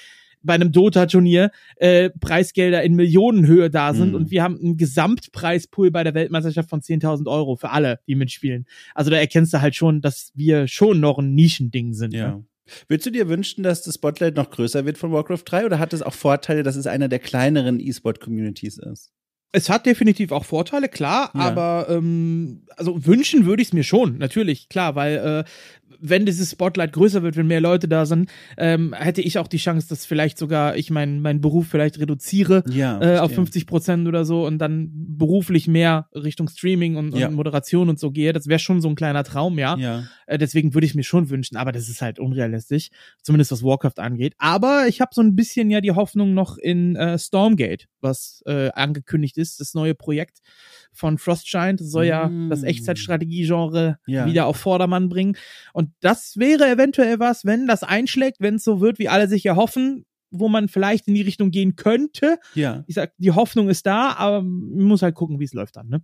bei 0.42 0.54
einem 0.54 0.72
Dota-Turnier 0.72 1.50
äh, 1.76 2.10
Preisgelder 2.10 2.82
in 2.82 2.94
Millionenhöhe 2.94 3.70
da 3.70 3.94
sind 3.94 4.10
mhm. 4.10 4.14
und 4.14 4.30
wir 4.30 4.42
haben 4.42 4.58
einen 4.58 4.76
Gesamtpreispool 4.76 5.90
bei 5.90 6.04
der 6.04 6.14
Weltmeisterschaft 6.14 6.70
von 6.70 6.80
10.000 6.80 7.26
Euro 7.28 7.56
für 7.56 7.70
alle, 7.70 8.00
die 8.06 8.14
mitspielen. 8.14 8.66
Also 8.94 9.10
da 9.10 9.16
erkennst 9.16 9.52
du 9.52 9.60
halt 9.60 9.74
schon, 9.74 10.00
dass 10.00 10.32
wir 10.34 10.68
schon 10.68 11.00
noch 11.00 11.18
ein 11.18 11.34
Nischending 11.34 11.92
sind. 11.92 12.14
Ja. 12.14 12.36
Ne? 12.36 12.44
Würdest 12.86 13.06
du 13.06 13.10
dir 13.10 13.28
wünschen, 13.28 13.62
dass 13.62 13.82
das 13.82 13.94
Spotlight 13.94 14.36
noch 14.36 14.50
größer 14.50 14.84
wird 14.84 14.98
von 14.98 15.12
Warcraft 15.12 15.42
3 15.44 15.66
oder 15.66 15.78
hat 15.78 15.92
es 15.92 16.02
auch 16.02 16.14
Vorteile, 16.14 16.62
dass 16.62 16.76
es 16.76 16.86
einer 16.86 17.08
der 17.08 17.18
kleineren 17.18 17.80
E-Sport-Communities 17.80 18.78
ist? 18.78 19.12
Es 19.52 19.70
hat 19.70 19.86
definitiv 19.86 20.30
auch 20.30 20.44
Vorteile, 20.44 20.88
klar, 20.88 21.30
ja. 21.34 21.40
aber 21.40 21.86
ähm, 21.88 22.62
also 22.76 23.06
wünschen 23.06 23.46
würde 23.46 23.62
ich 23.62 23.68
es 23.68 23.74
mir 23.74 23.84
schon, 23.84 24.18
natürlich, 24.18 24.68
klar, 24.68 24.94
weil 24.94 25.16
äh, 25.16 25.87
wenn 26.00 26.26
dieses 26.26 26.50
Spotlight 26.50 26.92
größer 26.92 27.22
wird, 27.22 27.36
wenn 27.36 27.46
mehr 27.46 27.60
Leute 27.60 27.88
da 27.88 28.06
sind, 28.06 28.30
ähm, 28.56 28.94
hätte 28.94 29.20
ich 29.20 29.38
auch 29.38 29.48
die 29.48 29.56
Chance, 29.58 29.88
dass 29.88 30.06
vielleicht 30.06 30.38
sogar 30.38 30.76
ich 30.76 30.90
meinen 30.90 31.20
mein 31.20 31.40
Beruf 31.40 31.68
vielleicht 31.68 31.98
reduziere 31.98 32.62
ja, 32.70 33.00
äh, 33.00 33.18
auf 33.18 33.32
50 33.32 33.66
Prozent 33.66 34.08
oder 34.08 34.24
so 34.24 34.46
und 34.46 34.58
dann 34.58 34.90
beruflich 34.92 35.68
mehr 35.68 36.08
Richtung 36.14 36.48
Streaming 36.48 36.96
und, 36.96 37.16
ja. 37.16 37.28
und 37.28 37.34
Moderation 37.34 37.88
und 37.88 37.98
so 37.98 38.10
gehe. 38.10 38.32
Das 38.32 38.46
wäre 38.46 38.58
schon 38.58 38.80
so 38.80 38.88
ein 38.88 38.94
kleiner 38.94 39.24
Traum, 39.24 39.58
ja. 39.58 39.76
ja. 39.76 40.04
Äh, 40.26 40.38
deswegen 40.38 40.74
würde 40.74 40.86
ich 40.86 40.94
mir 40.94 41.04
schon 41.04 41.30
wünschen, 41.30 41.56
aber 41.56 41.72
das 41.72 41.88
ist 41.88 42.02
halt 42.02 42.18
unrealistisch, 42.18 42.88
zumindest 43.22 43.52
was 43.52 43.62
Warcraft 43.62 43.98
angeht. 43.98 44.34
Aber 44.38 44.86
ich 44.88 45.00
habe 45.00 45.10
so 45.12 45.22
ein 45.22 45.34
bisschen 45.34 45.70
ja 45.70 45.80
die 45.80 45.92
Hoffnung 45.92 46.34
noch 46.34 46.58
in 46.58 46.96
äh, 46.96 47.18
Stormgate, 47.18 47.86
was 48.00 48.42
äh, 48.46 48.70
angekündigt 48.70 49.38
ist, 49.38 49.60
das 49.60 49.74
neue 49.74 49.94
Projekt 49.94 50.38
von 50.92 51.18
Frostgiant. 51.18 51.80
Das 51.80 51.90
soll 51.90 52.06
ja 52.06 52.28
mm. 52.28 52.50
das 52.50 52.62
Echtzeitstrategie-Genre 52.62 53.98
ja. 54.06 54.26
wieder 54.26 54.46
auf 54.46 54.56
Vordermann 54.56 55.08
bringen. 55.08 55.36
Und 55.72 55.90
das 56.00 56.36
wäre 56.36 56.68
eventuell 56.68 57.18
was, 57.18 57.44
wenn 57.44 57.66
das 57.66 57.82
einschlägt, 57.82 58.40
wenn 58.40 58.56
es 58.56 58.64
so 58.64 58.80
wird, 58.80 58.98
wie 58.98 59.08
alle 59.08 59.28
sich 59.28 59.46
erhoffen, 59.46 60.04
wo 60.30 60.48
man 60.48 60.68
vielleicht 60.68 61.08
in 61.08 61.14
die 61.14 61.22
Richtung 61.22 61.50
gehen 61.50 61.76
könnte. 61.76 62.38
Ja. 62.54 62.84
Ich 62.86 62.94
sag, 62.94 63.12
die 63.18 63.32
Hoffnung 63.32 63.68
ist 63.68 63.86
da, 63.86 64.12
aber 64.12 64.42
man 64.42 64.84
muss 64.84 65.02
halt 65.02 65.14
gucken, 65.14 65.40
wie 65.40 65.44
es 65.44 65.54
läuft 65.54 65.76
dann, 65.76 65.88
ne? 65.88 66.02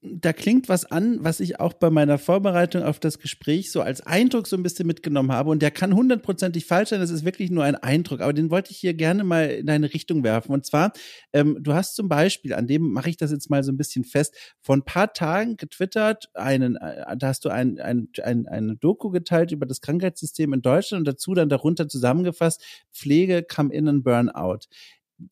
Da 0.00 0.32
klingt 0.32 0.68
was 0.68 0.84
an, 0.84 1.18
was 1.24 1.40
ich 1.40 1.58
auch 1.58 1.72
bei 1.72 1.90
meiner 1.90 2.18
Vorbereitung 2.18 2.84
auf 2.84 3.00
das 3.00 3.18
Gespräch 3.18 3.72
so 3.72 3.82
als 3.82 4.00
Eindruck 4.00 4.46
so 4.46 4.56
ein 4.56 4.62
bisschen 4.62 4.86
mitgenommen 4.86 5.32
habe. 5.32 5.50
Und 5.50 5.60
der 5.60 5.72
kann 5.72 5.92
hundertprozentig 5.92 6.66
falsch 6.66 6.90
sein, 6.90 7.00
das 7.00 7.10
ist 7.10 7.24
wirklich 7.24 7.50
nur 7.50 7.64
ein 7.64 7.74
Eindruck. 7.74 8.20
Aber 8.20 8.32
den 8.32 8.50
wollte 8.50 8.70
ich 8.70 8.78
hier 8.78 8.94
gerne 8.94 9.24
mal 9.24 9.46
in 9.46 9.66
deine 9.66 9.92
Richtung 9.92 10.22
werfen. 10.22 10.52
Und 10.52 10.64
zwar, 10.64 10.92
ähm, 11.32 11.58
du 11.60 11.74
hast 11.74 11.96
zum 11.96 12.08
Beispiel, 12.08 12.54
an 12.54 12.68
dem 12.68 12.92
mache 12.92 13.10
ich 13.10 13.16
das 13.16 13.32
jetzt 13.32 13.50
mal 13.50 13.64
so 13.64 13.72
ein 13.72 13.76
bisschen 13.76 14.04
fest, 14.04 14.36
vor 14.60 14.76
ein 14.76 14.84
paar 14.84 15.12
Tagen 15.12 15.56
getwittert, 15.56 16.30
einen, 16.34 16.76
äh, 16.76 17.16
da 17.16 17.28
hast 17.28 17.44
du 17.44 17.48
ein, 17.48 17.80
ein, 17.80 18.08
ein, 18.22 18.46
eine 18.46 18.76
Doku 18.76 19.10
geteilt 19.10 19.50
über 19.50 19.66
das 19.66 19.80
Krankheitssystem 19.80 20.52
in 20.52 20.62
Deutschland 20.62 21.00
und 21.00 21.08
dazu 21.08 21.34
dann 21.34 21.48
darunter 21.48 21.88
zusammengefasst, 21.88 22.64
Pflege, 22.92 23.42
come 23.42 23.74
in 23.74 23.88
and 23.88 24.04
Burnout 24.04 24.68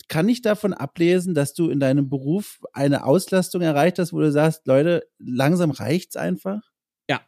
kann 0.08 0.28
ich 0.28 0.42
davon 0.42 0.72
ablesen, 0.72 1.34
dass 1.34 1.54
du 1.54 1.70
in 1.70 1.80
deinem 1.80 2.08
Beruf 2.08 2.60
eine 2.72 3.04
Auslastung 3.04 3.62
erreicht 3.62 3.98
hast, 3.98 4.12
wo 4.12 4.20
du 4.20 4.32
sagst, 4.32 4.66
Leute, 4.66 5.06
langsam 5.18 5.70
reicht's 5.70 6.16
einfach? 6.16 6.62
Ja. 7.08 7.20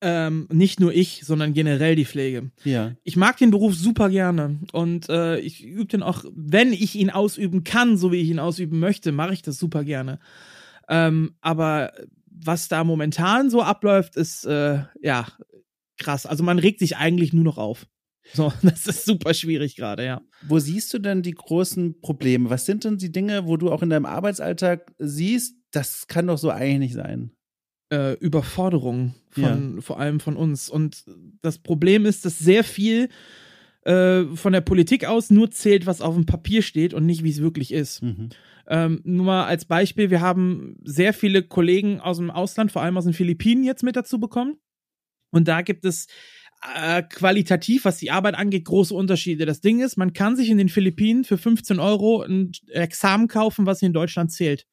Ähm, 0.00 0.48
nicht 0.52 0.80
nur 0.80 0.92
ich, 0.92 1.22
sondern 1.24 1.54
generell 1.54 1.94
die 1.94 2.04
Pflege. 2.04 2.50
Ja. 2.64 2.92
Ich 3.04 3.16
mag 3.16 3.36
den 3.36 3.50
Beruf 3.50 3.74
super 3.74 4.10
gerne 4.10 4.58
und 4.72 5.08
äh, 5.08 5.38
ich 5.38 5.64
übe 5.64 5.86
den 5.86 6.02
auch, 6.02 6.24
wenn 6.34 6.72
ich 6.72 6.96
ihn 6.96 7.10
ausüben 7.10 7.62
kann, 7.62 7.96
so 7.96 8.10
wie 8.10 8.20
ich 8.20 8.28
ihn 8.28 8.40
ausüben 8.40 8.80
möchte, 8.80 9.12
mache 9.12 9.34
ich 9.34 9.42
das 9.42 9.58
super 9.58 9.84
gerne. 9.84 10.18
Ähm, 10.88 11.36
aber 11.40 11.92
was 12.26 12.68
da 12.68 12.82
momentan 12.82 13.50
so 13.50 13.62
abläuft, 13.62 14.16
ist 14.16 14.44
äh, 14.44 14.82
ja 15.00 15.26
krass. 15.98 16.26
Also 16.26 16.42
man 16.42 16.58
regt 16.58 16.80
sich 16.80 16.96
eigentlich 16.96 17.32
nur 17.32 17.44
noch 17.44 17.58
auf. 17.58 17.86
So, 18.32 18.52
das 18.62 18.86
ist 18.86 19.04
super 19.04 19.34
schwierig 19.34 19.76
gerade, 19.76 20.04
ja. 20.04 20.22
Wo 20.42 20.58
siehst 20.58 20.92
du 20.94 20.98
denn 20.98 21.22
die 21.22 21.32
großen 21.32 22.00
Probleme? 22.00 22.50
Was 22.50 22.66
sind 22.66 22.84
denn 22.84 22.98
die 22.98 23.12
Dinge, 23.12 23.46
wo 23.46 23.56
du 23.56 23.70
auch 23.70 23.82
in 23.82 23.90
deinem 23.90 24.06
Arbeitsalltag 24.06 24.92
siehst, 24.98 25.56
das 25.70 26.06
kann 26.06 26.26
doch 26.26 26.38
so 26.38 26.50
eigentlich 26.50 26.78
nicht 26.78 26.94
sein? 26.94 27.32
Äh, 27.90 28.14
Überforderung 28.14 29.14
von 29.30 29.74
ja. 29.76 29.80
vor 29.80 29.98
allem 29.98 30.20
von 30.20 30.36
uns. 30.36 30.70
Und 30.70 31.04
das 31.42 31.58
Problem 31.58 32.06
ist, 32.06 32.24
dass 32.24 32.38
sehr 32.38 32.64
viel 32.64 33.08
äh, 33.84 34.24
von 34.34 34.52
der 34.52 34.60
Politik 34.60 35.04
aus 35.04 35.30
nur 35.30 35.50
zählt, 35.50 35.86
was 35.86 36.00
auf 36.00 36.14
dem 36.14 36.26
Papier 36.26 36.62
steht 36.62 36.94
und 36.94 37.04
nicht, 37.04 37.24
wie 37.24 37.30
es 37.30 37.42
wirklich 37.42 37.72
ist. 37.72 38.02
Mhm. 38.02 38.30
Ähm, 38.68 39.00
nur 39.04 39.26
mal 39.26 39.44
als 39.44 39.64
Beispiel, 39.64 40.10
wir 40.10 40.20
haben 40.20 40.76
sehr 40.84 41.12
viele 41.12 41.42
Kollegen 41.42 42.00
aus 42.00 42.18
dem 42.18 42.30
Ausland, 42.30 42.70
vor 42.70 42.82
allem 42.82 42.96
aus 42.96 43.04
den 43.04 43.12
Philippinen, 43.12 43.64
jetzt 43.64 43.82
mit 43.82 43.96
dazu 43.96 44.20
bekommen. 44.20 44.56
Und 45.32 45.48
da 45.48 45.62
gibt 45.62 45.84
es 45.84 46.06
äh, 46.62 47.02
qualitativ, 47.02 47.84
was 47.84 47.98
die 47.98 48.10
Arbeit 48.10 48.34
angeht, 48.36 48.64
große 48.64 48.94
Unterschiede. 48.94 49.46
Das 49.46 49.60
Ding 49.60 49.80
ist, 49.80 49.96
man 49.96 50.12
kann 50.12 50.36
sich 50.36 50.50
in 50.50 50.58
den 50.58 50.68
Philippinen 50.68 51.24
für 51.24 51.38
15 51.38 51.80
Euro 51.80 52.22
ein 52.22 52.52
Examen 52.68 53.28
kaufen, 53.28 53.66
was 53.66 53.82
in 53.82 53.92
Deutschland 53.92 54.30
zählt. 54.30 54.66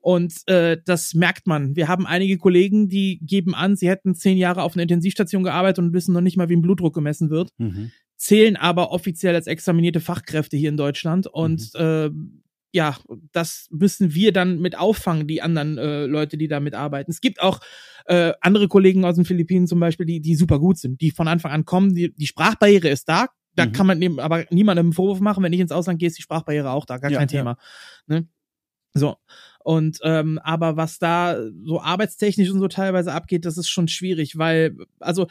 Und 0.00 0.46
äh, 0.46 0.78
das 0.84 1.14
merkt 1.14 1.46
man. 1.46 1.76
Wir 1.76 1.88
haben 1.88 2.06
einige 2.06 2.38
Kollegen, 2.38 2.88
die 2.88 3.18
geben 3.22 3.54
an, 3.54 3.76
sie 3.76 3.88
hätten 3.88 4.14
zehn 4.14 4.36
Jahre 4.36 4.62
auf 4.62 4.74
einer 4.74 4.82
Intensivstation 4.82 5.42
gearbeitet 5.42 5.84
und 5.84 5.92
wissen 5.92 6.12
noch 6.12 6.20
nicht 6.20 6.36
mal, 6.36 6.48
wie 6.48 6.56
ein 6.56 6.62
Blutdruck 6.62 6.94
gemessen 6.94 7.30
wird, 7.30 7.50
mhm. 7.58 7.90
zählen 8.16 8.56
aber 8.56 8.92
offiziell 8.92 9.34
als 9.34 9.46
examinierte 9.46 10.00
Fachkräfte 10.00 10.56
hier 10.56 10.68
in 10.68 10.76
Deutschland. 10.76 11.26
Und 11.26 11.72
mhm. 11.74 11.80
äh, 11.80 12.10
ja, 12.72 12.96
das 13.32 13.68
müssen 13.70 14.14
wir 14.14 14.32
dann 14.32 14.60
mit 14.60 14.78
auffangen, 14.78 15.26
die 15.26 15.42
anderen 15.42 15.78
äh, 15.78 16.06
Leute, 16.06 16.36
die 16.36 16.48
da 16.48 16.60
mitarbeiten. 16.60 17.10
Es 17.10 17.20
gibt 17.20 17.40
auch 17.40 17.60
äh, 18.06 18.32
andere 18.40 18.68
Kollegen 18.68 19.04
aus 19.04 19.16
den 19.16 19.24
Philippinen 19.24 19.66
zum 19.66 19.80
Beispiel, 19.80 20.06
die, 20.06 20.20
die 20.20 20.34
super 20.34 20.58
gut 20.58 20.78
sind, 20.78 21.00
die 21.00 21.10
von 21.10 21.28
Anfang 21.28 21.52
an 21.52 21.64
kommen. 21.64 21.94
Die, 21.94 22.14
die 22.14 22.26
Sprachbarriere 22.26 22.88
ist 22.88 23.08
da, 23.08 23.26
da 23.54 23.66
mhm. 23.66 23.72
kann 23.72 23.86
man 23.86 24.02
eben 24.02 24.20
aber 24.20 24.44
niemandem 24.50 24.86
einen 24.86 24.92
Vorwurf 24.92 25.20
machen, 25.20 25.42
wenn 25.42 25.52
ich 25.52 25.60
ins 25.60 25.72
Ausland 25.72 25.98
gehe, 25.98 26.08
ist 26.08 26.18
die 26.18 26.22
Sprachbarriere 26.22 26.70
auch 26.70 26.84
da, 26.84 26.98
gar 26.98 27.10
ja, 27.10 27.18
kein 27.18 27.28
Thema. 27.28 27.56
Ja. 28.06 28.20
Ne? 28.20 28.28
So. 28.94 29.16
Und 29.64 29.98
ähm, 30.02 30.38
aber 30.42 30.76
was 30.76 30.98
da 30.98 31.38
so 31.64 31.80
arbeitstechnisch 31.80 32.50
und 32.50 32.60
so 32.60 32.68
teilweise 32.68 33.12
abgeht, 33.12 33.44
das 33.44 33.58
ist 33.58 33.68
schon 33.68 33.88
schwierig, 33.88 34.38
weil, 34.38 34.76
also 35.00 35.26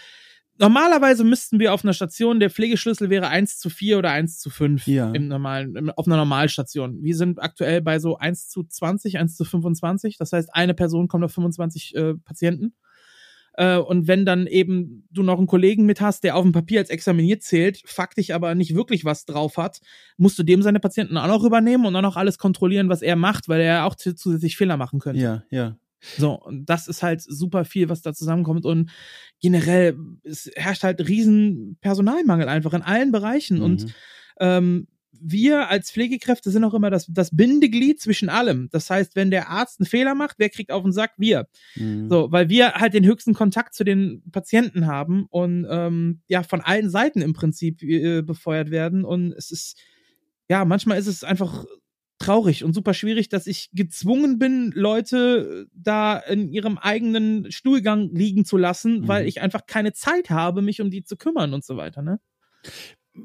normalerweise 0.59 1.23
müssten 1.23 1.59
wir 1.59 1.73
auf 1.73 1.83
einer 1.83 1.93
Station, 1.93 2.39
der 2.39 2.49
Pflegeschlüssel 2.49 3.09
wäre 3.09 3.27
1 3.27 3.59
zu 3.59 3.69
4 3.69 3.97
oder 3.97 4.11
1 4.11 4.39
zu 4.39 4.49
5 4.49 4.87
ja. 4.87 5.11
im 5.11 5.27
normalen, 5.27 5.75
im, 5.75 5.89
auf 5.91 6.07
einer 6.07 6.17
Normalstation. 6.17 7.01
Wir 7.01 7.15
sind 7.15 7.41
aktuell 7.41 7.81
bei 7.81 7.99
so 7.99 8.17
1 8.17 8.49
zu 8.49 8.63
20, 8.63 9.17
1 9.17 9.35
zu 9.35 9.45
25. 9.45 10.17
Das 10.17 10.33
heißt, 10.33 10.53
eine 10.53 10.73
Person 10.73 11.07
kommt 11.07 11.23
auf 11.23 11.33
25 11.33 11.95
äh, 11.95 12.13
Patienten. 12.15 12.73
Äh, 13.53 13.77
und 13.77 14.07
wenn 14.07 14.25
dann 14.25 14.47
eben 14.47 15.07
du 15.11 15.23
noch 15.23 15.37
einen 15.37 15.47
Kollegen 15.47 15.85
mit 15.85 15.99
hast, 15.99 16.23
der 16.23 16.35
auf 16.35 16.43
dem 16.43 16.51
Papier 16.51 16.79
als 16.79 16.89
examiniert 16.89 17.43
zählt, 17.43 17.81
faktisch 17.85 18.31
aber 18.31 18.55
nicht 18.55 18.75
wirklich 18.75 19.03
was 19.03 19.25
drauf 19.25 19.57
hat, 19.57 19.81
musst 20.17 20.37
du 20.39 20.43
dem 20.43 20.61
seine 20.61 20.79
Patienten 20.79 21.17
auch 21.17 21.27
noch 21.27 21.43
übernehmen 21.43 21.85
und 21.85 21.93
dann 21.93 22.05
auch 22.05 22.17
alles 22.17 22.37
kontrollieren, 22.37 22.89
was 22.89 23.01
er 23.01 23.15
macht, 23.15 23.49
weil 23.49 23.61
er 23.61 23.85
auch 23.85 23.95
zusätzlich 23.95 24.55
Fehler 24.57 24.77
machen 24.77 24.99
könnte. 24.99 25.21
Ja, 25.21 25.43
ja. 25.49 25.77
So, 26.17 26.33
und 26.33 26.65
das 26.65 26.87
ist 26.87 27.03
halt 27.03 27.21
super 27.21 27.65
viel, 27.65 27.89
was 27.89 28.01
da 28.01 28.13
zusammenkommt. 28.13 28.65
Und 28.65 28.91
generell, 29.41 29.97
es 30.23 30.49
herrscht 30.55 30.83
halt 30.83 31.07
riesen 31.07 31.77
Personalmangel 31.81 32.47
einfach 32.47 32.73
in 32.73 32.81
allen 32.81 33.11
Bereichen. 33.11 33.57
Mhm. 33.57 33.63
Und 33.63 33.95
ähm, 34.39 34.87
wir 35.19 35.69
als 35.69 35.91
Pflegekräfte 35.91 36.51
sind 36.51 36.63
auch 36.63 36.73
immer 36.73 36.89
das, 36.89 37.07
das 37.07 37.35
Bindeglied 37.35 37.99
zwischen 37.99 38.29
allem. 38.29 38.69
Das 38.71 38.89
heißt, 38.89 39.15
wenn 39.15 39.31
der 39.31 39.49
Arzt 39.49 39.79
einen 39.79 39.87
Fehler 39.87 40.15
macht, 40.15 40.35
wer 40.37 40.49
kriegt 40.49 40.71
auf 40.71 40.83
den 40.83 40.91
Sack? 40.91 41.13
Wir. 41.17 41.47
Mhm. 41.75 42.09
So, 42.09 42.31
weil 42.31 42.49
wir 42.49 42.73
halt 42.73 42.93
den 42.93 43.05
höchsten 43.05 43.33
Kontakt 43.33 43.73
zu 43.73 43.83
den 43.83 44.23
Patienten 44.31 44.85
haben 44.85 45.25
und 45.29 45.65
ähm, 45.69 46.21
ja, 46.27 46.43
von 46.43 46.61
allen 46.61 46.89
Seiten 46.89 47.21
im 47.21 47.33
Prinzip 47.33 47.81
äh, 47.81 48.21
befeuert 48.21 48.69
werden. 48.69 49.05
Und 49.05 49.33
es 49.33 49.51
ist, 49.51 49.77
ja, 50.49 50.65
manchmal 50.65 50.99
ist 50.99 51.07
es 51.07 51.23
einfach 51.23 51.65
traurig 52.19 52.63
und 52.63 52.73
super 52.73 52.93
schwierig, 52.93 53.29
dass 53.29 53.47
ich 53.47 53.69
gezwungen 53.73 54.39
bin, 54.39 54.71
Leute 54.73 55.67
da 55.73 56.17
in 56.17 56.49
ihrem 56.49 56.77
eigenen 56.77 57.51
Stuhlgang 57.51 58.09
liegen 58.13 58.45
zu 58.45 58.57
lassen, 58.57 59.01
mhm. 59.01 59.07
weil 59.07 59.27
ich 59.27 59.41
einfach 59.41 59.65
keine 59.67 59.93
Zeit 59.93 60.29
habe, 60.29 60.61
mich 60.61 60.81
um 60.81 60.89
die 60.89 61.03
zu 61.03 61.17
kümmern 61.17 61.53
und 61.53 61.63
so 61.63 61.77
weiter, 61.77 62.01
ne? 62.01 62.19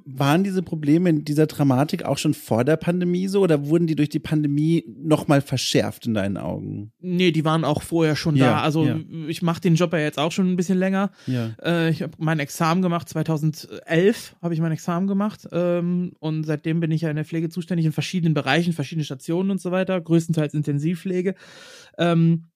Waren 0.05 0.45
diese 0.45 0.62
Probleme 0.62 1.11
in 1.11 1.24
dieser 1.24 1.47
Dramatik 1.47 2.05
auch 2.05 2.18
schon 2.18 2.34
vor 2.34 2.64
der 2.64 2.76
Pandemie 2.76 3.28
so 3.28 3.40
oder 3.40 3.66
wurden 3.66 3.86
die 3.86 3.97
durch 3.97 4.09
die 4.09 4.18
Pandemie 4.18 4.84
nochmal 4.86 5.40
verschärft 5.40 6.07
in 6.07 6.14
deinen 6.14 6.36
Augen? 6.36 6.93
Nee, 7.01 7.32
die 7.32 7.45
waren 7.45 7.64
auch 7.64 7.82
vorher 7.82 8.16
schon 8.16 8.36
ja, 8.36 8.47
da. 8.47 8.61
Also 8.62 8.84
ja. 8.84 8.99
ich 9.28 9.43
mache 9.43 9.61
den 9.61 9.74
Job 9.74 9.93
ja 9.93 9.99
jetzt 10.01 10.18
auch 10.18 10.32
schon 10.32 10.51
ein 10.51 10.57
bisschen 10.57 10.78
länger. 10.78 11.11
Ja. 11.26 11.51
Äh, 11.62 11.90
ich 11.90 12.03
habe 12.03 12.12
mein 12.18 12.38
Examen 12.38 12.82
gemacht, 12.82 13.09
2011 13.09 14.36
habe 14.43 14.55
ich 14.55 14.61
mein 14.61 14.72
Examen 14.72 15.07
gemacht 15.07 15.49
ähm, 15.53 16.12
und 16.18 16.45
seitdem 16.45 16.80
bin 16.80 16.90
ich 16.90 17.03
ja 17.03 17.11
in 17.11 17.16
der 17.16 17.24
Pflege 17.24 17.49
zuständig 17.49 17.86
in 17.86 17.93
verschiedenen 17.93 18.34
Bereichen, 18.34 18.72
verschiedene 18.72 19.05
Stationen 19.05 19.51
und 19.51 19.61
so 19.61 19.70
weiter, 19.70 20.01
größtenteils 20.01 20.55
Intensivpflege. 20.55 21.34
Ähm, 21.99 22.49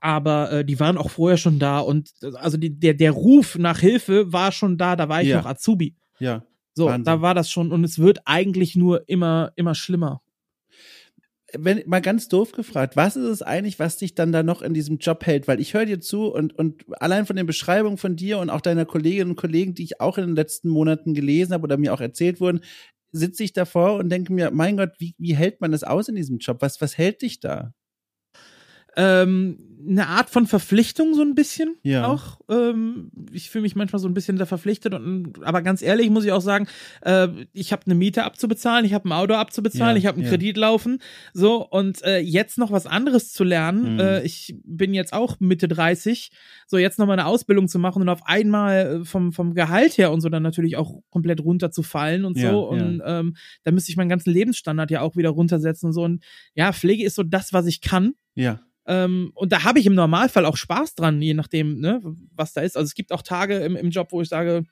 aber 0.00 0.52
äh, 0.52 0.64
die 0.64 0.78
waren 0.78 0.96
auch 0.96 1.10
vorher 1.10 1.38
schon 1.38 1.58
da 1.58 1.80
und 1.80 2.10
also 2.34 2.56
die, 2.56 2.78
der, 2.78 2.94
der 2.94 3.10
Ruf 3.10 3.58
nach 3.58 3.80
Hilfe 3.80 4.32
war 4.32 4.52
schon 4.52 4.78
da, 4.78 4.96
da 4.96 5.08
war 5.08 5.22
ich 5.22 5.32
noch 5.32 5.46
Azubi. 5.46 5.96
Ja. 6.20 6.44
So, 6.78 6.86
Wahnsinn. 6.86 7.04
da 7.04 7.20
war 7.20 7.34
das 7.34 7.50
schon 7.50 7.72
und 7.72 7.82
es 7.82 7.98
wird 7.98 8.20
eigentlich 8.24 8.76
nur 8.76 9.08
immer, 9.08 9.50
immer 9.56 9.74
schlimmer. 9.74 10.22
Wenn 11.52 11.82
mal 11.86 12.00
ganz 12.00 12.28
doof 12.28 12.52
gefragt, 12.52 12.94
was 12.94 13.16
ist 13.16 13.24
es 13.24 13.42
eigentlich, 13.42 13.80
was 13.80 13.96
dich 13.96 14.14
dann 14.14 14.30
da 14.30 14.44
noch 14.44 14.62
in 14.62 14.74
diesem 14.74 14.98
Job 14.98 15.26
hält? 15.26 15.48
Weil 15.48 15.58
ich 15.58 15.74
höre 15.74 15.86
dir 15.86 15.98
zu 15.98 16.32
und, 16.32 16.56
und 16.56 16.84
allein 17.00 17.26
von 17.26 17.34
den 17.34 17.46
Beschreibungen 17.46 17.98
von 17.98 18.14
dir 18.14 18.38
und 18.38 18.48
auch 18.48 18.60
deiner 18.60 18.84
Kolleginnen 18.84 19.30
und 19.30 19.36
Kollegen, 19.36 19.74
die 19.74 19.82
ich 19.82 20.00
auch 20.00 20.18
in 20.18 20.26
den 20.26 20.36
letzten 20.36 20.68
Monaten 20.68 21.14
gelesen 21.14 21.52
habe 21.52 21.64
oder 21.64 21.78
mir 21.78 21.92
auch 21.92 22.00
erzählt 22.00 22.40
wurden, 22.40 22.60
sitze 23.10 23.42
ich 23.42 23.52
davor 23.52 23.96
und 23.96 24.08
denke 24.08 24.32
mir, 24.32 24.52
mein 24.52 24.76
Gott, 24.76 24.92
wie, 24.98 25.16
wie 25.18 25.34
hält 25.34 25.60
man 25.60 25.72
das 25.72 25.82
aus 25.82 26.06
in 26.06 26.14
diesem 26.14 26.38
Job? 26.38 26.58
Was, 26.60 26.80
was 26.80 26.96
hält 26.96 27.22
dich 27.22 27.40
da? 27.40 27.74
Ähm, 28.98 29.56
eine 29.88 30.08
Art 30.08 30.28
von 30.28 30.46
Verpflichtung 30.46 31.14
so 31.14 31.22
ein 31.22 31.34
bisschen 31.34 31.76
ja. 31.82 32.06
auch. 32.06 32.40
Ähm, 32.50 33.10
ich 33.32 33.48
fühle 33.48 33.62
mich 33.62 33.76
manchmal 33.76 34.00
so 34.00 34.08
ein 34.08 34.14
bisschen 34.14 34.36
da 34.36 34.44
verpflichtet 34.44 34.92
und 34.92 35.42
aber 35.42 35.62
ganz 35.62 35.82
ehrlich 35.82 36.10
muss 36.10 36.24
ich 36.24 36.32
auch 36.32 36.40
sagen, 36.40 36.66
äh, 37.02 37.28
ich 37.52 37.72
habe 37.72 37.82
eine 37.86 37.94
Miete 37.94 38.24
abzubezahlen, 38.24 38.84
ich 38.84 38.92
habe 38.92 39.08
ein 39.08 39.12
Auto 39.12 39.34
abzubezahlen, 39.34 39.96
ja, 39.96 39.98
ich 39.98 40.06
habe 40.06 40.16
einen 40.16 40.24
ja. 40.24 40.30
Kredit 40.30 40.56
laufen, 40.56 41.00
so 41.32 41.66
und 41.66 42.02
äh, 42.02 42.18
jetzt 42.18 42.58
noch 42.58 42.72
was 42.72 42.86
anderes 42.86 43.32
zu 43.32 43.44
lernen. 43.44 43.94
Mhm. 43.94 44.00
Äh, 44.00 44.22
ich 44.22 44.56
bin 44.64 44.94
jetzt 44.94 45.12
auch 45.12 45.38
Mitte 45.40 45.68
30, 45.68 46.30
so 46.66 46.76
jetzt 46.76 46.98
noch 46.98 47.06
mal 47.06 47.12
eine 47.14 47.26
Ausbildung 47.26 47.68
zu 47.68 47.78
machen 47.78 48.02
und 48.02 48.08
auf 48.08 48.26
einmal 48.26 49.00
äh, 49.00 49.04
vom 49.04 49.32
vom 49.32 49.54
Gehalt 49.54 49.96
her 49.96 50.12
und 50.12 50.20
so 50.20 50.28
dann 50.28 50.42
natürlich 50.42 50.76
auch 50.76 51.00
komplett 51.10 51.40
runterzufallen 51.40 52.24
und 52.24 52.38
so 52.38 52.68
und 52.68 53.00
ähm, 53.04 53.36
da 53.62 53.70
müsste 53.70 53.90
ich 53.90 53.96
meinen 53.96 54.08
ganzen 54.08 54.32
Lebensstandard 54.32 54.90
ja 54.90 55.00
auch 55.02 55.16
wieder 55.16 55.30
runtersetzen 55.30 55.86
und 55.86 55.92
so 55.92 56.02
und 56.02 56.24
ja, 56.54 56.72
Pflege 56.72 57.04
ist 57.04 57.14
so 57.14 57.22
das, 57.22 57.52
was 57.52 57.66
ich 57.66 57.80
kann. 57.80 58.14
Ja. 58.34 58.60
Ähm, 58.88 59.32
und 59.34 59.52
da 59.52 59.64
habe 59.64 59.78
ich 59.78 59.86
im 59.86 59.94
Normalfall 59.94 60.46
auch 60.46 60.56
Spaß 60.56 60.94
dran, 60.94 61.20
je 61.20 61.34
nachdem, 61.34 61.78
ne, 61.78 62.00
was 62.34 62.54
da 62.54 62.62
ist. 62.62 62.76
Also 62.76 62.86
es 62.86 62.94
gibt 62.94 63.12
auch 63.12 63.22
Tage 63.22 63.58
im, 63.58 63.76
im 63.76 63.90
Job, 63.90 64.08
wo 64.12 64.22
ich 64.22 64.30
sage, 64.30 64.64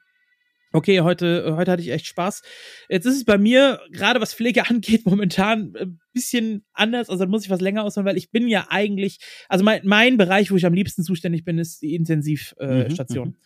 okay, 0.72 1.02
heute, 1.02 1.54
heute 1.54 1.70
hatte 1.70 1.82
ich 1.82 1.90
echt 1.90 2.06
Spaß. 2.06 2.42
Jetzt 2.88 3.04
ist 3.04 3.16
es 3.16 3.24
bei 3.24 3.36
mir, 3.36 3.80
gerade 3.90 4.20
was 4.20 4.32
Pflege 4.32 4.66
angeht, 4.70 5.04
momentan 5.04 5.74
ein 5.78 6.00
bisschen 6.14 6.64
anders. 6.72 7.10
Also 7.10 7.24
da 7.24 7.30
muss 7.30 7.44
ich 7.44 7.50
was 7.50 7.60
länger 7.60 7.84
ausholen, 7.84 8.06
weil 8.06 8.16
ich 8.16 8.30
bin 8.30 8.48
ja 8.48 8.66
eigentlich, 8.70 9.18
also 9.50 9.64
mein, 9.64 9.82
mein 9.84 10.16
Bereich, 10.16 10.50
wo 10.50 10.56
ich 10.56 10.64
am 10.64 10.74
liebsten 10.74 11.04
zuständig 11.04 11.44
bin, 11.44 11.58
ist 11.58 11.82
die 11.82 11.94
Intensivstation. 11.94 13.28
Äh, 13.28 13.30
mhm, 13.30 13.36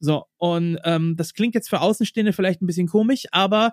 so, 0.00 0.24
und 0.36 0.78
ähm, 0.84 1.14
das 1.16 1.34
klingt 1.34 1.54
jetzt 1.54 1.68
für 1.68 1.80
Außenstehende 1.80 2.32
vielleicht 2.32 2.62
ein 2.62 2.66
bisschen 2.66 2.88
komisch, 2.88 3.24
aber 3.32 3.72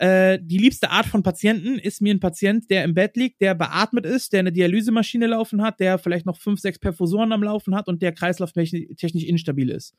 äh, 0.00 0.38
die 0.40 0.56
liebste 0.56 0.90
Art 0.90 1.04
von 1.04 1.22
Patienten 1.22 1.78
ist 1.78 2.00
mir 2.00 2.14
ein 2.14 2.20
Patient, 2.20 2.70
der 2.70 2.84
im 2.84 2.94
Bett 2.94 3.18
liegt, 3.18 3.42
der 3.42 3.54
beatmet 3.54 4.06
ist, 4.06 4.32
der 4.32 4.40
eine 4.40 4.50
Dialysemaschine 4.50 5.26
laufen 5.26 5.60
hat, 5.60 5.78
der 5.78 5.98
vielleicht 5.98 6.24
noch 6.24 6.38
fünf, 6.38 6.58
sechs 6.58 6.78
Perfusoren 6.78 7.32
am 7.32 7.42
Laufen 7.42 7.74
hat 7.74 7.86
und 7.86 8.00
der 8.00 8.12
kreislauftechnisch 8.12 9.24
instabil 9.24 9.68
ist. 9.68 9.94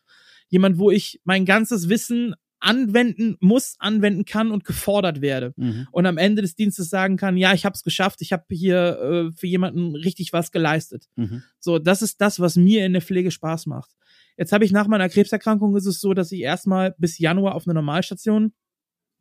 Jemand, 0.49 0.80
wo 0.80 0.89
ich 0.89 1.22
mein 1.24 1.45
ganzes 1.45 1.88
Wissen 1.88 2.34
anwenden 2.60 3.38
muss, 3.41 3.76
anwenden 3.78 4.26
kann 4.26 4.49
und 4.49 4.66
gefordert 4.66 5.22
werde. 5.22 5.54
Mhm. 5.56 5.88
Und 5.91 6.08
am 6.08 6.18
Ende 6.18 6.41
des 6.41 6.56
Dienstes 6.56 6.89
sagen 6.89 7.18
kann, 7.18 7.38
ja, 7.38 7.54
ich 7.54 7.66
habe 7.66 7.76
es 7.76 7.84
geschafft, 7.84 8.24
ich 8.24 8.34
habe 8.34 8.45
hier 8.49 9.32
äh, 9.32 9.38
für 9.38 9.47
jemanden 9.47 9.95
richtig 9.95 10.34
was 10.34 10.52
geleistet. 10.52 11.10
Mhm. 11.16 11.43
So, 11.60 11.78
das 11.78 12.02
ist 12.02 12.22
das, 12.22 12.39
was 12.39 12.56
mir 12.56 12.88
in 12.88 12.93
der 12.93 13.04
Pflege 13.04 13.30
Spaß 13.30 13.68
macht. 13.68 13.91
Jetzt 14.36 14.52
habe 14.52 14.66
ich 14.66 14.72
nach 14.72 14.88
meiner 14.88 15.10
Krebserkrankung 15.10 15.76
ist 15.76 15.86
es 15.86 16.02
so, 16.02 16.16
dass 16.16 16.32
ich 16.32 16.41
erstmal 16.41 16.95
bis 16.97 17.20
Januar 17.20 17.54
auf 17.54 17.68
einer 17.68 17.76
Normalstation 17.76 18.54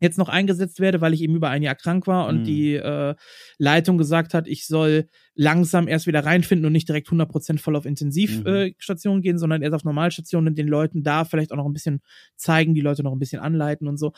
jetzt 0.00 0.18
noch 0.18 0.28
eingesetzt 0.28 0.80
werde, 0.80 1.00
weil 1.00 1.12
ich 1.14 1.20
eben 1.22 1.34
über 1.36 1.50
ein 1.50 1.62
Jahr 1.62 1.74
krank 1.74 2.06
war 2.06 2.26
und 2.26 2.40
Mhm. 2.40 2.44
die 2.44 2.74
äh, 2.74 3.14
Leitung 3.58 3.98
gesagt 3.98 4.32
hat, 4.34 4.48
ich 4.48 4.66
soll 4.66 5.08
langsam 5.34 5.88
erst 5.88 6.06
wieder 6.06 6.24
reinfinden 6.24 6.66
und 6.66 6.72
nicht 6.72 6.88
direkt 6.88 7.08
100% 7.08 7.60
voll 7.60 7.76
auf 7.76 7.84
Intensivstation 7.86 9.14
Mhm. 9.16 9.20
äh, 9.20 9.22
gehen, 9.22 9.38
sondern 9.38 9.62
erst 9.62 9.74
auf 9.74 9.84
Normalstationen 9.84 10.48
und 10.52 10.58
den 10.58 10.68
Leuten 10.68 11.02
da 11.02 11.24
vielleicht 11.24 11.52
auch 11.52 11.56
noch 11.56 11.66
ein 11.66 11.72
bisschen 11.74 12.00
zeigen, 12.36 12.74
die 12.74 12.80
Leute 12.80 13.02
noch 13.02 13.12
ein 13.12 13.18
bisschen 13.18 13.40
anleiten 13.40 13.86
und 13.88 13.98
so. 13.98 14.12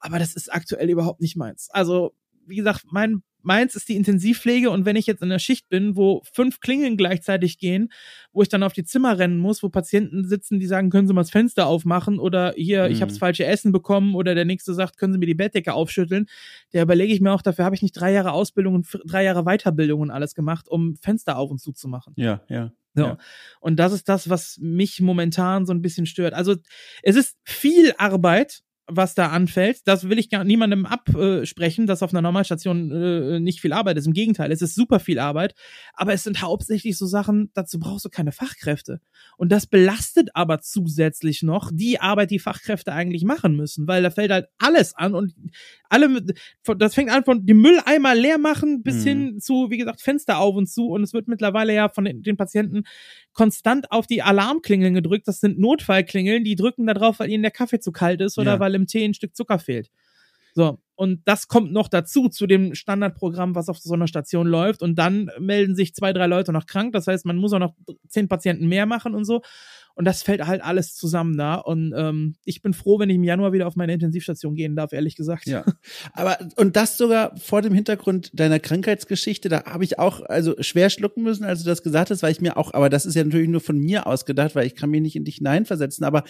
Aber 0.00 0.18
das 0.18 0.34
ist 0.34 0.52
aktuell 0.52 0.88
überhaupt 0.90 1.20
nicht 1.20 1.36
meins. 1.36 1.68
Also, 1.72 2.14
wie 2.46 2.56
gesagt, 2.56 2.86
mein 2.90 3.22
meins 3.48 3.74
ist 3.74 3.88
die 3.88 3.96
Intensivpflege 3.96 4.70
und 4.70 4.84
wenn 4.84 4.94
ich 4.94 5.06
jetzt 5.06 5.22
in 5.22 5.30
der 5.30 5.38
Schicht 5.40 5.68
bin, 5.70 5.96
wo 5.96 6.22
fünf 6.32 6.60
Klingeln 6.60 6.96
gleichzeitig 6.98 7.58
gehen, 7.58 7.90
wo 8.32 8.42
ich 8.42 8.48
dann 8.48 8.62
auf 8.62 8.74
die 8.74 8.84
Zimmer 8.84 9.18
rennen 9.18 9.38
muss, 9.38 9.62
wo 9.62 9.70
Patienten 9.70 10.28
sitzen, 10.28 10.60
die 10.60 10.66
sagen, 10.66 10.90
können 10.90 11.08
Sie 11.08 11.14
mal 11.14 11.22
das 11.22 11.30
Fenster 11.30 11.66
aufmachen 11.66 12.18
oder 12.20 12.52
hier, 12.56 12.86
ich 12.88 12.98
Mhm. 12.98 13.00
habe 13.00 13.10
das 13.12 13.18
falsche 13.18 13.46
Essen 13.46 13.72
bekommen 13.72 14.14
oder 14.14 14.34
der 14.34 14.44
nächste 14.44 14.74
sagt, 14.74 14.98
können 14.98 15.12
Sie 15.14 15.18
mir 15.18 15.26
die 15.26 15.34
Bettdecke 15.34 15.72
aufschütteln, 15.72 16.26
der 16.72 16.82
überlege 16.82 17.12
ich 17.12 17.20
mir 17.20 17.32
auch, 17.32 17.42
dafür 17.42 17.64
habe 17.64 17.74
ich 17.74 17.82
nicht 17.82 17.94
drei 17.98 18.12
Jahre 18.12 18.32
Ausbildung 18.32 18.74
und 18.76 18.86
drei 19.06 19.24
Jahre 19.24 19.44
Weiterbildung 19.44 20.02
und 20.02 20.10
alles 20.10 20.34
gemacht, 20.34 20.68
um 20.68 20.94
Fenster 20.96 21.38
auf 21.38 21.50
und 21.50 21.58
zu 21.58 21.72
zu 21.72 21.88
machen. 21.88 22.12
Ja, 22.16 22.42
ja. 22.48 22.70
So. 22.94 23.02
Ja. 23.04 23.18
Und 23.60 23.76
das 23.78 23.92
ist 23.92 24.08
das, 24.08 24.28
was 24.28 24.58
mich 24.60 25.00
momentan 25.00 25.66
so 25.66 25.72
ein 25.72 25.82
bisschen 25.82 26.04
stört. 26.06 26.34
Also 26.34 26.56
es 27.02 27.16
ist 27.16 27.36
viel 27.44 27.94
Arbeit, 27.96 28.62
was 28.90 29.14
da 29.14 29.28
anfällt. 29.28 29.86
Das 29.86 30.08
will 30.08 30.18
ich 30.18 30.30
gar 30.30 30.44
niemandem 30.44 30.86
absprechen, 30.86 31.86
dass 31.86 32.02
auf 32.02 32.12
einer 32.12 32.22
Normalstation 32.22 32.90
äh, 32.90 33.40
nicht 33.40 33.60
viel 33.60 33.72
Arbeit 33.72 33.98
ist. 33.98 34.06
Im 34.06 34.14
Gegenteil, 34.14 34.50
es 34.50 34.62
ist 34.62 34.74
super 34.74 34.98
viel 34.98 35.18
Arbeit. 35.18 35.54
Aber 35.92 36.14
es 36.14 36.24
sind 36.24 36.40
hauptsächlich 36.40 36.96
so 36.96 37.06
Sachen, 37.06 37.50
dazu 37.54 37.78
brauchst 37.78 38.06
du 38.06 38.08
keine 38.08 38.32
Fachkräfte. 38.32 39.00
Und 39.36 39.52
das 39.52 39.66
belastet 39.66 40.30
aber 40.34 40.60
zusätzlich 40.60 41.42
noch 41.42 41.70
die 41.72 42.00
Arbeit, 42.00 42.30
die 42.30 42.38
Fachkräfte 42.38 42.92
eigentlich 42.92 43.24
machen 43.24 43.56
müssen, 43.56 43.86
weil 43.86 44.02
da 44.02 44.10
fällt 44.10 44.32
halt 44.32 44.46
alles 44.58 44.94
an 44.94 45.14
und 45.14 45.34
alle, 45.90 46.24
das 46.78 46.94
fängt 46.94 47.10
an 47.10 47.24
von 47.24 47.44
dem 47.44 47.60
Mülleimer 47.60 48.14
leer 48.14 48.38
machen 48.38 48.82
bis 48.82 49.04
Mhm. 49.04 49.08
hin 49.08 49.40
zu, 49.40 49.70
wie 49.70 49.78
gesagt, 49.78 50.00
Fenster 50.00 50.38
auf 50.38 50.56
und 50.56 50.66
zu. 50.66 50.88
Und 50.88 51.02
es 51.02 51.12
wird 51.12 51.28
mittlerweile 51.28 51.74
ja 51.74 51.88
von 51.88 52.04
den, 52.04 52.22
den 52.22 52.36
Patienten 52.36 52.84
konstant 53.32 53.90
auf 53.92 54.06
die 54.06 54.22
Alarmklingeln 54.22 54.94
gedrückt. 54.94 55.28
Das 55.28 55.40
sind 55.40 55.58
Notfallklingeln, 55.58 56.44
die 56.44 56.56
drücken 56.56 56.86
da 56.86 56.94
drauf, 56.94 57.20
weil 57.20 57.30
ihnen 57.30 57.42
der 57.42 57.52
Kaffee 57.52 57.80
zu 57.80 57.92
kalt 57.92 58.20
ist 58.20 58.38
oder 58.38 58.54
Ja. 58.54 58.60
weil 58.60 58.74
im 58.74 58.86
Tee 58.86 59.04
ein 59.04 59.14
Stück 59.14 59.36
Zucker 59.36 59.58
fehlt. 59.58 59.90
So, 60.54 60.78
und 60.96 61.20
das 61.26 61.46
kommt 61.46 61.72
noch 61.72 61.86
dazu, 61.86 62.28
zu 62.28 62.48
dem 62.48 62.74
Standardprogramm, 62.74 63.54
was 63.54 63.68
auf 63.68 63.78
so 63.78 63.94
einer 63.94 64.08
Station 64.08 64.48
läuft. 64.48 64.82
Und 64.82 64.96
dann 64.96 65.30
melden 65.38 65.76
sich 65.76 65.94
zwei, 65.94 66.12
drei 66.12 66.26
Leute 66.26 66.52
noch 66.52 66.66
krank. 66.66 66.92
Das 66.92 67.06
heißt, 67.06 67.26
man 67.26 67.36
muss 67.36 67.52
auch 67.52 67.60
noch 67.60 67.74
zehn 68.08 68.26
Patienten 68.26 68.66
mehr 68.66 68.84
machen 68.86 69.14
und 69.14 69.24
so. 69.24 69.42
Und 69.98 70.04
das 70.04 70.22
fällt 70.22 70.46
halt 70.46 70.62
alles 70.62 70.94
zusammen 70.94 71.36
da. 71.36 71.56
Und 71.56 71.92
ähm, 71.96 72.36
ich 72.44 72.62
bin 72.62 72.72
froh, 72.72 73.00
wenn 73.00 73.10
ich 73.10 73.16
im 73.16 73.24
Januar 73.24 73.52
wieder 73.52 73.66
auf 73.66 73.74
meine 73.74 73.92
Intensivstation 73.92 74.54
gehen 74.54 74.76
darf, 74.76 74.92
ehrlich 74.92 75.16
gesagt. 75.16 75.46
Ja. 75.46 75.64
Aber 76.12 76.38
und 76.54 76.76
das 76.76 76.96
sogar 76.96 77.36
vor 77.36 77.62
dem 77.62 77.74
Hintergrund 77.74 78.30
deiner 78.32 78.60
Krankheitsgeschichte, 78.60 79.48
da 79.48 79.64
habe 79.64 79.82
ich 79.82 79.98
auch 79.98 80.20
also 80.20 80.54
schwer 80.60 80.88
schlucken 80.90 81.24
müssen, 81.24 81.42
als 81.42 81.64
du 81.64 81.68
das 81.68 81.82
gesagt 81.82 82.10
hast, 82.10 82.22
weil 82.22 82.30
ich 82.30 82.40
mir 82.40 82.56
auch, 82.56 82.74
aber 82.74 82.90
das 82.90 83.06
ist 83.06 83.16
ja 83.16 83.24
natürlich 83.24 83.48
nur 83.48 83.60
von 83.60 83.76
mir 83.76 84.06
ausgedacht, 84.06 84.54
weil 84.54 84.68
ich 84.68 84.76
kann 84.76 84.88
mich 84.88 85.02
nicht 85.02 85.16
in 85.16 85.24
dich 85.24 85.38
hineinversetzen, 85.38 86.04
aber 86.04 86.22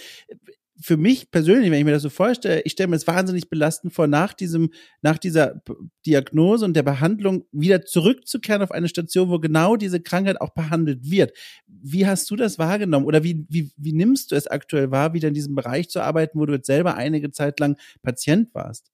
für 0.80 0.96
mich 0.96 1.30
persönlich, 1.30 1.70
wenn 1.70 1.78
ich 1.78 1.84
mir 1.84 1.92
das 1.92 2.02
so 2.02 2.10
vorstelle, 2.10 2.62
ich 2.62 2.72
stelle 2.72 2.88
mir 2.88 2.96
das 2.96 3.06
wahnsinnig 3.06 3.50
belastend 3.50 3.92
vor, 3.92 4.06
nach 4.06 4.32
diesem, 4.32 4.70
nach 5.02 5.18
dieser 5.18 5.60
Diagnose 6.06 6.64
und 6.64 6.74
der 6.74 6.82
Behandlung 6.82 7.44
wieder 7.52 7.84
zurückzukehren 7.84 8.62
auf 8.62 8.70
eine 8.70 8.88
Station, 8.88 9.28
wo 9.28 9.38
genau 9.38 9.76
diese 9.76 10.00
Krankheit 10.00 10.40
auch 10.40 10.50
behandelt 10.50 11.10
wird. 11.10 11.36
Wie 11.66 12.06
hast 12.06 12.30
du 12.30 12.36
das 12.36 12.58
wahrgenommen? 12.58 13.06
Oder 13.06 13.24
wie, 13.24 13.44
wie, 13.48 13.70
wie 13.76 13.92
nimmst 13.92 14.30
du 14.30 14.36
es 14.36 14.46
aktuell 14.46 14.90
wahr, 14.90 15.14
wieder 15.14 15.28
in 15.28 15.34
diesem 15.34 15.54
Bereich 15.54 15.88
zu 15.88 16.00
arbeiten, 16.00 16.38
wo 16.38 16.46
du 16.46 16.54
jetzt 16.54 16.66
selber 16.66 16.94
einige 16.94 17.30
Zeit 17.30 17.58
lang 17.60 17.76
Patient 18.02 18.54
warst? 18.54 18.90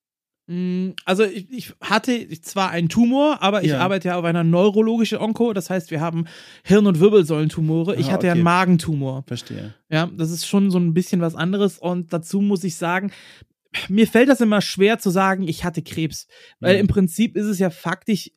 Mm, 0.47 0.89
Also 1.05 1.23
ich, 1.23 1.51
ich 1.51 1.73
hatte 1.81 2.29
zwar 2.41 2.69
einen 2.69 2.87
Tumor, 2.89 3.41
aber 3.41 3.63
ich 3.63 3.69
Ja. 3.71 3.79
arbeite 3.79 4.09
ja 4.09 4.17
auf 4.17 4.25
einer 4.25 4.43
neurologischen 4.43 5.17
Onko. 5.17 5.53
Das 5.53 5.69
heißt, 5.69 5.89
wir 5.91 6.01
haben 6.01 6.25
Hirn- 6.63 6.85
und 6.87 6.99
Wirbelsäulentumore. 6.99 7.95
Ich 7.95 8.07
Ah, 8.09 8.11
hatte 8.13 8.27
ja 8.27 8.33
okay. 8.33 8.37
einen 8.39 8.43
Magentumor. 8.43 9.23
Verstehe. 9.27 9.73
Ja, 9.89 10.07
das 10.15 10.29
ist 10.31 10.45
schon 10.47 10.69
so 10.71 10.77
ein 10.77 10.93
bisschen 10.93 11.21
was 11.21 11.35
anderes. 11.35 11.79
Und 11.79 12.13
dazu 12.13 12.41
muss 12.41 12.63
ich 12.63 12.75
sagen, 12.75 13.11
mir 13.89 14.07
fällt 14.07 14.29
das 14.29 14.39
immer 14.41 14.61
schwer 14.61 14.99
zu 14.99 15.09
sagen, 15.09 15.47
ich 15.47 15.65
hatte 15.65 15.81
Krebs. 15.81 16.27
Weil 16.59 16.75
Ja. 16.75 16.79
im 16.81 16.87
Prinzip 16.87 17.35
ist 17.35 17.45
es 17.45 17.59
ja 17.59 17.69
faktisch 17.69 18.31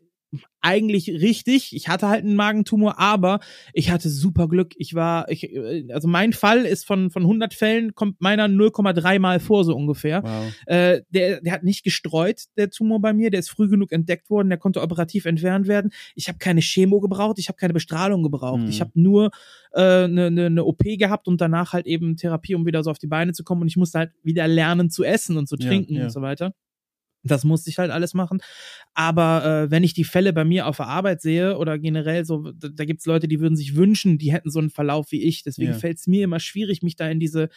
eigentlich 0.60 1.08
richtig. 1.08 1.74
Ich 1.74 1.88
hatte 1.88 2.08
halt 2.08 2.24
einen 2.24 2.34
Magentumor, 2.34 2.98
aber 2.98 3.40
ich 3.72 3.90
hatte 3.90 4.08
super 4.10 4.48
Glück. 4.48 4.74
Ich 4.76 4.94
war, 4.94 5.30
ich, 5.30 5.54
äh, 5.54 5.90
also 5.92 6.08
mein 6.08 6.32
Fall 6.32 6.64
ist 6.64 6.84
von, 6.86 7.10
von 7.10 7.22
100 7.22 7.54
Fällen 7.54 7.94
kommt 7.94 8.20
meiner 8.20 8.46
0,3 8.46 9.18
mal 9.18 9.40
vor, 9.40 9.64
so 9.64 9.74
ungefähr. 9.74 10.22
Wow. 10.22 10.52
Äh, 10.66 11.02
der, 11.10 11.40
der 11.40 11.52
hat 11.52 11.62
nicht 11.62 11.84
gestreut, 11.84 12.44
der 12.56 12.70
Tumor 12.70 13.00
bei 13.00 13.12
mir. 13.12 13.30
Der 13.30 13.40
ist 13.40 13.50
früh 13.50 13.68
genug 13.68 13.92
entdeckt 13.92 14.30
worden. 14.30 14.48
Der 14.48 14.58
konnte 14.58 14.82
operativ 14.82 15.24
entfernt 15.24 15.68
werden. 15.68 15.92
Ich 16.14 16.28
habe 16.28 16.38
keine 16.38 16.60
Chemo 16.60 17.00
gebraucht. 17.00 17.38
Ich 17.38 17.48
habe 17.48 17.56
keine 17.56 17.72
Bestrahlung 17.72 18.22
gebraucht. 18.22 18.62
Mhm. 18.62 18.68
Ich 18.68 18.80
habe 18.80 18.90
nur 18.94 19.30
eine 19.72 20.04
äh, 20.04 20.08
ne, 20.08 20.30
ne, 20.30 20.50
ne 20.50 20.64
OP 20.64 20.82
gehabt 20.82 21.28
und 21.28 21.40
danach 21.40 21.72
halt 21.72 21.86
eben 21.86 22.16
Therapie, 22.16 22.54
um 22.54 22.66
wieder 22.66 22.82
so 22.82 22.90
auf 22.90 22.98
die 22.98 23.06
Beine 23.06 23.32
zu 23.32 23.44
kommen. 23.44 23.62
Und 23.62 23.68
ich 23.68 23.76
musste 23.76 23.98
halt 23.98 24.12
wieder 24.22 24.48
lernen 24.48 24.90
zu 24.90 25.04
essen 25.04 25.36
und 25.36 25.48
zu 25.48 25.56
Ja, 25.58 25.68
trinken 25.68 25.94
ja. 25.94 26.04
und 26.04 26.10
so 26.10 26.20
weiter. 26.20 26.52
Das 27.24 27.44
musste 27.44 27.68
ich 27.70 27.78
halt 27.78 27.90
alles 27.90 28.14
machen. 28.14 28.40
Aber 28.94 29.44
äh, 29.64 29.70
wenn 29.70 29.84
ich 29.84 29.92
die 29.92 30.04
Fälle 30.04 30.32
bei 30.32 30.44
mir 30.44 30.66
auf 30.66 30.76
der 30.76 30.86
Arbeit 30.86 31.20
sehe 31.20 31.56
oder 31.58 31.78
generell 31.78 32.24
so, 32.24 32.52
da, 32.52 32.68
da 32.68 32.84
gibt's 32.84 33.06
Leute, 33.06 33.28
die 33.28 33.40
würden 33.40 33.56
sich 33.56 33.74
wünschen, 33.76 34.18
die 34.18 34.32
hätten 34.32 34.50
so 34.50 34.58
einen 34.60 34.70
Verlauf 34.70 35.10
wie 35.10 35.22
ich. 35.22 35.42
Deswegen 35.42 35.72
Ja. 35.72 35.78
fällt's 35.78 36.06
mir 36.06 36.24
immer 36.24 36.40
schwierig, 36.40 36.82
mich 36.82 36.96
da 36.96 37.08
in 37.08 37.20
diese 37.20 37.48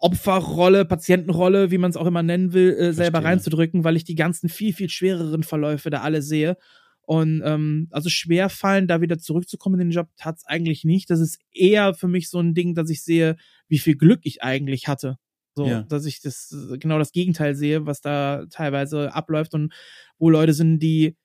Opferrolle, 0.00 0.84
Patientenrolle, 0.84 1.70
wie 1.70 1.78
man 1.78 1.90
es 1.90 1.96
auch 1.96 2.06
immer 2.06 2.22
nennen 2.24 2.52
will, 2.52 2.70
äh, 2.72 2.92
selber 2.92 3.18
Verstehe. 3.18 3.24
reinzudrücken, 3.30 3.84
weil 3.84 3.96
ich 3.96 4.04
die 4.04 4.16
ganzen 4.16 4.48
viel, 4.48 4.72
viel 4.72 4.88
schwereren 4.88 5.44
Verläufe 5.44 5.90
da 5.90 6.00
alle 6.00 6.22
sehe. 6.22 6.56
Und 7.02 7.42
ähm, 7.44 7.88
also 7.90 8.08
schwer 8.08 8.48
fallen, 8.48 8.88
da 8.88 9.00
wieder 9.00 9.18
zurückzukommen 9.18 9.80
in 9.80 9.88
den 9.88 9.92
Job, 9.92 10.08
tat's 10.16 10.44
eigentlich 10.46 10.84
nicht. 10.84 11.10
Das 11.10 11.20
ist 11.20 11.38
eher 11.52 11.94
für 11.94 12.08
mich 12.08 12.30
so 12.30 12.40
ein 12.40 12.54
Ding, 12.54 12.74
dass 12.74 12.90
ich 12.90 13.02
sehe, 13.04 13.36
wie 13.68 13.78
viel 13.78 13.96
Glück 13.96 14.20
ich 14.24 14.42
eigentlich 14.42 14.88
hatte. 14.88 15.18
So, 15.54 15.66
Ja. 15.66 15.82
dass 15.82 16.06
ich 16.06 16.20
das 16.22 16.54
genau 16.80 16.98
das 16.98 17.12
Gegenteil 17.12 17.54
sehe, 17.54 17.86
was 17.86 18.00
da 18.00 18.46
teilweise 18.50 19.14
abläuft 19.14 19.54
und 19.54 19.72
wo 20.18 20.30
Leute 20.30 20.54
sind, 20.54 20.78
die 20.80 21.16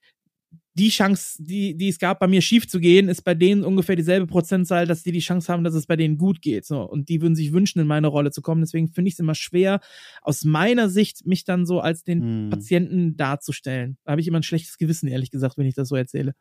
die 0.75 0.89
Chance, 0.89 1.43
die, 1.43 1.75
die 1.75 1.89
es 1.89 1.97
gab, 1.97 2.19
bei 2.19 2.27
mir 2.27 2.39
schief 2.41 2.67
zu 2.67 2.79
gehen, 2.79 3.09
ist 3.09 3.23
bei 3.23 3.33
denen 3.33 3.63
ungefähr 3.63 3.95
dieselbe 3.95 4.27
Prozentzahl, 4.27 4.85
dass 4.85 5.01
die 5.01 5.11
die 5.11 5.19
Chance 5.21 5.51
haben, 5.51 5.63
dass 5.63 5.73
es 5.73 5.87
bei 5.87 5.95
denen 5.95 6.19
gut 6.19 6.39
geht. 6.39 6.65
So. 6.65 6.83
Und 6.83 7.09
die 7.09 7.19
würden 7.19 7.35
sich 7.35 7.51
wünschen, 7.51 7.79
in 7.79 7.87
meine 7.87 8.05
Rolle 8.07 8.29
zu 8.29 8.43
kommen. 8.43 8.61
Deswegen 8.61 8.87
finde 8.87 9.07
ich 9.09 9.15
es 9.15 9.19
immer 9.19 9.33
schwer, 9.33 9.79
aus 10.21 10.43
meiner 10.45 10.87
Sicht, 10.89 11.25
mich 11.25 11.45
dann 11.45 11.65
so 11.65 11.79
als 11.79 12.03
den 12.03 12.21
Hm. 12.21 12.49
Patienten 12.51 13.17
darzustellen. 13.17 13.97
Da 14.03 14.11
habe 14.11 14.21
ich 14.21 14.27
immer 14.27 14.37
ein 14.39 14.43
schlechtes 14.43 14.77
Gewissen, 14.77 15.07
ehrlich 15.07 15.31
gesagt, 15.31 15.57
wenn 15.57 15.65
ich 15.65 15.73
das 15.73 15.89
so 15.89 15.95
erzähle. 15.95 16.33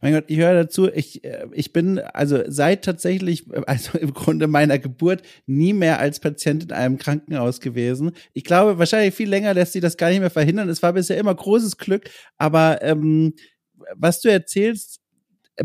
Mein 0.00 0.14
Gott, 0.14 0.24
ich 0.28 0.38
höre 0.38 0.54
dazu, 0.54 0.90
ich, 0.92 1.24
äh, 1.24 1.46
ich 1.52 1.72
bin 1.72 1.98
also 1.98 2.42
seit 2.46 2.84
tatsächlich, 2.84 3.50
äh, 3.50 3.62
also 3.66 3.98
im 3.98 4.14
Grunde 4.14 4.46
meiner 4.46 4.78
Geburt, 4.78 5.22
nie 5.46 5.72
mehr 5.72 5.98
als 5.98 6.20
Patient 6.20 6.64
in 6.64 6.72
einem 6.72 6.98
Krankenhaus 6.98 7.60
gewesen. 7.60 8.12
Ich 8.32 8.44
glaube, 8.44 8.78
wahrscheinlich 8.78 9.14
viel 9.14 9.28
länger 9.28 9.54
lässt 9.54 9.72
sich 9.72 9.82
das 9.82 9.96
gar 9.96 10.10
nicht 10.10 10.20
mehr 10.20 10.30
verhindern. 10.30 10.68
Es 10.68 10.82
war 10.82 10.92
bisher 10.92 11.18
immer 11.18 11.34
großes 11.34 11.76
Glück, 11.76 12.08
aber 12.38 12.82
ähm, 12.82 13.34
was 13.96 14.20
du 14.20 14.30
erzählst, 14.30 14.98
äh, 14.98 15.01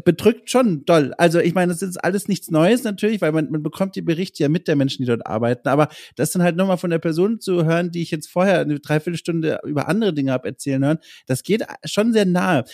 bedrückt 0.04 0.50
schon 0.50 0.84
doll. 0.86 1.14
Also 1.18 1.40
ich 1.40 1.54
meine, 1.54 1.72
das 1.72 1.82
ist 1.82 1.98
alles 1.98 2.28
nichts 2.28 2.52
Neues 2.52 2.84
natürlich, 2.84 3.22
weil 3.22 3.32
man, 3.32 3.50
man 3.50 3.64
bekommt 3.64 3.96
die 3.96 4.02
Berichte 4.02 4.44
ja 4.44 4.50
mit 4.50 4.68
der 4.68 4.76
Menschen, 4.76 5.04
die 5.04 5.08
dort 5.08 5.26
arbeiten. 5.26 5.68
Aber 5.70 5.88
das 6.16 6.32
dann 6.32 6.44
halt 6.44 6.58
nochmal 6.58 6.78
von 6.78 6.90
der 6.90 7.00
Person 7.00 7.40
zu 7.40 7.66
hören, 7.66 7.92
die 7.92 8.02
ich 8.02 8.12
jetzt 8.12 8.28
vorher 8.30 8.60
eine 8.60 8.80
Dreiviertelstunde 8.80 9.60
über 9.66 9.88
andere 9.88 10.14
Dinge 10.14 10.32
habe 10.32 10.48
erzählen 10.48 10.84
hören, 10.84 11.00
das 11.26 11.44
geht 11.44 11.64
schon 11.86 12.12
sehr 12.12 12.26
nahe. 12.26 12.66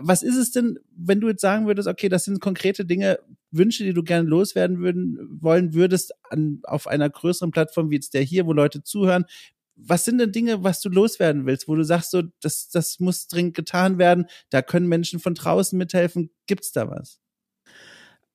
Was 0.00 0.22
ist 0.22 0.36
es 0.36 0.50
denn, 0.50 0.78
wenn 0.96 1.20
du 1.20 1.28
jetzt 1.28 1.42
sagen 1.42 1.66
würdest, 1.66 1.88
okay, 1.88 2.08
das 2.08 2.24
sind 2.24 2.40
konkrete 2.40 2.84
Dinge, 2.84 3.18
Wünsche, 3.50 3.84
die 3.84 3.92
du 3.92 4.02
gerne 4.02 4.26
loswerden 4.26 4.80
würden, 4.80 5.18
wollen 5.40 5.74
würdest 5.74 6.14
an, 6.30 6.60
auf 6.62 6.86
einer 6.86 7.10
größeren 7.10 7.50
Plattform 7.50 7.90
wie 7.90 7.96
jetzt 7.96 8.14
der 8.14 8.22
hier, 8.22 8.46
wo 8.46 8.54
Leute 8.54 8.82
zuhören? 8.82 9.26
Was 9.76 10.04
sind 10.04 10.18
denn 10.18 10.32
Dinge, 10.32 10.62
was 10.64 10.80
du 10.80 10.88
loswerden 10.88 11.46
willst, 11.46 11.66
wo 11.68 11.74
du 11.74 11.82
sagst, 11.84 12.10
so, 12.10 12.22
das, 12.40 12.68
das 12.68 13.00
muss 13.00 13.26
dringend 13.26 13.54
getan 13.54 13.98
werden, 13.98 14.26
da 14.50 14.62
können 14.62 14.88
Menschen 14.88 15.18
von 15.18 15.34
draußen 15.34 15.78
mithelfen? 15.78 16.30
Gibt's 16.46 16.72
da 16.72 16.88
was? 16.90 17.18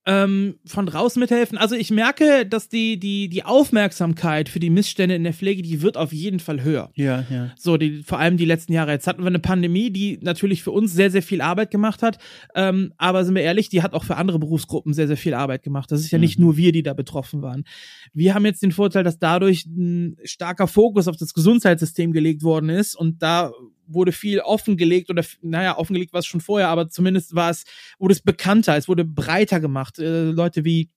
Ähm, 0.07 0.55
von 0.65 0.85
draußen 0.85 1.19
mithelfen. 1.19 1.57
Also 1.57 1.75
ich 1.75 1.91
merke, 1.91 2.45
dass 2.45 2.69
die, 2.69 2.97
die, 2.97 3.27
die 3.27 3.43
Aufmerksamkeit 3.43 4.47
für 4.47 4.61
die 4.61 4.69
Missstände 4.69 5.15
in 5.15 5.23
der 5.25 5.33
Pflege, 5.33 5.61
die 5.61 5.81
wird 5.81 5.97
auf 5.97 6.13
jeden 6.13 6.39
Fall 6.39 6.63
höher. 6.63 6.89
Ja, 6.95 7.25
ja. 7.29 7.51
So, 7.57 7.75
die, 7.75 8.03
vor 8.03 8.17
allem 8.17 8.37
die 8.37 8.45
letzten 8.45 8.71
Jahre. 8.71 8.93
Jetzt 8.93 9.05
hatten 9.05 9.21
wir 9.21 9.27
eine 9.27 9.39
Pandemie, 9.39 9.91
die 9.91 10.17
natürlich 10.21 10.63
für 10.63 10.71
uns 10.71 10.93
sehr, 10.93 11.11
sehr 11.11 11.21
viel 11.21 11.41
Arbeit 11.41 11.71
gemacht 11.71 12.01
hat. 12.01 12.19
Ähm, 12.55 12.93
aber 12.97 13.25
sind 13.25 13.35
wir 13.35 13.41
ehrlich, 13.41 13.67
die 13.67 13.83
hat 13.83 13.93
auch 13.93 14.05
für 14.05 14.15
andere 14.15 14.39
Berufsgruppen 14.39 14.93
sehr, 14.93 15.07
sehr 15.07 15.17
viel 15.17 15.33
Arbeit 15.33 15.61
gemacht. 15.61 15.91
Das 15.91 15.99
ist 15.99 16.11
ja 16.11 16.19
nicht 16.19 16.39
Mhm. 16.39 16.45
nur 16.45 16.57
wir, 16.57 16.71
die 16.71 16.83
da 16.83 16.93
betroffen 16.93 17.41
waren. 17.41 17.65
Wir 18.13 18.33
haben 18.33 18.45
jetzt 18.45 18.63
den 18.63 18.71
Vorteil, 18.71 19.03
dass 19.03 19.19
dadurch 19.19 19.65
ein 19.65 20.15
starker 20.23 20.67
Fokus 20.67 21.09
auf 21.09 21.17
das 21.17 21.33
Gesundheitssystem 21.33 22.13
gelegt 22.13 22.43
worden 22.43 22.69
ist 22.69 22.95
und 22.95 23.21
da 23.21 23.51
wurde 23.87 24.11
viel 24.11 24.39
offengelegt 24.39 25.09
oder 25.09 25.23
naja, 25.41 25.77
offengelegt 25.77 26.13
war 26.13 26.19
es 26.19 26.25
schon 26.25 26.41
vorher, 26.41 26.69
aber 26.69 26.89
zumindest 26.89 27.35
war 27.35 27.49
es, 27.49 27.63
wurde 27.99 28.13
es 28.13 28.21
bekannter, 28.21 28.75
es 28.77 28.87
wurde 28.87 29.05
breiter 29.05 29.59
gemacht. 29.59 29.99
Äh, 29.99 30.31
Leute 30.31 30.65
wie 30.65 30.89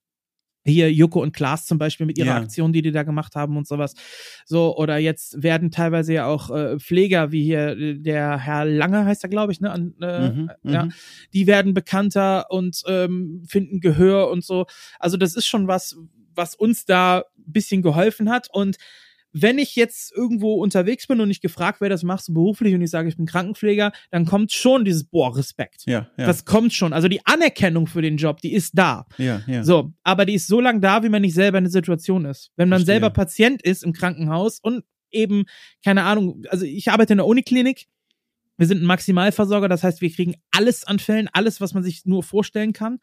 hier 0.63 0.93
Joko 0.93 1.23
und 1.23 1.33
Klaas 1.35 1.65
zum 1.65 1.79
Beispiel 1.79 2.05
mit 2.05 2.19
ihrer 2.19 2.27
Ja. 2.29 2.37
Aktion, 2.37 2.73
die 2.73 2.83
die 2.83 2.93
da 2.93 3.03
gemacht 3.03 3.35
haben 3.35 3.57
und 3.57 3.67
sowas. 3.67 3.95
So, 4.45 4.77
oder 4.77 4.99
jetzt 4.99 5.43
werden 5.43 5.71
teilweise 5.71 6.13
ja 6.13 6.27
auch 6.27 6.51
äh, 6.51 6.79
Pfleger, 6.79 7.33
wie 7.33 7.43
hier 7.43 7.69
äh, 7.79 7.95
der 7.99 8.37
Herr 8.39 8.67
Lange 8.67 9.07
heißt 9.07 9.25
er, 9.25 9.31
glaube 9.31 9.53
ich, 9.53 9.61
ne? 9.63 9.71
An, 9.71 9.95
äh, 10.03 10.29
Mhm, 10.31 10.51
ja, 10.65 10.85
mhm. 10.85 10.93
die 11.33 11.47
werden 11.47 11.73
bekannter 11.73 12.51
und 12.51 12.83
ähm, 12.87 13.43
finden 13.49 13.81
Gehör 13.81 14.31
und 14.31 14.45
so. 14.45 14.67
Also 14.99 15.17
das 15.17 15.35
ist 15.35 15.47
schon 15.47 15.67
was, 15.67 15.97
was 16.35 16.55
uns 16.55 16.85
da 16.85 17.21
ein 17.39 17.53
bisschen 17.53 17.81
geholfen 17.81 18.29
hat. 18.29 18.49
Und 18.53 18.77
wenn 19.33 19.59
ich 19.59 19.77
jetzt 19.77 20.13
irgendwo 20.13 20.55
unterwegs 20.55 21.07
bin 21.07 21.21
und 21.21 21.31
ich 21.31 21.41
gefragt 21.41 21.81
werde, 21.81 21.95
das 21.95 22.03
machst 22.03 22.29
du 22.29 22.35
beruflich 22.35 22.75
und 22.75 22.83
ich 22.83 22.91
sage, 22.91 23.09
ich 23.09 23.17
bin 23.17 23.27
Krankenpfleger, 23.27 23.93
dann 24.11 24.27
kommt 24.27 24.53
schon 24.53 24.85
dieses, 24.85 25.05
boah, 25.05 25.37
Respekt. 25.37 25.83
Ja, 25.87 26.09
ja, 26.17 26.27
Das 26.27 26.45
kommt 26.45 26.73
schon. 26.73 26.93
Also 26.93 27.09
die 27.09 27.25
Anerkennung 27.25 27.87
für 27.87 28.03
den 28.03 28.17
Job, 28.17 28.41
die 28.41 28.53
ist 28.53 28.77
da. 28.77 29.07
ja, 29.19 29.43
ja. 29.47 29.65
So, 29.65 29.93
aber 30.03 30.27
die 30.27 30.35
ist 30.35 30.47
so 30.47 30.61
lang 30.61 30.81
da, 30.81 31.03
wie 31.03 31.09
man 31.09 31.23
nicht 31.23 31.35
selber 31.35 31.59
in 31.59 31.65
der 31.65 31.71
Situation 31.71 32.25
ist. 32.25 32.51
Wenn 32.57 32.69
man 32.69 32.81
Verstehe. 32.81 32.95
selber 32.95 33.11
Patient 33.11 33.63
ist 33.63 33.85
im 33.85 33.93
Krankenhaus 33.93 34.59
und 34.61 34.85
eben, 35.11 35.45
keine 35.85 36.05
Ahnung, 36.05 36.43
also 36.49 36.65
ich 36.65 36.91
arbeite 36.91 37.13
in 37.13 37.19
der 37.19 37.27
Uniklinik. 37.27 37.87
Wir 38.61 38.67
sind 38.67 38.83
ein 38.83 38.87
Maximalversorger, 38.87 39.69
das 39.69 39.83
heißt, 39.83 40.03
wir 40.03 40.13
kriegen 40.13 40.35
alles 40.51 40.85
an 40.85 40.99
Fällen, 40.99 41.31
alles, 41.33 41.63
was 41.63 41.73
man 41.73 41.83
sich 41.83 42.05
nur 42.05 42.23
vorstellen 42.23 42.75
kann. 42.75 42.99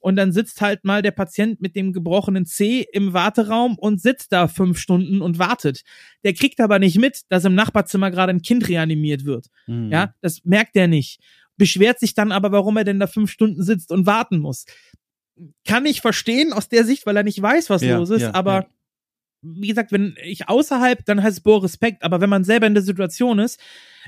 Und 0.00 0.16
dann 0.16 0.32
sitzt 0.32 0.62
halt 0.62 0.86
mal 0.86 1.02
der 1.02 1.10
Patient 1.10 1.60
mit 1.60 1.76
dem 1.76 1.92
gebrochenen 1.92 2.46
C 2.46 2.86
im 2.94 3.12
Warteraum 3.12 3.76
und 3.76 4.00
sitzt 4.00 4.32
da 4.32 4.48
fünf 4.48 4.78
Stunden 4.78 5.20
und 5.20 5.38
wartet. 5.38 5.82
Der 6.24 6.32
kriegt 6.32 6.60
aber 6.60 6.78
nicht 6.78 6.96
mit, 6.96 7.24
dass 7.28 7.44
im 7.44 7.54
Nachbarzimmer 7.54 8.10
gerade 8.10 8.32
ein 8.32 8.40
Kind 8.40 8.66
reanimiert 8.70 9.26
wird. 9.26 9.48
Mhm. 9.66 9.92
Ja, 9.92 10.14
das 10.22 10.46
merkt 10.46 10.76
er 10.76 10.88
nicht. 10.88 11.20
Beschwert 11.58 12.00
sich 12.00 12.14
dann 12.14 12.32
aber, 12.32 12.50
warum 12.50 12.78
er 12.78 12.84
denn 12.84 12.98
da 12.98 13.06
fünf 13.06 13.30
Stunden 13.30 13.62
sitzt 13.62 13.92
und 13.92 14.06
warten 14.06 14.38
muss. 14.38 14.64
Kann 15.66 15.84
ich 15.84 16.00
verstehen 16.00 16.54
aus 16.54 16.70
der 16.70 16.86
Sicht, 16.86 17.04
weil 17.04 17.18
er 17.18 17.22
nicht 17.22 17.42
weiß, 17.42 17.68
was 17.68 17.82
Ja, 17.82 17.98
los 17.98 18.08
ist, 18.08 18.22
ja, 18.22 18.34
aber 18.34 18.54
ja. 18.54 18.66
Wie 19.42 19.68
gesagt, 19.68 19.92
wenn 19.92 20.14
ich 20.22 20.48
außerhalb, 20.48 21.04
dann 21.04 21.22
heißt 21.22 21.38
es 21.38 21.42
boah, 21.42 21.62
Respekt, 21.62 22.02
aber 22.02 22.20
wenn 22.20 22.30
man 22.30 22.44
selber 22.44 22.66
in 22.66 22.74
der 22.74 22.82
Situation 22.82 23.38
ist, 23.38 23.60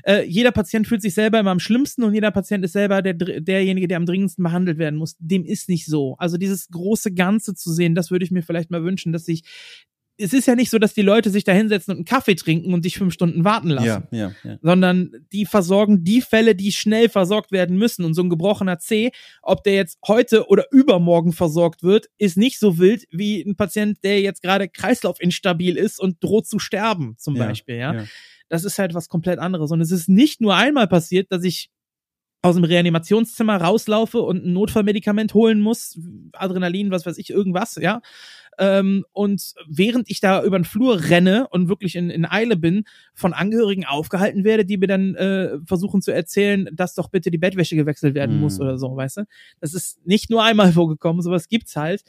äh, 0.03 0.23
jeder 0.23 0.51
Patient 0.51 0.87
fühlt 0.87 1.01
sich 1.01 1.13
selber 1.13 1.39
immer 1.39 1.51
am 1.51 1.59
schlimmsten 1.59 2.03
und 2.03 2.13
jeder 2.13 2.31
Patient 2.31 2.63
ist 2.63 2.73
selber 2.73 3.01
der, 3.01 3.13
derjenige, 3.13 3.87
der 3.87 3.97
am 3.97 4.05
dringendsten 4.05 4.43
behandelt 4.43 4.77
werden 4.77 4.97
muss. 4.97 5.15
Dem 5.19 5.45
ist 5.45 5.69
nicht 5.69 5.85
so. 5.85 6.15
Also 6.17 6.37
dieses 6.37 6.69
große 6.69 7.13
Ganze 7.13 7.53
zu 7.53 7.71
sehen, 7.71 7.95
das 7.95 8.11
würde 8.11 8.25
ich 8.25 8.31
mir 8.31 8.43
vielleicht 8.43 8.71
mal 8.71 8.83
wünschen, 8.83 9.11
dass 9.11 9.25
sich 9.25 9.43
es 10.17 10.33
ist 10.33 10.47
ja 10.47 10.55
nicht 10.55 10.69
so, 10.69 10.77
dass 10.77 10.93
die 10.93 11.01
Leute 11.01 11.29
sich 11.29 11.43
da 11.43 11.51
hinsetzen 11.51 11.91
und 11.91 11.97
einen 11.97 12.05
Kaffee 12.05 12.35
trinken 12.35 12.73
und 12.73 12.85
dich 12.85 12.97
fünf 12.97 13.13
Stunden 13.13 13.43
warten 13.43 13.69
lassen 13.69 14.07
ja, 14.11 14.29
ja, 14.29 14.31
ja. 14.43 14.57
sondern 14.61 15.11
die 15.33 15.45
versorgen 15.45 16.03
die 16.03 16.21
Fälle, 16.21 16.55
die 16.55 16.71
schnell 16.71 17.09
versorgt 17.09 17.51
werden 17.51 17.77
müssen. 17.77 18.05
Und 18.05 18.13
so 18.13 18.23
ein 18.23 18.29
gebrochener 18.29 18.79
C, 18.79 19.11
ob 19.41 19.63
der 19.63 19.75
jetzt 19.75 19.99
heute 20.07 20.47
oder 20.47 20.65
übermorgen 20.71 21.33
versorgt 21.33 21.83
wird, 21.83 22.07
ist 22.17 22.37
nicht 22.37 22.59
so 22.59 22.77
wild 22.77 23.05
wie 23.11 23.41
ein 23.41 23.55
Patient, 23.55 24.03
der 24.03 24.21
jetzt 24.21 24.41
gerade 24.41 24.69
kreislaufinstabil 24.69 25.77
ist 25.77 25.99
und 25.99 26.23
droht 26.23 26.47
zu 26.47 26.59
sterben, 26.59 27.15
zum 27.17 27.35
Ja, 27.35 27.47
Beispiel. 27.47 27.75
Ja? 27.75 27.93
ja. 27.93 28.05
Das 28.47 28.63
ist 28.63 28.79
halt 28.79 28.93
was 28.93 29.09
komplett 29.09 29.39
anderes. 29.39 29.71
Und 29.71 29.81
es 29.81 29.91
ist 29.91 30.07
nicht 30.07 30.39
nur 30.39 30.55
einmal 30.55 30.87
passiert, 30.87 31.31
dass 31.31 31.43
ich 31.43 31.69
aus 32.45 32.55
dem 32.55 32.63
Reanimationszimmer 32.63 33.59
rauslaufe 33.59 34.19
und 34.19 34.45
ein 34.45 34.53
Notfallmedikament 34.53 35.33
holen 35.33 35.59
muss, 35.59 35.99
Adrenalin, 36.33 36.91
was 36.91 37.05
weiß 37.05 37.17
ich, 37.17 37.31
irgendwas, 37.31 37.75
ja. 37.75 38.01
Ähm, 38.57 39.05
und 39.11 39.53
während 39.67 40.09
ich 40.09 40.19
da 40.19 40.43
über 40.43 40.57
den 40.57 40.65
Flur 40.65 41.03
renne 41.09 41.47
und 41.49 41.69
wirklich 41.69 41.95
in, 41.95 42.09
in 42.09 42.25
Eile 42.25 42.55
bin, 42.57 42.83
von 43.13 43.33
Angehörigen 43.33 43.85
aufgehalten 43.85 44.43
werde, 44.43 44.65
die 44.65 44.77
mir 44.77 44.87
dann 44.87 45.15
äh, 45.15 45.57
versuchen 45.65 46.01
zu 46.01 46.11
erzählen, 46.11 46.69
dass 46.73 46.95
doch 46.95 47.09
bitte 47.09 47.31
die 47.31 47.37
Bettwäsche 47.37 47.75
gewechselt 47.75 48.15
werden 48.15 48.35
Mhm. 48.35 48.41
muss 48.41 48.59
oder 48.59 48.77
so, 48.77 48.95
weißt 48.95 49.17
du? 49.17 49.23
Das 49.59 49.73
ist 49.73 50.05
nicht 50.05 50.29
nur 50.29 50.43
einmal 50.43 50.71
vorgekommen, 50.73 51.21
sowas 51.21 51.47
gibt's 51.47 51.75
halt. 51.75 52.03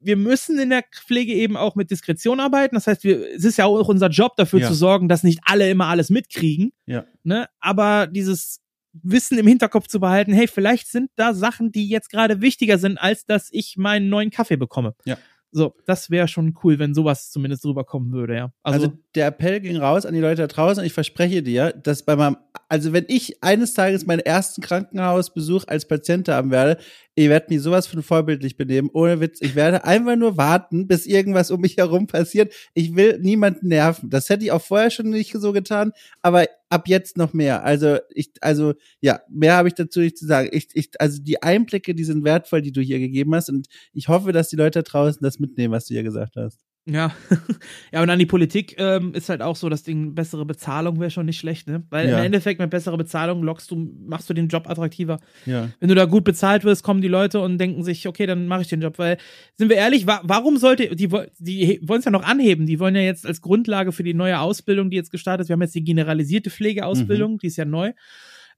Wir 0.00 0.16
müssen 0.16 0.58
in 0.58 0.68
der 0.70 0.84
Pflege 0.92 1.32
eben 1.32 1.56
auch 1.56 1.76
mit 1.76 1.90
Diskretion 1.90 2.38
arbeiten. 2.38 2.74
Das 2.74 2.86
heißt, 2.86 3.04
wir, 3.04 3.26
es 3.34 3.44
ist 3.44 3.56
ja 3.56 3.64
auch 3.64 3.88
unser 3.88 4.08
Job, 4.08 4.36
dafür 4.36 4.60
Ja. 4.60 4.68
zu 4.68 4.74
sorgen, 4.74 5.08
dass 5.08 5.22
nicht 5.22 5.40
alle 5.44 5.70
immer 5.70 5.86
alles 5.86 6.10
mitkriegen. 6.10 6.72
Ja. 6.84 7.06
Ne? 7.22 7.48
Aber 7.58 8.06
dieses 8.06 8.60
Wissen 9.02 9.38
im 9.38 9.46
Hinterkopf 9.46 9.88
zu 9.88 9.98
behalten, 10.00 10.32
hey, 10.34 10.46
vielleicht 10.46 10.88
sind 10.88 11.10
da 11.16 11.32
Sachen, 11.34 11.72
die 11.72 11.88
jetzt 11.88 12.10
gerade 12.10 12.40
wichtiger 12.42 12.76
sind, 12.78 12.98
als 12.98 13.24
dass 13.26 13.48
ich 13.50 13.76
meinen 13.78 14.08
neuen 14.10 14.30
Kaffee 14.30 14.56
bekomme. 14.56 14.94
Ja. 15.06 15.16
So, 15.56 15.72
das 15.86 16.10
wäre 16.10 16.26
schon 16.26 16.52
cool, 16.64 16.80
wenn 16.80 16.94
sowas 16.94 17.30
zumindest 17.30 17.64
rüberkommen 17.64 18.12
würde, 18.12 18.34
ja. 18.34 18.52
Also, 18.64 18.86
Also, 18.86 18.98
der 19.14 19.28
Appell 19.28 19.60
ging 19.60 19.76
raus 19.76 20.04
an 20.04 20.12
die 20.12 20.20
Leute 20.20 20.42
da 20.42 20.46
draußen 20.48 20.82
ich 20.84 20.92
verspreche 20.92 21.44
dir, 21.44 21.72
dass 21.72 22.02
bei 22.04 22.16
meinem, 22.16 22.36
also 22.68 22.92
wenn 22.92 23.04
ich 23.08 23.42
eines 23.42 23.74
Tages 23.74 24.06
meinen 24.06 24.20
ersten 24.20 24.62
Krankenhausbesuch 24.62 25.64
als 25.66 25.86
Patient 25.86 26.28
haben 26.28 26.50
werde, 26.50 26.80
ich 27.14 27.28
werde 27.28 27.46
mich 27.52 27.62
sowas 27.62 27.86
von 27.86 28.02
vorbildlich 28.02 28.56
benehmen, 28.56 28.90
ohne 28.92 29.20
Witz. 29.20 29.40
Ich 29.40 29.54
werde 29.54 29.84
einfach 29.84 30.16
nur 30.16 30.36
warten, 30.36 30.88
bis 30.88 31.06
irgendwas 31.06 31.50
um 31.50 31.60
mich 31.60 31.76
herum 31.76 32.06
passiert. 32.06 32.52
Ich 32.74 32.96
will 32.96 33.18
niemanden 33.20 33.68
nerven. 33.68 34.10
Das 34.10 34.28
hätte 34.28 34.44
ich 34.44 34.52
auch 34.52 34.62
vorher 34.62 34.90
schon 34.90 35.10
nicht 35.10 35.32
so 35.32 35.52
getan, 35.52 35.92
aber 36.22 36.46
ab 36.68 36.88
jetzt 36.88 37.16
noch 37.16 37.32
mehr. 37.32 37.64
Also 37.64 37.98
ich, 38.10 38.32
also 38.40 38.74
ja, 39.00 39.20
mehr 39.28 39.56
habe 39.56 39.68
ich 39.68 39.74
dazu 39.74 40.00
nicht 40.00 40.18
zu 40.18 40.26
sagen. 40.26 40.48
Ich, 40.52 40.68
ich, 40.74 40.90
also 41.00 41.22
die 41.22 41.42
Einblicke, 41.42 41.94
die 41.94 42.04
sind 42.04 42.24
wertvoll, 42.24 42.62
die 42.62 42.72
du 42.72 42.80
hier 42.80 42.98
gegeben 42.98 43.34
hast 43.34 43.50
und 43.50 43.68
ich 43.92 44.08
hoffe, 44.08 44.32
dass 44.32 44.48
die 44.48 44.56
Leute 44.56 44.82
draußen 44.82 45.22
das 45.22 45.38
mitnehmen, 45.38 45.72
was 45.72 45.86
du 45.86 45.94
hier 45.94 46.02
gesagt 46.02 46.36
hast. 46.36 46.58
Ja. 46.86 47.14
ja, 47.92 48.02
und 48.02 48.10
an 48.10 48.18
die 48.18 48.26
Politik 48.26 48.74
ähm, 48.78 49.14
ist 49.14 49.28
halt 49.30 49.40
auch 49.40 49.56
so, 49.56 49.68
das 49.68 49.82
Ding, 49.82 50.14
bessere 50.14 50.44
Bezahlung 50.44 51.00
wäre 51.00 51.10
schon 51.10 51.24
nicht 51.26 51.38
schlecht, 51.38 51.66
ne? 51.66 51.82
Weil 51.88 52.08
Ja. 52.08 52.18
im 52.18 52.24
Endeffekt 52.24 52.60
mit 52.60 52.68
besserer 52.68 52.98
Bezahlung 52.98 53.42
lockst 53.42 53.70
du, 53.70 53.76
machst 54.06 54.28
du 54.28 54.34
den 54.34 54.48
Job 54.48 54.68
attraktiver. 54.68 55.20
Ja. 55.46 55.70
Wenn 55.80 55.88
du 55.88 55.94
da 55.94 56.04
gut 56.04 56.24
bezahlt 56.24 56.64
wirst, 56.64 56.82
kommen 56.82 57.00
die 57.00 57.08
Leute 57.08 57.40
und 57.40 57.56
denken 57.56 57.82
sich, 57.84 58.06
okay, 58.06 58.26
dann 58.26 58.46
mache 58.46 58.62
ich 58.62 58.68
den 58.68 58.82
Job. 58.82 58.98
Weil, 58.98 59.16
sind 59.56 59.70
wir 59.70 59.76
ehrlich, 59.76 60.06
wa 60.06 60.20
warum 60.24 60.58
sollte, 60.58 60.94
die, 60.94 61.08
die 61.38 61.80
wollen 61.88 61.98
es 62.00 62.04
ja 62.04 62.10
noch 62.10 62.24
anheben, 62.24 62.66
die 62.66 62.78
wollen 62.78 62.94
ja 62.94 63.02
jetzt 63.02 63.26
als 63.26 63.40
Grundlage 63.40 63.92
für 63.92 64.02
die 64.02 64.14
neue 64.14 64.38
Ausbildung, 64.40 64.90
die 64.90 64.96
jetzt 64.96 65.10
gestartet 65.10 65.44
ist, 65.44 65.48
wir 65.48 65.54
haben 65.54 65.62
jetzt 65.62 65.74
die 65.74 65.84
generalisierte 65.84 66.50
Pflegeausbildung, 66.50 67.38
die 67.38 67.46
ist 67.46 67.56
ja 67.56 67.64
neu, 67.64 67.92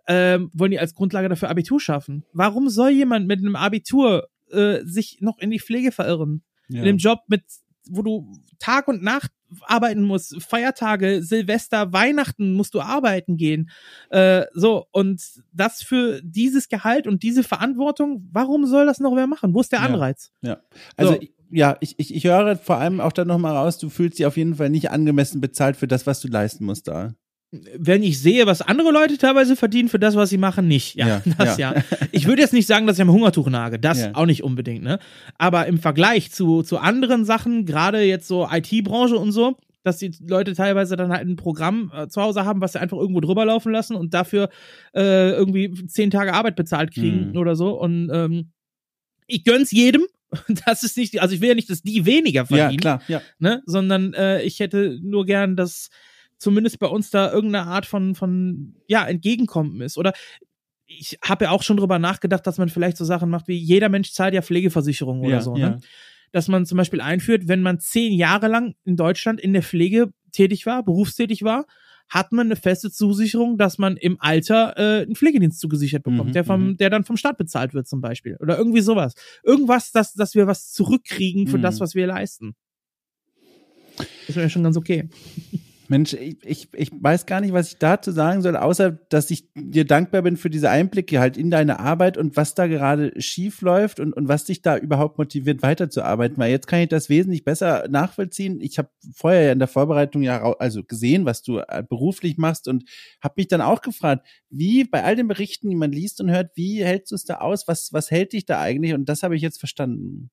ähm, 0.08 0.50
wollen 0.52 0.72
die 0.72 0.80
als 0.80 0.94
Grundlage 0.94 1.28
dafür 1.28 1.48
Abitur 1.50 1.80
schaffen. 1.80 2.24
Warum 2.32 2.68
soll 2.70 2.90
jemand 2.90 3.28
mit 3.28 3.38
einem 3.38 3.54
Abitur 3.56 4.28
äh, 4.50 4.78
sich 4.84 5.18
noch 5.20 5.38
in 5.38 5.50
die 5.50 5.60
Pflege 5.60 5.92
verirren? 5.92 6.42
ja. 6.68 6.80
In 6.80 6.84
dem 6.86 6.96
Job 6.98 7.20
mit, 7.28 7.42
wo 7.90 8.02
du 8.02 8.32
Tag 8.58 8.88
und 8.88 9.02
Nacht 9.02 9.30
arbeiten 9.62 10.02
musst, 10.02 10.42
Feiertage, 10.42 11.22
Silvester, 11.22 11.92
Weihnachten 11.92 12.54
musst 12.54 12.74
du 12.74 12.80
arbeiten 12.80 13.36
gehen. 13.36 13.70
Äh, 14.10 14.44
so, 14.54 14.86
und 14.92 15.22
das 15.52 15.82
für 15.82 16.20
dieses 16.22 16.68
Gehalt 16.68 17.06
und 17.06 17.22
diese 17.22 17.42
Verantwortung, 17.44 18.28
warum 18.32 18.66
soll 18.66 18.86
das 18.86 18.98
noch 18.98 19.14
wer 19.14 19.26
machen? 19.26 19.54
Wo 19.54 19.60
ist 19.60 19.72
der 19.72 19.80
Ja. 19.80 19.86
Anreiz? 19.86 20.32
Ja, 20.42 20.58
also 20.96 21.14
So. 21.14 21.20
ja, 21.50 21.76
ich, 21.80 21.94
ich, 21.98 22.14
ich 22.14 22.24
höre 22.24 22.56
vor 22.56 22.78
allem 22.78 23.00
auch 23.00 23.12
dann 23.12 23.28
nochmal 23.28 23.56
raus, 23.56 23.78
du 23.78 23.88
fühlst 23.88 24.18
dich 24.18 24.26
auf 24.26 24.36
jeden 24.36 24.56
Fall 24.56 24.70
nicht 24.70 24.90
angemessen 24.90 25.40
bezahlt 25.40 25.76
für 25.76 25.86
das, 25.86 26.06
was 26.06 26.20
du 26.20 26.28
leisten 26.28 26.64
musst 26.64 26.88
da. 26.88 27.14
Wenn 27.52 28.02
ich 28.02 28.20
sehe, 28.20 28.44
was 28.46 28.60
andere 28.60 28.90
Leute 28.90 29.18
teilweise 29.18 29.54
verdienen 29.56 29.88
für 29.88 29.98
das, 30.00 30.16
was 30.16 30.30
sie 30.30 30.36
machen, 30.38 30.66
nicht. 30.68 30.96
Ja, 30.96 31.06
Ja, 31.06 31.22
das 31.38 31.58
ja. 31.58 31.74
ja. 31.74 31.82
Ich 32.12 32.26
würde 32.26 32.42
jetzt 32.42 32.52
nicht 32.52 32.66
sagen, 32.66 32.86
dass 32.86 32.96
ich 32.96 33.02
am 33.02 33.12
Hungertuch 33.12 33.48
nage. 33.48 33.78
Das 33.78 34.00
Ja. 34.00 34.10
auch 34.14 34.26
nicht 34.26 34.42
unbedingt, 34.42 34.82
ne? 34.82 34.98
Aber 35.38 35.66
im 35.66 35.78
Vergleich 35.78 36.32
zu, 36.32 36.62
zu 36.62 36.78
anderen 36.78 37.24
Sachen, 37.24 37.64
gerade 37.64 38.02
jetzt 38.02 38.26
so 38.28 38.48
IT-Branche 38.50 39.16
und 39.16 39.30
so, 39.32 39.56
dass 39.84 39.98
die 39.98 40.12
Leute 40.26 40.54
teilweise 40.54 40.96
dann 40.96 41.10
halt 41.12 41.26
ein 41.26 41.36
Programm 41.36 41.92
äh, 41.94 42.08
zu 42.08 42.20
Hause 42.20 42.44
haben, 42.44 42.60
was 42.60 42.72
sie 42.72 42.80
einfach 42.80 42.96
irgendwo 42.98 43.20
drüber 43.20 43.44
laufen 43.44 43.70
lassen 43.70 43.94
und 43.94 44.12
dafür 44.12 44.48
äh, 44.94 45.30
irgendwie 45.30 45.86
zehn 45.86 46.10
Tage 46.10 46.34
Arbeit 46.34 46.56
bezahlt 46.56 46.92
kriegen 46.92 47.30
Mhm. 47.30 47.36
oder 47.36 47.54
so. 47.54 47.78
Und 47.80 48.10
ähm, 48.12 48.50
ich 49.28 49.44
gönn's 49.44 49.70
jedem. 49.70 50.02
Das 50.66 50.82
ist 50.82 50.96
nicht, 50.96 51.22
also 51.22 51.34
ich 51.36 51.40
will 51.40 51.50
ja 51.50 51.54
nicht, 51.54 51.70
dass 51.70 51.82
die 51.82 52.04
weniger 52.04 52.44
verdienen 52.46 52.72
Ja, 52.72 52.98
klar, 52.98 53.02
ja. 53.06 53.22
ne? 53.38 53.62
Sondern 53.66 54.12
äh, 54.14 54.42
ich 54.42 54.58
hätte 54.58 54.98
nur 55.00 55.24
gern, 55.24 55.54
dass 55.54 55.88
zumindest 56.38 56.78
bei 56.78 56.86
uns 56.86 57.10
da 57.10 57.32
irgendeine 57.32 57.66
Art 57.66 57.86
von, 57.86 58.14
von 58.14 58.76
ja, 58.86 59.06
Entgegenkommen 59.06 59.80
ist. 59.80 59.98
Oder 59.98 60.12
ich 60.86 61.18
habe 61.22 61.46
ja 61.46 61.50
auch 61.50 61.62
schon 61.62 61.76
drüber 61.76 61.98
nachgedacht, 61.98 62.46
dass 62.46 62.58
man 62.58 62.68
vielleicht 62.68 62.96
so 62.96 63.04
Sachen 63.04 63.30
macht 63.30 63.48
wie 63.48 63.56
jeder 63.56 63.88
Mensch 63.88 64.12
zahlt 64.12 64.34
ja 64.34 64.42
Pflegeversicherung 64.42 65.20
oder 65.20 65.30
ja, 65.30 65.40
so, 65.40 65.56
ja. 65.56 65.70
ne? 65.70 65.80
Dass 66.32 66.48
man 66.48 66.66
zum 66.66 66.76
Beispiel 66.76 67.00
einführt, 67.00 67.48
wenn 67.48 67.62
man 67.62 67.80
zehn 67.80 68.12
Jahre 68.12 68.48
lang 68.48 68.74
in 68.84 68.96
Deutschland 68.96 69.40
in 69.40 69.52
der 69.52 69.62
Pflege 69.62 70.12
tätig 70.32 70.66
war, 70.66 70.84
berufstätig 70.84 71.42
war, 71.42 71.66
hat 72.08 72.32
man 72.32 72.48
eine 72.48 72.56
feste 72.56 72.90
Zusicherung, 72.90 73.58
dass 73.58 73.78
man 73.78 73.96
im 73.96 74.16
Alter 74.20 74.74
äh, 74.76 75.02
einen 75.02 75.16
Pflegedienst 75.16 75.58
zugesichert 75.58 76.02
bekommt, 76.04 76.30
Mhm, 76.30 76.32
der 76.34 76.44
vom, 76.44 76.66
mhm. 76.68 76.76
der 76.76 76.90
dann 76.90 77.04
vom 77.04 77.16
Staat 77.16 77.36
bezahlt 77.36 77.74
wird 77.74 77.88
zum 77.88 78.00
Beispiel. 78.00 78.36
Oder 78.40 78.58
irgendwie 78.58 78.80
sowas. 78.80 79.14
Irgendwas, 79.42 79.92
dass, 79.92 80.14
dass 80.14 80.34
wir 80.34 80.46
was 80.46 80.70
zurückkriegen 80.72 81.48
für 81.48 81.58
Mhm. 81.58 81.62
das, 81.62 81.80
was 81.80 81.94
wir 81.94 82.06
leisten. 82.06 82.54
Das 84.26 84.36
wäre 84.36 84.50
schon 84.50 84.62
ganz 84.62 84.76
okay. 84.76 85.08
Mensch, 85.90 86.14
ich, 86.14 86.38
ich, 86.44 86.68
ich 86.74 86.90
weiß 86.92 87.26
gar 87.26 87.40
nicht, 87.40 87.52
was 87.52 87.68
ich 87.68 87.78
dazu 87.78 88.12
sagen 88.12 88.42
soll, 88.42 88.56
außer 88.56 88.90
dass 88.90 89.30
ich 89.30 89.48
dir 89.54 89.84
dankbar 89.84 90.22
bin 90.22 90.36
für 90.36 90.50
diese 90.50 90.70
Einblicke 90.70 91.20
halt 91.20 91.36
in 91.36 91.50
deine 91.50 91.80
Arbeit 91.80 92.16
und 92.16 92.36
was 92.36 92.54
da 92.54 92.66
gerade 92.66 93.12
schief 93.20 93.60
läuft 93.60 94.00
und, 94.00 94.12
und 94.12 94.28
was 94.28 94.44
dich 94.44 94.62
da 94.62 94.76
überhaupt 94.76 95.18
motiviert, 95.18 95.62
weiterzuarbeiten. 95.62 96.38
Weil 96.38 96.50
jetzt 96.50 96.66
kann 96.66 96.80
ich 96.80 96.88
das 96.88 97.08
wesentlich 97.08 97.44
besser 97.44 97.86
nachvollziehen. 97.88 98.60
Ich 98.60 98.78
habe 98.78 98.90
vorher 99.14 99.42
ja 99.42 99.52
in 99.52 99.58
der 99.58 99.68
Vorbereitung 99.68 100.22
ja 100.22 100.42
also 100.58 100.82
gesehen, 100.82 101.24
was 101.24 101.42
du 101.42 101.58
äh, 101.58 101.82
beruflich 101.88 102.38
machst 102.38 102.68
und 102.68 102.84
habe 103.22 103.34
mich 103.36 103.48
dann 103.48 103.60
auch 103.60 103.82
gefragt, 103.82 104.26
wie 104.50 104.84
bei 104.84 105.04
all 105.04 105.16
den 105.16 105.28
Berichten, 105.28 105.68
die 105.68 105.76
man 105.76 105.92
liest 105.92 106.20
und 106.20 106.30
hört, 106.30 106.50
wie 106.54 106.84
hältst 106.84 107.10
du 107.10 107.14
es 107.14 107.24
da 107.24 107.36
aus? 107.36 107.68
Was, 107.68 107.92
was 107.92 108.10
hält 108.10 108.32
dich 108.32 108.46
da 108.46 108.60
eigentlich? 108.60 108.94
Und 108.94 109.08
das 109.08 109.22
habe 109.22 109.36
ich 109.36 109.42
jetzt 109.42 109.58
verstanden. 109.58 110.30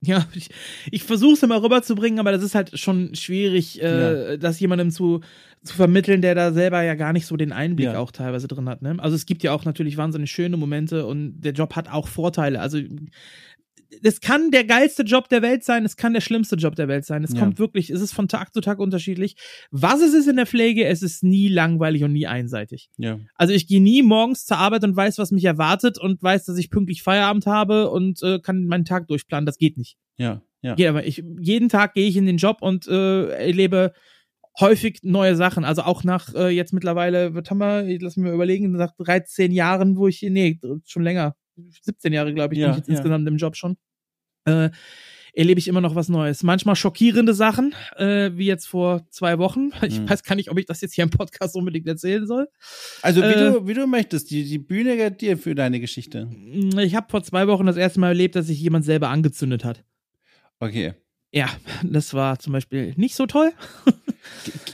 Ja, 0.00 0.26
ich, 0.34 0.48
ich 0.90 1.02
versuche 1.02 1.34
es 1.34 1.42
immer 1.42 1.62
rüberzubringen, 1.62 2.18
aber 2.18 2.32
das 2.32 2.42
ist 2.42 2.54
halt 2.54 2.78
schon 2.78 3.14
schwierig, 3.14 3.82
äh, 3.82 4.32
ja. 4.32 4.36
das 4.36 4.60
jemandem 4.60 4.90
zu, 4.90 5.20
zu 5.62 5.74
vermitteln, 5.74 6.22
der 6.22 6.34
da 6.34 6.52
selber 6.52 6.82
ja 6.82 6.94
gar 6.94 7.12
nicht 7.12 7.26
so 7.26 7.36
den 7.36 7.52
Einblick 7.52 7.86
ja. 7.86 7.98
auch 7.98 8.12
teilweise 8.12 8.48
drin 8.48 8.68
hat. 8.68 8.82
Ne? 8.82 8.96
Also 8.98 9.16
es 9.16 9.26
gibt 9.26 9.42
ja 9.42 9.52
auch 9.52 9.64
natürlich 9.64 9.96
wahnsinnig 9.96 10.30
schöne 10.30 10.56
Momente 10.56 11.06
und 11.06 11.40
der 11.40 11.52
Job 11.52 11.74
hat 11.76 11.90
auch 11.90 12.08
Vorteile. 12.08 12.60
Also 12.60 12.78
es 14.02 14.20
kann 14.20 14.50
der 14.50 14.64
geilste 14.64 15.02
Job 15.02 15.28
der 15.28 15.42
Welt 15.42 15.64
sein, 15.64 15.84
es 15.84 15.96
kann 15.96 16.12
der 16.12 16.20
schlimmste 16.20 16.56
Job 16.56 16.74
der 16.76 16.88
Welt 16.88 17.04
sein. 17.04 17.24
Es 17.24 17.32
ja. 17.32 17.40
kommt 17.40 17.58
wirklich, 17.58 17.90
es 17.90 18.00
ist 18.00 18.12
von 18.12 18.28
Tag 18.28 18.52
zu 18.52 18.60
Tag 18.60 18.78
unterschiedlich. 18.78 19.36
Was 19.70 20.00
es 20.00 20.14
ist 20.14 20.28
in 20.28 20.36
der 20.36 20.46
Pflege, 20.46 20.86
es 20.86 21.02
ist 21.02 21.22
nie 21.22 21.48
langweilig 21.48 22.04
und 22.04 22.12
nie 22.12 22.26
einseitig. 22.26 22.90
Ja. 22.96 23.18
Also 23.34 23.54
ich 23.54 23.66
gehe 23.66 23.82
nie 23.82 24.02
morgens 24.02 24.44
zur 24.44 24.58
Arbeit 24.58 24.84
und 24.84 24.96
weiß, 24.96 25.18
was 25.18 25.30
mich 25.30 25.44
erwartet 25.44 25.98
und 25.98 26.22
weiß, 26.22 26.44
dass 26.44 26.58
ich 26.58 26.70
pünktlich 26.70 27.02
Feierabend 27.02 27.46
habe 27.46 27.90
und 27.90 28.22
äh, 28.22 28.40
kann 28.40 28.66
meinen 28.66 28.84
Tag 28.84 29.08
durchplanen. 29.08 29.46
Das 29.46 29.58
geht 29.58 29.78
nicht. 29.78 29.96
Ja, 30.16 30.42
ja. 30.60 30.74
Geht 30.74 30.88
aber 30.88 31.06
ich, 31.06 31.22
jeden 31.40 31.68
Tag 31.68 31.94
gehe 31.94 32.08
ich 32.08 32.16
in 32.16 32.26
den 32.26 32.36
Job 32.36 32.58
und 32.60 32.86
äh, 32.88 33.28
erlebe 33.28 33.92
häufig 34.60 35.00
neue 35.02 35.36
Sachen. 35.36 35.64
Also 35.64 35.82
auch 35.82 36.04
nach 36.04 36.34
äh, 36.34 36.48
jetzt 36.48 36.72
mittlerweile, 36.72 37.34
was 37.34 37.48
haben 37.48 37.58
wir, 37.58 37.84
lass 38.00 38.16
mich 38.16 38.26
mal 38.26 38.34
überlegen, 38.34 38.72
nach 38.72 38.92
13 38.96 39.52
Jahren, 39.52 39.96
wo 39.96 40.08
ich, 40.08 40.22
nee, 40.22 40.58
schon 40.84 41.04
länger, 41.04 41.36
17 41.82 42.12
Jahre, 42.12 42.32
glaube 42.34 42.54
ich, 42.54 42.60
ja, 42.60 42.66
bin 42.66 42.72
ich 42.72 42.78
jetzt 42.78 42.88
ja. 42.88 42.94
insgesamt 42.94 43.26
im 43.28 43.36
Job 43.36 43.56
schon. 43.56 43.76
Äh, 44.44 44.70
erlebe 45.34 45.60
ich 45.60 45.68
immer 45.68 45.80
noch 45.80 45.94
was 45.94 46.08
Neues. 46.08 46.42
Manchmal 46.42 46.74
schockierende 46.74 47.32
Sachen, 47.32 47.74
äh, 47.96 48.30
wie 48.34 48.46
jetzt 48.46 48.66
vor 48.66 49.06
zwei 49.10 49.38
Wochen. 49.38 49.70
Ich 49.88 50.00
mhm. 50.00 50.10
weiß 50.10 50.22
gar 50.24 50.34
nicht, 50.34 50.50
ob 50.50 50.58
ich 50.58 50.66
das 50.66 50.80
jetzt 50.80 50.94
hier 50.94 51.04
im 51.04 51.10
Podcast 51.10 51.54
unbedingt 51.54 51.86
erzählen 51.86 52.26
soll. 52.26 52.48
Also 53.02 53.22
wie, 53.22 53.26
äh, 53.26 53.52
du, 53.52 53.66
wie 53.68 53.74
du 53.74 53.86
möchtest, 53.86 54.30
die, 54.30 54.44
die 54.44 54.58
Bühne 54.58 54.96
gehört 54.96 55.20
dir 55.20 55.38
für 55.38 55.54
deine 55.54 55.80
Geschichte. 55.80 56.28
Ich 56.78 56.94
habe 56.94 57.06
vor 57.08 57.22
zwei 57.22 57.46
Wochen 57.46 57.66
das 57.66 57.76
erste 57.76 58.00
Mal 58.00 58.08
erlebt, 58.08 58.36
dass 58.36 58.48
sich 58.48 58.60
jemand 58.60 58.84
selber 58.84 59.08
angezündet 59.08 59.64
hat. 59.64 59.84
Okay. 60.60 60.94
Ja, 61.32 61.48
das 61.82 62.14
war 62.14 62.38
zum 62.38 62.52
Beispiel 62.52 62.94
nicht 62.96 63.14
so 63.14 63.26
toll. 63.26 63.52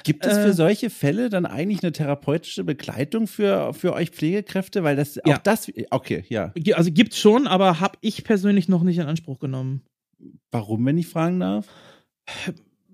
Gibt 0.03 0.27
es 0.27 0.37
für 0.39 0.49
äh. 0.49 0.53
solche 0.53 0.91
Fälle 0.91 1.31
dann 1.31 1.47
eigentlich 1.47 1.83
eine 1.83 1.93
therapeutische 1.93 2.65
Begleitung 2.65 3.27
für, 3.27 3.73
für 3.75 3.93
euch 3.93 4.11
Pflegekräfte? 4.11 4.85
Weil 4.85 4.97
das 4.97 5.17
ja. 5.17 5.23
auch 5.27 5.39
das, 5.39 5.71
okay, 5.91 6.25
ja. 6.29 6.53
Also 6.75 6.91
gibt's 6.93 7.19
schon, 7.19 7.47
aber 7.47 7.81
habe 7.81 7.99
ich 8.01 8.25
persönlich 8.25 8.69
noch 8.69 8.83
nicht 8.83 8.99
in 8.99 9.07
Anspruch 9.07 9.39
genommen. 9.39 9.83
Warum, 10.51 10.85
wenn 10.87 10.99
ich 10.99 11.07
fragen 11.07 11.41
darf? 11.41 11.69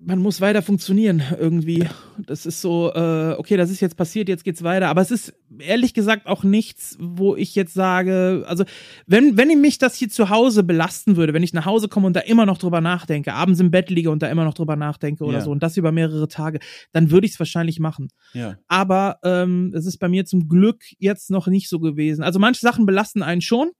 Man 0.02 0.18
muss 0.18 0.40
weiter 0.40 0.62
funktionieren 0.62 1.22
irgendwie. 1.38 1.86
Das 2.26 2.46
ist 2.46 2.60
so, 2.62 2.90
äh, 2.94 3.34
okay, 3.36 3.56
das 3.56 3.70
ist 3.70 3.80
jetzt 3.80 3.96
passiert, 3.96 4.28
jetzt 4.28 4.44
geht's 4.44 4.62
weiter. 4.62 4.88
Aber 4.88 5.02
es 5.02 5.10
ist 5.10 5.34
ehrlich 5.58 5.92
gesagt 5.92 6.26
auch 6.26 6.42
nichts, 6.42 6.96
wo 6.98 7.36
ich 7.36 7.54
jetzt 7.54 7.74
sage, 7.74 8.44
also 8.46 8.64
wenn, 9.06 9.36
wenn 9.36 9.60
mich 9.60 9.78
das 9.78 9.94
hier 9.94 10.08
zu 10.08 10.30
Hause 10.30 10.62
belasten 10.62 11.16
würde, 11.16 11.34
wenn 11.34 11.42
ich 11.42 11.52
nach 11.52 11.66
Hause 11.66 11.88
komme 11.88 12.06
und 12.06 12.16
da 12.16 12.20
immer 12.20 12.46
noch 12.46 12.56
drüber 12.56 12.80
nachdenke, 12.80 13.34
abends 13.34 13.60
im 13.60 13.70
Bett 13.70 13.90
liege 13.90 14.10
und 14.10 14.22
da 14.22 14.28
immer 14.28 14.44
noch 14.44 14.54
drüber 14.54 14.76
nachdenke 14.76 15.24
oder 15.24 15.38
ja. 15.38 15.44
so 15.44 15.50
und 15.50 15.62
das 15.62 15.76
über 15.76 15.92
mehrere 15.92 16.28
Tage, 16.28 16.60
dann 16.92 17.10
würde 17.10 17.26
ich 17.26 17.34
es 17.34 17.38
wahrscheinlich 17.38 17.78
machen. 17.78 18.08
Ja. 18.32 18.56
Aber 18.68 19.18
ähm, 19.22 19.72
es 19.74 19.84
ist 19.84 19.98
bei 19.98 20.08
mir 20.08 20.24
zum 20.24 20.48
Glück 20.48 20.82
jetzt 20.98 21.30
noch 21.30 21.46
nicht 21.46 21.68
so 21.68 21.78
gewesen. 21.78 22.22
Also 22.22 22.38
manche 22.38 22.60
Sachen 22.60 22.86
belasten 22.86 23.22
einen 23.22 23.42
schon. 23.42 23.70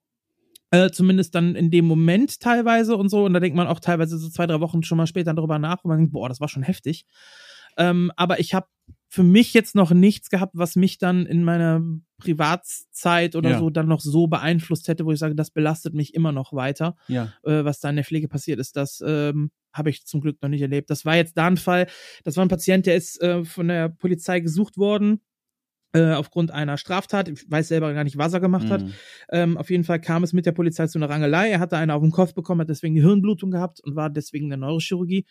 Äh, 0.72 0.90
zumindest 0.90 1.34
dann 1.34 1.56
in 1.56 1.70
dem 1.70 1.84
Moment 1.84 2.40
teilweise 2.40 2.96
und 2.96 3.08
so. 3.08 3.24
Und 3.24 3.34
da 3.34 3.40
denkt 3.40 3.56
man 3.56 3.66
auch 3.66 3.80
teilweise 3.80 4.18
so 4.18 4.28
zwei, 4.28 4.46
drei 4.46 4.60
Wochen 4.60 4.82
schon 4.82 4.98
mal 4.98 5.06
später 5.06 5.34
darüber 5.34 5.58
nach 5.58 5.82
und 5.82 5.88
man 5.88 5.98
denkt, 5.98 6.12
boah, 6.12 6.28
das 6.28 6.40
war 6.40 6.48
schon 6.48 6.62
heftig. 6.62 7.06
Ähm, 7.76 8.12
aber 8.16 8.40
ich 8.40 8.54
habe 8.54 8.66
für 9.08 9.24
mich 9.24 9.52
jetzt 9.54 9.74
noch 9.74 9.90
nichts 9.90 10.30
gehabt, 10.30 10.52
was 10.56 10.76
mich 10.76 10.98
dann 10.98 11.26
in 11.26 11.42
meiner 11.42 11.82
Privatzeit 12.18 13.34
oder 13.34 13.50
ja. 13.50 13.58
so 13.58 13.70
dann 13.70 13.88
noch 13.88 14.00
so 14.00 14.28
beeinflusst 14.28 14.86
hätte, 14.86 15.04
wo 15.04 15.10
ich 15.10 15.18
sage, 15.18 15.34
das 15.34 15.50
belastet 15.50 15.94
mich 15.94 16.14
immer 16.14 16.30
noch 16.30 16.52
weiter. 16.52 16.94
Ja. 17.08 17.32
Äh, 17.42 17.64
was 17.64 17.80
da 17.80 17.90
in 17.90 17.96
der 17.96 18.04
Pflege 18.04 18.28
passiert 18.28 18.60
ist, 18.60 18.76
das 18.76 19.02
ähm, 19.04 19.50
habe 19.72 19.90
ich 19.90 20.06
zum 20.06 20.20
Glück 20.20 20.40
noch 20.40 20.48
nicht 20.48 20.62
erlebt. 20.62 20.90
Das 20.90 21.04
war 21.04 21.16
jetzt 21.16 21.36
da 21.36 21.48
ein 21.48 21.56
Fall, 21.56 21.88
das 22.22 22.36
war 22.36 22.44
ein 22.44 22.48
Patient, 22.48 22.86
der 22.86 22.94
ist 22.94 23.20
äh, 23.20 23.44
von 23.44 23.66
der 23.66 23.88
Polizei 23.88 24.38
gesucht 24.38 24.76
worden 24.76 25.20
äh, 25.92 26.12
aufgrund 26.12 26.50
einer 26.52 26.76
Straftat. 26.76 27.28
Ich 27.28 27.50
weiß 27.50 27.68
selber 27.68 27.92
gar 27.92 28.04
nicht, 28.04 28.16
was 28.16 28.32
er 28.32 28.40
gemacht 28.40 28.66
mhm. 28.66 28.70
hat. 28.70 28.84
Ähm, 29.30 29.56
auf 29.56 29.70
jeden 29.70 29.84
Fall 29.84 30.00
kam 30.00 30.22
es 30.22 30.32
mit 30.32 30.46
der 30.46 30.52
Polizei 30.52 30.86
zu 30.86 30.98
einer 30.98 31.08
Rangelei. 31.08 31.50
Er 31.50 31.60
hatte 31.60 31.76
eine 31.76 31.94
auf 31.94 32.02
den 32.02 32.12
Kopf 32.12 32.34
bekommen, 32.34 32.60
hat 32.60 32.68
deswegen 32.68 32.96
eine 32.96 33.06
Hirnblutung 33.06 33.50
gehabt 33.50 33.80
und 33.80 33.96
war 33.96 34.10
deswegen 34.10 34.44
in 34.44 34.50
der 34.50 34.58
Neurochirurgie. 34.58 35.26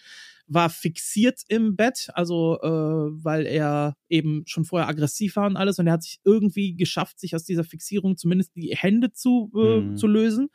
War 0.48 0.70
fixiert 0.70 1.42
im 1.48 1.76
Bett, 1.76 2.10
also 2.14 2.60
äh, 2.62 2.68
weil 2.68 3.46
er 3.46 3.96
eben 4.10 4.44
schon 4.48 4.66
vorher 4.66 4.90
aggressiv 4.90 5.36
war 5.36 5.48
und 5.48 5.58
alles. 5.58 5.80
Und 5.80 5.88
er 5.88 5.94
hat 5.94 6.04
sich 6.04 6.20
irgendwie 6.24 6.76
geschafft, 6.76 7.20
sich 7.20 7.36
aus 7.36 7.46
dieser 7.46 7.64
Fixierung 7.64 8.18
zumindest 8.18 8.56
die 8.56 8.76
Hände 8.76 9.12
zu, 9.12 9.52
äh, 9.56 9.80
mhm. 9.80 9.96
zu 9.96 10.08
lösen. 10.08 10.50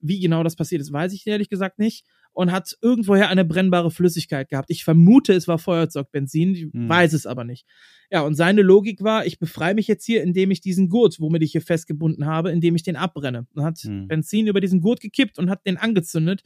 Wie 0.00 0.20
genau 0.20 0.42
das 0.42 0.56
passiert 0.56 0.80
ist, 0.80 0.92
weiß 0.92 1.12
ich 1.12 1.26
ehrlich 1.26 1.48
gesagt 1.48 1.78
nicht. 1.78 2.04
Und 2.38 2.52
hat 2.52 2.78
irgendwoher 2.82 3.30
eine 3.30 3.44
brennbare 3.44 3.90
Flüssigkeit 3.90 4.48
gehabt. 4.48 4.70
Ich 4.70 4.84
vermute, 4.84 5.32
es 5.32 5.48
war 5.48 5.58
Feuerzeugbenzin, 5.58 6.54
ich 6.54 6.62
hm. 6.72 6.88
weiß 6.88 7.12
es 7.12 7.26
aber 7.26 7.42
nicht. 7.42 7.66
Ja, 8.12 8.20
und 8.20 8.36
seine 8.36 8.62
Logik 8.62 9.02
war, 9.02 9.26
ich 9.26 9.40
befreie 9.40 9.74
mich 9.74 9.88
jetzt 9.88 10.04
hier, 10.04 10.22
indem 10.22 10.52
ich 10.52 10.60
diesen 10.60 10.88
Gurt, 10.88 11.18
womit 11.18 11.42
ich 11.42 11.50
hier 11.50 11.62
festgebunden 11.62 12.26
habe, 12.26 12.52
indem 12.52 12.76
ich 12.76 12.84
den 12.84 12.94
abbrenne. 12.94 13.48
Und 13.54 13.64
hat 13.64 13.78
hm. 13.78 14.06
Benzin 14.06 14.46
über 14.46 14.60
diesen 14.60 14.80
Gurt 14.80 15.00
gekippt 15.00 15.40
und 15.40 15.50
hat 15.50 15.66
den 15.66 15.78
angezündet. 15.78 16.44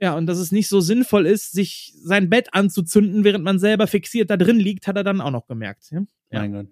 Ja, 0.00 0.16
und 0.16 0.24
dass 0.24 0.38
es 0.38 0.50
nicht 0.50 0.68
so 0.68 0.80
sinnvoll 0.80 1.26
ist, 1.26 1.52
sich 1.52 1.92
sein 2.02 2.30
Bett 2.30 2.54
anzuzünden, 2.54 3.22
während 3.22 3.44
man 3.44 3.58
selber 3.58 3.86
fixiert 3.86 4.30
da 4.30 4.38
drin 4.38 4.58
liegt, 4.58 4.86
hat 4.86 4.96
er 4.96 5.04
dann 5.04 5.20
auch 5.20 5.30
noch 5.30 5.46
gemerkt. 5.46 5.90
Ja? 5.90 6.06
Mein 6.30 6.52
Gott. 6.52 6.68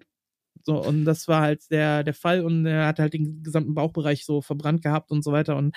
So, 0.63 0.83
und 0.83 1.05
das 1.05 1.27
war 1.27 1.41
halt 1.41 1.69
der, 1.69 2.03
der 2.03 2.15
Fall 2.15 2.43
und 2.43 2.65
er 2.65 2.87
hat 2.87 2.97
halt 2.97 3.13
den 3.13 3.43
gesamten 3.43 3.75
Bauchbereich 3.75 4.25
so 4.25 4.41
verbrannt 4.41 4.81
gehabt 4.81 5.11
und 5.11 5.23
so 5.23 5.31
weiter. 5.31 5.57
Und 5.57 5.75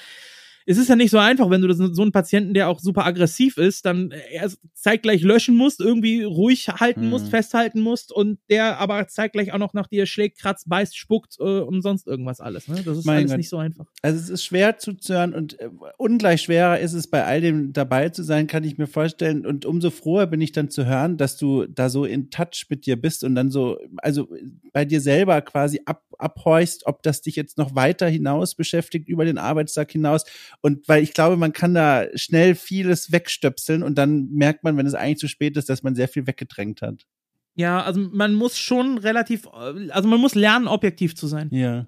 es 0.67 0.79
ist 0.79 0.89
ja 0.89 0.97
nicht 0.97 1.11
so 1.11 1.19
einfach, 1.19 1.51
wenn 1.51 1.61
du 1.61 1.69
das, 1.69 1.79
so 1.79 2.03
einen 2.03 2.13
Patienten, 2.13 2.55
der 2.55 2.69
auch 2.69 2.81
super 2.81 3.07
aggressiv 3.07 3.57
ist, 3.57 3.87
dann 3.87 4.13
erst 4.31 4.61
zeitgleich 4.75 5.23
löschen 5.23 5.57
musst, 5.57 5.81
irgendwie 5.81 6.23
ruhig 6.23 6.69
halten 6.69 7.09
musst, 7.09 7.27
mhm. 7.27 7.31
festhalten 7.31 7.81
musst 7.81 8.13
und 8.13 8.39
der 8.49 8.79
aber 8.79 9.07
zeitgleich 9.09 9.53
auch 9.53 9.59
noch 9.59 9.75
nach 9.75 9.87
dir 9.87 10.07
schlägt, 10.07 10.39
kratzt, 10.39 10.69
beißt, 10.69 10.97
spuckt 10.97 11.37
äh, 11.41 11.61
und 11.61 11.83
sonst 11.83 12.07
irgendwas 12.07 12.41
alles. 12.41 12.69
Ne? 12.69 12.83
Das 12.85 12.99
ist 12.99 13.05
mein 13.05 13.19
alles 13.19 13.31
Gott. 13.31 13.39
nicht 13.39 13.49
so 13.49 13.59
einfach. 13.59 13.87
Also 14.03 14.19
es 14.19 14.29
ist 14.29 14.45
schwer 14.45 14.79
zuzuhören 14.79 15.35
und 15.35 15.59
äh, 15.61 15.69
ungleich 15.97 16.43
schwerer 16.43 16.79
ist 16.79 16.93
es 16.93 17.07
bei 17.09 17.25
all 17.25 17.41
dem 17.41 17.73
dabei 17.73 18.09
zu 18.11 18.23
sein, 18.23 18.47
kann 18.47 18.65
ich 18.65 18.79
mir 18.79 18.87
vorstellen. 18.87 19.47
Und 19.47 19.65
umso 19.65 19.91
froher 19.91 20.27
bin 20.27 20.41
ich 20.41 20.53
dann 20.53 20.71
zu 20.71 20.87
hören, 20.87 21.17
dass 21.17 21.37
du 21.37 21.67
da 21.67 21.89
so 21.91 22.05
in 22.05 22.31
Touch 22.31 22.67
mit 22.69 22.87
dir 22.87 23.01
bist 23.01 23.25
und 23.25 23.35
dann 23.35 23.51
so, 23.51 23.79
also 23.99 24.29
bei 24.73 24.85
dir 24.85 25.01
selber 25.01 25.41
quasi 25.43 25.81
ab, 25.85 26.05
abhorchst, 26.19 26.87
ob 26.87 27.03
das 27.03 27.23
dich 27.23 27.37
jetzt 27.37 27.59
noch 27.59 27.75
weiter 27.75 28.09
hinaus 28.09 28.55
beschäftigt, 28.55 29.09
über 29.09 29.25
den 29.25 29.39
Arbeitstag 29.39 29.91
hinaus 29.91 30.25
und 30.61 30.89
weil 30.89 31.03
ich 31.03 31.13
glaube, 31.13 31.37
man 31.37 31.53
kann 31.53 31.75
da 31.75 32.07
schnell 32.15 32.55
vieles 32.55 33.13
wegstöpseln 33.13 33.83
und 33.83 33.97
dann 33.97 34.29
merkt 34.31 34.65
man, 34.65 34.77
wenn 34.77 34.87
es 34.87 34.95
eigentlich 34.95 35.19
zu 35.19 35.29
spät 35.29 35.57
ist, 35.57 35.69
dass 35.69 35.83
man 35.83 35.95
sehr 35.95 36.09
viel 36.09 36.27
weggedrängt 36.27 36.83
hat. 36.83 37.07
Ja, 37.55 37.83
also 37.83 38.01
man 38.01 38.35
muss 38.35 38.59
schon 38.59 38.99
relativ, 38.99 39.47
also 39.49 40.09
man 40.09 40.21
muss 40.21 40.35
lernen, 40.35 40.69
objektiv 40.69 41.15
zu 41.15 41.27
sein. 41.27 41.49
Ja. 41.53 41.87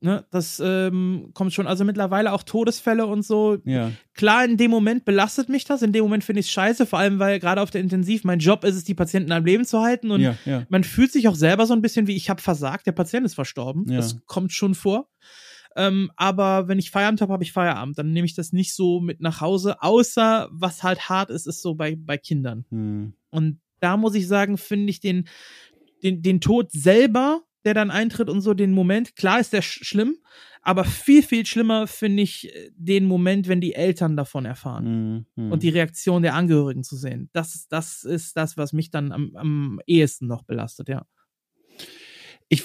Ne, 0.00 0.26
das 0.30 0.60
ähm, 0.62 1.30
kommt 1.32 1.54
schon, 1.54 1.66
also 1.66 1.82
mittlerweile 1.82 2.32
auch 2.32 2.42
Todesfälle 2.42 3.06
und 3.06 3.22
so. 3.22 3.58
Ja. 3.64 3.90
Klar, 4.12 4.44
in 4.44 4.58
dem 4.58 4.70
Moment 4.70 5.06
belastet 5.06 5.48
mich 5.48 5.64
das, 5.64 5.80
in 5.80 5.92
dem 5.92 6.02
Moment 6.02 6.22
finde 6.22 6.40
ich 6.40 6.46
es 6.46 6.52
scheiße, 6.52 6.84
vor 6.84 6.98
allem 6.98 7.18
weil 7.18 7.40
gerade 7.40 7.62
auf 7.62 7.70
der 7.70 7.80
Intensiv 7.80 8.22
mein 8.22 8.38
Job 8.38 8.62
ist 8.64 8.76
es, 8.76 8.84
die 8.84 8.94
Patienten 8.94 9.32
am 9.32 9.46
Leben 9.46 9.64
zu 9.64 9.80
halten 9.80 10.10
und 10.10 10.20
ja, 10.20 10.36
ja. 10.44 10.66
man 10.68 10.84
fühlt 10.84 11.12
sich 11.12 11.28
auch 11.28 11.34
selber 11.34 11.64
so 11.64 11.72
ein 11.72 11.80
bisschen 11.80 12.06
wie 12.06 12.14
ich 12.14 12.28
habe 12.28 12.42
versagt, 12.42 12.86
der 12.86 12.92
Patient 12.92 13.24
ist 13.24 13.34
verstorben. 13.34 13.86
Ja. 13.88 13.96
Das 13.96 14.18
kommt 14.26 14.52
schon 14.52 14.74
vor. 14.74 15.08
Ähm, 15.76 16.10
aber 16.16 16.68
wenn 16.68 16.78
ich 16.78 16.90
Feierabend 16.90 17.20
habe, 17.20 17.32
habe 17.34 17.44
ich 17.44 17.52
Feierabend. 17.52 17.98
Dann 17.98 18.12
nehme 18.12 18.24
ich 18.24 18.34
das 18.34 18.52
nicht 18.52 18.74
so 18.74 19.00
mit 19.00 19.20
nach 19.20 19.42
Hause, 19.42 19.82
außer 19.82 20.48
was 20.50 20.82
halt 20.82 21.08
hart 21.08 21.30
ist, 21.30 21.46
ist 21.46 21.60
so 21.60 21.74
bei, 21.74 21.96
bei 21.96 22.16
Kindern. 22.16 22.64
Hm. 22.70 23.12
Und 23.30 23.60
da 23.80 23.98
muss 23.98 24.14
ich 24.14 24.26
sagen, 24.26 24.56
finde 24.56 24.90
ich 24.90 25.00
den, 25.00 25.28
den, 26.02 26.22
den 26.22 26.40
Tod 26.40 26.72
selber, 26.72 27.42
der 27.66 27.74
dann 27.74 27.90
eintritt 27.90 28.30
und 28.30 28.40
so 28.40 28.54
den 28.54 28.72
Moment, 28.72 29.16
klar 29.16 29.38
ist 29.38 29.52
der 29.52 29.60
sch 29.60 29.84
schlimm, 29.84 30.16
aber 30.62 30.84
viel, 30.84 31.22
viel 31.22 31.44
schlimmer 31.44 31.86
finde 31.86 32.22
ich 32.22 32.48
äh, 32.54 32.70
den 32.74 33.04
Moment, 33.04 33.46
wenn 33.46 33.60
die 33.60 33.74
Eltern 33.74 34.16
davon 34.16 34.46
erfahren 34.46 34.86
hm, 34.86 35.26
hm. 35.44 35.52
und 35.52 35.62
die 35.62 35.68
Reaktion 35.68 36.22
der 36.22 36.34
Angehörigen 36.34 36.84
zu 36.84 36.96
sehen. 36.96 37.28
Das, 37.34 37.68
das 37.68 38.02
ist 38.02 38.36
das, 38.36 38.56
was 38.56 38.72
mich 38.72 38.90
dann 38.90 39.12
am, 39.12 39.36
am 39.36 39.80
ehesten 39.86 40.26
noch 40.26 40.42
belastet, 40.42 40.88
ja 40.88 41.04
ich 42.48 42.62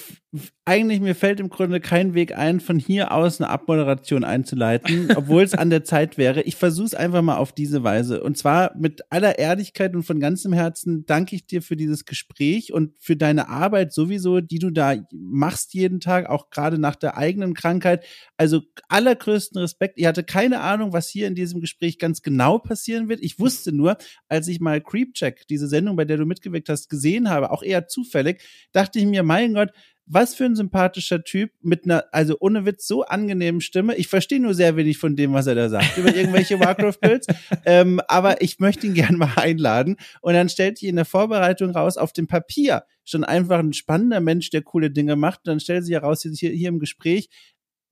eigentlich 0.63 1.01
mir 1.01 1.15
fällt 1.15 1.39
im 1.39 1.49
Grunde 1.49 1.81
kein 1.81 2.13
Weg 2.13 2.37
ein, 2.37 2.59
von 2.59 2.77
hier 2.79 3.11
aus 3.11 3.41
eine 3.41 3.49
Abmoderation 3.49 4.23
einzuleiten, 4.23 5.09
obwohl 5.15 5.41
es 5.43 5.53
an 5.53 5.69
der 5.69 5.83
Zeit 5.83 6.17
wäre. 6.17 6.43
Ich 6.43 6.55
versuche 6.55 6.85
es 6.85 6.93
einfach 6.93 7.21
mal 7.21 7.37
auf 7.37 7.51
diese 7.51 7.83
Weise. 7.83 8.23
Und 8.23 8.37
zwar 8.37 8.77
mit 8.77 9.01
aller 9.09 9.39
Ehrlichkeit 9.39 9.95
und 9.95 10.03
von 10.03 10.19
ganzem 10.19 10.53
Herzen 10.53 11.05
danke 11.05 11.35
ich 11.35 11.47
dir 11.47 11.61
für 11.61 11.75
dieses 11.75 12.05
Gespräch 12.05 12.71
und 12.71 12.93
für 12.99 13.17
deine 13.17 13.49
Arbeit 13.49 13.91
sowieso, 13.91 14.39
die 14.39 14.59
du 14.59 14.69
da 14.69 14.95
machst 15.11 15.73
jeden 15.73 15.99
Tag, 15.99 16.29
auch 16.29 16.51
gerade 16.51 16.77
nach 16.77 16.95
der 16.95 17.17
eigenen 17.17 17.53
Krankheit. 17.53 18.05
Also 18.37 18.61
allergrößten 18.87 19.59
Respekt. 19.59 19.95
Ich 19.97 20.05
hatte 20.05 20.23
keine 20.23 20.61
Ahnung, 20.61 20.93
was 20.93 21.09
hier 21.09 21.27
in 21.27 21.35
diesem 21.35 21.59
Gespräch 21.59 21.97
ganz 21.97 22.21
genau 22.21 22.59
passieren 22.59 23.09
wird. 23.09 23.21
Ich 23.21 23.39
wusste 23.39 23.73
nur, 23.73 23.97
als 24.29 24.47
ich 24.47 24.61
mal 24.61 24.79
Creepcheck, 24.79 25.47
diese 25.49 25.67
Sendung, 25.67 25.95
bei 25.95 26.05
der 26.05 26.17
du 26.17 26.25
mitgewirkt 26.25 26.69
hast, 26.69 26.87
gesehen 26.87 27.29
habe, 27.29 27.51
auch 27.51 27.63
eher 27.63 27.87
zufällig, 27.87 28.41
dachte 28.71 28.99
ich 28.99 29.05
mir, 29.05 29.23
mein 29.23 29.55
Gott, 29.55 29.70
was 30.13 30.35
für 30.35 30.43
ein 30.43 30.57
sympathischer 30.57 31.23
Typ 31.23 31.51
mit 31.61 31.85
einer, 31.85 32.03
also 32.11 32.35
ohne 32.41 32.65
Witz, 32.65 32.85
so 32.85 33.03
angenehmen 33.03 33.61
Stimme. 33.61 33.95
Ich 33.95 34.09
verstehe 34.09 34.41
nur 34.41 34.53
sehr 34.53 34.75
wenig 34.75 34.97
von 34.97 35.15
dem, 35.15 35.31
was 35.31 35.47
er 35.47 35.55
da 35.55 35.69
sagt, 35.69 35.97
über 35.97 36.13
irgendwelche 36.13 36.59
Warcraft-Builds. 36.59 37.27
ähm, 37.65 38.01
aber 38.09 38.41
ich 38.41 38.59
möchte 38.59 38.87
ihn 38.87 38.93
gerne 38.93 39.15
mal 39.15 39.31
einladen. 39.37 39.95
Und 40.21 40.33
dann 40.33 40.49
stellt 40.49 40.77
sich 40.77 40.89
in 40.89 40.97
der 40.97 41.05
Vorbereitung 41.05 41.71
raus, 41.71 41.95
auf 41.95 42.11
dem 42.11 42.27
Papier 42.27 42.83
schon 43.05 43.23
einfach 43.23 43.59
ein 43.59 43.71
spannender 43.71 44.19
Mensch, 44.19 44.49
der 44.49 44.63
coole 44.63 44.91
Dinge 44.91 45.15
macht. 45.15 45.39
Und 45.39 45.47
dann 45.47 45.59
stellt 45.61 45.85
sich 45.85 45.93
heraus, 45.93 46.23
hier, 46.23 46.51
hier 46.51 46.69
im 46.69 46.79
Gespräch, 46.79 47.29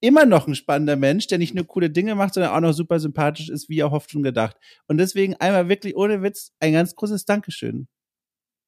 immer 0.01 0.25
noch 0.25 0.45
ein 0.45 0.55
spannender 0.55 0.97
Mensch, 0.97 1.27
der 1.27 1.37
nicht 1.37 1.55
nur 1.55 1.65
coole 1.65 1.89
Dinge 1.89 2.15
macht, 2.15 2.33
sondern 2.33 2.51
auch 2.51 2.59
noch 2.59 2.73
super 2.73 2.99
sympathisch 2.99 3.49
ist, 3.49 3.69
wie 3.69 3.79
er 3.79 3.91
hofft 3.91 4.13
und 4.13 4.23
gedacht. 4.23 4.57
Und 4.87 4.97
deswegen 4.97 5.35
einmal 5.35 5.69
wirklich 5.69 5.95
ohne 5.95 6.21
Witz 6.21 6.51
ein 6.59 6.73
ganz 6.73 6.95
großes 6.95 7.23
Dankeschön. 7.23 7.87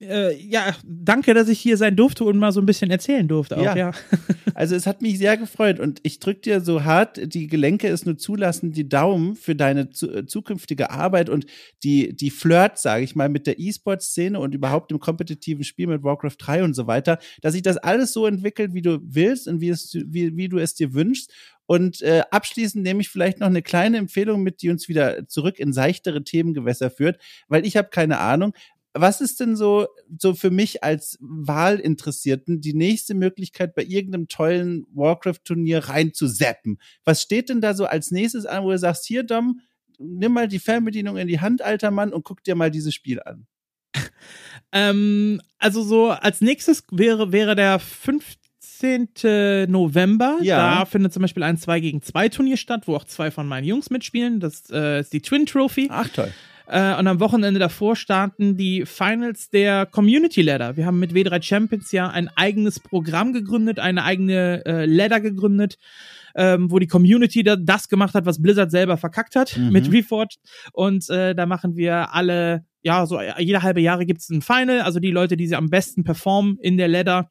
Äh, 0.02 0.36
ja, 0.38 0.76
danke, 0.84 1.36
dass 1.36 1.48
ich 1.48 1.60
hier 1.60 1.78
sein 1.78 1.96
durfte 1.96 2.24
und 2.24 2.38
mal 2.38 2.52
so 2.52 2.60
ein 2.60 2.66
bisschen 2.66 2.90
erzählen 2.90 3.28
durfte. 3.28 3.58
Auch, 3.58 3.64
ja. 3.64 3.76
ja. 3.76 3.92
also 4.56 4.76
es 4.76 4.88
hat 4.88 5.02
mich 5.04 5.20
sehr 5.20 5.38
gefreut 5.38 5.80
und 5.80 6.00
ich 6.02 6.20
drücke 6.20 6.42
dir 6.42 6.62
so 6.62 6.84
hart, 6.84 7.20
die 7.34 7.46
Gelenke 7.48 7.88
es 7.88 8.06
nur 8.06 8.18
zulassen, 8.18 8.72
die 8.72 8.90
Daumen 8.90 9.36
für 9.36 9.56
deine 9.56 9.92
zu, 9.92 10.12
äh, 10.12 10.26
zukünftige 10.26 10.90
Arbeit 10.90 11.30
und 11.30 11.46
die, 11.84 12.16
die 12.16 12.32
Flirt, 12.32 12.80
sage 12.80 13.04
ich 13.04 13.16
mal, 13.16 13.30
mit 13.30 13.46
der 13.46 13.60
E-Sport-Szene 13.60 14.40
und 14.40 14.56
überhaupt 14.56 14.92
im 14.92 15.00
kompetitiven 15.00 15.64
Spiel 15.64 15.86
mit 15.86 16.04
Warcraft 16.04 16.38
3 16.40 16.64
und 16.64 16.74
so 16.74 16.88
weiter, 16.88 17.20
dass 17.42 17.54
sich 17.54 17.62
das 17.62 17.78
alles 17.78 18.12
so 18.12 18.26
entwickelt, 18.26 18.74
wie 18.74 18.82
du 18.82 19.00
willst 19.04 19.48
und 19.48 19.62
wie, 19.62 19.70
es, 19.70 19.96
wie, 20.08 20.36
wie 20.36 20.50
du 20.50 20.58
es 20.58 20.74
dir 20.74 20.94
wünschst. 20.94 21.32
Und 21.72 22.02
äh, 22.02 22.24
abschließend 22.32 22.84
nehme 22.84 23.00
ich 23.00 23.08
vielleicht 23.08 23.40
noch 23.40 23.48
eine 23.48 23.62
kleine 23.62 23.98
Empfehlung 23.98 24.44
mit, 24.44 24.62
die 24.62 24.70
uns 24.70 24.90
wieder 24.90 25.26
zurück 25.30 25.58
in 25.58 25.72
seichtere 25.72 26.22
Themengewässer 26.22 26.90
führt, 26.90 27.18
weil 27.48 27.66
ich 27.66 27.78
habe 27.78 27.88
keine 27.90 28.20
Ahnung 28.20 28.54
was 28.94 29.22
ist 29.22 29.40
denn 29.40 29.56
so, 29.56 29.88
so 30.20 30.34
für 30.34 30.52
mich 30.52 30.84
als 30.84 31.18
Wahlinteressierten 31.22 32.60
die 32.62 32.74
nächste 32.74 33.14
Möglichkeit, 33.14 33.74
bei 33.74 33.84
irgendeinem 33.84 34.28
tollen 34.28 34.86
Warcraft-Turnier 34.94 35.86
reinzuseppen? 35.86 36.80
Was 37.06 37.22
steht 37.22 37.50
denn 37.50 37.62
da 37.62 37.74
so 37.74 37.86
als 37.86 38.12
nächstes 38.12 38.46
an, 38.46 38.64
wo 38.64 38.72
du 38.72 38.78
sagst, 38.78 39.06
hier, 39.06 39.24
Dom, 39.24 39.62
nimm 39.98 40.34
mal 40.34 40.48
die 40.48 40.60
Fernbedienung 40.60 41.18
in 41.18 41.28
die 41.28 41.40
Hand, 41.40 41.62
alter 41.62 41.92
Mann, 41.92 42.12
und 42.12 42.24
guck 42.24 42.44
dir 42.44 42.56
mal 42.56 42.72
dieses 42.72 42.94
Spiel 42.94 43.22
an? 43.22 43.48
ähm, 44.72 45.42
also 45.58 45.84
so 45.84 46.10
als 46.10 46.42
nächstes 46.42 46.84
wäre, 46.92 47.32
wäre 47.32 47.56
der 47.56 47.80
15. 47.80 49.70
November. 49.72 50.40
Ja. 50.42 50.80
Da 50.80 50.86
findet 50.86 51.14
zum 51.14 51.22
Beispiel 51.22 51.44
ein 51.44 51.58
2 51.58 51.80
gegen 51.80 52.02
2 52.02 52.30
Turnier 52.30 52.58
statt, 52.58 52.88
wo 52.88 52.96
auch 52.96 53.06
zwei 53.06 53.32
von 53.32 53.48
meinen 53.48 53.66
Jungs 53.66 53.90
mitspielen. 53.90 54.40
Das 54.42 54.70
äh, 54.70 55.00
ist 55.00 55.14
die 55.14 55.22
Twin 55.22 55.46
Trophy. 55.46 55.88
Ach 55.90 56.10
toll. 56.10 56.34
Äh, 56.72 56.98
und 56.98 57.06
am 57.08 57.20
Wochenende 57.20 57.60
davor 57.60 57.98
starten 57.98 58.56
die 58.56 58.86
Finals 58.86 59.50
der 59.50 59.86
Community 59.86 60.42
Ladder. 60.42 60.78
Wir 60.78 60.86
haben 60.86 61.00
mit 61.00 61.12
W3 61.12 61.42
Champions 61.42 61.92
ja 61.92 62.10
ein 62.10 62.30
eigenes 62.30 62.80
Programm 62.80 63.34
gegründet, 63.34 63.78
eine 63.78 64.06
eigene 64.06 64.66
äh, 64.66 64.86
Ladder 64.86 65.20
gegründet, 65.20 65.78
ähm, 66.34 66.72
wo 66.72 66.80
die 66.80 66.88
Community 66.88 67.44
da, 67.44 67.58
das 67.58 67.90
gemacht 67.90 68.14
hat, 68.14 68.26
was 68.26 68.42
Blizzard 68.42 68.72
selber 68.72 68.96
verkackt 68.96 69.36
hat 69.36 69.58
mhm. 69.58 69.74
mit 69.74 69.92
Reforged. 69.92 70.40
Und 70.72 71.10
äh, 71.10 71.36
da 71.36 71.46
machen 71.46 71.76
wir 71.76 72.14
alle, 72.14 72.66
ja, 72.84 73.06
so 73.06 73.20
jede 73.22 73.64
halbe 73.64 73.82
Jahre 73.82 74.06
gibt 74.06 74.22
es 74.22 74.30
ein 74.30 74.42
Final. 74.42 74.80
Also 74.80 75.02
die 75.02 75.12
Leute, 75.12 75.36
die 75.36 75.48
sie 75.48 75.58
am 75.58 75.70
besten 75.70 76.06
performen 76.06 76.58
in 76.62 76.78
der 76.78 76.88
Ladder, 76.88 77.30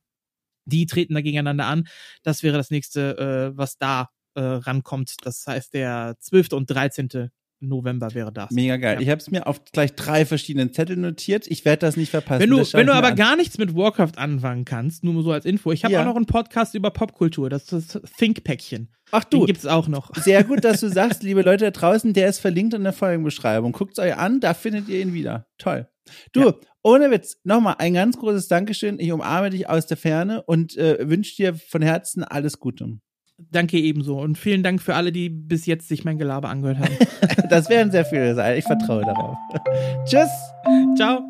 die 0.66 0.84
treten 0.84 1.14
da 1.14 1.22
gegeneinander 1.22 1.64
an. 1.64 1.84
Das 2.22 2.42
wäre 2.42 2.58
das 2.58 2.70
nächste, 2.70 3.16
äh, 3.16 3.56
was 3.56 3.78
da 3.78 4.10
äh, 4.34 4.42
rankommt. 4.42 5.14
Das 5.22 5.46
heißt, 5.46 5.72
der 5.72 6.16
12. 6.20 6.52
und 6.52 6.70
13. 6.70 7.30
November 7.60 8.14
wäre 8.14 8.32
das. 8.32 8.50
Mega 8.50 8.76
geil. 8.76 8.96
Ja. 8.96 9.00
Ich 9.00 9.08
habe 9.08 9.20
es 9.20 9.30
mir 9.30 9.46
auf 9.46 9.64
gleich 9.72 9.94
drei 9.94 10.24
verschiedenen 10.24 10.72
Zetteln 10.72 11.02
notiert. 11.02 11.46
Ich 11.46 11.64
werde 11.64 11.80
das 11.80 11.96
nicht 11.96 12.10
verpassen. 12.10 12.40
Wenn 12.40 12.50
du, 12.50 12.58
wenn 12.72 12.86
du 12.86 12.94
aber 12.94 13.08
an. 13.08 13.16
gar 13.16 13.36
nichts 13.36 13.58
mit 13.58 13.74
Warcraft 13.74 14.16
anfangen 14.16 14.64
kannst, 14.64 15.04
nur 15.04 15.22
so 15.22 15.32
als 15.32 15.44
Info. 15.44 15.70
Ich 15.72 15.84
habe 15.84 15.94
ja. 15.94 16.00
auch 16.00 16.06
noch 16.06 16.16
einen 16.16 16.26
Podcast 16.26 16.74
über 16.74 16.90
Popkultur. 16.90 17.50
Das 17.50 17.70
ist 17.72 17.94
das 17.94 18.02
Think-Päckchen. 18.18 18.88
Ach 19.10 19.24
du. 19.24 19.38
Den 19.38 19.46
gibt's 19.46 19.66
auch 19.66 19.88
noch. 19.88 20.14
Sehr 20.16 20.44
gut, 20.44 20.64
dass 20.64 20.80
du 20.80 20.88
sagst, 20.92 21.22
liebe 21.22 21.42
Leute 21.42 21.66
da 21.66 21.70
draußen, 21.70 22.12
der 22.12 22.28
ist 22.28 22.38
verlinkt 22.38 22.74
in 22.74 22.82
der 22.82 22.92
Folgenbeschreibung. 22.92 23.72
Guckt's 23.72 23.98
euch 23.98 24.16
an, 24.16 24.40
da 24.40 24.54
findet 24.54 24.88
ihr 24.88 25.00
ihn 25.00 25.12
wieder. 25.12 25.46
Toll. 25.58 25.88
Du, 26.32 26.40
ja. 26.40 26.54
ohne 26.82 27.10
Witz, 27.10 27.38
nochmal 27.44 27.76
ein 27.78 27.94
ganz 27.94 28.16
großes 28.16 28.48
Dankeschön. 28.48 28.98
Ich 28.98 29.12
umarme 29.12 29.50
dich 29.50 29.68
aus 29.68 29.86
der 29.86 29.96
Ferne 29.96 30.42
und 30.42 30.76
äh, 30.76 31.08
wünsche 31.08 31.36
dir 31.36 31.54
von 31.54 31.82
Herzen 31.82 32.24
alles 32.24 32.58
Gute. 32.58 33.00
Danke 33.52 33.78
ebenso. 33.78 34.18
Und 34.18 34.38
vielen 34.38 34.62
Dank 34.62 34.80
für 34.82 34.94
alle, 34.94 35.12
die 35.12 35.28
bis 35.28 35.66
jetzt 35.66 35.88
sich 35.88 36.04
mein 36.04 36.18
Gelaber 36.18 36.48
angehört 36.48 36.78
haben. 36.78 36.96
das 37.50 37.68
werden 37.68 37.90
sehr 37.90 38.04
viele 38.04 38.34
sein. 38.34 38.58
Ich 38.58 38.64
vertraue 38.64 39.02
darauf. 39.02 39.36
Tschüss. 40.04 40.30
Ciao. 40.96 41.20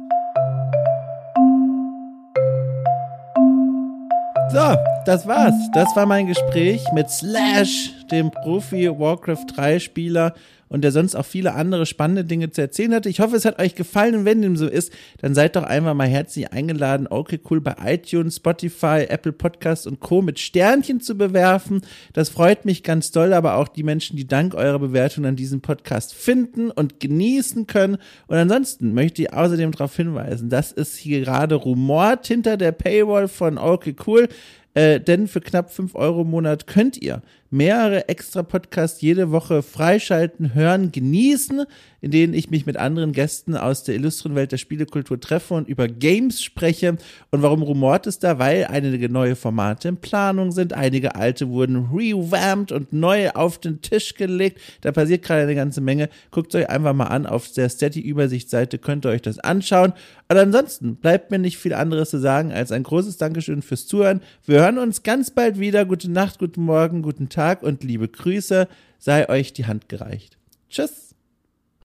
So, 4.53 4.77
das 5.07 5.29
war's. 5.29 5.55
Das 5.73 5.95
war 5.95 6.07
mein 6.07 6.27
Gespräch 6.27 6.83
mit 6.93 7.09
Slash, 7.09 7.93
dem 8.11 8.33
Profi 8.33 8.91
Warcraft 8.91 9.47
3 9.55 9.79
Spieler 9.79 10.35
und 10.71 10.83
der 10.83 10.93
sonst 10.93 11.17
auch 11.17 11.27
viele 11.27 11.55
andere 11.55 11.85
spannende 11.85 12.25
Dinge 12.25 12.51
zu 12.51 12.63
erzählen 12.63 12.95
hatte. 12.95 13.09
Ich 13.09 13.21
hoffe, 13.21 13.37
es 13.37 13.45
hat 13.45 13.61
euch 13.61 13.75
gefallen 13.75 14.15
und 14.15 14.25
wenn 14.25 14.41
dem 14.41 14.57
so 14.57 14.67
ist, 14.67 14.93
dann 15.21 15.35
seid 15.35 15.57
doch 15.57 15.65
einfach 15.65 15.95
mal 15.95 16.07
herzlich 16.07 16.53
eingeladen, 16.53 17.09
okay 17.11 17.41
cool 17.51 17.61
bei 17.61 17.75
iTunes, 17.85 18.37
Spotify, 18.37 19.05
Apple 19.09 19.33
Podcasts 19.33 19.87
und 19.87 20.01
Co. 20.01 20.23
mit 20.23 20.39
Sternchen 20.39 21.01
zu 21.01 21.19
bewerfen. 21.19 21.83
Das 22.13 22.31
freut 22.31 22.65
mich 22.65 22.85
ganz 22.85 23.11
doll, 23.11 23.35
aber 23.35 23.57
auch 23.57 23.69
die 23.69 23.83
Menschen, 23.83 24.17
die 24.17 24.29
dank 24.29 24.55
eurer 24.55 24.79
Bewertung 24.79 25.27
an 25.27 25.37
diesem 25.37 25.61
Podcast 25.61 26.15
finden 26.15 26.71
und 26.71 27.01
genießen 27.01 27.67
können. 27.67 27.99
Und 28.29 28.37
ansonsten 28.37 28.95
möchte 28.95 29.23
ich 29.23 29.33
außerdem 29.33 29.73
darauf 29.73 29.97
hinweisen, 29.97 30.51
dass 30.51 30.73
es 30.73 30.97
hier 30.97 31.21
gerade 31.21 31.57
rumort 31.57 32.29
hinter 32.29 32.57
der 32.57 32.73
Paywall 32.73 33.27
von 33.27 33.59
Okay 33.59 33.97
Cool. 34.07 34.29
Äh, 34.73 35.01
denn 35.01 35.27
für 35.27 35.41
knapp 35.41 35.73
fünf 35.73 35.97
Euro 35.97 36.23
im 36.23 36.31
Monat 36.31 36.69
könnt 36.69 36.97
ihr 36.97 37.23
mehrere 37.51 38.09
extra 38.09 38.43
Podcasts 38.43 39.01
jede 39.01 39.33
Woche 39.33 39.63
freischalten, 39.63 40.55
hören, 40.55 40.93
genießen, 40.93 41.65
in 42.01 42.11
denen 42.11 42.33
ich 42.33 42.51
mich 42.51 42.65
mit 42.65 42.77
anderen 42.77 43.13
Gästen 43.13 43.57
aus 43.57 43.85
der 43.85 43.97
illustren 43.97 44.35
Welt 44.35 44.53
der 44.53 44.57
Spielekultur 44.57 45.21
treffe 45.21 45.55
und 45.55 45.69
über 45.69 45.89
Games 45.89 46.43
spreche. 46.43 46.97
Und 47.31 47.43
warum 47.43 47.63
rumort 47.63 48.07
es 48.07 48.19
da? 48.19 48.39
Weil 48.39 48.67
einige 48.71 49.09
neue 49.09 49.37
Formate 49.37 49.89
in 49.89 49.97
Planung 49.97 50.53
sind, 50.53 50.73
einige 50.73 51.17
alte 51.17 51.49
wurden 51.49 51.89
revamped 51.93 52.73
und 52.73 52.93
neu 52.93 53.31
auf 53.31 53.59
den 53.59 53.83
Tisch 53.83 54.15
gelegt. 54.15 54.61
Da 54.81 54.93
passiert 54.93 55.25
gerade 55.25 55.43
eine 55.43 55.55
ganze 55.55 55.81
Menge. 55.81 56.09
Guckt 56.31 56.55
euch 56.55 56.71
einfach 56.71 56.95
mal 56.95 57.07
an. 57.07 57.27
Auf 57.27 57.51
der 57.53 57.69
Steady-Übersichtsseite 57.69 58.79
könnt 58.79 59.05
ihr 59.05 59.11
euch 59.11 59.23
das 59.23 59.39
anschauen. 59.41 59.93
Und 60.29 60.37
ansonsten 60.37 60.95
bleibt 60.95 61.33
mir 61.33 61.41
nicht 61.41 61.59
viel 61.59 61.75
anderes 61.75 62.11
zu 62.11 62.19
sagen 62.19 62.53
als 62.53 62.71
ein 62.71 62.85
großes 62.85 63.17
Dankeschön 63.17 63.63
fürs 63.63 63.89
Zuhören. 63.89 64.21
Wir 64.47 64.61
hören 64.61 64.79
uns 64.79 65.03
ganz 65.03 65.33
bald 65.33 65.59
wieder. 65.59 65.85
Gute 65.85 66.11
Nacht, 66.11 66.39
guten 66.39 66.63
Morgen, 66.63 67.03
guten 67.03 67.29
Tag 67.41 67.63
und 67.63 67.83
liebe 67.85 68.07
Grüße. 68.07 68.69
Sei 68.99 69.27
euch 69.31 69.55
die 69.55 69.65
Hand 69.65 69.89
gereicht. 69.89 70.37
Tschüss. 70.69 71.10